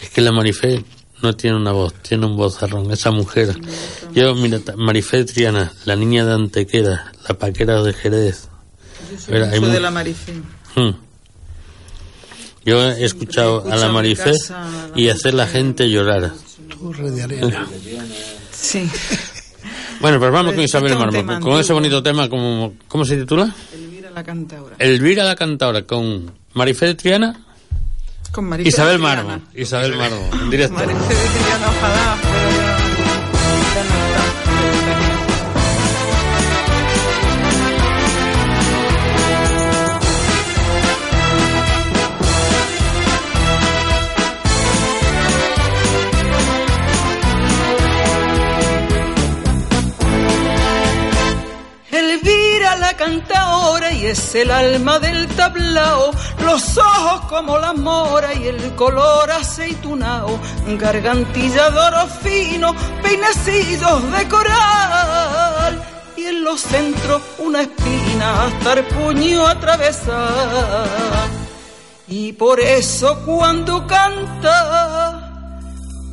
Es 0.01 0.09
que 0.11 0.21
la 0.21 0.31
Marifé 0.31 0.83
no 1.23 1.35
tiene 1.35 1.57
una 1.57 1.71
voz, 1.71 1.93
tiene 1.95 2.25
un 2.27 2.37
vozarrón. 2.37 2.91
Esa 2.91 3.11
mujer. 3.11 3.55
Yo, 4.13 4.35
mira, 4.35 4.59
Marifé 4.77 5.25
Triana, 5.25 5.73
la 5.85 5.95
niña 5.95 6.25
de 6.25 6.33
Antequera, 6.33 7.11
la 7.27 7.37
paquera 7.37 7.81
de 7.81 7.93
Jerez. 7.93 8.47
yo 9.11 9.19
soy 9.19 9.33
Mira, 9.33 9.47
hay 9.49 9.59
mucho 9.59 9.67
mu- 9.69 9.73
de 9.73 9.79
la 9.81 9.91
Marifé. 9.91 10.33
Hmm. 10.75 10.91
Yo 12.65 12.83
he 12.91 13.03
escuchado 13.05 13.63
a 13.71 13.75
la 13.77 13.89
Marifé 13.89 14.31
casa 14.33 14.63
a 14.67 14.87
la 14.89 14.99
y 14.99 15.09
hacer 15.09 15.33
la 15.33 15.47
gente 15.47 15.89
llorar. 15.89 16.33
Torre 16.79 17.09
de 17.11 17.23
arena. 17.23 17.67
Sí, 18.53 18.89
Bueno, 19.99 20.19
pues 20.19 20.31
vamos 20.31 20.53
con 20.53 20.63
Isabel 20.63 20.93
un 20.93 20.99
Marmo, 20.99 21.11
tema 21.11 21.39
con, 21.39 21.59
ese 21.59 21.73
bonito 21.73 22.03
tema, 22.03 22.29
como, 22.29 22.73
¿cómo 22.87 23.03
se 23.05 23.17
titula? 23.17 23.53
Elvira 23.73 24.11
la 24.11 24.23
cantadora. 24.23 24.75
Elvira 24.79 25.23
la 25.23 25.35
cantadora, 25.35 25.81
con 25.83 26.31
Marifé 26.53 26.93
Triana, 26.95 27.39
Con 28.31 28.45
Marifé 28.45 28.69
Isabel 28.69 28.97
Triana. 28.97 29.23
Marmo. 29.23 29.45
Isabel 29.55 29.95
Marmo, 29.95 30.29
en 30.43 30.49
directo. 30.49 30.75
Marifé 30.75 31.13
de 31.13 31.39
Triana, 31.39 31.69
ojalá, 31.69 32.17
es 54.09 54.35
el 54.35 54.51
alma 54.51 54.99
del 54.99 55.27
tablao, 55.27 56.11
los 56.43 56.77
ojos 56.77 57.21
como 57.29 57.57
la 57.57 57.71
mora 57.73 58.33
y 58.33 58.47
el 58.47 58.75
color 58.75 59.31
aceitunao, 59.31 60.39
gargantilla 60.79 61.69
de 61.69 61.79
oro 61.79 62.07
fino, 62.23 62.73
peinecillos 63.03 64.11
de 64.11 64.27
coral 64.29 65.83
y 66.15 66.23
en 66.25 66.43
los 66.43 66.61
centros 66.61 67.21
una 67.39 67.61
espina 67.61 68.45
hasta 68.45 68.73
el 68.73 68.85
puño 68.85 69.45
atravesar. 69.45 70.87
Y 72.07 72.33
por 72.33 72.59
eso 72.59 73.19
cuando 73.25 73.87
canta 73.87 75.23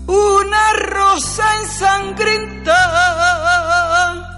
una 0.07 0.73
rosa 0.73 1.45
ensangrentada 1.61 4.31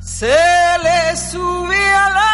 se 0.00 0.36
le 0.82 1.16
sube 1.16 1.90
a 1.90 2.10
la 2.10 2.33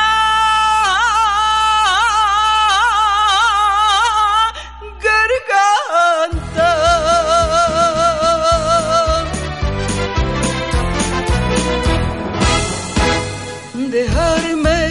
Dejarme, 13.90 14.88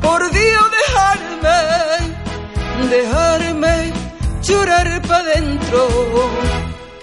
por 0.00 0.30
Dios, 0.30 0.64
dejarme, 0.78 1.58
dejarme 2.88 3.92
llorar 4.42 5.02
pa' 5.02 5.22
dentro, 5.22 5.86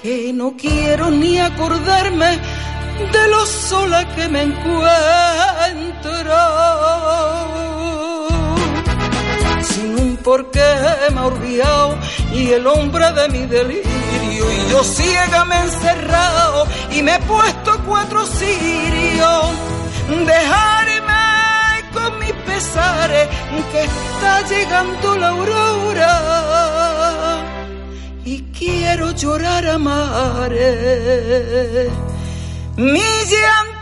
que 0.01 0.33
no 0.33 0.55
quiero 0.57 1.11
ni 1.11 1.37
acordarme 1.37 2.39
de 3.11 3.27
lo 3.27 3.45
sola 3.45 4.07
que 4.15 4.27
me 4.27 4.41
encuentro. 4.41 4.85
Sin 9.61 9.99
un 9.99 10.17
porqué 10.17 10.73
me 11.13 11.19
ha 11.19 11.25
olvidado 11.25 11.95
y 12.33 12.53
el 12.53 12.65
hombre 12.65 13.11
de 13.11 13.29
mi 13.29 13.45
delirio 13.45 14.51
y 14.51 14.71
yo 14.71 14.83
ciega 14.83 15.45
me 15.45 15.57
he 15.57 15.61
encerrado 15.61 16.65
y 16.89 17.03
me 17.03 17.13
he 17.15 17.19
puesto 17.19 17.79
cuatro 17.85 18.25
cirios. 18.25 19.45
Dejarme 20.07 20.94
pesares 22.55 23.27
que 23.71 23.81
está 23.83 24.33
llegando 24.47 25.17
la 25.17 25.29
aurora 25.29 26.13
y 28.23 28.35
quiero 28.57 29.11
llorar 29.11 29.67
a 29.67 29.77
mares 29.77 30.69
mi 32.77 33.09
llanto 33.31 33.74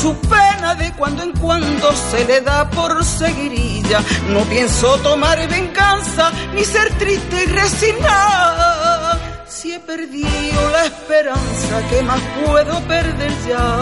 su 0.00 0.14
pena 0.20 0.74
de 0.76 0.92
cuando 0.92 1.22
en 1.22 1.32
cuando 1.32 1.92
se 1.92 2.24
le 2.24 2.40
da 2.40 2.68
por 2.70 3.04
seguirilla. 3.04 4.00
No 4.28 4.40
pienso 4.44 4.96
tomar 4.98 5.38
venganza 5.48 6.30
ni 6.54 6.64
ser 6.64 6.88
triste 6.98 7.44
y 7.44 7.46
resignada. 7.46 9.18
Si 9.46 9.72
he 9.72 9.80
perdido 9.80 10.70
la 10.70 10.84
esperanza, 10.86 11.82
¿qué 11.90 12.02
más 12.02 12.20
puedo 12.46 12.80
perder 12.82 13.32
ya? 13.46 13.78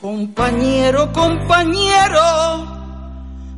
Compañero, 0.00 1.12
compañero, 1.12 2.20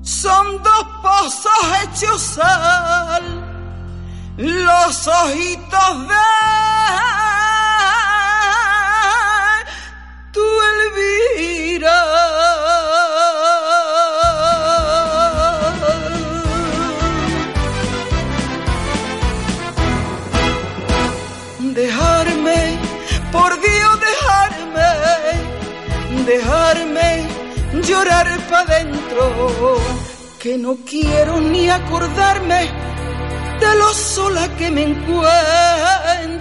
son 0.02 0.62
dos 0.62 0.86
pozos 1.02 1.52
hechos 1.82 2.20
sal 2.20 3.44
los 4.36 5.06
ojitos 5.06 6.08
de 6.08 6.14
tu 10.34 10.46
Elvira. 10.70 12.00
Dejarme, 21.80 22.60
por 23.32 23.50
Dios, 23.66 23.94
dejarme, 24.08 24.90
dejarme 26.32 27.08
llorar 27.88 28.28
pa' 28.50 28.64
dentro, 28.64 29.22
que 30.42 30.52
no 30.58 30.72
quiero 30.90 31.40
ni 31.40 31.70
acordarme 31.70 32.60
de 33.62 33.70
lo 33.80 33.90
sola 33.94 34.44
que 34.58 34.70
me 34.70 34.82
encuentro. 34.82 36.34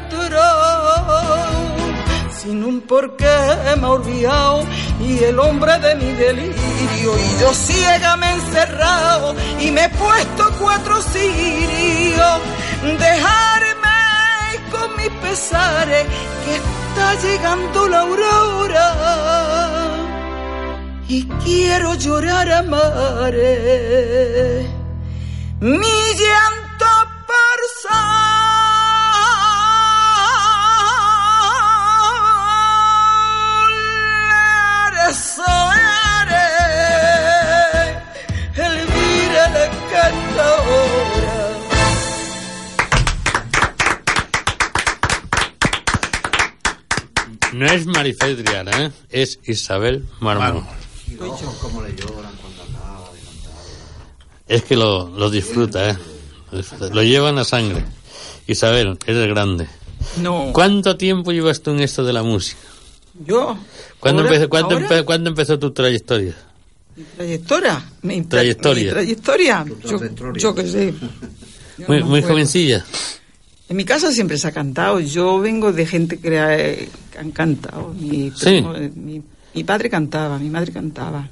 Sin 2.43 2.63
un 2.63 2.81
porqué 2.81 3.37
me 3.79 3.87
ha 3.87 3.89
olvidado 3.89 4.63
y 4.99 5.23
el 5.23 5.39
hombre 5.39 5.79
de 5.79 5.95
mi 5.95 6.11
delirio 6.11 7.11
y 7.17 7.39
yo 7.39 7.53
ciega 7.53 8.17
me 8.17 8.27
he 8.27 8.33
encerrado 8.33 9.35
y 9.59 9.71
me 9.71 9.85
he 9.85 9.89
puesto 9.89 10.43
cuatro 10.59 11.01
cirios. 11.01 12.39
Dejarme 12.99 14.01
con 14.71 14.97
mis 14.97 15.09
pesares 15.21 16.05
que 16.43 16.55
está 16.55 17.15
llegando 17.25 17.87
la 17.87 18.01
aurora 18.01 18.87
y 21.07 21.23
quiero 21.45 21.95
llorar 21.95 22.51
a 22.51 22.61
mi 25.61 25.95
llanto 26.21 26.91
por 27.25 27.59
No 47.63 47.71
es 47.71 47.85
Marifé 47.85 48.35
Triana, 48.35 48.71
¿eh? 48.85 48.91
es 49.09 49.39
Isabel 49.45 50.05
Mármol. 50.19 50.63
Es 54.47 54.63
que 54.63 54.75
lo, 54.75 55.07
lo 55.09 55.29
disfruta, 55.29 55.89
¿eh? 55.91 55.97
Lo 56.51 56.57
disfruta. 56.57 56.93
Lo 56.93 57.03
llevan 57.03 57.37
a 57.37 57.43
sangre. 57.45 57.85
Isabel, 58.47 58.97
eres 59.05 59.27
grande. 59.29 59.67
no 60.17 60.51
¿Cuánto 60.53 60.97
tiempo 60.97 61.31
llevas 61.31 61.61
tú 61.61 61.71
en 61.71 61.79
esto 61.79 62.03
de 62.03 62.11
la 62.13 62.23
música? 62.23 62.59
yo 63.25 63.57
¿Cuándo, 63.99 64.23
ahora- 64.23 64.33
empezó, 64.33 64.49
cuándo 64.49 64.75
ahora, 64.75 64.89
empe- 64.89 65.05
cuándo 65.05 65.29
empezó 65.29 65.57
tu 65.59 65.71
trayectoria? 65.71 66.35
mi 66.95 67.03
trayectoria 67.15 67.83
mi 68.01 68.19
tra- 68.21 68.27
Trayectoria. 68.29 68.83
mi 68.85 68.89
trayectoria 68.91 69.65
yo, 70.35 70.53
qué 70.53 70.67
sé 70.67 70.93
Yo 71.77 71.85
Muy, 71.87 71.99
no 72.01 72.05
muy 72.07 72.21
jovencilla. 72.21 72.85
En 73.69 73.77
mi 73.77 73.85
casa 73.85 74.11
siempre 74.11 74.37
se 74.37 74.47
ha 74.47 74.51
cantado. 74.51 74.99
Yo 74.99 75.39
vengo 75.39 75.71
de 75.71 75.85
gente 75.85 76.19
que, 76.19 76.39
ha- 76.39 76.57
que 76.57 77.17
han 77.19 77.31
cantado. 77.31 77.93
Mi, 77.99 78.29
primo, 78.31 78.75
eh, 78.75 78.91
mi, 78.95 79.21
mi 79.53 79.63
padre 79.63 79.89
cantaba, 79.89 80.37
mi 80.37 80.49
madre 80.49 80.71
cantaba. 80.71 81.27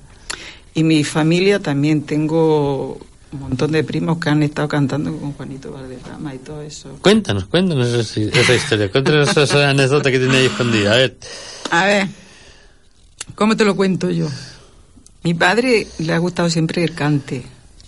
Y 0.74 0.84
mi 0.84 1.04
familia 1.04 1.60
también. 1.60 2.04
Tengo 2.04 2.98
un 3.34 3.40
montón 3.40 3.72
de 3.74 3.84
primos 3.84 4.18
que 4.18 4.30
han 4.30 4.44
estado 4.44 4.68
cantando 4.68 5.16
con 5.18 5.34
Juanito 5.34 5.72
Valderrama 5.72 6.34
y 6.34 6.38
todo 6.40 6.62
eso. 6.62 6.98
Cuéntanos, 7.02 7.46
cuéntanos 7.46 7.88
esa, 7.88 8.20
esa 8.22 8.54
historia. 8.56 8.90
Cuéntanos 8.92 9.36
esa 9.36 9.70
anécdota 9.70 10.10
que 10.10 10.20
tiene 10.20 10.38
ahí 10.38 10.46
escondida. 10.46 10.94
A 10.94 10.98
ver. 10.98 11.18
A 11.72 11.86
ver, 11.86 12.08
¿cómo 13.36 13.56
te 13.58 13.66
lo 13.66 13.76
cuento 13.76 14.10
yo? 14.10 14.28
Mi 15.24 15.34
padre 15.34 15.86
le 16.00 16.14
ha 16.14 16.18
gustado 16.18 16.50
siempre 16.50 16.84
el 16.84 16.94
cante, 16.96 17.44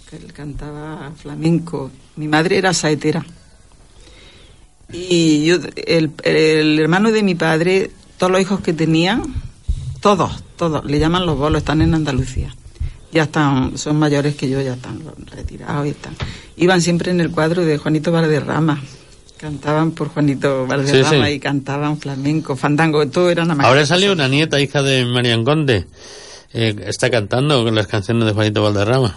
que 0.10 0.18
él 0.18 0.32
cantaba 0.34 1.12
flamenco. 1.18 1.90
Mi 2.18 2.28
madre 2.28 2.58
era 2.58 2.74
saetera. 2.74 3.26
Y 4.92 5.46
yo, 5.46 5.58
el, 5.76 6.12
el 6.24 6.80
hermano 6.80 7.12
de 7.12 7.24
mi 7.24 7.36
padre, 7.36 7.92
todos 8.18 8.32
los 8.32 8.42
hijos 8.42 8.62
que 8.62 8.74
tenían, 8.74 9.24
todos, 10.02 10.44
todos, 10.58 10.84
le 10.86 11.00
llaman 11.00 11.26
los 11.26 11.38
bolos, 11.38 11.62
están 11.62 11.82
en 11.82 11.94
Andalucía. 11.94 12.54
Ya 13.12 13.24
están, 13.24 13.78
son 13.78 13.98
mayores 13.98 14.36
que 14.36 14.50
yo, 14.50 14.60
ya 14.62 14.74
están 14.74 15.02
retirados 15.32 15.86
y 15.86 15.90
están. 15.90 16.16
Iban 16.58 16.82
siempre 16.82 17.12
en 17.12 17.22
el 17.22 17.32
cuadro 17.32 17.64
de 17.64 17.78
Juanito 17.78 18.12
Valderrama. 18.12 18.82
Cantaban 19.38 19.92
por 19.92 20.10
Juanito 20.10 20.66
Valderrama 20.66 21.28
sí. 21.28 21.34
y 21.34 21.40
cantaban 21.40 21.98
flamenco, 21.98 22.56
fandango, 22.56 23.08
todo 23.08 23.30
era 23.30 23.46
más. 23.46 23.66
Ahora 23.66 23.86
salió 23.86 24.14
una 24.14 24.28
nieta, 24.28 24.60
hija 24.60 24.82
de 24.82 25.06
Marian 25.06 25.44
Conde. 25.44 25.86
Eh, 26.54 26.76
está 26.88 27.10
cantando 27.10 27.70
las 27.72 27.88
canciones 27.88 28.26
de 28.26 28.34
Juanito 28.34 28.64
Valderrama. 28.64 29.16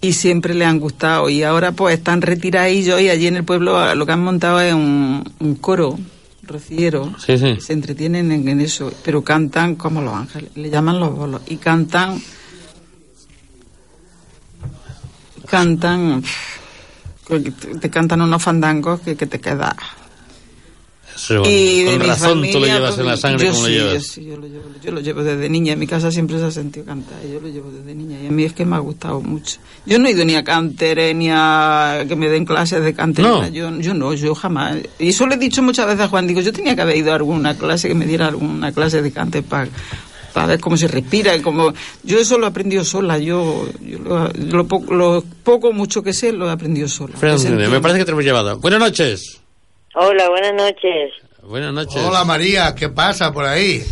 Y 0.00 0.12
siempre 0.12 0.54
le 0.54 0.64
han 0.64 0.80
gustado. 0.80 1.28
Y 1.28 1.42
ahora 1.42 1.72
pues 1.72 1.98
están 1.98 2.22
retiradillos 2.22 3.00
y 3.00 3.08
allí 3.08 3.26
en 3.26 3.36
el 3.36 3.44
pueblo 3.44 3.94
lo 3.94 4.06
que 4.06 4.12
han 4.12 4.22
montado 4.22 4.60
es 4.60 4.74
un, 4.74 5.24
un 5.40 5.54
coro 5.56 5.98
rociero. 6.42 7.14
Sí, 7.18 7.38
sí. 7.38 7.58
Se 7.60 7.72
entretienen 7.72 8.30
en, 8.32 8.46
en 8.48 8.60
eso, 8.60 8.92
pero 9.04 9.22
cantan 9.22 9.76
como 9.76 10.02
los 10.02 10.14
ángeles, 10.14 10.50
le 10.54 10.70
llaman 10.70 11.00
los 11.00 11.14
bolos. 11.14 11.42
Y 11.46 11.56
cantan... 11.56 12.20
Cantan... 15.46 16.22
Te 17.26 17.40
te 17.40 17.90
cantan 17.90 18.20
unos 18.20 18.42
fandangos 18.42 19.00
que, 19.00 19.16
que 19.16 19.26
te 19.26 19.40
queda. 19.40 19.74
Bueno, 21.28 21.44
y 21.48 21.82
de 21.82 21.90
con 21.90 21.98
mi 22.00 22.06
razón 22.06 22.28
tú 22.28 22.36
lo 22.36 22.52
familia, 22.52 22.74
llevas 22.74 22.98
en 22.98 23.06
la 23.06 23.16
sangre 23.16 23.46
yo 23.46 23.52
como 23.52 23.66
sí, 23.66 23.72
lo 23.72 23.78
Yo 23.78 23.86
llevas. 23.86 24.06
sí, 24.06 24.24
yo 24.24 24.36
lo 24.36 24.46
llevo, 24.46 24.64
yo 24.82 24.90
lo 24.92 25.00
llevo 25.00 25.22
desde 25.22 25.48
niña. 25.48 25.72
En 25.72 25.78
mi 25.78 25.86
casa 25.86 26.10
siempre 26.10 26.38
se 26.38 26.44
ha 26.44 26.50
sentido 26.50 26.86
cantar. 26.86 27.18
Yo 27.22 27.40
lo 27.40 27.48
llevo 27.48 27.70
desde 27.70 27.94
niña. 27.94 28.18
Y 28.22 28.26
a 28.26 28.30
mí 28.30 28.44
es 28.44 28.52
que 28.52 28.64
me 28.64 28.76
ha 28.76 28.80
gustado 28.80 29.20
mucho. 29.20 29.58
Yo 29.86 29.98
no 29.98 30.08
he 30.08 30.12
ido 30.12 30.24
ni 30.24 30.34
a 30.34 30.44
cantere 30.44 31.14
ni 31.14 31.28
a 31.30 32.04
que 32.08 32.16
me 32.16 32.28
den 32.28 32.44
clases 32.44 32.82
de 32.82 32.94
cante. 32.94 33.22
No. 33.22 33.46
Yo, 33.48 33.70
yo 33.78 33.94
no, 33.94 34.14
yo 34.14 34.34
jamás. 34.34 34.76
Y 34.98 35.08
eso 35.08 35.26
le 35.26 35.36
he 35.36 35.38
dicho 35.38 35.62
muchas 35.62 35.86
veces 35.86 36.02
a 36.02 36.08
Juan. 36.08 36.26
Digo, 36.26 36.40
yo 36.40 36.52
tenía 36.52 36.74
que 36.74 36.82
haber 36.82 36.96
ido 36.96 37.12
a 37.12 37.16
alguna 37.16 37.56
clase 37.56 37.88
que 37.88 37.94
me 37.94 38.06
diera 38.06 38.28
alguna 38.28 38.72
clase 38.72 39.02
de 39.02 39.12
cante 39.12 39.42
para 39.42 39.68
para 40.32 40.46
ver 40.48 40.60
cómo 40.60 40.76
se 40.76 40.88
respira 40.88 41.36
y 41.36 41.40
cómo 41.40 41.72
yo 42.02 42.18
eso 42.18 42.36
lo 42.38 42.46
he 42.46 42.48
aprendido 42.48 42.84
sola 42.84 43.18
yo, 43.18 43.68
yo 43.80 43.98
lo, 44.00 44.28
lo 44.32 44.66
poco, 44.66 44.92
lo 44.92 45.24
poco 45.44 45.72
mucho 45.72 46.02
que 46.02 46.12
sé 46.12 46.32
lo 46.32 46.48
he 46.48 46.50
aprendido 46.50 46.88
sola 46.88 47.14
me 47.20 47.80
parece 47.80 48.00
que 48.00 48.04
te 48.04 48.10
hemos 48.10 48.24
llevado. 48.24 48.58
Buenas 48.58 48.80
noches. 48.80 49.43
Hola, 49.94 50.28
buenas 50.28 50.54
noches. 50.54 51.12
Buenas 51.42 51.72
noches. 51.72 52.02
Hola 52.02 52.24
María, 52.24 52.74
¿qué 52.74 52.88
pasa 52.88 53.32
por 53.32 53.44
ahí? 53.44 53.84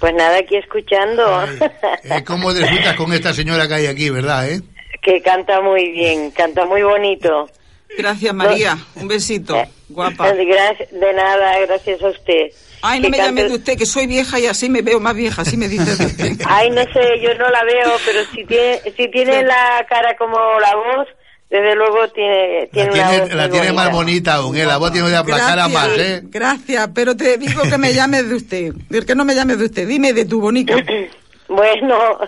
Pues 0.00 0.14
nada, 0.14 0.38
aquí 0.38 0.56
escuchando. 0.56 1.24
Ay, 1.38 1.58
eh, 2.04 2.24
¿Cómo 2.24 2.52
disfrutas 2.52 2.96
con 2.96 3.12
esta 3.12 3.32
señora 3.32 3.68
que 3.68 3.74
hay 3.74 3.86
aquí, 3.86 4.10
verdad? 4.10 4.48
Eh? 4.48 4.60
que 5.02 5.20
canta 5.22 5.60
muy 5.60 5.90
bien, 5.90 6.30
canta 6.32 6.64
muy 6.66 6.82
bonito. 6.82 7.48
gracias 7.96 8.34
María 8.34 8.76
un 8.96 9.08
besito 9.08 9.56
Eh, 9.56 9.68
guapa 9.88 10.32
De, 10.32 11.12
nada, 11.14 11.58
gracias 11.66 12.02
a 12.02 12.08
usted. 12.08 12.50
Ay, 12.82 13.00
no 13.00 13.08
me 13.08 13.18
llame 13.18 13.44
de 13.44 13.54
usted, 13.54 13.76
que 13.76 13.86
soy 13.86 14.06
vieja 14.06 14.38
y 14.38 14.46
así 14.46 14.68
me 14.68 14.82
veo 14.82 15.00
más 15.00 15.14
vieja, 15.14 15.42
así 15.42 15.56
me 15.56 15.68
dice 15.68 15.96
de 15.96 16.06
usted. 16.06 16.32
Ay, 16.46 16.70
no 16.70 16.82
sé, 16.92 17.20
yo 17.20 17.34
no 17.34 17.48
la 17.48 17.64
veo, 17.64 17.92
pero 18.04 18.24
si 18.32 18.44
tiene, 18.44 18.80
si 18.96 19.08
tiene 19.10 19.42
la 19.42 19.84
cara 19.88 20.16
como 20.16 20.36
la 20.60 20.76
voz, 20.76 21.08
desde 21.50 21.74
luego 21.76 22.08
tiene, 22.08 22.68
tiene 22.72 22.90
La 22.96 23.02
una 23.06 23.08
tiene, 23.08 23.20
voz 23.20 23.34
la 23.34 23.42
muy 23.48 23.50
tiene 23.52 23.72
más 23.72 23.90
bonita. 23.92 24.34
aún, 24.34 24.56
¿eh? 24.56 24.64
La 24.66 24.76
voz 24.76 24.92
tiene 24.92 25.08
que 25.08 25.16
aplacar 25.16 25.58
a 25.58 25.68
más, 25.68 25.88
¿eh? 25.96 26.22
gracias, 26.24 26.90
pero 26.94 27.16
te 27.16 27.38
digo 27.38 27.62
que 27.62 27.78
me 27.78 27.94
llames 27.94 28.28
de 28.28 28.34
usted. 28.34 28.74
Que 29.06 29.14
no 29.14 29.24
me 29.24 29.34
llames 29.34 29.58
de 29.58 29.64
usted, 29.66 29.88
dime 29.88 30.12
de 30.12 30.24
tu 30.24 30.40
bonito. 30.40 30.74
Bueno, 31.48 32.18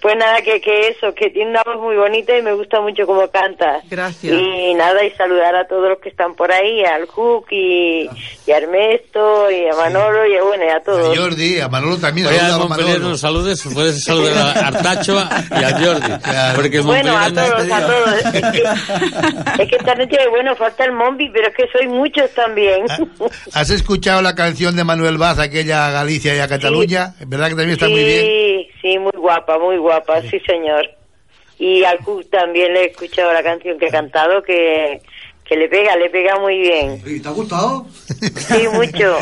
pues 0.00 0.16
nada, 0.16 0.40
que, 0.42 0.60
que 0.60 0.88
eso, 0.88 1.14
que 1.14 1.30
tiene 1.30 1.50
una 1.50 1.62
voz 1.64 1.82
muy 1.82 1.96
bonita 1.96 2.36
y 2.36 2.42
me 2.42 2.52
gusta 2.54 2.80
mucho 2.80 3.06
cómo 3.06 3.28
canta. 3.28 3.80
Gracias. 3.90 4.32
Y 4.40 4.74
nada, 4.74 5.04
y 5.04 5.10
saludar 5.12 5.54
a 5.54 5.66
todos 5.66 5.88
los 5.90 5.98
que 5.98 6.08
están 6.08 6.34
por 6.34 6.50
ahí, 6.50 6.82
al 6.84 7.06
Cook 7.06 7.46
y, 7.50 8.08
y 8.46 8.50
a 8.52 8.56
Ernesto 8.56 9.50
y 9.50 9.66
a 9.68 9.74
Manolo 9.74 10.26
y 10.26 10.36
a, 10.36 10.42
bueno, 10.42 10.64
y 10.64 10.68
a 10.68 10.76
A 10.76 10.82
todos. 10.82 11.18
Jordi, 11.18 11.60
a 11.60 11.68
Manolo 11.68 11.98
también, 11.98 12.26
saluda 12.26 12.46
a 12.52 12.54
a 12.54 12.58
Montpellier 12.58 12.88
Manolo. 12.94 13.08
nos 13.10 13.20
saludes, 13.20 13.68
puedes 13.74 14.02
saludar 14.02 14.36
a 14.38 14.52
Artacho 14.68 15.14
y 15.60 15.62
a 15.64 15.70
Jordi. 15.78 16.18
Claro. 16.22 16.54
Porque 16.56 16.80
Bueno, 16.80 17.16
a 17.18 17.30
todos, 17.30 17.70
a 17.70 17.86
todos. 17.86 18.34
Es 18.34 18.42
que, 18.50 19.62
es 19.62 19.68
que 19.70 19.76
esta 19.76 19.94
noche, 19.94 20.16
bueno, 20.30 20.56
falta 20.56 20.84
el 20.84 20.92
Mombi, 20.92 21.30
pero 21.30 21.48
es 21.48 21.54
que 21.54 21.64
soy 21.70 21.86
muchos 21.88 22.30
también. 22.32 22.86
¿Has 23.52 23.70
escuchado 23.70 24.22
la 24.22 24.34
canción 24.34 24.74
de 24.74 24.84
Manuel 24.84 25.18
Vaz, 25.18 25.38
aquella 25.38 25.88
a 25.88 25.90
Galicia 25.90 26.34
y 26.34 26.38
a 26.38 26.48
Cataluña? 26.48 27.14
¿Verdad 27.26 27.46
que 27.48 27.54
también 27.54 27.70
está 27.70 27.88
muy 27.88 28.04
bien? 28.04 28.53
Sí, 28.54 28.68
sí, 28.82 28.98
muy 28.98 29.12
guapa, 29.16 29.58
muy 29.58 29.76
guapa, 29.78 30.20
sí 30.22 30.38
señor. 30.46 30.88
Y 31.58 31.84
al 31.84 31.98
Cook 31.98 32.28
también 32.30 32.72
le 32.72 32.82
he 32.82 32.86
escuchado 32.90 33.32
la 33.32 33.42
canción 33.42 33.78
que 33.78 33.86
ha 33.86 33.90
cantado, 33.90 34.42
que, 34.42 35.00
que 35.44 35.56
le 35.56 35.68
pega, 35.68 35.96
le 35.96 36.10
pega 36.10 36.38
muy 36.40 36.58
bien. 36.58 37.00
¿Y 37.06 37.20
te 37.20 37.28
ha 37.28 37.30
gustado? 37.32 37.86
Sí, 38.36 38.66
mucho. 38.72 39.16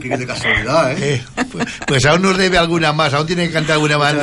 Qué, 0.00 0.08
qué 0.08 0.16
de 0.16 0.26
casualidad, 0.26 0.92
¿eh? 0.92 1.14
Eh, 1.14 1.22
pues, 1.50 1.66
pues 1.86 2.06
aún 2.06 2.22
nos 2.22 2.36
debe 2.36 2.58
alguna 2.58 2.92
más, 2.92 3.14
aún 3.14 3.26
tiene 3.26 3.46
que 3.46 3.52
cantar 3.54 3.74
alguna 3.74 3.98
más. 3.98 4.14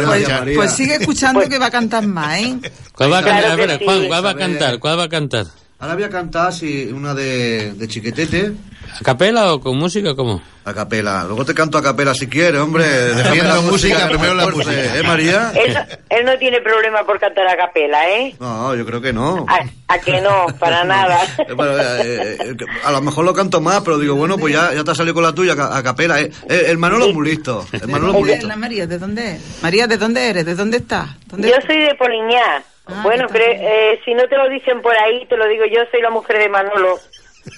Pues 0.55 0.73
sigue 0.73 0.95
escuchando 0.95 1.41
que 1.49 1.57
va 1.57 1.67
a 1.67 1.71
cantar 1.71 2.05
más, 2.05 2.39
¿eh? 2.39 2.55
¿Cuál 2.95 3.11
va 3.11 3.19
a 3.19 3.23
Claro 3.23 3.41
cantar? 3.41 3.55
que 3.57 3.63
A 3.63 3.67
ver, 3.67 3.79
sí. 3.79 3.85
Juan, 3.85 4.07
¿cuál 4.07 4.25
va 4.25 4.29
a 4.29 4.31
A 4.31 4.35
ver. 4.35 4.43
cantar? 4.47 4.79
¿Cuál 4.79 4.99
va 4.99 5.03
a 5.03 5.09
cantar? 5.09 5.45
Ahora 5.79 5.95
voy 5.95 6.03
a 6.03 6.09
cantar 6.09 6.53
sí, 6.53 6.89
una 6.93 7.13
de, 7.13 7.73
de 7.73 7.87
Chiquetete, 7.87 8.51
¿A 8.99 9.03
capela 9.03 9.53
o 9.53 9.59
con 9.59 9.77
música 9.77 10.15
cómo? 10.15 10.41
a 10.65 10.73
capela. 10.73 11.25
Luego 11.25 11.43
te 11.43 11.53
canto 11.53 11.77
a 11.77 11.83
capela 11.83 12.13
si 12.13 12.27
quieres, 12.29 12.61
hombre. 12.61 12.85
Déjame 13.15 13.43
la 13.43 13.59
música, 13.59 14.07
primero 14.07 14.33
la 14.33 14.47
música. 14.47 14.71
¿Eh, 14.97 15.03
María? 15.03 15.51
Él, 15.55 15.77
él 16.09 16.25
no 16.25 16.37
tiene 16.37 16.61
problema 16.61 17.03
por 17.05 17.19
cantar 17.19 17.47
a 17.49 17.57
capela, 17.57 18.09
¿eh? 18.09 18.33
No, 18.39 18.73
yo 18.75 18.85
creo 18.85 19.01
que 19.01 19.11
no. 19.11 19.45
A, 19.49 19.59
a 19.93 19.99
que 19.99 20.21
no, 20.21 20.45
para 20.59 20.83
nada. 20.85 21.19
Eh, 21.39 21.53
bueno, 21.53 21.77
eh, 21.77 22.37
eh, 22.39 22.55
a 22.85 22.91
lo 22.91 23.01
mejor 23.01 23.25
lo 23.25 23.33
canto 23.33 23.59
más, 23.59 23.81
pero 23.81 23.99
digo, 23.99 24.15
bueno, 24.15 24.37
pues 24.37 24.53
ya, 24.53 24.73
ya 24.73 24.83
te 24.85 24.91
ha 24.91 24.95
salido 24.95 25.15
con 25.15 25.23
la 25.23 25.33
tuya 25.33 25.53
a, 25.57 25.77
a 25.77 25.83
capela. 25.83 26.21
eh. 26.21 26.31
Eh, 26.47 26.65
el 26.67 26.77
Manolo 26.77 27.07
es 27.07 27.13
muy 27.13 27.27
listo. 27.29 27.65
El 27.73 27.87
Manolo 27.89 28.07
es 28.13 28.13
muy 28.13 28.21
¿Dónde- 28.21 28.33
listo. 28.35 28.47
La 28.47 28.55
María, 28.55 28.87
¿de 28.87 28.97
dónde 28.99 29.31
es? 29.35 29.41
María, 29.63 29.85
¿de 29.87 29.97
dónde 29.97 30.29
eres? 30.29 30.45
¿De 30.45 30.55
dónde 30.55 30.77
estás? 30.77 31.09
¿Dónde 31.27 31.49
Yo 31.49 31.55
soy 31.67 31.77
de 31.79 31.93
Poliñá. 31.95 32.63
Ah, 32.85 33.01
bueno, 33.03 33.27
eh, 33.33 33.99
si 34.05 34.13
no 34.13 34.27
te 34.27 34.37
lo 34.37 34.47
dicen 34.49 34.81
por 34.81 34.93
ahí, 34.97 35.25
te 35.27 35.35
lo 35.37 35.47
digo 35.47 35.63
yo, 35.65 35.81
soy 35.91 36.01
la 36.01 36.09
mujer 36.09 36.37
de 36.37 36.49
Manolo. 36.49 36.99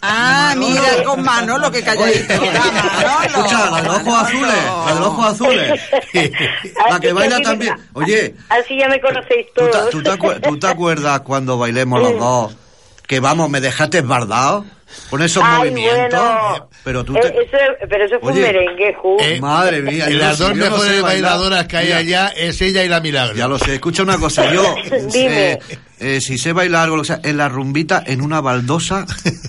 Ah, 0.01 0.53
mira, 0.57 1.03
con 1.03 1.21
Manolo, 1.23 1.71
que 1.71 1.83
calladito. 1.83 2.33
Manolo. 2.33 3.23
Escucha, 3.25 3.69
la 3.69 3.81
de 3.81 3.87
los 3.87 3.97
ojos 3.97 4.23
azules, 4.23 4.53
la 4.85 4.93
de 4.93 4.99
los 4.99 5.07
ojos 5.07 5.25
azules. 5.27 5.81
La 6.89 6.99
que 6.99 7.13
baila 7.13 7.39
también. 7.41 7.75
Oye, 7.93 8.35
Así 8.49 8.77
ya 8.79 8.87
me 8.89 8.99
conocéis 8.99 9.47
¿tú 9.55 9.65
te, 9.65 9.71
todos. 9.71 9.89
tú 9.91 10.03
te 10.03 10.11
acuer- 10.11 10.41
tú 10.41 10.57
te 10.59 10.67
acuerdas 10.67 11.21
cuando 11.21 11.57
bailemos 11.57 11.99
los 12.01 12.17
dos? 12.19 12.55
Que 13.07 13.19
vamos, 13.19 13.49
me 13.49 13.61
dejaste 13.61 13.99
esbardado 13.99 14.65
con 15.09 15.21
esos 15.21 15.43
Ay, 15.45 15.57
movimientos. 15.71 16.19
bueno. 16.19 16.69
Pero 16.83 17.03
tú 17.03 17.15
Eh, 17.17 17.19
te... 17.21 17.27
eso, 17.29 17.57
pero 17.89 18.05
eso 18.05 18.19
fue 18.19 18.31
Oye, 18.31 18.41
un 18.41 18.47
merengue, 18.47 18.93
Ju. 18.93 19.17
Eh, 19.19 19.39
Madre 19.41 19.81
mía, 19.81 20.09
Y 20.09 20.13
las 20.13 20.39
no- 20.39 20.47
dos 20.47 20.55
no 20.57 20.63
mejores 20.65 21.01
bailadoras 21.01 21.65
que 21.67 21.77
hay 21.77 21.85
Mira, 21.87 21.97
allá 21.97 22.27
es 22.35 22.61
ella 22.61 22.83
y 22.83 22.89
la 22.89 22.99
Milagro. 22.99 23.35
Ya 23.35 23.47
lo 23.47 23.57
sé, 23.59 23.75
escucha 23.75 24.03
una 24.03 24.17
cosa, 24.17 24.51
yo 24.53 24.75
Dime. 25.11 25.51
eh, 25.53 25.59
eh, 25.99 26.21
si 26.21 26.37
sé 26.37 26.51
bailar 26.53 26.83
algo, 26.83 26.97
lo 26.97 27.01
que 27.03 27.07
sea, 27.07 27.19
en 27.23 27.37
la 27.37 27.47
rumbita, 27.49 28.03
en 28.05 28.21
una 28.21 28.41
baldosa, 28.41 29.05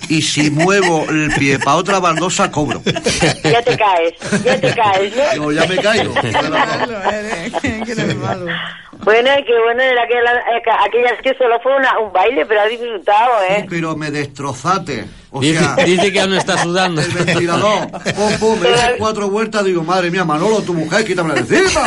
y 0.09 0.21
si 0.21 0.49
muevo 0.49 1.05
el 1.09 1.31
pie 1.37 1.59
para 1.59 1.75
otra 1.77 1.99
baldosa, 1.99 2.49
cobro. 2.51 2.81
Ya 3.43 3.61
te 3.61 3.77
caes, 3.77 4.13
ya 4.43 4.59
te 4.59 4.73
caes, 4.73 5.15
¿no? 5.15 5.23
Digo, 5.33 5.51
ya 5.51 5.65
me 5.67 5.77
caigo. 5.77 6.13
Bueno, 9.03 9.29
que 9.45 9.53
bueno, 9.63 9.81
era 9.83 10.03
aquella, 10.03 10.83
aquella 10.83 11.17
que 11.23 11.33
solo 11.37 11.57
fue 11.61 11.73
una, 11.77 11.97
un 11.99 12.11
baile, 12.11 12.45
pero 12.45 12.61
ha 12.61 12.65
disfrutado, 12.65 13.31
¿eh? 13.49 13.65
Pero 13.69 13.95
me 13.95 14.11
destrozate. 14.11 15.05
O 15.29 15.41
Dice, 15.41 15.59
sea, 15.59 15.75
dice 15.83 16.11
que 16.11 16.21
aún 16.21 16.33
está 16.35 16.57
sudando. 16.57 17.01
el 17.01 17.11
ventilador, 17.11 17.91
pum, 18.15 18.33
pum, 18.39 18.59
me 18.61 18.69
dice 18.69 18.95
cuatro 18.97 19.29
vueltas, 19.29 19.65
digo, 19.65 19.83
madre 19.83 20.09
mía, 20.09 20.23
Manolo, 20.23 20.61
tu 20.61 20.73
mujer, 20.73 21.03
quítamela 21.05 21.41
de 21.41 21.57
encima. 21.57 21.81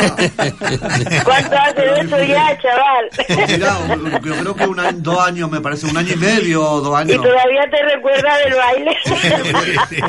¿Cuánto 1.23 1.57
hace 1.57 1.81
de 1.81 1.99
eso 2.01 2.23
ya, 2.23 2.57
chaval? 2.61 3.09
Mira, 3.47 3.77
yo 4.23 4.35
creo 4.35 4.55
que 4.55 4.65
un 4.67 4.79
año, 4.79 4.97
dos 5.01 5.19
años, 5.25 5.49
me 5.49 5.59
parece, 5.59 5.87
un 5.87 5.97
año 5.97 6.13
y 6.13 6.17
medio, 6.17 6.61
dos 6.61 6.93
¿Y 6.93 7.01
años. 7.01 7.23
todavía 7.23 7.61
te 7.71 7.83
recuerdas 7.95 8.37
del 8.45 8.53
baile? 8.53 8.97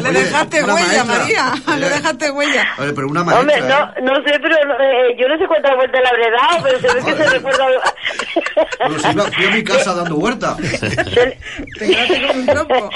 Le 0.12 0.12
dejaste 0.24 0.62
huella, 0.64 1.04
maestra. 1.04 1.04
María. 1.04 1.54
Le 1.78 1.88
dejaste 1.88 2.30
huella. 2.32 2.66
Oye, 2.78 2.92
pero 2.92 3.08
una 3.08 3.20
Hombre, 3.22 3.44
maestra, 3.60 3.94
no, 4.02 4.12
no 4.12 4.16
sé, 4.26 4.38
pero 4.40 4.56
eh, 4.56 5.16
yo 5.18 5.28
no 5.28 5.38
sé 5.38 5.46
cuántas 5.46 5.74
vueltas 5.76 6.00
le 6.02 6.08
habré 6.08 6.30
dado, 6.30 6.62
pero 6.64 6.80
se 6.80 6.86
ve 6.94 7.04
que 7.04 7.16
se 7.22 7.30
recuerda... 7.30 7.64
Pero 8.78 8.98
si 8.98 9.08
iba- 9.10 9.24
fui 9.32 9.46
a 9.46 9.50
mi 9.50 9.64
casa 9.64 9.94
dando 9.94 10.16
vueltas. 10.16 10.56
Te 10.58 11.38
quedaste 11.78 12.26
con 12.26 12.38
un 12.40 12.46
tropo. 12.46 12.90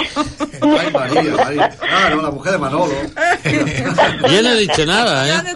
Ay, 0.60 0.90
María, 0.92 1.22
María. 1.36 1.68
Claro, 1.70 2.22
la 2.22 2.30
mujer 2.30 2.52
de 2.52 2.58
Manolo. 2.58 2.94
Yo 4.30 4.42
no 4.42 4.50
he 4.50 4.58
dicho 4.58 4.86
nada, 4.86 5.28
¿eh? 5.28 5.54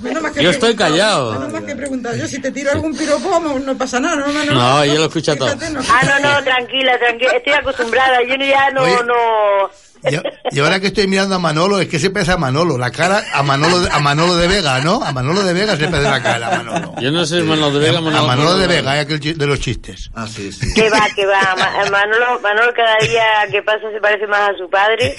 menos 0.00 0.32
que 0.32 0.42
Yo 0.42 0.50
estoy 0.50 0.74
callado. 0.76 1.32
Menos 1.32 1.52
mal 1.52 1.64
que 1.64 1.72
he 1.72 1.76
preguntado. 1.76 2.16
Yo 2.16 2.26
si 2.26 2.40
te 2.40 2.50
tiro 2.50 2.72
algún 2.72 2.96
piropo 2.96 3.40
no, 3.40 3.58
no 3.58 3.76
pasa 3.76 4.00
nada. 4.00 4.16
No, 4.16 4.26
no, 4.28 4.44
no. 4.44 4.52
No, 4.52 4.84
yo 4.84 4.94
lo 4.94 5.04
escucho 5.06 5.36
todo. 5.36 5.54
No. 5.54 5.80
Ah, 5.88 6.02
no, 6.04 6.20
no, 6.20 6.44
tranquila, 6.44 6.98
tranquila, 6.98 7.32
estoy 7.36 7.52
acostumbrada, 7.52 8.22
yo 8.22 8.34
ya 8.36 8.70
no, 8.70 9.02
no... 9.02 9.70
Y, 10.08 10.56
y 10.56 10.60
ahora 10.60 10.80
que 10.80 10.88
estoy 10.88 11.06
mirando 11.06 11.34
a 11.34 11.38
Manolo, 11.38 11.80
es 11.80 11.88
que 11.88 11.98
se 11.98 12.10
pesa 12.10 12.34
a 12.34 12.36
Manolo, 12.36 12.78
la 12.78 12.90
cara 12.90 13.22
a 13.32 13.42
Manolo, 13.42 13.80
de- 13.80 13.90
a 13.90 13.98
Manolo 13.98 14.36
de 14.36 14.48
Vega, 14.48 14.80
¿no? 14.80 15.02
A 15.02 15.12
Manolo 15.12 15.42
de 15.42 15.52
Vega 15.52 15.76
se 15.76 15.86
pesa 15.88 16.10
la 16.10 16.22
cara, 16.22 16.46
a 16.48 16.62
Manolo. 16.62 16.94
Yo 17.00 17.10
no 17.10 17.24
sé 17.26 17.42
Manolo 17.42 17.78
de 17.78 17.90
Vega 17.90 17.98
A 17.98 18.22
Manolo 18.22 18.56
de 18.56 18.66
Vega, 18.66 18.96
es 18.98 19.04
aquel 19.04 19.20
chi- 19.20 19.34
de 19.34 19.46
los 19.46 19.60
chistes. 19.60 20.10
Ah, 20.14 20.26
sí, 20.26 20.50
sí. 20.52 20.72
Que 20.74 20.88
va, 20.90 21.06
que 21.14 21.26
va. 21.26 21.54
Ma- 21.56 21.90
Manolo, 21.90 22.40
Manolo 22.40 22.72
cada 22.74 22.96
día 23.06 23.24
que 23.50 23.62
pasa 23.62 23.90
se 23.92 24.00
parece 24.00 24.26
más 24.26 24.50
a 24.50 24.56
su 24.56 24.68
padre. 24.70 25.14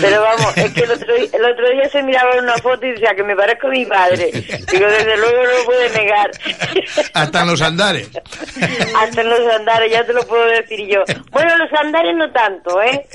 Pero 0.00 0.22
vamos, 0.22 0.56
es 0.56 0.72
que 0.72 0.80
el 0.84 0.90
otro, 0.90 1.14
el 1.16 1.44
otro 1.44 1.70
día 1.70 1.88
se 1.90 2.02
miraba 2.02 2.32
en 2.36 2.44
una 2.44 2.56
foto 2.58 2.86
y 2.86 2.92
decía 2.92 3.14
que 3.14 3.22
me 3.24 3.36
parezco 3.36 3.66
a 3.66 3.70
mi 3.70 3.84
padre. 3.86 4.30
Digo, 4.32 4.86
desde 4.86 5.16
luego 5.16 5.42
no 5.42 5.58
lo 5.58 5.64
puede 5.64 5.90
negar. 5.90 6.30
Hasta 7.14 7.42
en 7.42 7.46
los 7.48 7.60
andares. 7.62 8.08
Hasta 8.96 9.20
en 9.20 9.28
los 9.28 9.40
andares, 9.54 9.90
ya 9.92 10.04
te 10.04 10.12
lo 10.12 10.22
puedo 10.26 10.44
decir 10.46 10.80
yo. 10.88 11.02
Bueno, 11.30 11.56
los 11.58 11.72
andares 11.80 12.14
no 12.16 12.30
tanto, 12.32 12.80
¿eh? 12.82 13.06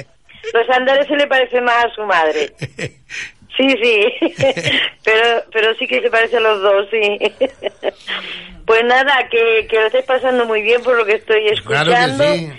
Los 0.54 0.70
andares 0.70 1.08
se 1.08 1.16
le 1.16 1.28
parece 1.28 1.62
más 1.62 1.86
a 1.86 1.94
su 1.94 2.04
madre. 2.04 2.52
Sí, 3.58 3.70
sí, 3.82 4.06
pero, 5.06 5.46
pero 5.50 5.74
sí 5.76 5.88
que 5.88 6.02
se 6.02 6.10
parece 6.10 6.36
a 6.36 6.40
los 6.42 6.62
dos, 6.62 6.88
sí. 6.92 7.18
Pues 8.66 8.84
nada, 8.84 9.30
que, 9.30 9.66
que 9.70 9.80
lo 9.80 9.86
estés 9.86 10.04
pasando 10.04 10.44
muy 10.46 10.62
bien 10.62 10.82
por 10.84 10.98
lo 10.98 11.06
que 11.06 11.14
estoy 11.14 11.46
Claro 11.62 11.90
escuchando. 11.90 12.24
que 12.26 12.38
sí. 12.40 12.52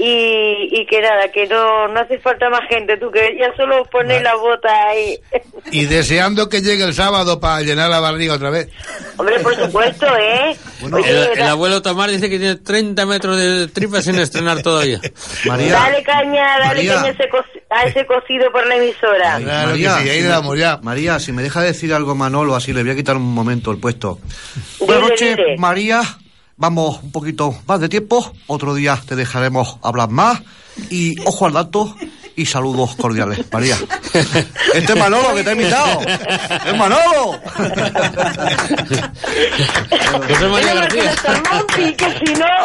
Y, 0.00 0.68
y 0.70 0.86
que 0.86 1.00
nada, 1.02 1.28
que 1.32 1.44
no, 1.48 1.88
no 1.88 1.98
hace 2.00 2.20
falta 2.20 2.48
más 2.48 2.60
gente, 2.68 2.96
tú 2.98 3.10
que 3.10 3.36
ya 3.36 3.52
solo 3.56 3.84
pones 3.90 4.22
la 4.22 4.36
bota 4.36 4.68
ahí. 4.88 5.18
Y 5.72 5.84
deseando 5.86 6.48
que 6.48 6.62
llegue 6.62 6.84
el 6.84 6.94
sábado 6.94 7.40
para 7.40 7.60
llenar 7.62 7.90
la 7.90 7.98
barriga 8.00 8.34
otra 8.34 8.48
vez. 8.50 8.68
Hombre, 9.16 9.40
por 9.40 9.54
supuesto, 9.56 10.06
¿eh? 10.16 10.56
Oye, 10.90 11.32
El, 11.34 11.42
abuelo 11.42 11.82
Tomás 11.82 12.10
dice 12.10 12.30
que 12.30 12.38
tiene 12.38 12.54
30 12.54 13.04
metros 13.06 13.36
de 13.36 13.66
tripa 13.68 14.00
sin 14.00 14.18
estrenar 14.20 14.62
todavía. 14.62 15.00
María, 15.46 15.72
dale 15.72 16.02
caña, 16.04 16.58
dale 16.58 16.64
María. 16.66 16.94
caña 16.94 17.06
a 17.06 17.10
ese, 17.10 17.28
co- 17.28 17.44
a 17.70 17.82
ese 17.84 18.06
cocido 18.06 18.50
por 18.52 18.66
la 18.66 18.76
emisora. 18.76 19.38
Claro 19.42 19.72
que 19.72 19.78
sí, 19.78 19.86
ahí 19.86 20.08
si 20.08 20.16
le 20.16 20.22
me- 20.22 20.28
damos 20.28 20.58
ya. 20.58 20.78
María, 20.82 21.18
si 21.18 21.32
me 21.32 21.42
deja 21.42 21.60
decir 21.60 21.92
algo 21.92 22.14
Manolo, 22.14 22.54
así 22.54 22.72
le 22.72 22.82
voy 22.82 22.92
a 22.92 22.96
quitar 22.96 23.16
un 23.16 23.34
momento 23.34 23.72
el 23.72 23.78
puesto. 23.78 24.20
Buenas 24.78 25.10
noches. 25.10 25.36
María. 25.58 26.00
Vamos 26.58 27.00
un 27.02 27.12
poquito 27.12 27.54
más 27.66 27.80
de 27.80 27.88
tiempo. 27.88 28.32
Otro 28.48 28.74
día 28.74 28.98
te 29.06 29.14
dejaremos 29.16 29.78
hablar 29.82 30.08
más. 30.10 30.40
Y 30.90 31.16
ojo 31.24 31.46
al 31.46 31.52
dato 31.52 31.94
y 32.36 32.46
saludos 32.46 32.94
cordiales, 32.96 33.40
María. 33.52 33.76
Este 34.74 34.92
es 34.92 34.98
Manolo 34.98 35.34
que 35.34 35.42
te 35.42 35.50
ha 35.50 35.52
invitado. 35.52 36.00
¡Es 36.66 36.76
Manolo! 36.76 37.38
José 40.28 40.48
María 40.48 40.74
García. 40.74 41.12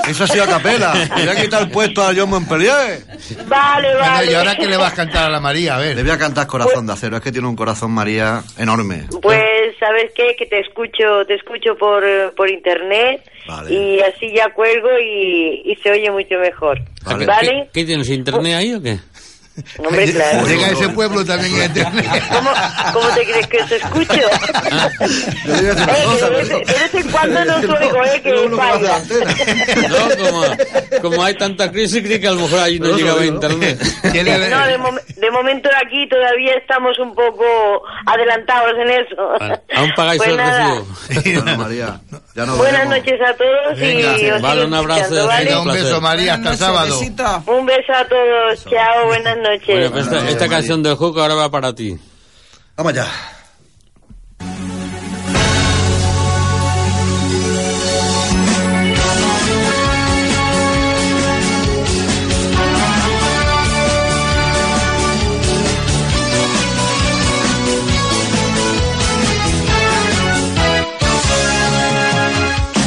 Eso 0.08 0.24
ha 0.24 0.28
sido 0.28 0.44
a 0.44 0.48
capela. 0.48 0.94
Le 0.94 1.26
voy 1.26 1.36
a 1.38 1.42
quitar 1.42 1.62
el 1.64 1.70
puesto 1.70 2.04
a 2.04 2.14
John 2.16 2.30
Montpellier. 2.30 3.06
Vale, 3.48 3.88
Bueno, 3.96 4.00
vale. 4.00 4.32
¿y 4.32 4.36
ahora 4.36 4.56
qué 4.56 4.68
le 4.68 4.78
vas 4.78 4.92
a 4.94 4.96
cantar 4.96 5.26
a 5.26 5.30
la 5.30 5.40
María? 5.40 5.76
A 5.76 5.80
Le 5.80 5.94
ver. 5.96 6.04
voy 6.04 6.12
a 6.14 6.18
cantar 6.18 6.46
Corazón 6.48 6.86
de 6.88 6.94
Acero. 6.94 7.18
Es 7.18 7.24
que 7.24 7.32
tiene 7.32 7.48
un 7.48 7.56
corazón, 7.56 7.92
María, 7.92 8.44
enorme. 8.58 9.06
Pues, 9.22 9.76
¿sabes 9.80 10.12
qué? 10.16 10.36
Que 10.38 10.46
te 10.46 10.60
escucho, 10.60 11.26
te 11.28 11.36
escucho 11.36 11.76
por, 11.78 12.04
por 12.36 12.50
internet 12.50 13.24
Vale. 13.48 13.74
y 13.74 14.00
así 14.02 14.34
ya 14.36 14.50
cuelgo 14.54 14.90
y, 15.00 15.62
y 15.66 15.76
se 15.84 15.92
oye 15.92 16.10
mucho 16.12 16.36
mejor. 16.40 16.80
Vale. 17.06 17.26
¿Vale? 17.26 17.70
¿Qué, 17.74 17.82
qué 17.82 17.86
tienes 17.86 18.10
internet 18.10 18.56
ahí 18.56 18.74
o 18.74 18.82
qué? 18.82 18.98
Hombre, 19.78 20.12
claro. 20.12 20.48
Llega 20.48 20.68
a 20.68 20.72
ese 20.72 20.90
pueblo 20.90 21.24
también 21.24 21.56
en 21.56 21.66
internet. 21.68 22.24
¿Cómo, 22.32 22.50
¿Cómo 22.94 23.08
te 23.10 23.24
crees 23.24 23.48
que 23.48 23.64
te 23.64 23.76
escucho? 23.76 24.14
Yo 25.46 25.54
le 25.54 25.62
voy 25.62 25.66
a 25.66 25.74
decir 25.74 25.84
una 25.84 25.94
Eh, 25.94 26.04
cosa, 26.06 26.30
de, 26.30 26.36
vez, 26.38 26.48
pero- 26.48 26.60
de 26.60 26.74
vez 26.74 26.94
en 26.96 27.12
cuando 27.12 27.46
no 27.46 27.60
No, 27.62 27.74
oigo, 27.76 28.04
eh, 28.06 28.22
que 28.24 28.32
no, 28.32 28.50
no, 28.50 28.58
falla. 28.58 29.00
No, 29.90 30.26
como, 30.26 31.02
como 31.02 31.24
hay 31.24 31.36
tanta 31.36 31.72
crisis, 31.72 32.02
creo 32.04 32.20
que 32.20 32.28
a 32.28 32.32
lo 32.32 32.42
mejor 32.42 32.60
ahí 32.60 32.80
no 32.80 32.98
llegaba 32.98 33.20
digo, 33.22 33.32
¿no? 33.40 33.52
internet. 33.52 33.80
Tiene- 34.12 34.50
No, 34.50 34.66
de, 34.66 34.80
mom- 34.80 35.04
de 35.06 35.32
momento 35.32 35.70
aquí 35.86 36.08
todavía 36.10 36.54
estamos 36.56 36.98
un 37.00 37.14
poco 37.14 37.46
adelantados 38.08 38.72
en 38.80 38.90
eso. 38.90 39.16
Vale, 39.40 39.62
Aún 39.76 39.92
pagáis 39.96 40.22
Pues 40.24 40.32
el 40.32 40.38
recibo. 40.40 41.44
Bueno, 41.44 41.58
María, 41.58 42.00
ya 42.36 42.46
nos 42.46 42.58
Buenas 42.58 42.88
veremos. 42.90 42.98
noches 42.98 43.22
a 43.22 43.34
todos 43.36 43.80
Venga. 43.80 44.18
y 44.20 44.30
os 44.32 44.42
Vale, 44.42 44.66
un 44.66 44.74
abrazo 44.74 45.28
¿vale? 45.28 45.46
Venga, 45.46 45.62
un 45.62 45.68
beso, 45.74 46.02
María, 46.02 46.34
hasta 46.36 46.52
el 46.52 46.58
sábado. 46.58 47.00
besito. 47.00 47.44
Un 47.48 47.66
beso 47.68 47.94
a 47.94 48.06
todos. 48.08 48.66
Chao, 48.70 49.06
buenas 49.08 49.38
noches. 49.38 49.43
Bueno, 49.68 49.92
pues 49.92 50.06
esta, 50.06 50.30
esta 50.30 50.48
canción 50.48 50.82
de 50.82 50.96
Hook 50.96 51.20
ahora 51.20 51.36
va 51.36 51.52
para 51.52 51.74
ti. 51.76 51.98
Vamos 52.78 52.94
allá. 52.94 53.08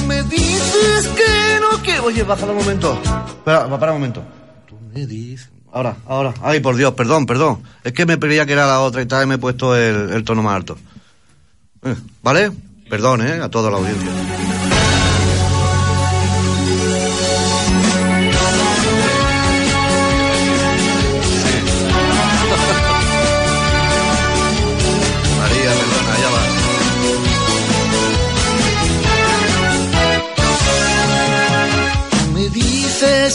Me 0.07 0.23
dices 0.25 1.09
que 1.09 1.61
no 1.61 1.83
quiero. 1.83 2.05
Oye, 2.05 2.23
bájalo 2.23 2.53
un 2.53 2.59
momento. 2.59 2.99
Espera, 3.29 3.67
va 3.67 3.79
para 3.79 3.93
un 3.93 3.99
momento. 3.99 4.23
Tú 4.67 4.79
me 4.93 5.07
dices. 5.07 5.56
Ahora, 5.77 5.95
ahora. 6.07 6.33
Ay, 6.41 6.61
por 6.61 6.75
Dios, 6.75 6.95
perdón, 6.95 7.27
perdón. 7.27 7.63
Es 7.85 7.93
que 7.93 8.07
me 8.07 8.19
creía 8.19 8.47
que 8.47 8.55
era 8.55 8.67
la 8.67 8.81
otra 8.81 9.03
y 9.03 9.07
tal 9.07 9.25
y 9.25 9.27
me 9.27 9.35
he 9.35 9.39
puesto 9.39 9.77
el, 9.77 10.25
tono 10.25 10.43
más 10.43 10.57
alto. 10.57 10.79
Eh, 11.85 11.95
¿Vale? 12.23 12.51
Perdón, 12.89 13.21
¿eh? 13.21 13.43
A 13.43 13.51
toda 13.51 13.71
la 13.71 13.77
audiencia. 13.77 14.11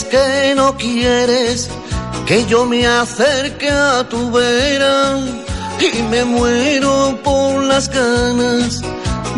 Que 0.10 0.54
no 0.56 0.76
quieres 0.78 1.70
que 2.32 2.46
yo 2.46 2.66
me 2.66 2.88
acerque 2.88 3.70
a 3.70 4.08
tu 4.08 4.32
vera 4.32 5.20
y 5.82 6.02
me 6.04 6.24
muero 6.24 7.20
por 7.22 7.62
las 7.62 7.90
ganas 7.90 8.82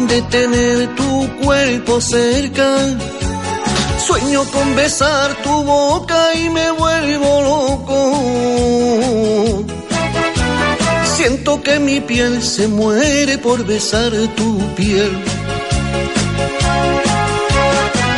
de 0.09 0.21
tener 0.29 0.93
tu 0.93 1.27
cuerpo 1.43 1.99
cerca. 1.99 2.69
Sueño 3.97 4.43
con 4.51 4.75
besar 4.75 5.33
tu 5.41 5.63
boca 5.63 6.35
y 6.35 6.51
me 6.51 6.69
vuelvo 6.69 7.41
loco. 7.51 7.99
Siento 11.15 11.63
que 11.63 11.79
mi 11.79 11.99
piel 11.99 12.43
se 12.43 12.67
muere 12.67 13.39
por 13.39 13.65
besar 13.65 14.11
tu 14.35 14.59
piel. 14.75 15.11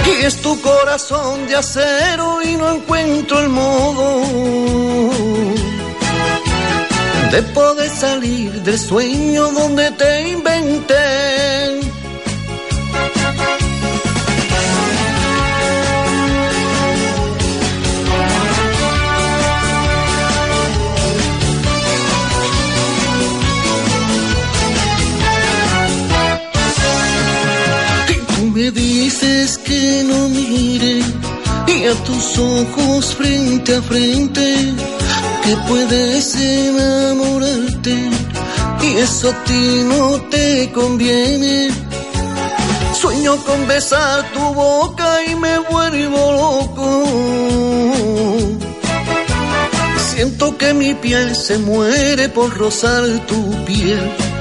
Y 0.07 0.25
es 0.25 0.41
tu 0.41 0.61
corazón 0.61 1.47
de 1.47 1.55
acero 1.55 2.41
y 2.43 2.55
no 2.55 2.75
encuentro 2.75 3.39
el 3.39 3.49
modo 3.49 4.21
de 7.31 7.41
poder 7.53 7.89
salir 7.89 8.61
del 8.61 8.79
sueño 8.79 9.51
donde 9.51 9.91
te 9.91 10.29
inventé. 10.29 11.34
Dices 29.15 29.57
que 29.59 30.03
no 30.03 30.27
mire 30.27 30.99
y 31.67 31.85
a 31.85 31.93
tus 32.03 32.37
ojos 32.37 33.15
frente 33.15 33.75
a 33.75 33.81
frente 33.81 34.73
que 35.43 35.55
puedes 35.67 36.35
enamorarte 36.35 37.95
y 38.83 38.97
eso 38.97 39.29
a 39.29 39.43
ti 39.45 39.83
no 39.85 40.21
te 40.29 40.69
conviene. 40.73 41.69
Sueño 42.93 43.37
con 43.45 43.67
besar 43.67 44.31
tu 44.33 44.53
boca 44.53 45.23
y 45.25 45.35
me 45.35 45.59
vuelvo 45.59 46.31
loco. 46.43 47.05
Siento 50.11 50.57
que 50.57 50.73
mi 50.73 50.93
piel 50.93 51.35
se 51.35 51.57
muere 51.57 52.27
por 52.29 52.55
rozar 52.57 53.03
tu 53.27 53.65
piel. 53.65 54.34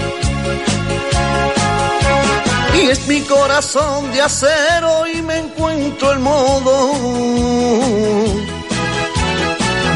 Mi 3.06 3.20
corazón 3.22 4.10
de 4.12 4.22
acero 4.22 5.06
y 5.06 5.20
me 5.20 5.39
encuentro 5.39 6.12
el 6.12 6.20
modo 6.20 6.93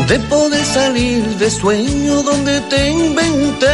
de 0.09 0.18
poder 0.20 0.64
salir 0.64 1.24
de 1.39 1.51
sueño 1.51 2.22
donde 2.22 2.60
te 2.62 2.90
inventé. 2.90 3.66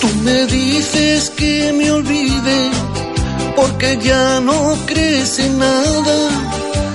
Tú 0.00 0.08
me 0.22 0.46
dices 0.46 1.30
que 1.30 1.72
me 1.72 1.90
olvide 1.90 2.70
porque 3.56 3.98
ya 4.02 4.40
no 4.40 4.76
crees 4.86 5.38
en 5.38 5.58
nada 5.58 6.16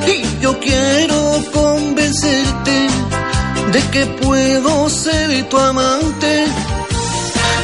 y 0.08 0.42
yo 0.42 0.60
quiero 0.60 1.44
convencerte 1.52 2.88
de 3.74 3.82
que 3.90 4.06
puedo 4.06 4.88
ser 4.90 5.50
tu 5.50 5.58
amante 5.58 6.46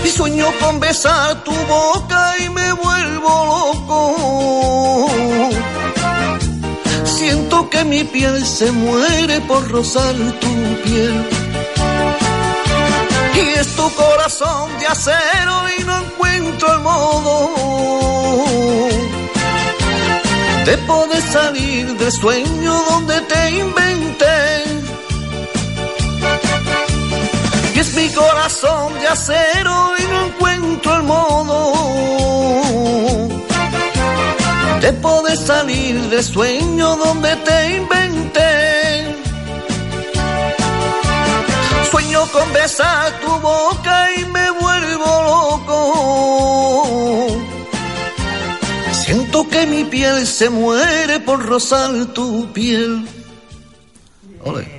y 0.03 0.07
sueño 0.09 0.47
con 0.59 0.79
besar 0.79 1.43
tu 1.43 1.51
boca 1.51 2.35
y 2.39 2.49
me 2.49 2.73
vuelvo 2.73 3.09
loco. 3.51 5.09
Siento 7.03 7.69
que 7.69 7.83
mi 7.83 8.03
piel 8.03 8.43
se 8.45 8.71
muere 8.71 9.41
por 9.41 9.69
rozar 9.69 10.15
tu 10.41 10.51
piel. 10.83 11.29
Y 13.35 13.39
es 13.59 13.67
tu 13.75 13.87
corazón 13.93 14.69
de 14.79 14.87
acero 14.87 15.55
y 15.77 15.83
no 15.83 15.97
encuentro 16.05 16.73
el 16.73 16.79
modo 16.79 17.35
de 20.65 20.77
poder 20.79 21.21
salir 21.21 21.97
del 21.97 22.11
sueño 22.11 22.73
donde 22.89 23.21
te 23.21 23.51
inventé. 23.51 24.38
Corazón 28.69 28.93
de 28.99 29.07
acero 29.07 29.93
y 29.97 30.03
no 30.11 30.25
encuentro 30.27 30.95
el 30.95 31.03
modo 31.03 31.73
de 34.81 34.93
poder 34.93 35.37
salir 35.37 36.01
del 36.09 36.23
sueño 36.23 36.95
donde 36.95 37.35
te 37.37 37.77
inventé. 37.77 39.15
Sueño 41.91 42.25
con 42.31 42.53
besar 42.53 43.19
tu 43.19 43.31
boca 43.39 44.09
y 44.15 44.25
me 44.25 44.51
vuelvo 44.51 45.23
loco. 45.31 45.77
Siento 48.93 49.47
que 49.49 49.65
mi 49.65 49.83
piel 49.83 50.25
se 50.25 50.49
muere 50.49 51.19
por 51.19 51.45
rozar 51.45 52.05
tu 52.13 52.51
piel. 52.53 53.05
Ole. 54.45 54.78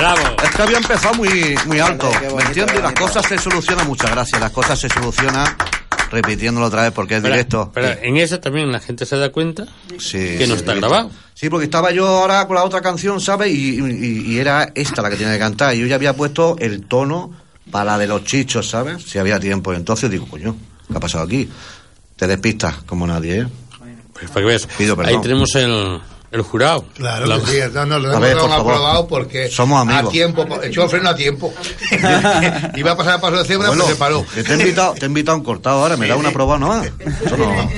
Bravo. 0.00 0.36
Es 0.42 0.50
que 0.50 0.62
había 0.62 0.78
empezado 0.78 1.14
muy, 1.14 1.54
muy 1.66 1.78
alto. 1.78 2.06
Hombre, 2.06 2.20
qué 2.20 2.26
¿Me 2.26 2.32
bonito, 2.32 2.48
entiendes? 2.48 2.74
Las 2.76 2.82
bonito. 2.84 3.02
cosas 3.02 3.26
se 3.26 3.38
solucionan, 3.38 3.86
muchas 3.86 4.10
gracias. 4.10 4.40
Las 4.40 4.50
cosas 4.50 4.78
se 4.78 4.88
solucionan 4.88 5.46
repitiéndolo 6.10 6.66
otra 6.66 6.82
vez 6.82 6.92
porque 6.92 7.16
es 7.16 7.22
Pero, 7.22 7.34
directo. 7.34 7.70
pero 7.72 7.88
en 8.02 8.16
esa 8.16 8.40
también 8.40 8.72
la 8.72 8.80
gente 8.80 9.06
se 9.06 9.16
da 9.16 9.30
cuenta 9.30 9.64
Sí, 9.98 10.18
que 10.38 10.46
no 10.48 10.54
sí, 10.54 10.60
está 10.60 10.72
directo. 10.72 10.88
grabado. 10.88 11.10
Sí, 11.34 11.48
porque 11.48 11.64
estaba 11.66 11.90
yo 11.92 12.06
ahora 12.08 12.46
con 12.46 12.56
la 12.56 12.64
otra 12.64 12.80
canción, 12.80 13.20
¿sabes? 13.20 13.52
Y, 13.54 13.78
y- 13.80 14.22
y 14.32 14.38
era 14.38 14.72
esta 14.74 15.02
la 15.02 15.10
que 15.10 15.16
tenía 15.16 15.34
que 15.34 15.38
cantar. 15.38 15.74
Y 15.74 15.80
yo 15.80 15.86
ya 15.86 15.94
había 15.96 16.14
puesto 16.16 16.56
el 16.58 16.86
tono 16.86 17.30
para 17.70 17.84
la 17.84 17.98
de 17.98 18.06
los 18.08 18.24
chichos, 18.24 18.68
¿sabes? 18.68 19.02
Si 19.04 19.18
había 19.18 19.38
tiempo. 19.38 19.72
Entonces 19.72 20.10
digo, 20.10 20.26
coño, 20.26 20.56
¿qué 20.90 20.96
ha 20.96 21.00
pasado 21.00 21.24
aquí? 21.24 21.48
Te 22.16 22.26
despistas 22.26 22.76
como 22.86 23.06
nadie, 23.06 23.40
¿eh? 23.42 23.46
Pues 24.12 24.28
para 24.30 24.40
que 24.40 24.46
veas. 24.48 24.66
Pido 24.66 24.96
perdón. 24.96 25.14
Ahí 25.14 25.20
tenemos 25.22 25.54
el, 25.54 26.00
el 26.32 26.42
jurado. 26.42 26.84
Claro 26.94 27.26
La- 27.26 27.40
que 27.40 27.46
sí, 27.46 27.58
no, 27.72 27.86
no, 27.86 27.98
lo 27.98 28.08
A 28.08 28.12
hemos 28.12 28.20
ver, 28.22 28.38
por 28.38 28.52
aprobado 28.52 29.08
porque 29.08 29.48
Somos 29.50 29.80
amigos. 29.82 30.04
a 30.06 30.08
tiempo, 30.10 30.46
echó 30.62 30.84
el 30.84 30.88
freno 30.90 31.08
a 31.10 31.16
tiempo. 31.16 31.52
Iba 32.76 32.92
a 32.92 32.96
pasar 32.96 33.14
el 33.16 33.20
paso 33.20 33.36
de 33.38 33.44
cebra, 33.44 33.68
Bueno, 33.68 33.84
pero 33.84 33.94
se 33.94 33.98
paró. 33.98 34.26
que 34.34 34.42
te 34.44 34.52
he 34.52 34.56
invitado, 34.56 34.94
te 34.94 35.06
he 35.06 35.08
invitado 35.08 35.34
a 35.36 35.38
un 35.38 35.44
cortado 35.44 35.80
ahora, 35.82 35.96
me 35.96 36.06
da 36.06 36.16
una 36.16 36.30
probada 36.30 36.58
nomás. 36.60 36.86
Eso 37.24 37.36
no. 37.36 37.70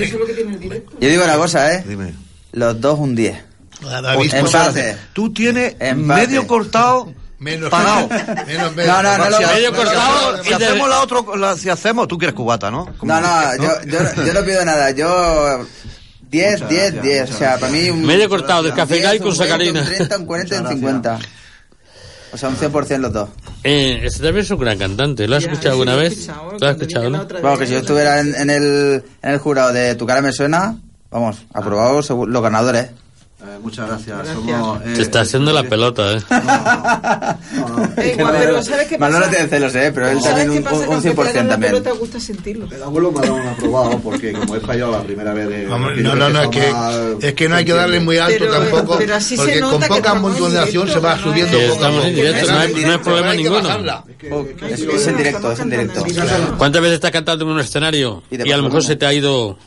Yo 1.01 1.09
digo 1.09 1.24
una 1.24 1.37
cosa, 1.37 1.73
¿eh? 1.74 1.85
Dime. 1.87 2.15
Los 2.53 2.81
dos 2.81 2.99
un 2.99 3.15
10. 3.15 3.43
David, 3.81 4.35
Empate. 4.35 4.97
Tú 5.12 5.33
tienes 5.33 5.74
Empate. 5.81 6.27
medio 6.27 6.47
cortado 6.47 7.12
menos 7.39 7.70
pagado. 7.70 8.09
Menos, 8.47 8.77
menos. 8.77 8.87
No, 8.87 9.03
no, 9.03 9.19
no, 9.19 9.37
Si, 9.37 9.43
cortado 9.74 10.45
si 10.45 10.53
hacemos 10.53 10.89
la 10.89 11.01
otra, 11.01 11.57
si 11.57 11.69
hacemos, 11.69 12.07
tú 12.07 12.16
quieres 12.19 12.35
cubata, 12.37 12.70
¿no? 12.70 12.87
No, 13.03 13.20
no, 13.20 13.57
yo, 13.57 13.70
yo, 13.87 14.24
yo 14.24 14.33
no 14.35 14.45
pido 14.45 14.65
nada. 14.65 14.91
Yo 14.93 15.66
10, 16.33 16.53
Muchas 16.55 16.69
10, 16.69 16.93
gracias, 16.95 17.03
10. 17.05 17.31
O 17.31 17.39
sea, 17.39 17.59
para 17.59 17.73
mí 17.73 17.91
un... 17.91 18.05
Medio 18.05 18.29
cortado, 18.29 18.63
descafeinado 18.65 19.15
y 19.15 19.19
10, 19.19 19.23
con 19.23 19.33
un 19.33 19.39
20, 19.39 19.45
sacarina. 19.49 19.81
Un 19.81 19.87
30, 19.97 20.19
un 20.19 20.27
40, 20.27 20.57
un 20.57 20.63
Muchas 20.63 20.75
50. 20.81 21.19
O 22.33 22.37
sea, 22.39 22.49
un 22.49 22.57
100% 22.57 22.99
los 22.99 23.13
dos. 23.13 23.29
Eh, 23.63 24.01
este 24.05 24.23
también 24.23 24.45
es 24.45 24.51
un 24.51 24.59
gran 24.59 24.79
cantante. 24.79 25.29
¿Lo 25.29 25.37
has 25.37 25.43
escuchado 25.45 25.73
alguna 25.73 25.95
vez? 25.97 26.27
¿Lo 26.59 26.67
has 26.67 26.77
escuchado, 26.77 27.11
no? 27.11 27.27
Vamos, 27.43 27.59
que 27.59 27.67
si 27.67 27.73
yo 27.75 27.79
estuviera 27.81 28.21
en, 28.21 28.35
en 28.35 28.49
el, 28.51 29.05
en 29.23 29.31
el 29.31 29.39
jurado 29.39 29.73
de 29.73 29.95
Tu 29.95 30.07
cara 30.07 30.23
me 30.23 30.33
suena, 30.33 30.75
vamos, 31.11 31.45
aprobado 31.53 32.03
seguro- 32.03 32.31
los 32.33 32.43
ganadores. 32.43 32.89
Eh, 33.44 33.59
muchas 33.60 33.89
gracias. 33.89 34.28
Somos, 34.28 34.81
eh, 34.82 34.94
Se 34.97 35.02
está 35.02 35.23
haciendo 35.23 35.52
la 35.52 35.64
pelota, 35.64 36.12
¿eh? 36.12 36.20
Eh, 37.97 38.16
pero 38.16 38.62
¿sabes 38.62 38.89
qué 38.89 38.98
pasa? 38.98 39.12
Manolo 39.12 39.31
tiene 39.31 39.48
celos, 39.48 39.74
¿eh? 39.74 39.90
Pero 39.94 40.09
él 40.09 40.20
¿Sabes 40.20 40.44
también 40.44 40.51
un, 40.51 40.56
un, 40.56 40.62
Que 40.62 40.85
aunque 40.93 41.10
te 41.10 41.16
100% 41.16 41.28
hagan 41.28 41.47
la 41.48 41.52
también. 41.55 41.73
pelota, 41.73 41.90
gusta 41.98 42.20
sentirlo. 42.20 42.66
El 42.70 42.82
abuelo 42.82 43.12
me 43.12 43.19
ha 43.19 43.23
dado 43.23 43.35
un 43.35 43.47
aprobado 43.48 43.98
porque 43.98 44.32
como 44.32 44.56
he 44.56 44.60
fallado 44.60 44.93
la 44.93 45.02
primera 45.02 45.35
vez. 45.35 45.69
Vamos, 45.69 45.93
no, 45.97 46.14
no, 46.14 46.28
no, 46.31 46.43
es 46.43 46.48
que, 46.48 46.73
es 47.28 47.35
que 47.35 47.48
no 47.48 47.56
hay 47.56 47.64
que 47.64 47.73
darle 47.73 48.01
muy 48.01 48.19
alto 48.19 48.36
Pero- 48.39 48.52
tampoco, 48.52 48.98
pero 48.98 49.14
así 49.16 49.36
se 49.36 49.43
porque 49.43 49.60
nota 49.60 49.89
con 49.89 49.97
poca 49.98 50.14
modulación 50.14 50.89
se 50.89 50.98
va 50.98 51.16
no 51.16 51.23
subiendo 51.23 51.59
poco 51.59 51.73
estamos 51.73 52.05
en 52.05 52.14
directo, 52.14 52.52
no 52.52 52.59
hay, 52.59 52.74
no 52.85 53.02
problema 53.02 53.31
Hay 53.31 53.36
que 54.23 54.31
ninguno. 54.31 54.55
bajarla. 54.55 54.74
Es, 54.74 54.81
es 55.03 55.07
en 55.09 55.16
directo, 55.16 55.53
es 55.53 55.61
en 55.61 55.70
directo. 55.70 56.05
¿Cuántas 56.59 56.81
veces 56.82 56.94
estás 56.94 57.11
cantando 57.11 57.44
en 57.44 57.51
un 57.51 57.61
escenario 57.61 58.23
Y 58.31 58.49
y 58.49 58.53
a 58.53 58.57
lo 58.57 58.62
mejor 58.62 58.82
se 58.82 58.97
te 58.97 59.05
ha 59.07 59.12
ido 59.12 59.59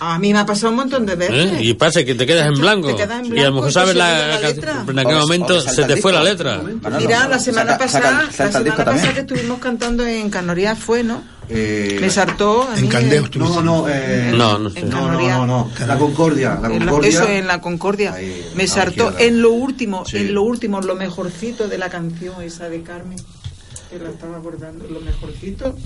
A 0.00 0.18
mí 0.18 0.32
me 0.32 0.38
ha 0.40 0.46
pasado 0.46 0.70
un 0.70 0.76
montón 0.76 1.06
de 1.06 1.14
veces. 1.16 1.52
¿eh? 1.52 1.58
y 1.62 1.74
pasa 1.74 2.04
que 2.04 2.14
te 2.14 2.26
quedas 2.26 2.46
en 2.48 2.54
Te 2.54 2.60
blanco 2.60 2.96
quedas 2.96 3.20
en 3.20 3.26
y 3.36 3.40
a 3.40 3.44
lo 3.44 3.52
blanco 3.52 3.54
mejor 3.54 3.70
y 3.70 3.72
sabes 3.72 3.92
te 3.92 3.98
la, 3.98 4.26
la 4.28 4.40
letra. 4.40 4.84
en 4.88 4.98
aquel 4.98 5.16
momento 5.18 5.60
se 5.60 5.84
te 5.84 5.96
fue 5.96 6.12
la 6.12 6.22
letra. 6.22 6.60
Mira, 6.98 7.28
la 7.28 7.38
semana 7.38 7.72
saca- 7.72 7.78
pasada, 7.84 8.28
saca- 8.30 8.44
la 8.44 8.52
semana 8.52 8.84
pasada 8.84 9.14
que 9.14 9.20
estuvimos 9.20 9.58
cantando 9.58 10.04
en 10.06 10.28
Canoría 10.30 10.76
fue, 10.76 11.02
¿no? 11.04 11.22
Eh, 11.46 11.98
Me 12.00 12.08
saltó 12.08 12.66
a 12.70 12.74
En 12.78 12.84
mí. 12.84 12.88
Candeo 12.88 13.28
No, 13.34 13.60
no, 13.60 13.84
eh, 13.86 14.32
No, 14.34 14.58
no 14.58 14.70
sé. 14.70 14.82
no, 14.82 15.12
no, 15.12 15.20
no, 15.20 15.46
no. 15.46 15.70
La 15.86 15.98
Concordia, 15.98 16.58
la 16.60 16.68
En 16.68 16.78
la- 16.78 16.86
Concordia. 16.86 17.08
eso 17.10 17.28
en 17.28 17.46
la 17.46 17.60
Concordia. 17.60 18.14
Ahí, 18.14 18.46
me 18.54 18.66
saltó 18.66 19.12
en 19.18 19.42
lo 19.42 19.50
último, 19.50 20.06
Sí. 20.06 20.16
en 20.16 20.32
lo 20.34 20.42
último, 20.42 20.80
lo 20.80 20.94
mejorcito 20.96 21.68
de 21.68 21.76
la 21.76 21.90
canción 21.90 22.40
esa 22.40 22.70
de 22.70 22.80
Carmen, 22.82 23.18
que 23.98 24.04
la 24.04 24.10
estaba 24.10 24.36
abordando, 24.36 24.86
lo 24.88 25.00
mejorcito. 25.00 25.76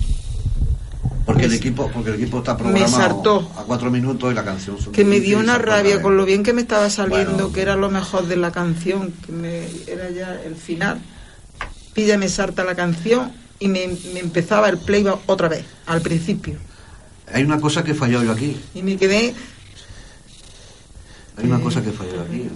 Porque 1.25 1.45
el 1.45 1.53
equipo, 1.53 1.89
porque 1.93 2.09
el 2.09 2.15
equipo 2.15 2.39
está 2.39 2.57
programado 2.57 3.47
a 3.55 3.63
cuatro 3.63 3.91
minutos 3.91 4.31
y 4.31 4.35
la 4.35 4.43
canción 4.43 4.77
Que 4.91 5.05
me 5.05 5.15
15 5.17 5.25
dio 5.27 5.39
una 5.39 5.59
rabia 5.59 6.01
con 6.01 6.17
lo 6.17 6.25
bien 6.25 6.41
que 6.41 6.53
me 6.53 6.61
estaba 6.61 6.89
saliendo, 6.89 7.33
Bueno. 7.33 7.51
que 7.53 7.61
era 7.61 7.75
lo 7.75 7.89
mejor 7.91 8.27
de 8.27 8.35
la 8.35 8.51
canción, 8.51 9.13
que 9.25 9.31
me, 9.31 9.67
era 9.87 10.09
ya 10.09 10.41
el 10.43 10.55
final. 10.55 10.99
Pilla 11.93 12.17
me 12.17 12.29
salta 12.29 12.63
la 12.63 12.73
canción 12.75 13.31
y 13.59 13.67
me, 13.67 13.87
me 14.13 14.21
empezaba 14.21 14.69
el 14.69 14.79
playback 14.79 15.19
otra 15.27 15.49
vez, 15.49 15.65
al 15.85 16.01
principio. 16.01 16.55
Hay 17.31 17.43
una 17.43 17.61
cosa 17.61 17.83
que 17.83 17.93
fallado 17.93 18.23
yo 18.23 18.31
aquí. 18.31 18.59
Y 18.73 18.81
me 18.81 18.97
quedé, 18.97 19.35
Hay 21.37 21.45
una 21.45 21.59
cosa 21.61 21.83
que 21.83 21.91
fallado 21.91 22.23
aquí. 22.23 22.49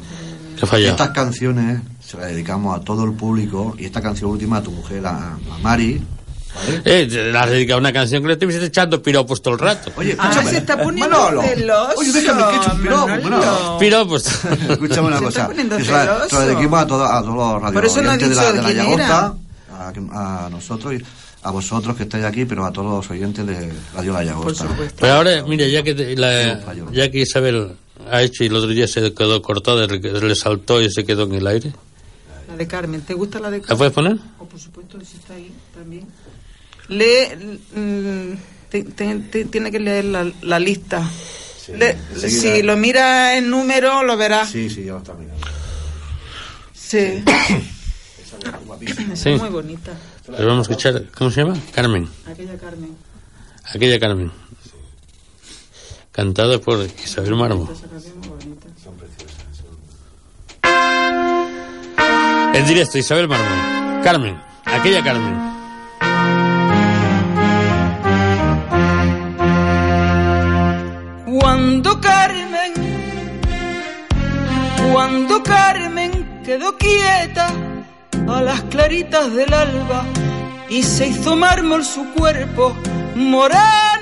¿Qué 0.64 0.68
falla? 0.68 0.90
Estas 0.92 1.10
canciones 1.10 1.82
se 2.06 2.18
las 2.18 2.28
dedicamos 2.28 2.80
a 2.80 2.84
todo 2.84 3.04
el 3.06 3.14
público 3.14 3.76
y 3.78 3.86
esta 3.86 4.02
canción 4.02 4.32
última 4.32 4.58
a 4.58 4.64
tu 4.64 4.72
mujer, 4.72 5.06
a, 5.06 5.34
a 5.34 5.58
Mari. 5.62 6.02
¿vale? 6.56 6.82
Eh, 6.86 7.08
le 7.10 7.38
has 7.38 7.50
dedicado 7.50 7.80
una 7.80 7.92
canción 7.92 8.22
que 8.22 8.28
le 8.28 8.34
estuviste 8.34 8.64
echando 8.66 9.02
piropos 9.02 9.42
todo 9.42 9.56
el 9.56 9.60
rato. 9.60 9.92
Oye, 9.98 10.16
ah, 10.20 10.24
escúchame. 10.30 10.50
se 10.52 10.58
está 10.58 10.78
poniendo 10.82 11.10
Manolo. 11.18 11.42
celoso. 11.42 11.94
Oye, 11.98 12.12
déjame 12.12 12.44
que 12.44 12.54
he 12.54 12.58
hecho 12.58 12.72
un 12.76 12.82
piropo. 12.82 13.08
Manolo. 13.08 13.78
Piropos. 13.80 14.26
Escúchame 14.70 15.08
una 15.08 15.18
Se 15.18 15.24
cosa. 15.24 15.48
se 15.48 15.64
la, 15.64 15.80
celoso. 15.80 16.30
se 16.30 16.36
la 16.36 16.46
dediquemos 16.46 16.80
a, 16.80 16.88
todo- 16.88 17.06
a 17.06 17.22
todos 17.24 17.62
los 17.64 17.72
Por 17.74 17.86
eso 17.86 18.02
no 18.04 18.18
de 18.18 18.28
la, 18.36 18.52
de 18.52 18.62
la 18.62 18.72
Llagosta, 18.72 19.34
a, 20.12 20.46
a 20.46 20.50
nosotros, 20.50 20.94
y 20.94 21.04
a 21.42 21.50
vosotros 21.52 21.98
que 21.98 22.04
estáis 22.04 22.24
aquí, 22.24 22.46
pero 22.46 22.66
a 22.66 22.72
todos 22.72 22.90
los 23.04 23.10
oyentes 23.10 23.46
de 23.48 23.74
Radio 23.96 24.14
La 24.14 24.20
Por 24.20 24.26
Llagosta. 24.28 24.68
supuesto. 24.68 24.96
Pero 25.02 25.14
ahora, 25.14 25.44
mire, 25.48 25.72
ya 25.72 25.82
que, 25.84 25.96
te- 25.96 26.16
la- 26.16 26.60
ya 26.92 27.10
que 27.10 27.20
Isabel 27.22 27.72
ha 28.12 28.22
hecho 28.22 28.44
y 28.44 28.48
el 28.48 28.56
otro 28.56 28.70
día 28.70 28.88
se 28.88 29.14
quedó 29.14 29.42
cortada, 29.42 29.88
le 29.88 30.00
le 30.00 30.36
saltó 30.36 30.82
y 30.82 30.92
se 30.92 31.06
quedó 31.06 31.24
en 31.24 31.34
el 31.36 31.48
aire. 31.48 31.74
La 32.48 32.58
de 32.58 32.68
Carmen, 32.68 33.02
¿te 33.02 33.14
gusta 33.14 33.40
la 33.40 33.50
de 33.50 33.58
¿La 33.58 33.64
Carmen? 33.64 33.78
puedes 33.78 33.94
poner? 33.94 34.18
Oh, 34.40 34.46
por 34.46 34.60
supuesto, 34.60 35.00
si 35.02 35.18
está 35.18 35.34
ahí 35.36 35.52
también. 35.74 36.06
Lee, 36.90 37.58
mm, 37.76 38.34
te- 38.70 38.84
te- 38.84 39.16
te- 39.20 39.46
tiene 39.46 39.72
que 39.72 39.80
leer 39.80 40.06
la, 40.06 40.32
la 40.42 40.60
lista. 40.60 41.10
Le- 41.78 41.98
enseguida. 42.14 42.42
si 42.56 42.62
lo 42.62 42.76
mira 42.76 43.38
en 43.38 43.50
número, 43.50 44.04
lo 44.04 44.18
verá. 44.18 44.46
Sí, 44.46 44.70
sí, 44.70 44.84
ya 44.84 44.92
lo 44.94 44.98
está 44.98 45.14
mirando. 45.14 45.48
Sí. 46.74 46.98
Esa 47.24 48.38
es 48.60 48.66
guapísima. 48.66 49.14
Esa 49.14 49.24
Sí. 49.24 49.30
es 49.32 49.40
muy 49.42 49.50
bonita. 49.50 49.94
Pero 50.26 50.48
vamos 50.48 50.68
a 50.68 50.72
escuchar, 50.72 51.06
¿cómo 51.18 51.32
se 51.32 51.42
llama? 51.42 51.58
Carmen. 51.74 52.08
Aquella 52.28 52.58
Carmen. 52.58 52.96
Aquella 53.64 54.00
Carmen. 54.00 54.32
Cantada 56.14 56.60
por 56.60 56.78
Isabel 57.04 57.36
Marmo. 57.36 57.68
En 62.54 62.68
directo, 62.68 63.00
Isabel 63.00 63.28
Marmo. 63.28 64.04
Carmen. 64.04 64.40
Aquella 64.64 65.04
Carmen. 65.04 65.36
Cuando 71.26 72.00
Carmen, 72.00 72.74
cuando 74.92 75.42
Carmen 75.42 76.42
quedó 76.46 76.78
quieta 76.78 77.48
a 78.28 78.42
las 78.44 78.62
claritas 78.66 79.34
del 79.34 79.52
alba 79.52 80.06
y 80.70 80.84
se 80.84 81.08
hizo 81.08 81.36
mármol 81.36 81.84
su 81.84 82.06
cuerpo, 82.14 82.76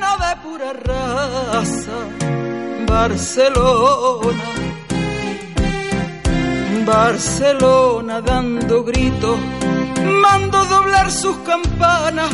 de 0.02 0.36
pura 0.44 0.74
raza, 0.74 1.98
Barcelona, 2.88 4.48
Barcelona 6.86 8.22
dando 8.22 8.84
gritos, 8.84 9.38
mandó 10.24 10.66
doblar 10.66 11.12
sus 11.12 11.38
campanas 11.52 12.32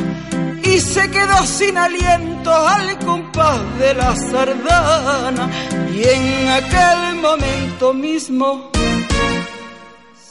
y 0.64 0.80
se 0.80 1.12
quedó 1.12 1.44
sin 1.46 1.78
aliento 1.78 2.52
al 2.56 2.98
compás 3.00 3.60
de 3.80 3.94
la 3.94 4.16
sardana 4.16 5.50
y 5.94 6.04
en 6.08 6.48
aquel 6.50 7.22
momento 7.22 7.94
mismo 7.94 8.72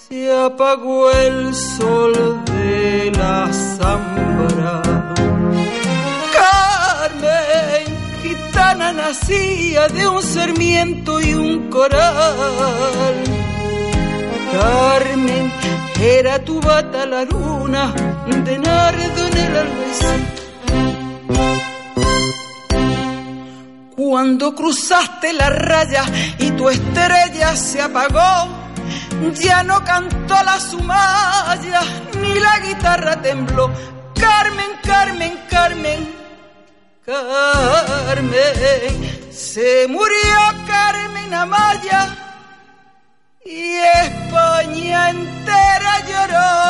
se 0.08 0.32
apagó 0.32 1.10
el 1.10 1.54
sol 1.54 2.42
de 2.46 3.12
la 3.14 3.52
zambra. 3.52 4.45
Nacía 8.92 9.88
de 9.88 10.08
un 10.08 10.22
sarmiento 10.22 11.20
y 11.20 11.34
un 11.34 11.68
coral. 11.70 13.14
Carmen, 14.52 15.52
era 16.00 16.38
tu 16.44 16.60
bata 16.60 17.06
la 17.06 17.24
luna 17.24 17.92
de 18.44 18.58
nardo 18.58 19.26
en 19.26 19.36
el 19.36 19.56
almacén. 19.56 20.26
Cuando 23.96 24.54
cruzaste 24.54 25.32
la 25.32 25.50
raya 25.50 26.04
y 26.38 26.50
tu 26.52 26.68
estrella 26.68 27.56
se 27.56 27.82
apagó, 27.82 28.48
ya 29.40 29.62
no 29.62 29.82
cantó 29.84 30.34
la 30.44 30.60
sumaya 30.60 31.80
ni 32.20 32.34
la 32.38 32.58
guitarra 32.60 33.20
tembló. 33.20 33.70
Carmen, 34.14 34.70
Carmen, 34.82 35.38
Carmen, 35.50 36.15
Carmen, 37.06 38.34
se 39.30 39.86
murió 39.86 40.38
Carmen 40.66 41.32
Amaya 41.32 42.16
y 43.44 43.74
España 43.76 45.10
entera 45.10 46.04
lloró. 46.08 46.66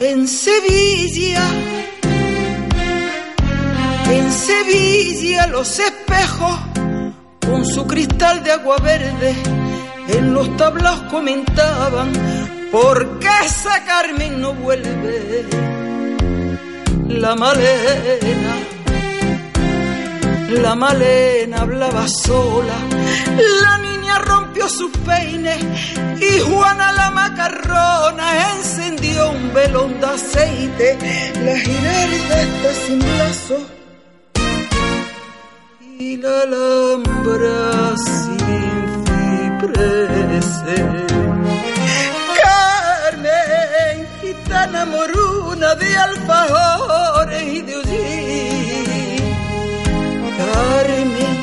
En 0.00 0.26
Sevilla, 0.26 1.46
en 4.08 4.32
Sevilla 4.32 5.46
los 5.48 5.78
espejos 5.78 6.73
con 7.54 7.64
su 7.64 7.86
cristal 7.86 8.42
de 8.42 8.50
agua 8.50 8.78
verde 8.78 9.32
en 10.08 10.34
los 10.34 10.56
tablaos 10.56 11.02
comentaban 11.02 12.10
por 12.72 13.20
qué 13.20 13.28
esa 13.46 13.84
Carmen 13.84 14.40
no 14.40 14.54
vuelve 14.54 15.46
la 17.06 17.36
malena 17.36 18.54
la 20.64 20.74
malena 20.74 21.58
hablaba 21.58 22.08
sola 22.08 22.74
la 23.62 23.78
niña 23.78 24.18
rompió 24.18 24.68
sus 24.68 24.90
peines 25.06 25.62
y 26.20 26.40
Juana 26.40 26.90
la 26.90 27.10
macarrona 27.12 28.56
encendió 28.56 29.30
un 29.30 29.54
velón 29.54 30.00
de 30.00 30.06
aceite 30.06 30.98
la 31.44 31.56
girarda 31.56 32.42
está 32.42 32.74
sin 32.84 32.98
brazos 32.98 33.83
y 36.04 36.16
la 36.18 36.42
alhambra 36.42 37.94
sin 37.96 38.84
cipreses. 39.06 40.82
Carmen, 42.42 43.96
gitana 44.20 44.84
moruna 44.84 45.74
de 45.76 45.96
alfajores 46.08 47.42
y 47.56 47.62
de 47.62 47.76
hollín. 47.76 49.22
Carmen, 50.40 51.36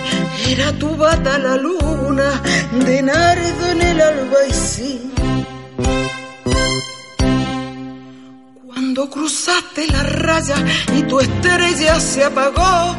era 0.52 0.68
tu 0.74 0.96
bata 0.96 1.40
la 1.40 1.56
luna 1.58 2.30
de 2.86 3.02
nardo 3.02 3.66
en 3.74 3.82
el 3.82 4.02
albaicín. 4.02 5.21
Cuando 8.94 9.10
cruzaste 9.10 9.88
la 9.88 10.04
raya 10.04 10.58
y 10.94 11.04
tu 11.04 11.22
estrella 11.22 11.98
se 11.98 12.26
apagó, 12.26 12.94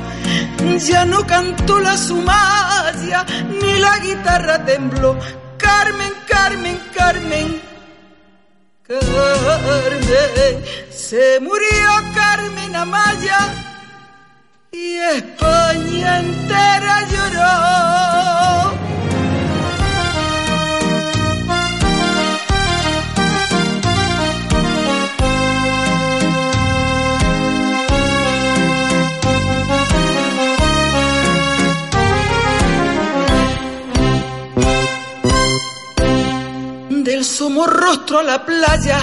ya 0.79 1.05
no 1.05 1.27
cantó 1.27 1.81
la 1.81 1.99
sumaya 1.99 3.27
ni 3.61 3.79
la 3.79 3.99
guitarra 3.99 4.65
tembló. 4.65 5.19
Carmen, 5.59 6.11
Carmen, 6.27 6.81
Carmen, 6.95 7.61
Carmen, 8.89 10.65
se 10.91 11.39
murió 11.41 11.91
Carmen 12.15 12.75
Amaya 12.75 13.53
y 14.71 14.97
España 14.97 16.21
entera 16.21 17.07
lloró. 17.11 18.42
asomó 37.43 37.67
rostro 37.67 38.21
a 38.21 38.23
la 38.23 38.47
playa, 38.47 39.01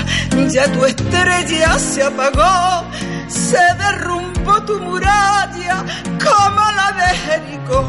ya 0.50 0.72
tu 0.72 0.86
estrella 0.86 1.78
se 1.78 2.02
apagó, 2.02 2.86
se 3.28 3.60
derrumbó 3.78 4.64
tu 4.64 4.80
muralla 4.80 5.84
como 6.24 6.62
la 6.72 6.92
de 6.94 7.18
Jericó. 7.18 7.84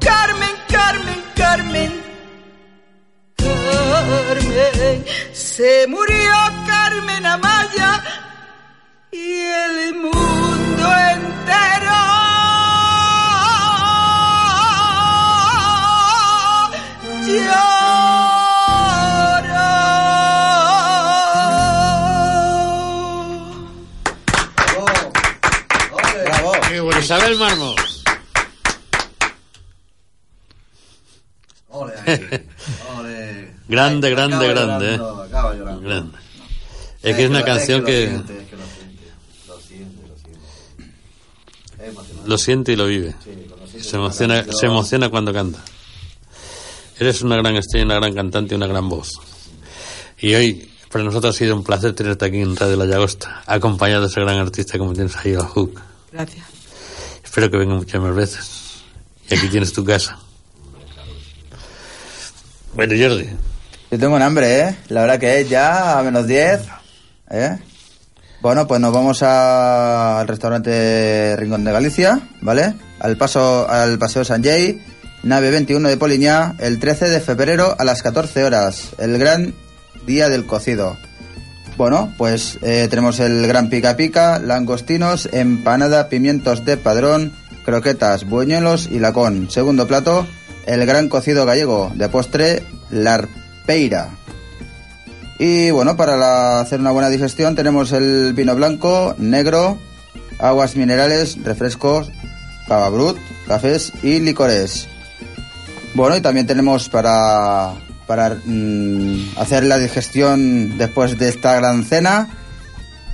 Carmen, 0.00 0.56
Carmen, 0.68 1.22
Carmen, 1.36 2.02
Carmen, 3.36 5.04
se 5.34 5.86
murió 5.86 6.34
Carmen 6.66 7.26
Amaya 7.26 8.02
y 9.12 9.32
el 9.42 9.94
mundo 9.96 10.96
entero. 11.12 12.00
Yo 17.26 17.69
Isabel 27.10 27.36
Marmos. 27.38 28.04
Ole, 31.70 31.92
ahí. 32.06 32.46
Ole. 32.96 33.50
Grande, 33.68 34.10
grande, 34.10 34.36
Acaba 34.36 34.52
grande, 34.52 34.86
llorando, 34.96 35.22
acaba 35.24 35.54
llorando. 35.56 35.80
Grande. 35.88 36.18
Es 37.02 37.16
que 37.16 37.24
es 37.24 37.30
una 37.30 37.40
lo- 37.40 37.44
canción 37.46 37.80
lo 37.80 37.86
que 37.86 38.06
siente, 38.06 38.38
es 38.42 38.48
que 38.48 38.56
lo 38.56 38.62
siente, 38.64 39.08
lo 39.48 39.58
siente, 39.60 40.06
lo 40.06 40.16
siente. 40.16 41.82
Es 41.82 41.88
emocionante. 41.88 42.28
lo 42.30 42.38
siente 42.38 42.72
y 42.72 42.76
lo 42.76 42.86
vive. 42.86 43.14
Sí, 43.72 43.80
Se 43.82 43.96
emociona, 43.96 44.34
canción- 44.36 44.56
se 44.56 44.66
emociona 44.66 45.08
cuando 45.08 45.32
canta. 45.32 45.58
Eres 46.96 47.22
una 47.22 47.36
gran 47.38 47.56
estrella, 47.56 47.86
una 47.86 47.94
gran 47.96 48.14
cantante 48.14 48.54
y 48.54 48.56
una 48.56 48.68
gran 48.68 48.88
voz. 48.88 49.10
Y 50.20 50.32
hoy, 50.34 50.70
para 50.92 51.02
nosotros 51.02 51.34
ha 51.34 51.38
sido 51.38 51.56
un 51.56 51.64
placer 51.64 51.92
tenerte 51.92 52.24
aquí 52.26 52.38
en 52.40 52.54
Radio 52.54 52.76
La 52.76 52.84
Llagosta, 52.86 53.42
acompañado 53.46 54.02
de 54.02 54.06
ese 54.06 54.20
gran 54.20 54.38
artista 54.38 54.78
como 54.78 54.92
tienes 54.92 55.16
ahí, 55.16 55.32
el 55.32 55.40
Hook. 55.40 55.80
Gracias. 56.12 56.46
Espero 57.30 57.48
que 57.48 57.58
venga 57.58 57.74
muchas 57.76 58.00
más 58.00 58.12
veces. 58.12 58.50
Y 59.28 59.34
aquí 59.36 59.46
tienes 59.46 59.72
tu 59.72 59.84
casa. 59.84 60.18
Bueno, 62.74 62.94
Jordi, 63.00 63.28
Yo 63.90 63.98
tengo 64.00 64.16
un 64.16 64.22
hambre, 64.22 64.60
¿eh? 64.60 64.76
La 64.88 65.02
verdad 65.02 65.20
que 65.20 65.40
es 65.40 65.48
ya 65.48 65.98
a 66.00 66.02
menos 66.02 66.26
10. 66.26 66.60
¿Eh? 67.30 67.56
Bueno, 68.40 68.66
pues 68.66 68.80
nos 68.80 68.92
vamos 68.92 69.22
a- 69.22 70.18
al 70.20 70.26
restaurante 70.28 71.36
Rincón 71.38 71.62
de 71.64 71.70
Galicia, 71.72 72.20
¿vale? 72.40 72.74
Al 72.98 73.16
paso 73.16 73.68
al 73.70 73.96
Paseo 73.98 74.24
San 74.24 74.42
Jay, 74.42 74.84
nave 75.22 75.50
21 75.50 75.88
de 75.88 75.96
Poliñá, 75.96 76.56
el 76.58 76.80
13 76.80 77.08
de 77.10 77.20
febrero 77.20 77.76
a 77.78 77.84
las 77.84 78.02
14 78.02 78.42
horas, 78.44 78.90
el 78.98 79.18
gran 79.18 79.54
día 80.04 80.28
del 80.28 80.46
cocido. 80.46 80.96
Bueno, 81.76 82.12
pues 82.18 82.58
eh, 82.62 82.86
tenemos 82.90 83.20
el 83.20 83.46
gran 83.46 83.70
pica 83.70 83.96
pica, 83.96 84.38
langostinos, 84.38 85.28
empanada, 85.32 86.08
pimientos 86.08 86.64
de 86.64 86.76
padrón, 86.76 87.32
croquetas, 87.64 88.24
buñuelos 88.24 88.88
y 88.90 88.98
lacón. 88.98 89.50
Segundo 89.50 89.86
plato, 89.86 90.26
el 90.66 90.84
gran 90.86 91.08
cocido 91.08 91.46
gallego. 91.46 91.90
De 91.94 92.08
postre, 92.08 92.64
la 92.90 93.14
arpeira. 93.14 94.10
Y 95.38 95.70
bueno, 95.70 95.96
para 95.96 96.60
hacer 96.60 96.80
una 96.80 96.90
buena 96.90 97.08
digestión 97.08 97.54
tenemos 97.54 97.92
el 97.92 98.34
vino 98.34 98.54
blanco, 98.54 99.14
negro, 99.16 99.78
aguas 100.38 100.76
minerales, 100.76 101.42
refrescos, 101.42 102.10
cava 102.68 102.90
brut, 102.90 103.16
cafés 103.46 103.92
y 104.02 104.20
licores. 104.20 104.86
Bueno, 105.94 106.16
y 106.16 106.20
también 106.20 106.46
tenemos 106.46 106.88
para, 106.90 107.72
para 108.10 108.40
mm, 108.44 109.34
hacer 109.36 109.62
la 109.62 109.78
digestión 109.78 110.76
después 110.76 111.16
de 111.16 111.28
esta 111.28 111.54
gran 111.54 111.84
cena 111.84 112.26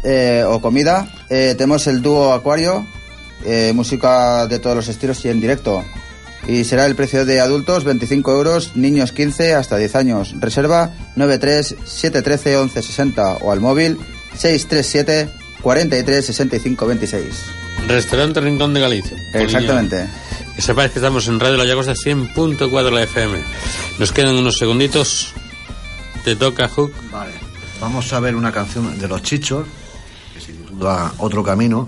eh, 0.02 0.42
o 0.48 0.62
comida, 0.62 1.06
eh, 1.28 1.54
tenemos 1.54 1.86
el 1.86 2.00
dúo 2.00 2.32
Acuario, 2.32 2.86
eh, 3.44 3.72
música 3.74 4.46
de 4.46 4.58
todos 4.58 4.74
los 4.74 4.88
estilos 4.88 5.22
y 5.26 5.28
en 5.28 5.38
directo. 5.38 5.84
Y 6.48 6.64
será 6.64 6.86
el 6.86 6.96
precio 6.96 7.26
de 7.26 7.42
adultos 7.42 7.84
25 7.84 8.32
euros, 8.32 8.74
niños 8.74 9.12
15 9.12 9.52
hasta 9.54 9.76
10 9.76 9.96
años. 9.96 10.34
Reserva 10.40 10.92
93 11.14 11.76
713 11.84 12.56
1160 12.56 13.36
o 13.42 13.52
al 13.52 13.60
móvil 13.60 13.98
637 14.34 15.28
43 15.60 16.24
65 16.24 16.86
26. 16.86 17.26
Restaurante 17.86 18.40
Rincón 18.40 18.72
de 18.72 18.80
Galicia. 18.80 19.18
Poliña. 19.30 20.08
Que 20.56 20.62
sepáis 20.62 20.90
que 20.90 21.00
estamos 21.00 21.28
en 21.28 21.38
Radio 21.38 21.58
La 21.58 21.66
Llagosta 21.66 21.92
100.4 21.92 22.90
la 22.90 23.02
FM. 23.02 23.38
Nos 23.98 24.10
quedan 24.10 24.36
unos 24.36 24.56
segunditos. 24.56 25.34
Te 26.24 26.34
toca, 26.34 26.66
Hook. 26.66 26.94
Vale. 27.12 27.34
Vamos 27.78 28.10
a 28.14 28.20
ver 28.20 28.34
una 28.34 28.50
canción 28.50 28.98
de 28.98 29.06
los 29.06 29.22
chichos, 29.22 29.66
que 30.32 30.40
se 30.40 30.54
titula 30.54 31.12
Otro 31.18 31.44
Camino, 31.44 31.86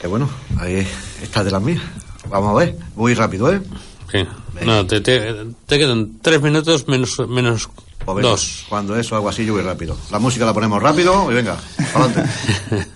que 0.00 0.08
bueno, 0.08 0.28
ahí 0.58 0.84
está 1.22 1.44
de 1.44 1.52
las 1.52 1.62
mías. 1.62 1.80
Vamos 2.28 2.50
a 2.50 2.64
ver, 2.64 2.76
muy 2.96 3.14
rápido, 3.14 3.52
¿eh? 3.52 3.62
Sí. 4.10 4.26
No, 4.64 4.84
te, 4.84 5.00
te, 5.00 5.32
te 5.64 5.78
quedan 5.78 6.18
tres 6.20 6.42
minutos 6.42 6.88
menos, 6.88 7.16
menos 7.28 7.68
Pues 8.04 8.16
venga, 8.16 8.30
dos. 8.30 8.64
Cuando 8.68 8.96
eso, 8.96 9.14
algo 9.14 9.28
así, 9.28 9.46
yo 9.46 9.52
voy 9.52 9.62
rápido. 9.62 9.96
La 10.10 10.18
música 10.18 10.44
la 10.44 10.52
ponemos 10.52 10.82
rápido 10.82 11.30
y 11.30 11.34
venga, 11.34 11.56
adelante. 11.94 12.24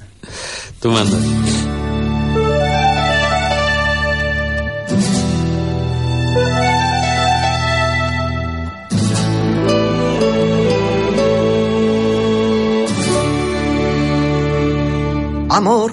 Tú 0.80 0.90
mandas. 0.90 1.69
Amor, 15.60 15.92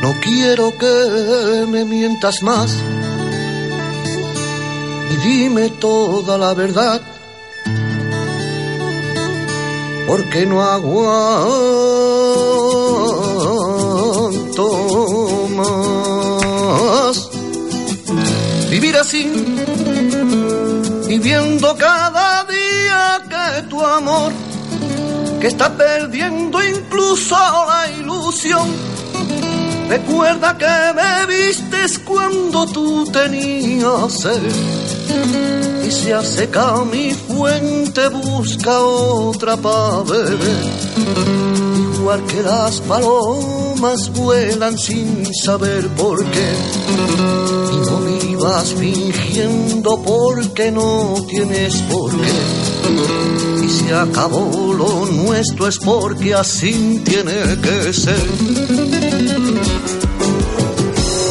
no 0.00 0.10
quiero 0.22 0.72
que 0.78 1.66
me 1.68 1.84
mientas 1.84 2.42
más 2.42 2.74
y 5.10 5.16
dime 5.16 5.68
toda 5.68 6.38
la 6.38 6.54
verdad, 6.54 7.02
porque 10.06 10.46
no 10.46 10.62
aguanto 10.62 11.10
más. 15.58 17.28
Vivir 18.70 18.96
así 18.96 19.30
y 21.06 21.18
viendo 21.18 21.76
cada 21.76 22.44
día 22.44 23.20
que 23.28 23.62
tu 23.68 23.84
amor 23.84 24.32
que 25.40 25.46
está 25.46 25.74
perdiendo 25.74 26.62
incluso 26.62 27.34
la 27.34 27.90
ilusión. 27.98 28.68
Recuerda 29.88 30.56
que 30.56 30.66
me 30.94 31.26
vistes 31.26 31.98
cuando 32.00 32.66
tú 32.66 33.04
tenías 33.06 34.12
sed 34.20 34.42
y 35.84 35.90
se 35.90 36.14
ha 36.14 36.22
secado 36.22 36.84
mi 36.84 37.10
fuente, 37.12 38.08
busca 38.08 38.78
otra 38.80 39.56
para 39.56 40.02
beber. 40.02 40.38
Igual 41.94 42.24
que 42.26 42.42
las 42.42 42.80
palomas 42.82 44.12
vuelan 44.12 44.78
sin 44.78 45.26
saber 45.34 45.88
por 45.88 46.24
qué. 46.30 46.52
Y 47.72 47.90
no 47.90 48.00
vivas 48.00 48.74
fingiendo 48.74 50.00
porque 50.02 50.70
no 50.70 51.16
tienes 51.28 51.74
por 51.82 52.10
qué. 52.10 53.19
Se 53.70 53.94
acabó 53.94 54.74
lo 54.74 55.06
nuestro 55.06 55.68
es 55.68 55.78
porque 55.78 56.34
así 56.34 57.00
tiene 57.04 57.56
que 57.62 57.92
ser. 57.92 58.26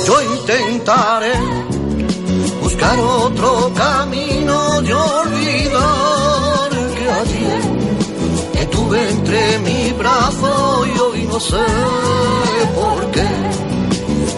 Yo 0.07 0.21
intentaré 0.35 1.33
buscar 2.61 2.97
otro 2.97 3.71
camino 3.75 4.81
y 4.81 4.91
olvidar 4.91 6.69
que 6.97 7.11
ayer 7.11 7.61
que 8.53 8.65
tuve 8.67 9.09
entre 9.09 9.59
mi 9.59 9.91
brazo 9.93 10.85
y 10.87 10.99
hoy 10.99 11.27
no 11.29 11.39
sé 11.41 11.65
por 12.73 13.11
qué 13.11 13.27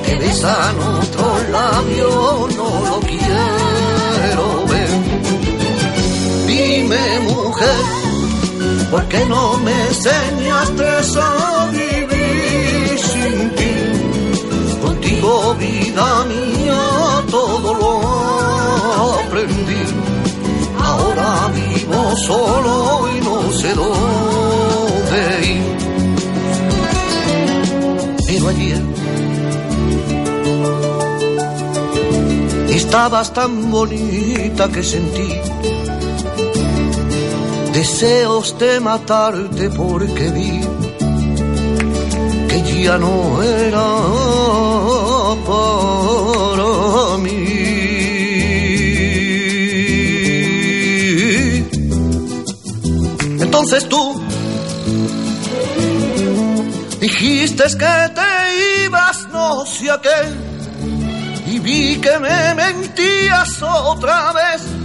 te 0.05 0.15
besan 0.15 0.79
otro 0.79 1.37
labio, 1.51 2.47
no 2.57 2.89
lo 2.89 2.99
quiero 3.01 3.60
Dime 6.91 7.19
mujer, 7.21 7.83
¿por 8.91 9.07
qué 9.07 9.25
no 9.25 9.57
me 9.59 9.71
enseñaste 9.87 10.83
a 11.21 11.69
vivir 11.71 12.99
sin 12.99 13.49
ti? 13.55 13.73
Contigo, 14.83 15.55
vida 15.55 16.25
mía, 16.25 16.81
todo 17.29 17.73
lo 17.75 17.91
aprendí. 19.21 19.83
Ahora 20.83 21.49
vivo 21.55 22.15
solo 22.27 23.07
y 23.15 23.21
no 23.21 23.53
sé 23.53 23.73
dónde 23.73 25.21
ir. 25.47 25.77
Pero 28.27 28.47
ayer 28.49 28.81
estabas 32.67 33.31
tan 33.31 33.71
bonita 33.71 34.67
que 34.69 34.83
sentí 34.83 35.39
deseos 37.73 38.57
de 38.59 38.79
matarte 38.79 39.69
porque 39.69 40.29
vi 40.29 40.61
que 42.49 42.83
ya 42.83 42.97
no 42.97 43.41
era 43.41 43.87
para 45.47 47.17
mí. 47.17 47.61
Entonces 53.39 53.87
tú 53.87 54.21
dijiste 56.99 57.63
que 57.63 57.95
te 58.17 58.85
ibas 58.85 59.27
no 59.31 59.65
sé 59.65 59.91
a 59.91 60.01
qué 60.01 60.51
y 61.51 61.59
vi 61.59 61.97
que 61.97 62.17
me 62.19 62.55
mentías 62.55 63.61
otra 63.61 64.33
vez. 64.33 64.80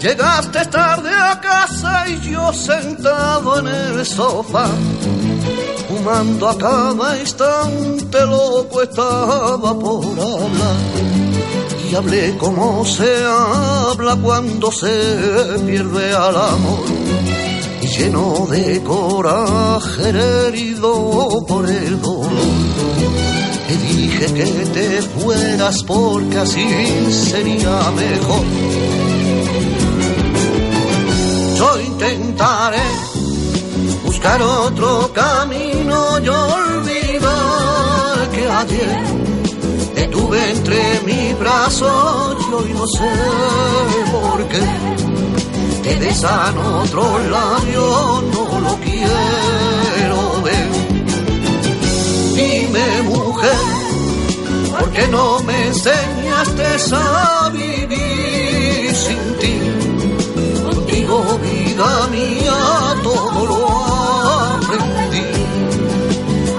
Llegaste 0.00 0.66
tarde 0.66 1.10
a 1.10 1.40
casa 1.40 2.06
y 2.08 2.30
yo 2.30 2.52
sentado 2.52 3.58
en 3.58 3.66
el 3.66 4.04
sofá, 4.04 4.68
quemando 5.88 6.48
a 6.48 6.58
cada 6.58 7.18
instante, 7.18 8.20
loco 8.26 8.82
estaba 8.82 9.78
por 9.78 10.04
hablar. 10.04 10.76
Y 11.90 11.94
hablé 11.94 12.36
como 12.36 12.84
se 12.84 13.24
habla 13.24 14.16
cuando 14.16 14.70
se 14.70 15.58
pierde 15.64 16.14
al 16.14 16.36
amor. 16.36 16.84
Y 17.80 17.86
lleno 17.86 18.46
de 18.50 18.82
coraje 18.82 20.10
herido 20.48 21.44
por 21.48 21.68
el 21.70 22.00
dolor. 22.02 22.30
Le 23.68 23.76
dije 23.78 24.26
que 24.34 24.44
te 24.44 25.02
fueras 25.02 25.82
porque 25.84 26.38
así 26.38 26.66
sería 27.10 27.90
mejor. 27.92 29.15
Intentaré 31.98 32.82
buscar 34.04 34.42
otro 34.42 35.10
camino 35.14 36.18
y 36.22 36.28
olvidar 36.28 38.28
que 38.34 38.50
ayer 38.50 39.02
te 39.94 40.06
tuve 40.08 40.50
entre 40.50 41.00
mis 41.06 41.38
brazos 41.38 42.36
y 42.38 42.52
hoy 42.52 42.74
no 42.74 42.86
sé 42.86 43.10
por 44.12 44.46
qué 44.48 44.60
te 45.84 45.98
besan 45.98 46.58
otro 46.58 47.18
labio, 47.30 48.22
no 48.30 48.60
lo 48.60 48.76
quiero 48.80 50.42
ver. 50.44 50.68
Dime 52.34 53.02
mujer, 53.04 53.56
¿por 54.78 54.90
qué 54.90 55.08
no 55.08 55.40
me 55.44 55.68
enseñaste 55.68 56.66
a 56.92 57.48
vivir 57.54 58.94
sin 58.94 59.38
ti? 59.40 59.54
Contigo, 60.62 61.38
vida 61.76 62.06
mía, 62.08 62.54
todo 63.02 63.46
lo 63.46 63.68
aprendí. 64.56 65.24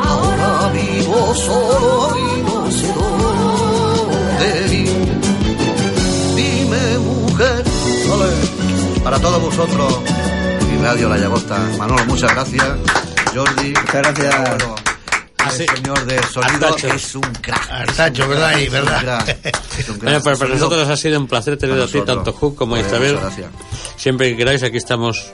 Ahora 0.04 0.72
vivo 0.74 1.36
solo 1.36 2.18
y 2.18 2.42
no 2.42 2.72
sé 2.72 2.94
dónde 2.94 4.76
ir. 4.76 5.20
Dime, 6.36 6.98
mujer. 7.00 7.64
Para 9.04 9.20
todos 9.20 9.42
vosotros 9.42 10.00
y 10.72 10.84
Radio 10.84 11.10
La 11.10 11.18
Llagosta. 11.18 11.58
Manolo, 11.78 12.06
muchas 12.06 12.34
gracias. 12.34 12.68
Jordi. 13.34 13.74
Muchas 13.74 13.94
gracias. 13.94 14.40
Manolo, 14.40 14.76
el 15.48 15.68
señor 15.76 16.06
de 16.06 16.24
sonido 16.24 16.68
Artacho. 16.68 16.88
es 16.94 17.16
un 17.16 17.22
crack. 17.22 17.72
Artacho, 17.72 18.28
¿verdad? 18.28 18.58
Y 18.58 18.62
Es 18.64 18.68
un 18.68 18.74
verdad. 18.74 19.02
crack. 19.02 19.38
Es 19.80 19.90
un 19.90 19.96
crack. 19.98 20.04
Bueno, 20.04 20.20
pues 20.22 20.24
para 20.24 20.36
Sonido- 20.38 20.56
nosotros 20.56 20.90
ha 20.90 20.98
sido 20.98 21.20
un 21.20 21.28
placer 21.28 21.58
tener 21.58 21.76
Para 21.76 21.84
a 21.86 21.88
ti 21.88 21.94
nosotros. 21.98 22.16
tanto 22.18 22.34
Hook 22.34 22.56
como 22.56 22.72
Bueno, 22.72 22.88
Isabel. 22.88 23.14
Muchas 23.16 23.38
gracias. 23.38 23.50
Siempre 23.98 24.30
que 24.32 24.38
queráis, 24.38 24.64
aquí 24.64 24.78
estamos. 24.78 25.32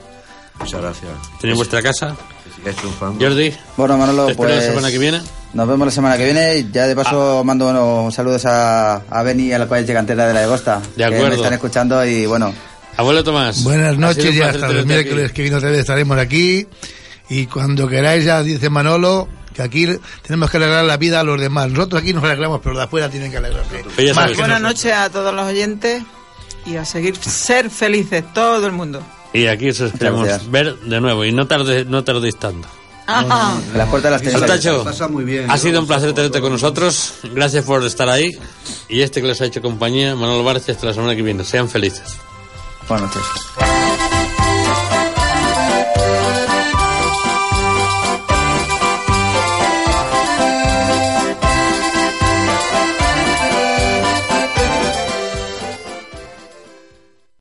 Muchas 0.60 0.82
gracias. 0.82 1.12
Tenéis 1.42 1.58
vuestra 1.58 1.82
casa. 1.82 2.16
Que. 2.64 2.72
Jordi, 3.20 3.54
Bueno, 3.76 3.98
Manolo, 3.98 4.28
te 4.28 4.36
pues... 4.36 4.56
la 4.56 4.62
semana 4.62 4.90
que 4.92 4.98
viene. 4.98 5.22
Nos 5.54 5.68
vemos 5.68 5.86
la 5.86 5.92
semana 5.92 6.18
que 6.18 6.24
viene 6.26 6.66
ya 6.72 6.88
de 6.88 6.96
paso 6.96 7.40
Ah. 7.40 7.44
mando 7.44 7.66
bueno, 7.66 8.10
saludos 8.12 8.46
a, 8.46 9.02
a 9.10 9.24
Beni 9.24 9.48
y 9.48 9.54
a 9.54 9.60
la 9.60 9.66
cual 9.68 9.86
cantera 9.86 10.28
de 10.28 10.34
la 10.34 10.44
Agosta. 10.44 10.80
De 10.80 10.96
Que 10.96 11.04
acuerdo. 11.04 11.28
me 11.30 11.36
están 11.36 11.54
escuchando 11.54 12.06
y 12.06 12.26
bueno, 12.26 12.54
Abuelo 12.96 13.22
Tomás. 13.24 13.64
Buenas 13.64 13.98
noches 13.98 14.26
un 14.30 14.34
y 14.36 14.42
hasta 14.42 14.68
aquí. 14.68 14.86
miércoles 14.86 15.32
que 15.34 15.42
viene 15.42 15.58
otra 15.58 15.72
vez 15.72 15.80
estaremos 15.80 16.18
aquí. 16.18 16.66
Y 17.30 17.48
cuando 17.48 17.88
queráis, 17.88 18.24
ya 18.24 18.42
dice 18.44 18.70
Manolo, 18.70 19.28
que 19.54 19.62
aquí 19.62 19.88
tenemos 20.22 20.50
que 20.50 20.58
alegrar 20.58 20.84
la 20.86 20.98
vida 20.98 21.20
a 21.20 21.24
los 21.24 21.40
demás. 21.40 21.70
Nosotros 21.70 22.02
aquí 22.02 22.14
nos 22.14 22.24
alegramos, 22.24 22.60
pero 22.64 22.76
de 22.78 22.84
afuera 22.84 23.10
tienen 23.10 23.32
que 23.32 23.38
alegrarse. 23.38 23.84
Buenas 24.36 24.62
noches 24.62 24.92
a 24.94 25.10
todos 25.10 25.34
los 25.34 25.46
oyentes 25.46 26.04
y 26.66 26.76
a 26.78 26.86
seguir 26.86 27.16
ser 27.18 27.70
felices 27.70 28.24
todo 28.34 28.66
el 28.66 28.72
mundo. 28.72 29.02
Y 29.34 29.48
aquí 29.48 29.70
os 29.70 29.80
esperamos 29.80 30.26
gracias. 30.26 30.52
ver 30.52 30.76
de 30.80 31.02
nuevo. 31.02 31.26
Y 31.26 31.32
no, 31.32 31.48
tarde, 31.48 31.86
no 31.86 32.04
tardéis 32.04 32.38
tanto. 32.38 32.68
Ajá. 33.06 33.60
las 33.76 33.90
puertas 33.90 34.12
las 34.12 34.22
tenéis. 34.22 34.42
Artacho, 34.42 34.84
Pasa 34.84 35.08
muy 35.10 35.26
bien. 35.26 35.50
ha 35.52 35.58
sido 35.58 35.80
un 35.82 35.88
placer 35.88 36.14
tenerte 36.14 36.40
con 36.40 36.52
nosotros. 36.52 37.16
Gracias 37.34 37.66
por 37.66 37.84
estar 37.84 38.08
ahí. 38.10 38.32
Y 38.88 39.02
este 39.02 39.22
que 39.22 39.28
les 39.28 39.42
ha 39.42 39.46
hecho 39.46 39.62
compañía, 39.62 40.16
Manolo 40.16 40.44
Barcia, 40.44 40.74
hasta 40.74 40.88
la 40.88 40.94
semana 40.94 41.16
que 41.16 41.22
viene. 41.22 41.44
Sean 41.44 41.68
felices. 41.68 42.16
Buenas 42.88 43.14
noches. 43.16 43.93